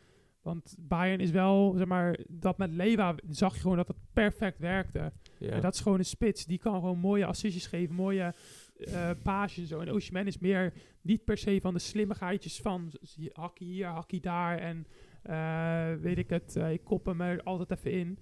Want 0.42 0.74
Bayern 0.78 1.20
is 1.20 1.30
wel, 1.30 1.74
zeg 1.76 1.86
maar, 1.86 2.18
dat 2.28 2.58
met 2.58 2.70
Lewa 2.70 3.14
zag 3.28 3.54
je 3.54 3.60
gewoon 3.60 3.76
dat 3.76 3.88
het 3.88 3.96
perfect 4.12 4.58
werkte. 4.58 5.12
Ja. 5.38 5.48
En 5.48 5.60
dat 5.60 5.74
is 5.74 5.80
gewoon 5.80 5.98
een 5.98 6.04
spits. 6.04 6.44
Die 6.44 6.58
kan 6.58 6.74
gewoon 6.74 6.98
mooie 6.98 7.26
assistjes 7.26 7.66
geven, 7.66 7.94
mooie 7.94 8.34
eh 8.84 9.10
paasjes 9.22 9.62
en 9.62 9.68
zo. 9.68 9.80
En 9.80 9.92
Osimhen 9.92 10.26
is 10.26 10.38
meer 10.38 10.72
niet 11.00 11.24
per 11.24 11.38
se 11.38 11.60
van 11.60 11.74
de 11.74 11.80
slimmigheidjes 11.80 12.60
van 12.60 12.92
hakkie 13.32 13.68
hier, 13.68 13.86
hakkie 13.86 14.20
daar. 14.20 14.58
En 14.58 14.86
eh, 15.22 15.94
weet 16.02 16.18
ik 16.18 16.30
het, 16.30 16.56
eh, 16.56 16.72
ik 16.72 16.84
kop 16.84 17.06
hem 17.06 17.20
er 17.20 17.42
altijd 17.42 17.70
even 17.70 17.92
in. 17.92 18.18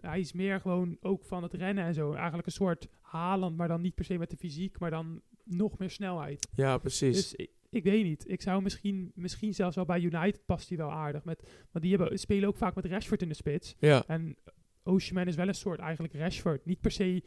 Hij 0.00 0.20
is 0.20 0.32
meer 0.32 0.60
gewoon 0.60 0.96
ook 1.00 1.24
van 1.24 1.42
het 1.42 1.54
rennen 1.54 1.84
en 1.84 1.94
zo. 1.94 2.12
Eigenlijk 2.12 2.46
een 2.46 2.52
soort 2.52 2.88
Haaland, 3.00 3.56
maar 3.56 3.68
dan 3.68 3.80
niet 3.80 3.94
per 3.94 4.04
se 4.04 4.18
met 4.18 4.30
de 4.30 4.36
fysiek, 4.36 4.78
maar 4.78 4.90
dan 4.90 5.20
nog 5.44 5.78
meer 5.78 5.90
snelheid. 5.90 6.48
ja, 6.54 6.78
precies. 6.78 7.16
Dus 7.16 7.34
ik, 7.34 7.50
ik 7.70 7.84
weet 7.84 8.04
niet. 8.04 8.30
Ik 8.30 8.42
zou 8.42 8.62
misschien, 8.62 9.12
misschien 9.14 9.54
zelfs 9.54 9.76
wel 9.76 9.84
bij 9.84 10.00
United 10.00 10.44
past 10.46 10.68
hij 10.68 10.78
wel 10.78 10.92
aardig. 10.92 11.24
Met, 11.24 11.66
want 11.70 11.84
die 11.84 11.96
hebben, 11.96 12.18
spelen 12.18 12.48
ook 12.48 12.56
vaak 12.56 12.74
met 12.74 12.86
Rashford 12.86 13.22
in 13.22 13.28
de 13.28 13.34
spits. 13.34 13.74
ja, 13.78 14.04
En 14.06 14.36
Osimhen 14.82 15.26
is 15.26 15.36
wel 15.36 15.48
een 15.48 15.54
soort 15.54 15.80
eigenlijk 15.80 16.14
Rashford. 16.14 16.66
Niet 16.66 16.80
per 16.80 16.90
se 16.90 17.22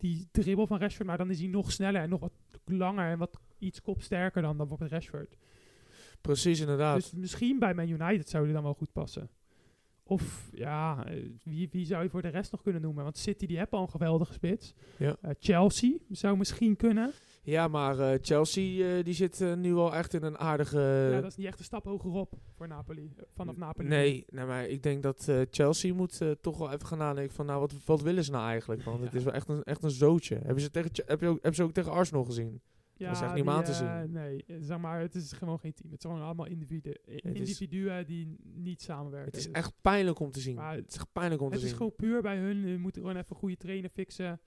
die 0.00 0.28
dribbel 0.30 0.66
van 0.66 0.78
Rashford, 0.78 1.06
maar 1.06 1.18
dan 1.18 1.30
is 1.30 1.38
hij 1.38 1.48
nog 1.48 1.72
sneller 1.72 2.00
en 2.00 2.08
nog 2.08 2.20
wat 2.20 2.32
langer 2.64 3.10
en 3.10 3.18
wat 3.18 3.40
iets 3.58 3.80
kopsterker 3.80 4.42
dan, 4.42 4.56
dan 4.56 4.68
bijvoorbeeld 4.68 4.90
Rashford. 4.90 5.36
precies 6.20 6.60
inderdaad. 6.60 6.94
Dus 6.94 7.12
misschien 7.12 7.58
bij 7.58 7.74
Man 7.74 7.88
United 7.88 8.28
zou 8.28 8.44
die 8.44 8.52
dan 8.52 8.62
wel 8.62 8.74
goed 8.74 8.92
passen. 8.92 9.30
Of 10.02 10.50
ja, 10.52 11.06
wie, 11.42 11.68
wie 11.70 11.86
zou 11.86 12.02
je 12.02 12.10
voor 12.10 12.22
de 12.22 12.28
rest 12.28 12.52
nog 12.52 12.62
kunnen 12.62 12.82
noemen? 12.82 13.04
Want 13.04 13.18
City 13.18 13.46
die 13.46 13.58
hebben 13.58 13.78
al 13.78 13.84
een 13.84 13.90
geweldige 13.90 14.32
spits. 14.32 14.74
Ja. 14.96 15.16
Eh, 15.20 15.30
Chelsea 15.40 15.96
zou 16.10 16.36
misschien 16.36 16.76
kunnen. 16.76 17.12
Ja, 17.42 17.68
maar 17.68 17.98
eh, 17.98 18.18
Chelsea 18.22 18.96
eh, 18.98 19.04
die 19.04 19.14
zit 19.14 19.40
eh, 19.40 19.54
nu 19.54 19.74
al 19.74 19.94
echt 19.94 20.14
in 20.14 20.22
een 20.22 20.38
aardige... 20.38 21.08
ja, 21.12 21.20
dat 21.20 21.30
is 21.30 21.36
niet 21.36 21.46
echt 21.46 21.58
een 21.58 21.64
stap 21.64 21.84
hogerop 21.84 22.32
voor 22.56 22.68
Napoli. 22.68 23.10
Vanaf 23.30 23.56
Napoli. 23.56 23.88
Nee, 23.88 24.24
nee, 24.28 24.44
maar 24.44 24.66
ik 24.66 24.82
denk 24.82 25.02
dat 25.02 25.32
Chelsea 25.50 25.94
moet 25.94 26.20
toch 26.40 26.58
wel 26.58 26.72
even 26.72 26.86
gaan 26.86 26.98
nadenken 26.98 27.34
van, 27.34 27.46
nou, 27.46 27.60
wat, 27.60 27.84
wat 27.84 28.02
willen 28.02 28.24
ze 28.24 28.30
nou 28.30 28.48
eigenlijk? 28.48 28.82
Want 28.82 29.00
het 29.00 29.14
is 29.14 29.24
wel 29.24 29.32
echt 29.32 29.48
een, 29.48 29.62
echt 29.62 29.82
een 29.82 29.90
zootje. 29.90 30.34
Hebben 30.36 30.60
ze, 30.60 30.70
tegen, 30.70 30.90
heb 31.06 31.20
je 31.20 31.26
ook, 31.26 31.34
hebben 31.34 31.54
ze 31.54 31.62
ook 31.62 31.72
tegen 31.72 31.92
Arsenal 31.92 32.24
gezien? 32.24 32.60
Ja, 32.96 33.06
Dat 33.06 33.16
is 33.16 33.22
echt 33.22 33.34
niet 33.34 33.46
aan 33.46 33.64
te 33.64 33.72
zien. 33.72 34.12
nee, 34.12 34.44
zeg 34.60 34.78
maar, 34.78 35.00
het 35.00 35.14
is 35.14 35.32
gewoon 35.32 35.58
geen 35.58 35.74
team. 35.74 35.92
Het 35.92 36.02
zijn 36.02 36.20
allemaal 36.20 36.46
individu 36.46 36.94
is- 37.04 37.20
individuen 37.22 38.06
die 38.06 38.36
niet 38.54 38.82
samenwerken. 38.82 39.28
Het 39.30 39.36
is 39.36 39.44
Dus- 39.44 39.52
echt 39.52 39.72
pijnlijk 39.80 40.18
om 40.18 40.30
te 40.30 40.40
zien. 40.40 40.54
Maar 40.54 40.74
het 40.76 40.88
is 40.88 40.94
echt 40.96 41.12
pijnlijk 41.12 41.42
om 41.42 41.48
te 41.48 41.54
Het 41.54 41.62
is 41.62 41.68
zien. 41.68 41.78
gewoon 41.78 41.94
puur 41.96 42.22
bij 42.22 42.36
hun. 42.36 42.62
Ze 42.68 42.78
moeten 42.78 43.02
gewoon 43.02 43.16
even 43.16 43.36
goede 43.36 43.56
trainen 43.56 43.90
fixen. 43.90 44.40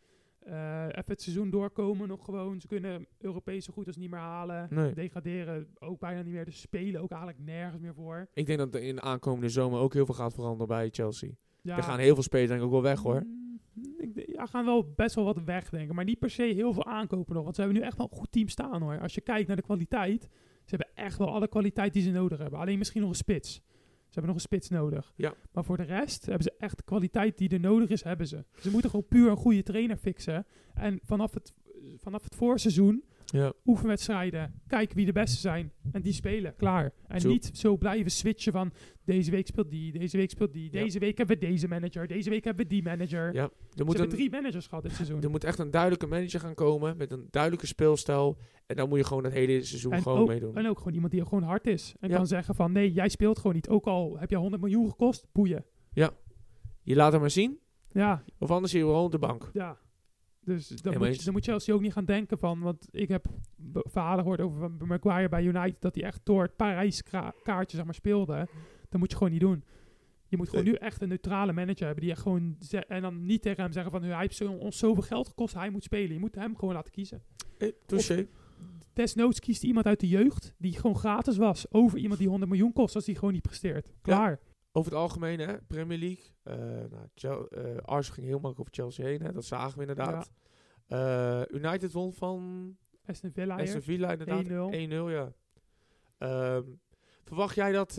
Eh, 0.46 0.84
even 0.86 1.04
het 1.06 1.22
seizoen 1.22 1.50
doorkomen 1.50 2.08
nog 2.08 2.26
gewoon. 2.26 2.60
Ze 2.62 2.68
kunnen 2.68 3.08
Europees 3.18 3.66
zo 3.66 3.74
goed 3.74 3.88
als 3.88 3.96
niet 3.98 4.10
meer 4.10 4.20
halen. 4.20 4.68
Nee. 4.70 4.94
Degraderen 4.94 5.68
ook 5.80 6.00
bijna 6.00 6.22
niet 6.22 6.34
meer. 6.34 6.46
Dus 6.46 6.62
spelen 6.62 7.02
ook 7.02 7.10
eigenlijk 7.12 7.42
nergens 7.44 7.82
meer 7.82 7.94
voor. 7.94 8.28
Ik 8.34 8.46
denk 8.46 8.60
dat 8.60 8.76
er 8.76 8.82
in 8.84 8.96
de 8.96 9.02
aankomende 9.02 9.50
zomer 9.50 9.80
ook 9.80 9.94
heel 9.94 10.06
veel 10.06 10.16
gaat 10.16 10.34
veranderen 10.34 10.68
bij 10.68 10.90
Chelsea. 10.92 11.30
Ja, 11.62 11.78
Er 11.78 11.84
gaan 11.84 12.00
heel 12.00 12.14
veel 12.14 12.24
spelers 12.24 12.50
denk 12.50 12.60
ik 12.60 12.66
ook 12.66 12.72
wel 12.72 12.82
weg 12.82 13.00
hoor. 13.00 13.24
Mm, 13.26 13.60
Ik 13.98 14.24
ja, 14.36 14.46
gaan 14.46 14.66
wel 14.66 14.94
best 14.96 15.16
wel 15.16 15.26
wat 15.26 15.44
wegdenken. 15.46 15.96
Maar 15.96 16.06
niet 16.06 16.20
per 16.20 16.30
se 16.30 16.44
heel 16.44 16.74
veel 16.74 16.86
aankopen 16.86 17.34
nog. 17.36 17.44
Want 17.44 17.56
ze 17.56 17.62
hebben 17.62 17.80
nu 17.80 17.86
echt 17.88 17.98
wel 17.98 18.08
een 18.12 18.18
goed 18.18 18.32
team 18.32 18.48
staan 18.48 18.82
hoor. 18.82 19.00
Als 19.00 19.14
je 19.14 19.22
kijkt 19.22 19.48
naar 19.48 19.56
de 19.56 19.62
kwaliteit. 19.62 20.24
Ze 20.66 20.76
hebben 20.76 20.88
echt 21.06 21.18
wel 21.18 21.34
alle 21.34 21.48
kwaliteit 21.48 21.94
die 21.94 22.02
ze 22.02 22.12
nodig 22.12 22.38
hebben. 22.40 22.60
Alleen 22.60 22.78
misschien 22.78 23.02
nog 23.02 23.10
een 23.10 23.16
spits. 23.16 23.62
Ze 24.14 24.20
hebben 24.20 24.36
nog 24.36 24.44
een 24.44 24.58
spits 24.58 24.70
nodig. 24.70 25.14
Ja. 25.16 25.34
Maar 25.52 25.64
voor 25.64 25.78
de 25.78 25.84
rest 25.84 26.26
hebben 26.26 26.44
ze 26.44 26.54
echt 26.58 26.78
de 26.78 26.84
kwaliteit 26.84 27.38
die 27.38 27.50
er 27.50 27.60
nodig 27.60 27.90
is, 27.90 28.04
hebben 28.04 28.28
ze. 28.28 28.44
Ze 28.60 28.72
moeten 28.72 28.90
gewoon 28.90 29.08
puur 29.08 29.30
een 29.30 29.38
goede 29.38 29.64
trainer 29.64 29.98
fixen. 29.98 30.46
En 30.74 31.00
vanaf 31.04 31.34
het, 31.34 31.54
vanaf 31.98 32.24
het 32.24 32.36
voorseizoen 32.36 33.04
Ja. 33.40 33.54
oefenwedstrijden. 33.66 34.62
Kijken 34.68 34.96
wie 34.96 35.06
de 35.06 35.12
beste 35.12 35.38
zijn. 35.40 35.72
En 35.92 36.02
die 36.02 36.14
spelen. 36.14 36.56
Klaar. 36.56 36.94
En 37.08 37.22
Zo. 37.22 37.30
niet 37.30 37.50
zo 37.54 37.78
blijven 37.78 38.12
switchen 38.12 38.52
van 38.52 38.74
deze 39.06 39.32
week 39.32 39.48
speelt 39.48 39.70
die, 39.70 39.92
deze 40.00 40.18
week 40.18 40.30
speelt 40.30 40.54
die. 40.54 40.64
Ja. 40.72 40.84
Deze 40.84 41.00
week 41.00 41.18
hebben 41.18 41.40
we 41.40 41.46
deze 41.46 41.68
manager. 41.68 42.08
Deze 42.08 42.30
week 42.30 42.44
hebben 42.44 42.64
we 42.64 42.70
die 42.70 42.84
manager. 42.84 43.34
Ja. 43.34 43.44
Er 43.44 43.50
Ze 43.76 43.84
moet, 43.84 43.94
hebben 43.98 44.12
een, 44.12 44.18
drie 44.18 44.30
managers 44.32 44.68
gehad 44.68 44.84
dit 44.84 44.94
seizoen. 44.94 45.22
er 45.22 45.30
moet 45.30 45.44
echt 45.44 45.60
een 45.60 45.72
duidelijke 45.72 46.08
manager 46.08 46.40
gaan 46.40 46.54
komen 46.54 46.98
met 46.98 47.12
een 47.12 47.28
duidelijke 47.30 47.68
speelstijl. 47.68 48.38
En 48.66 48.76
dan 48.76 48.90
moet 48.90 48.98
je 48.98 49.04
gewoon 49.06 49.24
het 49.24 49.34
hele 49.34 49.64
seizoen 49.64 49.92
En 49.94 50.02
gewoon 50.02 50.20
ook, 50.20 50.28
meedoen. 50.28 50.58
en 50.58 50.68
ook 50.68 50.78
gewoon 50.78 50.94
iemand 50.94 51.12
die 51.12 51.22
er 51.22 51.28
gewoon 51.28 51.44
hard 51.44 51.68
is. 51.68 51.96
En 52.00 52.10
Ja. 52.10 52.16
kan 52.16 52.28
zeggen 52.28 52.56
van 52.56 52.72
nee, 52.72 52.92
jij 52.92 53.10
speelt 53.10 53.38
gewoon 53.38 53.54
niet. 53.56 53.70
Ook 53.70 53.86
al 53.86 54.18
heb 54.20 54.30
je 54.30 54.36
100 54.36 54.62
miljoen 54.62 54.90
gekost, 54.90 55.26
boeien. 55.32 55.66
Je 56.86 56.96
laat 56.96 57.12
hem 57.12 57.22
maar 57.22 57.30
zien, 57.30 57.60
Ja, 57.92 58.24
of 58.40 58.52
anders 58.52 58.72
zie 58.72 58.80
je 58.82 58.86
gewoon 58.86 59.04
op 59.06 59.12
de 59.12 59.18
bank. 59.20 59.50
ja. 59.54 59.78
Dus 60.46 60.68
dan, 60.68 60.98
moet, 60.98 61.16
je- 61.16 61.24
dan 61.24 61.34
moet 61.34 61.44
Chelsea 61.44 61.74
ook 61.74 61.82
niet 61.82 61.94
gaan 61.94 62.06
denken 62.06 62.38
van... 62.38 62.60
Want 62.60 62.88
ik 62.92 63.08
heb 63.10 63.26
verhalen 63.74 64.20
gehoord 64.20 64.42
over 64.42 64.72
Maguire 64.72 65.30
bij 65.30 65.44
United... 65.44 65.82
dat 65.82 65.96
hij 65.96 66.04
echt 66.04 66.20
door 66.24 66.42
het 66.44 66.56
Parijs-kaartje 66.56 67.78
zeg 67.78 67.86
maar, 67.86 67.94
speelde. 67.94 68.48
Dat 68.90 69.00
moet 69.00 69.12
je 69.12 69.18
gewoon 69.18 69.32
niet 69.32 69.42
doen. 69.42 69.64
Je 70.28 70.38
moet 70.38 70.50
gewoon 70.50 70.64
nu 70.66 70.74
echt 70.74 71.02
een 71.02 71.08
neutrale 71.10 71.54
manager 71.54 71.86
hebben... 71.86 72.04
die 72.04 72.12
echt 72.12 72.22
gewoon... 72.22 72.58
En 72.88 73.02
dan 73.02 73.26
niet 73.26 73.42
tegen 73.42 73.64
hem 73.64 73.72
zeggen 73.72 73.92
van... 73.92 74.04
hij 74.04 74.20
heeft 74.20 74.36
zo, 74.36 74.52
ons 74.52 74.78
zoveel 74.78 75.04
geld 75.04 75.28
gekost, 75.28 75.54
hij 75.54 75.70
moet 75.70 75.84
spelen. 75.84 76.14
Je 76.14 76.20
moet 76.20 76.36
hem 76.36 76.56
gewoon 76.58 76.74
laten 76.74 76.92
kiezen. 76.92 77.22
Eh, 77.58 77.70
touché. 77.86 78.28
Desnoods 78.94 79.40
kiest 79.40 79.64
iemand 79.64 79.86
uit 79.86 80.00
de 80.00 80.08
jeugd... 80.08 80.54
die 80.58 80.74
gewoon 80.80 80.96
gratis 80.96 81.38
was... 81.38 81.66
over 81.72 81.98
iemand 81.98 82.20
die 82.20 82.30
100 82.30 82.52
miljoen 82.52 82.74
kost... 82.74 82.96
als 82.96 83.06
die 83.06 83.16
gewoon 83.16 83.34
niet 83.34 83.42
presteert. 83.42 83.88
Klaar. 84.02 84.40
Over 84.76 84.92
het 84.92 85.00
algemeen, 85.02 85.40
hè, 85.40 85.62
Premier 85.62 85.98
League. 85.98 86.24
eh 86.44 86.56
nou, 86.92 87.08
Chel- 87.16 87.48
eh, 87.48 87.76
Arsenal 87.78 88.16
ging 88.16 88.28
heel 88.28 88.40
makkelijk 88.40 88.60
over 88.60 88.74
Chelsea 88.74 89.06
heen. 89.06 89.22
Hè, 89.22 89.32
dat 89.32 89.46
zagen 89.46 89.76
we 89.76 89.82
inderdaad. 89.82 90.32
Eh, 90.88 91.42
United 91.52 91.92
won 91.92 92.14
van 92.14 92.76
Aston 93.06 93.32
Villa 93.32 93.56
Aston. 93.60 93.82
Villa 93.82 94.12
inderdaad. 94.12 94.44
1-0. 94.44 94.72
1-0. 94.72 95.10
ja. 95.10 95.34
Ehm, 96.18 96.64
verwacht 97.24 97.56
jij 97.56 97.72
dat... 97.72 97.94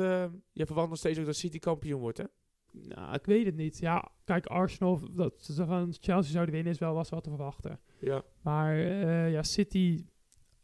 je 0.52 0.66
verwacht 0.66 0.88
nog 0.88 0.98
steeds 0.98 1.18
ook 1.18 1.26
dat 1.26 1.36
City 1.36 1.58
kampioen 1.58 2.00
wordt, 2.00 2.18
hè? 2.18 2.24
Nou, 2.72 3.14
ik 3.14 3.26
weet 3.26 3.46
het 3.46 3.56
niet. 3.56 3.78
Ja, 3.78 4.10
kijk, 4.24 4.46
Arsenal, 4.46 5.00
dat 5.14 5.42
ze 5.44 5.64
van 5.66 5.94
Chelsea 6.00 6.32
zouden 6.32 6.54
winnen, 6.54 6.72
is 6.72 6.78
wel 6.78 6.94
was 6.94 7.08
wat 7.08 7.22
te 7.24 7.28
verwachten. 7.28 7.80
Ja. 7.98 8.22
Maar 8.42 8.76
ja, 9.30 9.42
City, 9.42 10.04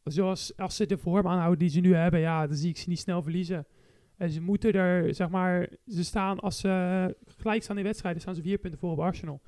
zoals 0.04 0.56
als 0.56 0.76
ze 0.76 0.86
de 0.86 0.98
vorm 0.98 1.26
aanhouden 1.26 1.58
die 1.58 1.68
ze 1.68 1.80
nu 1.80 1.94
hebben, 1.94 2.20
ja, 2.20 2.46
dan 2.46 2.56
zie 2.56 2.70
ik 2.70 2.76
ze 2.76 2.88
niet 2.88 2.98
snel 2.98 3.22
verliezen. 3.22 3.66
En 4.20 4.30
ze 4.30 4.40
moeten 4.40 4.72
er, 4.72 5.14
zeg 5.14 5.28
maar, 5.28 5.68
ze 5.86 6.04
staan 6.04 6.40
als 6.40 6.58
ze 6.58 7.16
gelijk 7.36 7.62
staan 7.62 7.78
in 7.78 7.84
wedstrijden, 7.84 8.20
staan 8.20 8.34
ze 8.34 8.42
vier 8.42 8.58
punten 8.58 8.80
voor 8.80 8.90
op 8.90 8.98
Arsenal. 8.98 9.40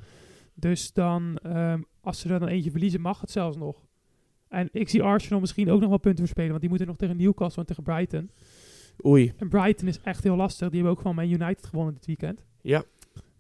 Dus 0.55 0.93
dan, 0.93 1.39
ehm, 1.43 1.83
als 2.01 2.21
ze 2.21 2.33
er 2.33 2.39
dan 2.39 2.49
eentje 2.49 2.71
verliezen, 2.71 3.01
mag 3.01 3.21
het 3.21 3.31
zelfs 3.31 3.57
nog. 3.57 3.87
En 4.49 4.69
ik 4.73 4.89
zie 4.89 5.03
Arsenal 5.03 5.41
misschien 5.41 5.71
ook 5.71 5.81
nog 5.81 5.89
wel 5.89 5.99
punten 5.99 6.25
verspelen, 6.25 6.49
want 6.49 6.61
die 6.61 6.69
moeten 6.69 6.89
nog 6.89 6.97
tegen 6.97 7.17
Newcastle 7.17 7.61
en 7.61 7.69
tegen 7.69 7.83
Brighton. 7.83 8.31
Oei. 9.07 9.33
En 9.37 9.49
Brighton 9.49 9.89
is 9.89 10.01
echt 10.01 10.23
heel 10.23 10.37
lastig. 10.37 10.69
Die 10.69 10.77
hebben 10.77 10.97
ook 10.97 11.03
van 11.03 11.15
Man 11.15 11.31
United 11.31 11.67
gewonnen 11.67 11.95
dit 11.95 12.07
weekend. 12.07 12.45
Ja. 12.61 12.85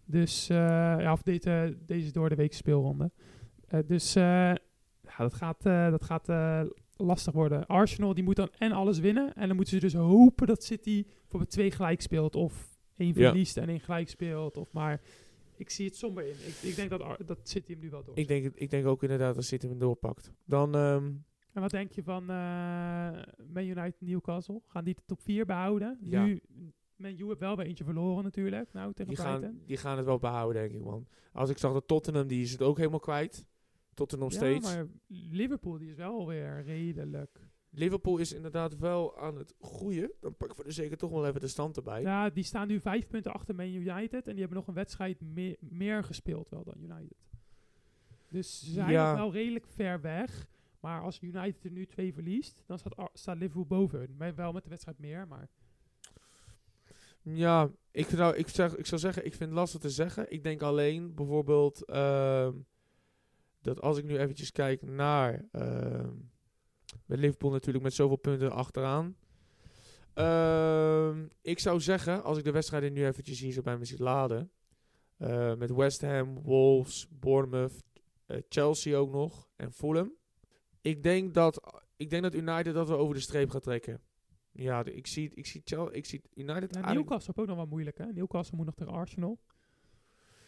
Dus, 0.04 0.48
eh, 0.48 0.56
ja, 0.98 1.12
of 1.12 1.22
deze, 1.22 1.76
deze 1.86 2.12
door 2.12 2.28
de 2.28 2.34
week 2.34 2.52
speelronde. 2.52 3.10
Eh, 3.68 3.80
dus 3.86 4.14
eh, 4.14 4.22
ja, 5.02 5.16
dat 5.16 5.34
gaat, 5.34 5.66
eh, 5.66 5.90
dat 5.90 6.04
gaat 6.04 6.28
eh, 6.28 6.60
lastig 7.04 7.32
worden. 7.32 7.66
Arsenal 7.66 8.14
die 8.14 8.24
moet 8.24 8.36
dan 8.36 8.48
en 8.58 8.72
alles 8.72 8.98
winnen. 8.98 9.34
En 9.34 9.46
dan 9.46 9.56
moeten 9.56 9.74
ze 9.74 9.80
dus 9.80 9.94
hopen 9.94 10.46
dat 10.46 10.64
City 10.64 11.04
bijvoorbeeld 11.20 11.50
twee 11.50 11.70
gelijk 11.70 12.00
speelt. 12.00 12.34
Of 12.36 12.78
één 12.96 13.08
Ja. 13.14 13.28
verliest 13.28 13.56
en 13.56 13.68
één 13.68 13.80
gelijk 13.80 14.08
speelt. 14.08 14.56
Of 14.56 14.72
maar 14.72 15.00
ik 15.56 15.70
zie 15.70 15.86
het 15.86 15.96
somber 15.96 16.24
in. 16.26 16.30
Ik, 16.46 16.54
ik 16.70 16.76
denk 16.76 16.90
dat, 16.90 17.00
Ar- 17.02 17.26
dat 17.26 17.38
City 17.48 17.72
hem 17.72 17.80
nu 17.80 17.90
wel 17.90 18.04
door. 18.04 18.18
Ik 18.18 18.28
denk, 18.28 18.52
ik 18.54 18.70
denk 18.70 18.86
ook 18.86 19.02
inderdaad 19.02 19.34
dat 19.34 19.44
City 19.44 19.66
hem 19.68 19.78
doorpakt. 19.78 20.32
Dan... 20.44 20.74
ehm, 20.74 21.10
En 21.52 21.60
wat 21.60 21.70
denk 21.70 21.92
je 21.92 22.02
van 22.02 22.22
eh 22.30 22.36
Man 23.52 23.64
United 23.64 24.00
Newcastle? 24.00 24.60
Gaan 24.66 24.84
die 24.84 24.94
de 24.94 25.02
top 25.06 25.20
4 25.20 25.46
behouden? 25.46 25.98
Ja. 26.02 26.24
Nu 26.24 26.40
Man 26.96 27.18
U 27.18 27.26
heeft 27.26 27.38
wel 27.40 27.56
weer 27.56 27.66
eentje 27.66 27.84
verloren 27.84 28.24
natuurlijk. 28.24 28.72
Nou, 28.72 28.92
tegen 28.92 29.14
Die 29.14 29.22
Brighton. 29.22 29.42
gaan, 29.42 29.60
die 29.66 29.76
gaan 29.76 29.96
het 29.96 30.06
wel 30.06 30.18
behouden, 30.18 30.62
denk 30.62 30.74
ik, 30.74 30.84
man. 30.84 31.06
Als 31.32 31.50
ik 31.50 31.58
zag 31.58 31.72
dat 31.72 31.86
Tottenham, 31.88 32.26
die 32.26 32.42
is 32.42 32.52
het 32.52 32.62
ook 32.62 32.76
helemaal 32.76 32.98
kwijt. 33.00 33.44
Tottenham 33.94 34.28
nog 34.28 34.38
ja, 34.40 34.44
steeds. 34.46 34.74
maar 34.74 34.86
Liverpool 35.30 35.78
die 35.78 35.88
is 35.90 35.94
wel 35.94 36.26
weer 36.26 36.62
redelijk. 36.64 37.50
Liverpool 37.70 38.18
is 38.18 38.32
inderdaad 38.32 38.76
wel 38.78 39.18
aan 39.18 39.36
het 39.36 39.54
groeien. 39.60 40.12
Dan 40.20 40.36
pakken 40.36 40.58
we 40.58 40.64
er 40.64 40.72
zeker 40.72 40.96
toch 40.96 41.10
wel 41.10 41.26
even 41.26 41.40
de 41.40 41.48
stand 41.48 41.76
erbij. 41.76 42.02
Ja, 42.02 42.30
die 42.30 42.44
staan 42.44 42.68
nu 42.68 42.80
vijf 42.80 43.06
punten 43.08 43.32
achter 43.32 43.54
Man 43.54 43.66
United. 43.74 44.26
En 44.26 44.30
die 44.30 44.38
hebben 44.40 44.56
nog 44.58 44.66
een 44.68 44.74
wedstrijd 44.74 45.20
meer, 45.20 45.56
meer 45.60 46.04
gespeeld 46.04 46.48
wel 46.48 46.64
dan 46.64 46.74
United. 46.78 47.16
Dus 48.28 48.60
ze 48.64 48.70
zijn 48.70 48.90
Ja. 48.90 49.14
wel 49.14 49.32
redelijk 49.32 49.66
ver 49.66 50.00
weg. 50.00 50.46
Maar 50.80 51.00
als 51.00 51.20
United 51.22 51.64
er 51.64 51.70
nu 51.70 51.86
twee 51.86 52.12
verliest, 52.12 52.62
dan 52.66 52.78
staat, 52.78 53.10
staat 53.12 53.36
Liverpool 53.36 53.66
boven 53.66 53.98
hun. 53.98 54.14
Maar 54.18 54.34
Wel 54.34 54.52
met 54.52 54.62
de 54.62 54.68
wedstrijd 54.70 54.98
meer, 54.98 55.28
maar... 55.28 55.48
Ja, 57.22 57.70
ik 57.90 58.06
zou, 58.06 58.36
ik, 58.36 58.48
zeg, 58.48 58.76
ik 58.76 58.86
zou 58.86 59.00
zeggen, 59.00 59.24
ik 59.24 59.34
vind 59.34 59.50
het 59.50 59.58
lastig 59.58 59.80
te 59.80 59.90
zeggen. 59.90 60.32
Ik 60.32 60.42
denk 60.42 60.62
alleen 60.62 61.14
bijvoorbeeld 61.14 61.84
ehm, 61.84 62.52
dat 63.62 63.80
als 63.80 63.98
ik 63.98 64.04
nu 64.04 64.18
eventjes 64.18 64.52
kijk 64.52 64.82
naar 64.82 65.44
ehm, 65.52 66.14
met 67.06 67.18
Liverpool 67.18 67.50
natuurlijk 67.50 67.84
met 67.84 67.94
zoveel 67.94 68.16
punten 68.16 68.52
achteraan. 68.52 69.16
Ehm, 70.14 71.26
ik 71.42 71.58
zou 71.58 71.80
zeggen, 71.80 72.22
als 72.22 72.38
ik 72.38 72.44
de 72.44 72.50
wedstrijden 72.50 72.92
nu 72.92 73.06
eventjes 73.06 73.40
hier 73.40 73.52
zo 73.52 73.62
bij 73.62 73.78
me 73.78 73.84
zie 73.84 74.02
laden. 74.02 74.50
eh, 75.16 75.54
met 75.54 75.70
West 75.70 76.00
Ham, 76.00 76.42
Wolves, 76.42 77.06
Bournemouth, 77.10 77.82
eh, 78.26 78.36
Chelsea 78.48 78.96
ook 78.96 79.10
nog 79.10 79.48
en 79.56 79.72
Fulham. 79.72 80.12
Ik 80.80 81.02
denk 81.02 81.34
dat, 81.34 81.82
ik 81.96 82.10
denk 82.10 82.22
dat 82.22 82.34
United 82.34 82.74
dat 82.74 82.88
we 82.88 82.94
over 82.94 83.14
de 83.14 83.20
streep 83.20 83.50
gaat 83.50 83.62
trekken. 83.62 84.00
Ja, 84.52 84.84
ik 84.84 85.06
zie, 85.06 85.30
ik 85.34 85.46
zie, 85.46 85.60
Chel 85.64 85.94
ik 85.94 86.06
zie 86.06 86.22
United 86.34 86.74
Ja, 86.74 86.92
Newcastle 86.92 87.26
heeft 87.26 87.38
ook 87.38 87.46
nog 87.46 87.56
wel 87.56 87.66
moeilijk, 87.66 87.98
hè? 87.98 88.06
Newcastle 88.06 88.56
moet 88.56 88.66
nog 88.66 88.74
tegen 88.74 88.92
Arsenal. 88.92 89.38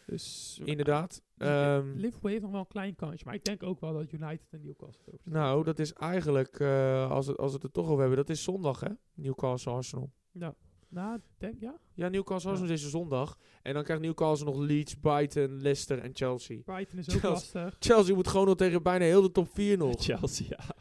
Dus... 0.05 0.59
Inderdaad. 0.63 1.21
Eh, 1.37 1.75
Ehm, 1.75 1.91
Liverpool 1.95 2.31
heeft 2.31 2.41
nog 2.43 2.51
wel 2.51 2.59
een 2.59 2.67
klein 2.67 2.95
kansje. 2.95 3.25
Maar 3.25 3.33
ik 3.33 3.43
denk 3.43 3.63
ook 3.63 3.79
wel 3.79 3.93
dat 3.93 4.11
United 4.11 4.47
en 4.51 4.61
Newcastle 4.63 5.13
nou, 5.23 5.63
dat 5.63 5.79
is 5.79 5.93
eigenlijk, 5.93 6.59
eh, 6.59 7.11
als, 7.11 7.27
het, 7.27 7.37
als 7.37 7.49
we 7.49 7.55
het 7.55 7.63
er 7.65 7.71
toch 7.71 7.85
over 7.85 7.99
hebben, 7.99 8.17
dat 8.17 8.29
is 8.29 8.43
zondag, 8.43 8.79
hè? 8.79 8.89
Newcastle 9.13 9.71
Arsenal. 9.71 10.11
trekken. 10.31 10.55
Nou, 10.89 11.15
ik 11.15 11.21
denk 11.37 11.59
ja. 11.59 11.79
Ja, 11.93 12.07
Newcastle 12.09 12.49
Ja. 12.49 12.55
Arsenal 12.55 12.73
is 12.73 12.79
deze 12.81 12.89
zondag. 12.89 13.37
En 13.61 13.73
dan 13.73 13.83
krijgt 13.83 14.01
Newcastle 14.03 14.45
nog 14.45 14.57
Leeds, 14.57 14.95
Brighton, 14.95 15.61
Leicester 15.61 15.99
en 15.99 16.11
Chelsea. 16.13 16.61
Brighton 16.61 16.99
is 16.99 17.09
ook 17.15 17.19
Chelsea. 17.19 17.61
lastig. 17.61 17.75
Chelsea 17.79 18.15
moet 18.15 18.27
gewoon 18.27 18.45
nog 18.45 18.55
tegen 18.55 18.83
bijna 18.83 19.05
heel 19.05 19.21
de 19.21 19.31
top 19.31 19.49
4 19.53 19.77
nog. 19.77 19.95
Chelsea, 20.03 20.45
ja. 20.49 20.75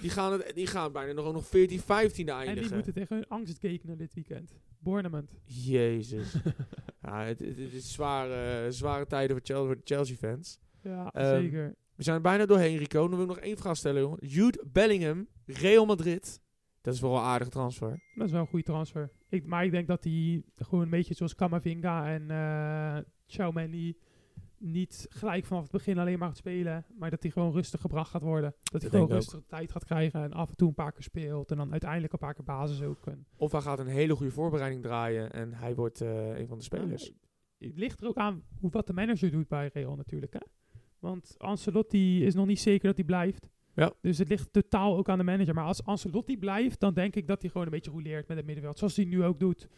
Die 0.00 0.10
gaan, 0.10 0.32
het, 0.32 0.52
die 0.54 0.66
gaan 0.66 0.92
bijna 0.92 1.12
nog, 1.12 1.32
nog 1.32 1.46
14, 1.46 1.80
15 1.80 2.28
En 2.28 2.36
die 2.38 2.46
eindigen. 2.46 2.74
moeten 2.74 2.94
tegen 2.94 3.16
hun 3.16 3.28
angstgekenen 3.28 3.98
dit 3.98 4.14
weekend. 4.14 4.52
Bournemouth. 4.78 5.30
Jezus. 5.44 6.32
ja, 7.02 7.22
het, 7.24 7.38
het, 7.38 7.58
het 7.58 7.72
is 7.72 7.92
zware, 7.92 8.72
zware 8.72 9.06
tijden 9.06 9.36
voor 9.36 9.44
Chelsea, 9.46 9.66
voor 9.66 9.76
de 9.76 9.80
Chelsea-fans. 9.94 10.58
Ja, 10.82 11.10
Ehm, 11.12 11.40
zeker. 11.42 11.74
We 11.94 12.02
zijn 12.02 12.16
er 12.16 12.22
bijna 12.22 12.46
doorheen, 12.46 12.76
Rico. 12.76 13.00
Dan 13.00 13.10
wil 13.10 13.20
ik 13.20 13.26
nog 13.34 13.38
één 13.38 13.56
vraag 13.56 13.76
stellen, 13.76 14.00
jongen. 14.02 14.26
Jude 14.26 14.64
Bellingham, 14.72 15.26
Real 15.46 15.86
Madrid. 15.86 16.40
Dat 16.80 16.94
is 16.94 17.00
wel 17.00 17.14
een 17.16 17.22
aardige 17.22 17.50
transfer. 17.50 18.02
Dat 18.14 18.26
is 18.26 18.32
wel 18.32 18.40
een 18.40 18.46
goede 18.46 18.64
transfer. 18.64 19.10
Ik, 19.28 19.46
maar 19.46 19.64
ik 19.64 19.70
denk 19.70 19.86
dat 19.86 20.04
hij 20.04 20.42
gewoon 20.56 20.84
een 20.84 20.90
beetje 20.90 21.14
zoals 21.14 21.34
Kamavinga 21.34 22.18
en 22.18 23.04
Xiaomeni 23.26 23.96
niet 24.58 25.06
gelijk 25.08 25.44
vanaf 25.44 25.62
het 25.62 25.72
begin 25.72 25.98
alleen 25.98 26.18
maar 26.18 26.28
gaat 26.28 26.36
spelen, 26.36 26.84
maar 26.98 27.10
dat 27.10 27.22
hij 27.22 27.32
gewoon 27.32 27.52
rustig 27.52 27.80
gebracht 27.80 28.10
gaat 28.10 28.22
worden. 28.22 28.54
Dat 28.62 28.80
hij 28.82 28.90
gewoon 28.90 29.10
rustig 29.10 29.40
tijd 29.46 29.72
gaat 29.72 29.84
krijgen 29.84 30.22
en 30.22 30.32
af 30.32 30.48
en 30.48 30.56
toe 30.56 30.68
een 30.68 30.74
paar 30.74 30.92
keer 30.92 31.02
speelt 31.02 31.50
en 31.50 31.56
dan 31.56 31.70
uiteindelijk 31.70 32.12
een 32.12 32.18
paar 32.18 32.34
keer 32.34 32.44
basis 32.44 32.82
ook. 32.82 33.06
En, 33.06 33.26
Of 33.36 33.52
hij 33.52 33.60
gaat 33.60 33.78
een 33.78 33.86
hele 33.86 34.16
goede 34.16 34.32
voorbereiding 34.32 34.82
draaien 34.82 35.32
en 35.32 35.54
hij 35.54 35.74
wordt 35.74 36.00
eh, 36.00 36.38
een 36.38 36.46
van 36.46 36.58
de 36.58 36.64
spelers. 36.64 37.12
Ja, 37.58 37.66
het 37.68 37.78
ligt 37.78 38.00
er 38.00 38.08
ook 38.08 38.16
aan 38.16 38.42
hoe, 38.60 38.70
wat 38.70 38.86
de 38.86 38.92
manager 38.92 39.30
doet 39.30 39.48
bij 39.48 39.70
Real 39.72 39.96
natuurlijk. 39.96 40.32
Hè? 40.32 40.40
Want 40.98 41.34
Ancelotti 41.38 42.24
is 42.24 42.34
nog 42.34 42.46
niet 42.46 42.60
zeker 42.60 42.86
dat 42.86 42.96
hij 42.96 43.04
blijft. 43.04 43.48
Ja. 43.74 43.92
Dus 44.00 44.18
het 44.18 44.28
ligt 44.28 44.52
totaal 44.52 44.96
ook 44.96 45.08
aan 45.08 45.18
de 45.18 45.24
manager. 45.24 45.54
Maar 45.54 45.64
als 45.64 45.84
Ancelotti 45.84 46.38
blijft, 46.38 46.80
dan 46.80 46.94
denk 46.94 47.16
ik 47.16 47.26
dat 47.26 47.40
hij 47.40 47.50
gewoon 47.50 47.66
een 47.66 47.72
beetje 47.72 47.90
rouleert 47.90 48.28
met 48.28 48.36
het 48.36 48.46
middenveld. 48.46 48.78
Zoals 48.78 48.96
hij 48.96 49.04
nu 49.04 49.24
ook 49.24 49.40
doet. 49.40 49.68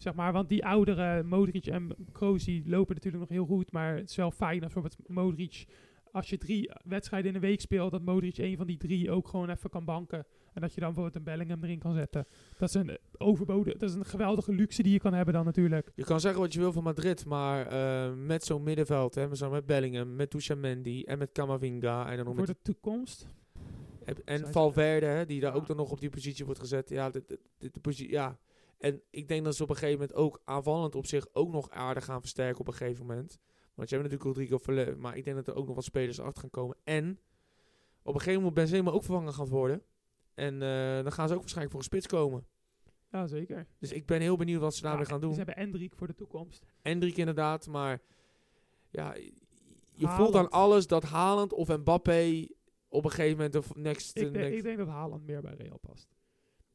Zeg 0.00 0.14
maar, 0.14 0.32
want 0.32 0.48
die 0.48 0.64
oudere 0.66 1.22
Modric 1.22 1.66
en 1.66 1.88
Kroos 2.12 2.44
die 2.44 2.62
lopen 2.66 2.94
natuurlijk 2.94 3.22
nog 3.22 3.32
heel 3.32 3.46
goed. 3.46 3.72
Maar 3.72 3.96
het 3.96 4.10
is 4.10 4.16
wel 4.16 4.30
fijn 4.30 4.62
als 4.62 4.72
bijvoorbeeld 4.72 5.08
Modric, 5.08 5.64
als 6.12 6.30
je 6.30 6.38
drie 6.38 6.70
wedstrijden 6.84 7.28
in 7.30 7.34
een 7.36 7.40
week 7.42 7.60
speelt, 7.60 7.90
dat 7.90 8.02
Modric 8.02 8.38
een 8.38 8.56
van 8.56 8.66
die 8.66 8.76
drie 8.76 9.10
ook 9.10 9.28
gewoon 9.28 9.50
even 9.50 9.70
kan 9.70 9.84
banken. 9.84 10.26
En 10.52 10.60
dat 10.60 10.74
je 10.74 10.80
dan 10.80 10.94
bijvoorbeeld 10.94 11.16
een 11.16 11.32
Bellingham 11.32 11.64
erin 11.64 11.78
kan 11.78 11.94
zetten. 11.94 12.26
Dat 12.58 12.68
is 12.68 12.74
een 12.74 12.98
overboden, 13.18 13.78
dat 13.78 13.88
is 13.88 13.94
een 13.94 14.04
geweldige 14.04 14.52
luxe 14.52 14.82
die 14.82 14.92
je 14.92 14.98
kan 14.98 15.12
hebben 15.14 15.34
dan 15.34 15.44
natuurlijk. 15.44 15.90
Je 15.94 16.04
kan 16.04 16.20
zeggen 16.20 16.40
wat 16.40 16.52
je 16.52 16.58
wil 16.60 16.72
van 16.72 16.82
Madrid, 16.82 17.24
maar 17.26 17.66
eh, 17.66 18.12
met 18.14 18.44
zo'n 18.44 18.62
middenveld, 18.62 19.14
hè, 19.14 19.28
we 19.28 19.48
met 19.48 19.66
Bellingham, 19.66 20.16
met 20.16 20.30
Tuchamendi 20.30 21.02
en 21.02 21.18
met 21.18 21.32
Camavinga 21.32 22.10
en 22.10 22.16
dan 22.16 22.24
nog 22.26 22.36
Voor 22.36 22.46
de 22.46 22.56
toekomst. 22.62 23.26
en- 24.24 24.52
Valverde, 24.52 25.06
hè, 25.06 25.26
die 25.26 25.40
daar 25.40 25.52
Ja. 25.52 25.56
ook 25.58 25.66
dan 25.66 25.76
nog 25.76 25.90
op 25.90 26.00
die 26.00 26.10
positie 26.10 26.44
wordt 26.44 26.60
gezet. 26.60 26.88
Ja, 26.88 27.10
dit, 27.10 27.28
dit, 27.28 27.40
dit- 27.58 27.74
de 27.74 27.80
positie, 27.80 28.10
ja. 28.10 28.38
En 28.80 29.02
ik 29.10 29.28
denk 29.28 29.44
dat 29.44 29.56
ze 29.56 29.62
op 29.62 29.68
een 29.70 29.76
gegeven 29.76 29.98
moment 30.00 30.18
ook 30.18 30.40
aanvallend 30.44 30.94
op 30.94 31.06
zich 31.06 31.26
ook 31.32 31.52
nog 31.52 31.70
aardig 31.70 32.04
gaan 32.04 32.20
versterken 32.20 32.60
op 32.60 32.66
een 32.66 32.74
gegeven 32.74 33.06
moment. 33.06 33.38
Want 33.74 33.88
je 33.88 33.96
hebt 33.96 34.10
natuurlijk 34.10 34.36
Rodrigo 34.36 34.58
Verle, 34.58 34.96
maar 34.96 35.16
ik 35.16 35.24
denk 35.24 35.36
dat 35.36 35.46
er 35.46 35.54
ook 35.54 35.66
nog 35.66 35.74
wat 35.74 35.84
spelers 35.84 36.20
achter 36.20 36.40
gaan 36.40 36.50
komen. 36.50 36.76
En 36.84 37.20
op 38.02 38.14
een 38.14 38.20
gegeven 38.20 38.38
moment 38.42 38.54
Benzema 38.54 38.90
ook 38.90 39.04
vervangen 39.04 39.32
gaan 39.32 39.48
worden. 39.48 39.82
En 40.34 40.62
eh, 40.62 41.02
dan 41.02 41.12
gaan 41.12 41.28
ze 41.28 41.34
ook 41.34 41.40
waarschijnlijk 41.40 41.70
voor 41.70 41.78
een 41.80 41.84
spits 41.84 42.06
komen. 42.06 42.46
Ja, 43.10 43.26
zeker. 43.26 43.66
Dus 43.78 43.92
ik 43.92 44.06
ben 44.06 44.20
heel 44.20 44.36
benieuwd 44.36 44.60
wat 44.60 44.74
ze 44.74 44.82
daarmee 44.82 45.04
Ja, 45.04 45.10
gaan 45.10 45.20
doen. 45.20 45.30
Ze 45.30 45.36
hebben 45.36 45.56
Endriek 45.56 45.94
voor 45.94 46.06
de 46.06 46.14
toekomst. 46.14 46.66
Hendrik 46.80 47.16
inderdaad, 47.16 47.66
maar 47.66 48.02
ja, 48.90 49.14
je 49.14 50.06
Haaland. 50.06 50.16
voelt 50.22 50.34
aan 50.36 50.50
alles 50.50 50.86
dat 50.86 51.02
Haaland 51.02 51.52
of 51.52 51.68
Mbappé 51.68 52.46
op 52.88 53.04
een 53.04 53.10
gegeven 53.10 53.36
moment 53.36 53.52
de 53.52 53.80
next... 53.80 54.16
Ik, 54.16 54.22
denk- 54.22 54.34
next 54.34 54.52
ik 54.56 54.62
denk 54.62 54.78
dat 54.78 54.88
Haaland 54.88 55.26
meer 55.26 55.40
bij 55.42 55.54
Real 55.54 55.78
past. 55.78 56.08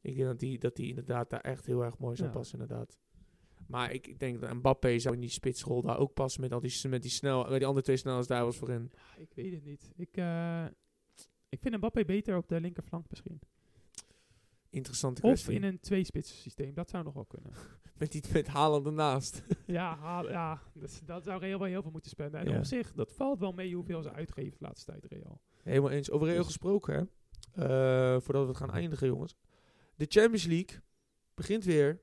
Ik 0.06 0.16
denk 0.16 0.28
dat 0.28 0.38
die, 0.38 0.58
dat 0.58 0.76
die 0.76 0.88
inderdaad 0.88 1.30
daar 1.30 1.40
echt 1.40 1.66
heel 1.66 1.84
erg 1.84 1.98
mooi 1.98 2.16
zou 2.16 2.28
Ja. 2.28 2.34
passen, 2.34 2.58
inderdaad. 2.60 2.98
Maar 3.66 3.92
ik, 3.92 4.06
ik 4.06 4.18
denk 4.18 4.40
dat 4.40 4.54
Mbappé 4.54 4.98
zou 4.98 5.14
in 5.14 5.20
die 5.20 5.30
spitsrol 5.30 5.82
daar 5.82 5.98
ook 5.98 6.12
passen 6.14 6.40
met, 6.40 6.52
al 6.52 6.60
die, 6.60 6.88
met, 6.88 7.02
die 7.02 7.10
snel, 7.10 7.42
met 7.48 7.58
die 7.58 7.66
andere 7.66 7.84
twee 7.84 7.96
snelheid 7.96 8.28
daar 8.28 8.44
was 8.44 8.56
voorin. 8.56 8.90
Ja, 8.94 9.20
ik 9.22 9.32
weet 9.34 9.52
het 9.52 9.64
niet. 9.64 9.90
Ik, 9.96 10.16
eh, 10.16 10.64
ik 11.48 11.60
vind 11.60 11.76
Mbappé 11.76 12.04
beter 12.04 12.36
op 12.36 12.48
de 12.48 12.60
linkerflank 12.60 13.06
misschien. 13.08 13.40
Interessante 14.70 15.22
Of 15.22 15.28
kwestie. 15.28 15.54
in 15.54 15.62
een 15.62 15.80
twee-spits 15.80 16.42
systeem. 16.42 16.74
Dat 16.74 16.90
zou 16.90 17.04
nog 17.04 17.14
wel 17.14 17.24
kunnen. 17.24 17.52
Met, 17.98 18.12
die, 18.12 18.22
met 18.32 18.46
Haaland 18.46 18.86
ernaast. 18.86 19.42
ja, 19.66 19.96
Haal- 19.96 20.28
ja 20.30 20.62
dat, 20.74 21.02
dat 21.04 21.24
zou 21.24 21.40
Real 21.40 21.58
wel 21.58 21.68
heel 21.68 21.82
veel 21.82 21.90
moeten 21.90 22.10
spenden. 22.10 22.40
En 22.40 22.48
Ja. 22.50 22.58
op 22.58 22.64
zich, 22.64 22.92
dat 22.92 23.12
valt 23.12 23.38
wel 23.38 23.52
mee 23.52 23.74
hoeveel 23.74 24.02
ze 24.02 24.12
uitgeven 24.12 24.58
de 24.58 24.64
laatste 24.64 24.90
tijd, 24.92 25.04
Real. 25.04 25.40
Helemaal 25.62 25.90
eens. 25.90 26.10
Over 26.10 26.26
Real 26.26 26.38
Dus- 26.38 26.46
gesproken, 26.46 26.94
hè. 26.94 27.00
Eh, 27.62 28.20
voordat 28.20 28.42
we 28.42 28.48
het 28.48 28.56
gaan 28.56 28.70
eindigen, 28.70 29.06
jongens. 29.06 29.36
De 29.96 30.06
Champions 30.08 30.44
League 30.44 30.80
begint 31.34 31.64
weer 31.64 32.00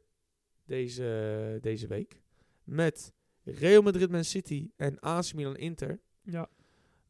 deze, 0.66 1.58
deze 1.62 1.88
week. 1.88 2.22
Met 2.64 3.14
Real 3.44 3.82
Madrid 3.82 4.10
Man 4.10 4.24
City 4.24 4.70
en 4.76 5.00
AC 5.00 5.34
Milan 5.34 5.58
Inter. 5.58 6.00
Ja. 6.22 6.50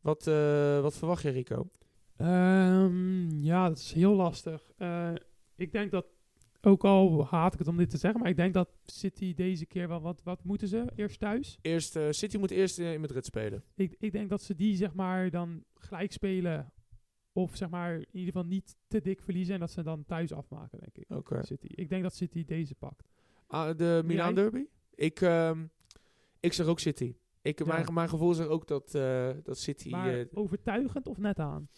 Wat, 0.01 0.27
eh, 0.27 0.81
wat 0.81 0.97
verwacht 0.97 1.21
je, 1.21 1.29
Rico? 1.29 1.69
Ehm, 2.17 3.29
ja, 3.41 3.67
dat 3.67 3.77
is 3.77 3.91
heel 3.91 4.15
lastig. 4.15 4.71
Eh, 4.77 5.13
ik 5.55 5.71
denk 5.71 5.91
dat, 5.91 6.05
ook 6.61 6.83
al 6.83 7.25
haat 7.25 7.53
ik 7.53 7.59
het 7.59 7.67
om 7.67 7.77
dit 7.77 7.89
te 7.89 7.97
zeggen, 7.97 8.19
maar 8.19 8.29
ik 8.29 8.35
denk 8.35 8.53
dat 8.53 8.69
City 8.85 9.33
deze 9.33 9.65
keer 9.65 9.87
wel 9.87 10.01
wat, 10.01 10.21
wat 10.23 10.43
moeten 10.43 10.67
ze? 10.67 10.85
Eerst 10.95 11.19
thuis? 11.19 11.57
Eerst, 11.61 11.95
eh, 11.95 12.07
City 12.09 12.37
moet 12.37 12.51
eerst 12.51 12.79
in 12.79 13.01
Madrid 13.01 13.25
spelen. 13.25 13.63
Ik, 13.75 13.95
ik 13.99 14.11
denk 14.11 14.29
dat 14.29 14.41
ze 14.41 14.55
die 14.55 14.75
zeg 14.75 14.93
maar 14.93 15.29
dan 15.29 15.63
gelijk 15.75 16.11
spelen. 16.11 16.71
Of 17.33 17.55
zeg 17.55 17.69
maar 17.69 17.93
in 17.95 18.07
ieder 18.11 18.33
geval 18.33 18.47
niet 18.47 18.75
te 18.87 19.01
dik 19.01 19.21
verliezen 19.21 19.53
en 19.53 19.59
dat 19.59 19.71
ze 19.71 19.83
dan 19.83 20.05
thuis 20.05 20.31
afmaken, 20.33 20.79
denk 20.79 20.97
ik. 20.97 21.17
Oké. 21.17 21.45
City. 21.45 21.67
Ik 21.69 21.89
denk 21.89 22.03
dat 22.03 22.15
City 22.15 22.45
deze 22.45 22.75
pakt. 22.75 23.09
Ah, 23.47 23.77
de 23.77 24.01
Milan? 24.05 24.35
Derby? 24.35 24.65
Ik, 24.95 25.21
ehm, 25.21 25.65
ik 26.39 26.53
zeg 26.53 26.65
ook 26.65 26.79
City. 26.79 27.15
Ik, 27.41 27.59
Ja. 27.59 27.65
mijn, 27.65 27.93
mijn 27.93 28.09
gevoel 28.09 28.33
zegt 28.33 28.49
ook 28.49 28.67
dat, 28.67 28.95
eh, 28.95 29.29
dat 29.43 29.57
City... 29.59 29.89
Maar 29.89 30.19
eh, 30.19 30.25
overtuigend 30.33 31.07
of 31.07 31.17
net 31.17 31.39
aan? 31.39 31.69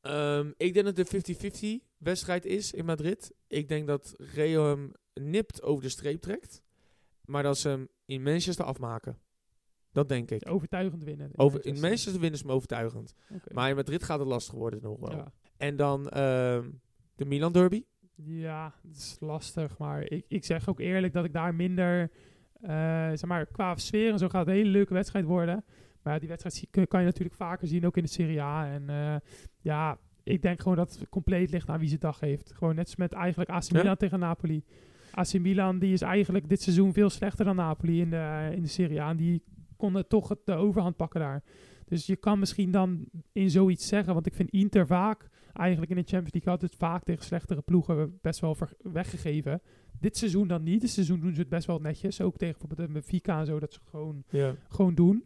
Ehm, 0.00 0.52
ik 0.56 0.74
denk 0.74 0.86
dat 0.86 0.98
een 0.98 1.06
50-50 1.06 1.84
wedstrijd 1.96 2.44
is 2.44 2.72
in 2.72 2.84
Madrid. 2.84 3.32
Ik 3.46 3.68
denk 3.68 3.86
dat 3.86 4.14
Real 4.16 4.66
hem 4.66 4.92
nipt 5.14 5.62
over 5.62 5.82
de 5.82 5.88
streep 5.88 6.20
trekt. 6.20 6.62
Maar 7.24 7.42
dat 7.42 7.58
ze 7.58 7.68
hem 7.68 7.88
in 8.06 8.22
Manchester 8.22 8.64
afmaken. 8.64 9.18
Dat 9.98 10.08
denk 10.08 10.30
ik. 10.30 10.50
Overtuigend 10.50 11.04
winnen. 11.04 11.30
Over, 11.36 11.66
in 11.66 11.80
Manchester 11.80 12.20
winnen 12.20 12.38
ze 12.38 12.46
hem 12.46 12.54
overtuigend. 12.54 13.14
Maar 13.52 13.68
in 13.70 13.76
Madrid 13.76 14.02
gaat 14.02 14.18
het 14.18 14.28
lastig 14.28 14.54
worden 14.54 14.82
nog 14.82 14.98
wel. 15.00 15.10
Ja. 15.12 15.32
En 15.56 15.76
dan 15.76 16.08
ehm, 16.08 16.70
de 17.14 17.24
Milan 17.24 17.52
Derby. 17.52 17.84
Ja, 18.14 18.74
het 18.88 18.96
is 18.96 19.16
lastig. 19.20 19.78
Maar 19.78 20.02
ik, 20.02 20.24
ik 20.28 20.44
zeg 20.44 20.68
ook 20.68 20.80
eerlijk 20.80 21.12
dat 21.12 21.24
ik 21.24 21.32
daar 21.32 21.54
minder... 21.54 22.10
eh, 22.60 22.68
zeg 23.08 23.24
maar, 23.26 23.46
qua 23.46 23.76
sfeer 23.76 24.12
en 24.12 24.18
zo 24.18 24.28
gaat 24.28 24.40
het 24.40 24.48
een 24.48 24.54
hele 24.60 24.70
leuke 24.70 24.94
wedstrijd 24.94 25.24
worden. 25.24 25.64
Maar 26.02 26.18
die 26.20 26.28
wedstrijd 26.28 26.88
kan 26.88 27.00
je 27.00 27.06
natuurlijk 27.06 27.36
vaker 27.36 27.68
zien, 27.68 27.86
ook 27.86 27.96
in 27.96 28.02
de 28.02 28.08
Serie 28.08 28.42
A. 28.42 28.66
En 28.72 28.88
eh, 28.90 29.16
ja, 29.60 29.98
ik 30.22 30.42
denk 30.42 30.60
gewoon 30.60 30.76
dat 30.76 30.98
het 30.98 31.08
compleet 31.08 31.50
ligt 31.50 31.68
aan 31.68 31.78
wie 31.78 31.88
ze 31.88 31.98
dag 31.98 32.20
heeft. 32.20 32.52
Gewoon 32.54 32.74
net 32.74 32.86
als 32.86 32.96
met 32.96 33.12
eigenlijk 33.12 33.50
AC 33.50 33.70
Milan 33.70 33.86
Ja? 33.86 33.96
tegen 33.96 34.18
Napoli. 34.18 34.64
AC 35.10 35.38
Milan 35.38 35.78
die 35.78 35.92
is 35.92 36.02
eigenlijk 36.02 36.48
dit 36.48 36.62
seizoen 36.62 36.92
veel 36.92 37.10
slechter 37.10 37.44
dan 37.44 37.56
Napoli 37.56 38.00
in 38.00 38.10
de, 38.10 38.50
in 38.54 38.62
de 38.62 38.68
Serie 38.68 39.00
A. 39.02 39.10
En 39.10 39.16
die 39.16 39.42
konden 39.78 40.08
toch 40.08 40.28
het, 40.28 40.38
de 40.44 40.54
overhand 40.54 40.96
pakken 40.96 41.20
daar. 41.20 41.42
Dus 41.84 42.06
je 42.06 42.16
kan 42.16 42.38
misschien 42.38 42.70
dan 42.70 43.04
in 43.32 43.50
zoiets 43.50 43.88
zeggen, 43.88 44.14
want 44.14 44.26
ik 44.26 44.34
vind 44.34 44.50
Inter 44.50 44.86
vaak, 44.86 45.28
eigenlijk 45.52 45.90
in 45.90 45.96
de 45.96 46.02
Champions 46.02 46.32
League 46.32 46.52
altijd 46.52 46.74
vaak 46.74 47.04
tegen 47.04 47.24
slechtere 47.24 47.60
ploegen 47.60 48.18
best 48.22 48.40
wel 48.40 48.56
weggegeven. 48.82 49.60
Dit 50.00 50.16
seizoen 50.16 50.48
dan 50.48 50.62
niet. 50.62 50.80
Dit 50.80 50.90
seizoen 50.90 51.20
doen 51.20 51.34
ze 51.34 51.40
het 51.40 51.48
best 51.48 51.66
wel 51.66 51.78
netjes. 51.78 52.20
Ook 52.20 52.36
tegen 52.36 52.58
bijvoorbeeld 52.58 52.92
Benfica 52.92 53.38
en 53.38 53.46
zo, 53.46 53.58
dat 53.58 53.72
ze 53.72 53.80
gewoon 53.84 54.24
gewoon 54.68 54.94
doen. 54.94 55.24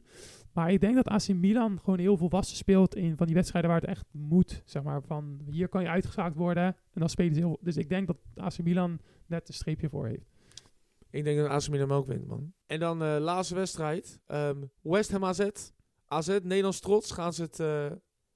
Maar 0.52 0.72
ik 0.72 0.80
denk 0.80 0.94
dat 0.94 1.08
AC 1.08 1.28
Milan 1.28 1.78
gewoon 1.80 1.98
heel 1.98 2.16
volwassen 2.16 2.56
speelt 2.56 2.94
in 2.94 3.16
van 3.16 3.26
die 3.26 3.34
wedstrijden 3.34 3.70
waar 3.70 3.80
het 3.80 3.88
echt 3.88 4.06
moet. 4.10 4.62
Zeg 4.64 4.82
maar 4.82 5.02
van 5.02 5.40
hier 5.50 5.68
kan 5.68 5.82
je 5.82 5.88
uitgezaakt 5.88 6.36
worden 6.36 6.64
en 6.64 7.00
dan 7.00 7.08
spelen 7.08 7.34
ze 7.34 7.40
heel. 7.40 7.58
Dus 7.60 7.76
ik 7.76 7.88
denk 7.88 8.06
dat 8.06 8.16
AC 8.34 8.62
Milan 8.62 8.98
net 9.26 9.48
een 9.48 9.54
streepje 9.54 9.88
voor 9.88 10.06
heeft. 10.06 10.31
Ik 11.12 11.24
denk 11.24 11.38
dat 11.38 11.48
AC 11.48 11.68
Milan 11.68 11.88
hem 11.88 11.98
ook 11.98 12.06
wint, 12.06 12.26
man. 12.26 12.52
En 12.66 12.80
dan 12.80 13.02
eh 13.02 13.16
laatste 13.20 13.54
wedstrijd. 13.54 14.20
Ehm, 14.26 14.62
West 14.82 15.10
Ham 15.10 15.24
AZ. 15.24 15.48
AZ, 16.06 16.28
Nederlands 16.28 16.80
trots. 16.80 17.10
Gaan 17.10 17.32
ze 17.32 17.42
het, 17.42 17.60
eh, 17.60 17.92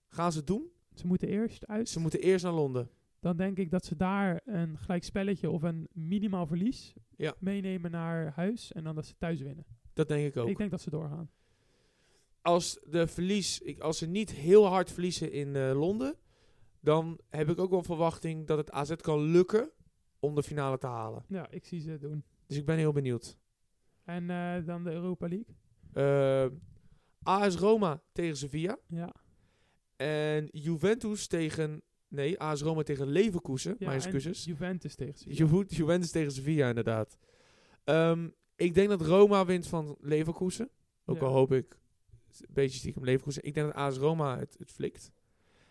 gaan 0.08 0.32
ze 0.32 0.38
het 0.38 0.46
doen? 0.46 0.70
Ze 0.94 1.06
moeten 1.06 1.28
eerst 1.28 1.66
uit. 1.66 1.88
Ze 1.88 2.00
moeten 2.00 2.20
eerst 2.20 2.44
naar 2.44 2.52
Londen. 2.52 2.90
Dan 3.20 3.36
denk 3.36 3.58
ik 3.58 3.70
dat 3.70 3.84
ze 3.84 3.96
daar 3.96 4.40
een 4.44 4.78
gelijk 4.78 5.04
spelletje 5.04 5.50
of 5.50 5.62
een 5.62 5.88
minimaal 5.92 6.46
verlies 6.46 6.94
Ja. 7.16 7.34
meenemen 7.38 7.90
naar 7.90 8.32
huis 8.34 8.72
en 8.72 8.84
dan 8.84 8.94
dat 8.94 9.06
ze 9.06 9.14
thuis 9.18 9.40
winnen. 9.40 9.66
Dat 9.92 10.08
denk 10.08 10.26
ik 10.26 10.36
ook. 10.36 10.48
Ik 10.48 10.56
denk 10.56 10.70
dat 10.70 10.80
ze 10.80 10.90
doorgaan. 10.90 11.30
als, 12.42 12.78
de 12.84 13.06
verlies, 13.06 13.60
ik, 13.60 13.78
als 13.80 13.98
ze 13.98 14.06
niet 14.06 14.30
heel 14.32 14.66
hard 14.66 14.90
verliezen 14.92 15.32
in 15.32 15.56
eh, 15.56 15.78
Londen, 15.78 16.14
dan 16.80 17.18
heb 17.28 17.48
ik 17.50 17.58
ook 17.58 17.70
wel 17.70 17.82
verwachting 17.82 18.46
dat 18.46 18.58
het 18.58 18.70
AZ 18.70 18.94
kan 18.96 19.20
lukken 19.20 19.70
om 20.18 20.34
de 20.34 20.42
finale 20.42 20.78
te 20.78 20.86
halen. 20.86 21.24
Ja, 21.28 21.50
ik 21.50 21.64
zie 21.64 21.80
ze 21.80 21.98
doen. 21.98 22.24
Dus 22.46 22.56
ik 22.56 22.64
ben 22.64 22.76
heel 22.76 22.92
benieuwd. 22.92 23.38
En 24.04 24.30
eh, 24.30 24.66
dan 24.66 24.84
de 24.84 24.90
Europa 24.90 25.28
League. 25.28 25.54
Eh, 25.92 26.50
AS 27.22 27.56
Roma 27.56 28.02
tegen 28.12 28.36
Sevilla. 28.36 28.78
Ja. 28.88 29.14
En 29.96 30.48
Juventus 30.52 31.26
tegen... 31.26 31.82
Nee, 32.08 32.40
AS 32.40 32.62
Roma 32.62 32.82
tegen 32.82 33.06
Leverkusen. 33.06 33.76
ja 33.78 33.86
mijn 33.86 34.00
excuses. 34.00 34.44
Juventus 34.44 34.94
tegen 34.94 35.14
Sevilla. 35.18 35.36
Juve- 35.36 35.74
Juventus 35.74 36.10
tegen 36.10 36.32
Sevilla, 36.32 36.68
inderdaad. 36.68 37.18
Ehm, 37.84 38.28
ik 38.56 38.74
denk 38.74 38.88
dat 38.88 39.00
Roma 39.00 39.44
wint 39.44 39.66
van 39.66 39.96
Leverkusen. 40.00 40.70
Ook 41.04 41.16
Ja. 41.20 41.26
al 41.26 41.32
hoop 41.32 41.52
ik 41.52 41.78
een 42.40 42.46
beetje 42.50 42.78
stiekem 42.78 43.04
Leverkusen. 43.04 43.44
Ik 43.44 43.54
denk 43.54 43.66
dat 43.66 43.76
AS 43.76 43.96
Roma 43.96 44.38
het, 44.38 44.56
het 44.58 44.72
flikt. 44.72 45.12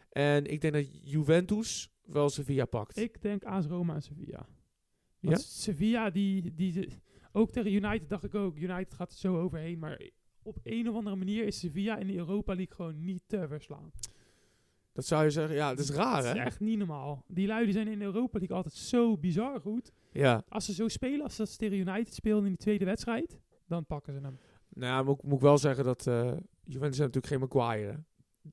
En 0.09 0.45
ik 0.45 0.61
denk 0.61 0.73
dat 0.73 1.09
Juventus 1.09 1.93
wel 2.05 2.29
Sevilla 2.29 2.65
pakt. 2.65 2.97
Ik 2.97 3.21
denk 3.21 3.43
AS 3.43 3.65
Roma 3.65 3.93
en 3.95 4.01
Sevilla. 4.01 4.47
Ja? 5.29 5.35
Sevilla, 5.37 6.09
die, 6.09 6.53
die, 6.55 6.87
ook 7.31 7.51
tegen 7.51 7.73
United 7.73 8.09
dacht 8.09 8.23
ik 8.23 8.35
ook, 8.35 8.55
United 8.57 8.93
gaat 8.93 9.11
er 9.11 9.17
zo 9.17 9.39
overheen. 9.41 9.79
Maar 9.79 10.01
op 10.43 10.57
een 10.63 10.89
of 10.89 10.95
andere 10.95 11.15
manier 11.15 11.45
is 11.45 11.59
Sevilla 11.59 11.97
in 11.97 12.07
de 12.07 12.15
Europa 12.15 12.55
League 12.55 12.75
gewoon 12.75 13.03
niet 13.03 13.23
te 13.27 13.47
verslaan. 13.47 13.91
Dat 14.93 15.05
zou 15.05 15.23
je 15.23 15.29
zeggen. 15.29 15.55
Ja, 15.55 15.69
dat 15.69 15.79
is 15.79 15.89
raar, 15.91 16.21
Dat 16.23 16.33
is 16.35 16.39
hè? 16.39 16.45
echt 16.45 16.59
niet 16.59 16.77
normaal. 16.77 17.23
Die 17.27 17.47
luiden 17.47 17.73
zijn 17.73 17.87
in 17.87 17.99
de 17.99 18.05
Europa 18.05 18.37
League 18.37 18.55
altijd 18.55 18.73
zo 18.73 19.17
bizar 19.17 19.59
goed. 19.61 19.91
Ja. 20.11 20.43
Als 20.49 20.65
ze 20.65 20.73
zo 20.73 20.87
spelen, 20.87 21.21
als 21.21 21.35
ze 21.35 21.57
tegen 21.57 21.77
United 21.77 22.13
spelen 22.13 22.37
in 22.43 22.45
die 22.47 22.57
tweede 22.57 22.85
wedstrijd, 22.85 23.39
dan 23.67 23.85
pakken 23.85 24.13
ze 24.13 24.19
hem. 24.19 24.37
Nou 24.69 24.91
ja, 24.93 25.03
moet, 25.03 25.17
ik- 25.17 25.23
moet 25.23 25.33
ik 25.35 25.39
wel 25.41 25.57
zeggen 25.57 25.83
dat 25.83 26.07
eh, 26.07 26.31
Juventus 26.63 26.97
natuurlijk 26.99 27.25
geen 27.27 27.39
Maguire. 27.39 27.91
hè? 27.91 27.97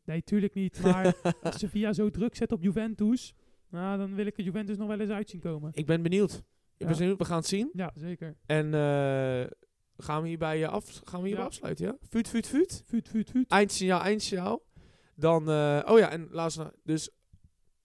Nee, 0.04 0.22
tuurlijk 0.22 0.54
niet. 0.54 0.80
Maar 0.82 1.14
als 1.42 1.58
Sevilla 1.58 1.92
zo 1.92 2.10
druk 2.10 2.34
zet 2.34 2.52
op 2.52 2.62
Juventus, 2.62 3.34
nou, 3.68 3.98
dan 3.98 4.14
wil 4.14 4.26
ik 4.26 4.36
het 4.36 4.44
Juventus 4.46 4.76
nog 4.76 4.88
wel 4.88 5.00
eens 5.00 5.10
uit 5.10 5.30
zien 5.30 5.40
komen. 5.40 5.70
Ik 5.74 5.86
ben 5.86 6.02
benieuwd. 6.02 6.42
Ik 6.82 6.88
ben 6.88 6.98
benieuwd. 6.98 7.18
We 7.18 7.24
gaan 7.24 7.36
het 7.36 7.46
zien. 7.46 7.70
Ja, 7.72 7.92
zeker. 7.94 8.36
En 8.46 8.74
eh, 8.74 9.50
gaan 9.96 10.22
we 10.22 10.28
hierbij 10.28 10.62
eh, 10.62 10.68
af, 10.68 11.00
gaan 11.04 11.20
we 11.20 11.26
hierbij 11.26 11.46
afsluiten, 11.46 11.86
ja? 11.86 11.96
Fuut, 12.08 12.28
fuut, 12.28 12.46
fuut. 12.46 12.82
Fuut, 12.86 13.08
fuut, 13.08 13.30
fuut. 13.30 13.50
Eindsignaal, 13.50 14.00
eindsignaal. 14.00 14.66
Dan, 15.14 15.50
eh, 15.50 15.82
oh 15.86 15.98
ja, 15.98 16.10
en 16.10 16.28
laatste, 16.30 16.74
dus 16.82 17.10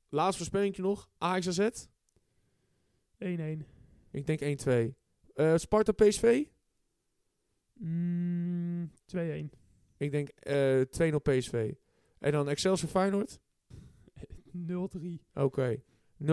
laatste 0.09 0.37
voorspellingje 0.37 0.81
nog. 0.81 1.09
Ajax 1.17 1.47
AZ. 1.47 1.87
1-1. 3.17 3.65
Ik 4.11 4.25
denk 4.25 4.39
1-2. 4.39 4.95
Eh, 5.33 5.55
Sparta 5.55 5.91
PSV. 5.91 6.43
Mm, 7.73 8.91
2-1. 9.05 9.49
Ik 9.97 10.11
denk 10.11 10.29
eh 10.29 10.81
2-0 10.81 11.19
PSV. 11.23 11.73
En 12.19 12.31
dan 12.31 12.49
Excelsior 12.49 12.89
Feyenoord. 12.89 13.39
0-3. 14.97 15.23
Oké. 15.33 15.81
0-5. 16.23 16.25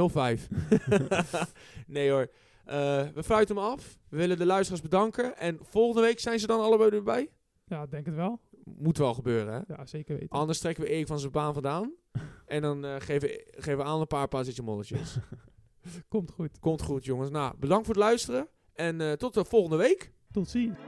nee 1.87 2.11
hoor. 2.11 2.31
Eh, 2.65 3.09
we 3.15 3.23
fluiten 3.23 3.57
hem 3.57 3.65
af. 3.65 3.99
We 4.09 4.17
willen 4.17 4.39
de 4.39 4.47
luisteraars 4.47 4.83
bedanken. 4.83 5.37
En 5.37 5.59
volgende 5.63 6.03
week 6.03 6.21
zijn 6.21 6.39
ze 6.39 6.47
dan 6.47 6.61
allebei 6.61 6.91
erbij? 6.91 7.31
Ja, 7.65 7.87
denk 7.87 8.07
het 8.07 8.15
wel. 8.15 8.41
Moet 8.65 8.99
wel 8.99 9.15
gebeuren, 9.15 9.55
hè? 9.55 9.75
Ja, 9.75 9.87
zeker 9.87 10.15
weten. 10.15 10.29
Anders 10.29 10.59
trekken 10.59 10.85
we 10.85 10.91
Erik 10.91 11.07
van 11.07 11.19
zijn 11.19 11.33
baan 11.33 11.53
vandaan. 11.53 11.93
en 12.47 12.63
dan 12.63 12.85
eh, 12.85 12.95
geven, 12.99 13.29
geven 13.51 13.77
we 13.77 13.83
aan 13.85 14.01
een 14.01 14.29
paar 14.29 14.45
zitje 14.45 14.63
molletjes. 14.63 15.17
Komt 16.09 16.31
goed. 16.31 16.59
Komt 16.59 16.83
goed, 16.83 17.05
jongens. 17.05 17.31
Nou, 17.31 17.55
bedankt 17.59 17.87
voor 17.87 17.95
het 17.95 18.05
luisteren. 18.05 18.49
En 18.73 19.01
eh, 19.01 19.13
tot 19.13 19.35
de 19.35 19.45
volgende 19.45 19.77
week. 19.77 20.13
Tot 20.31 20.49
ziens. 20.49 20.79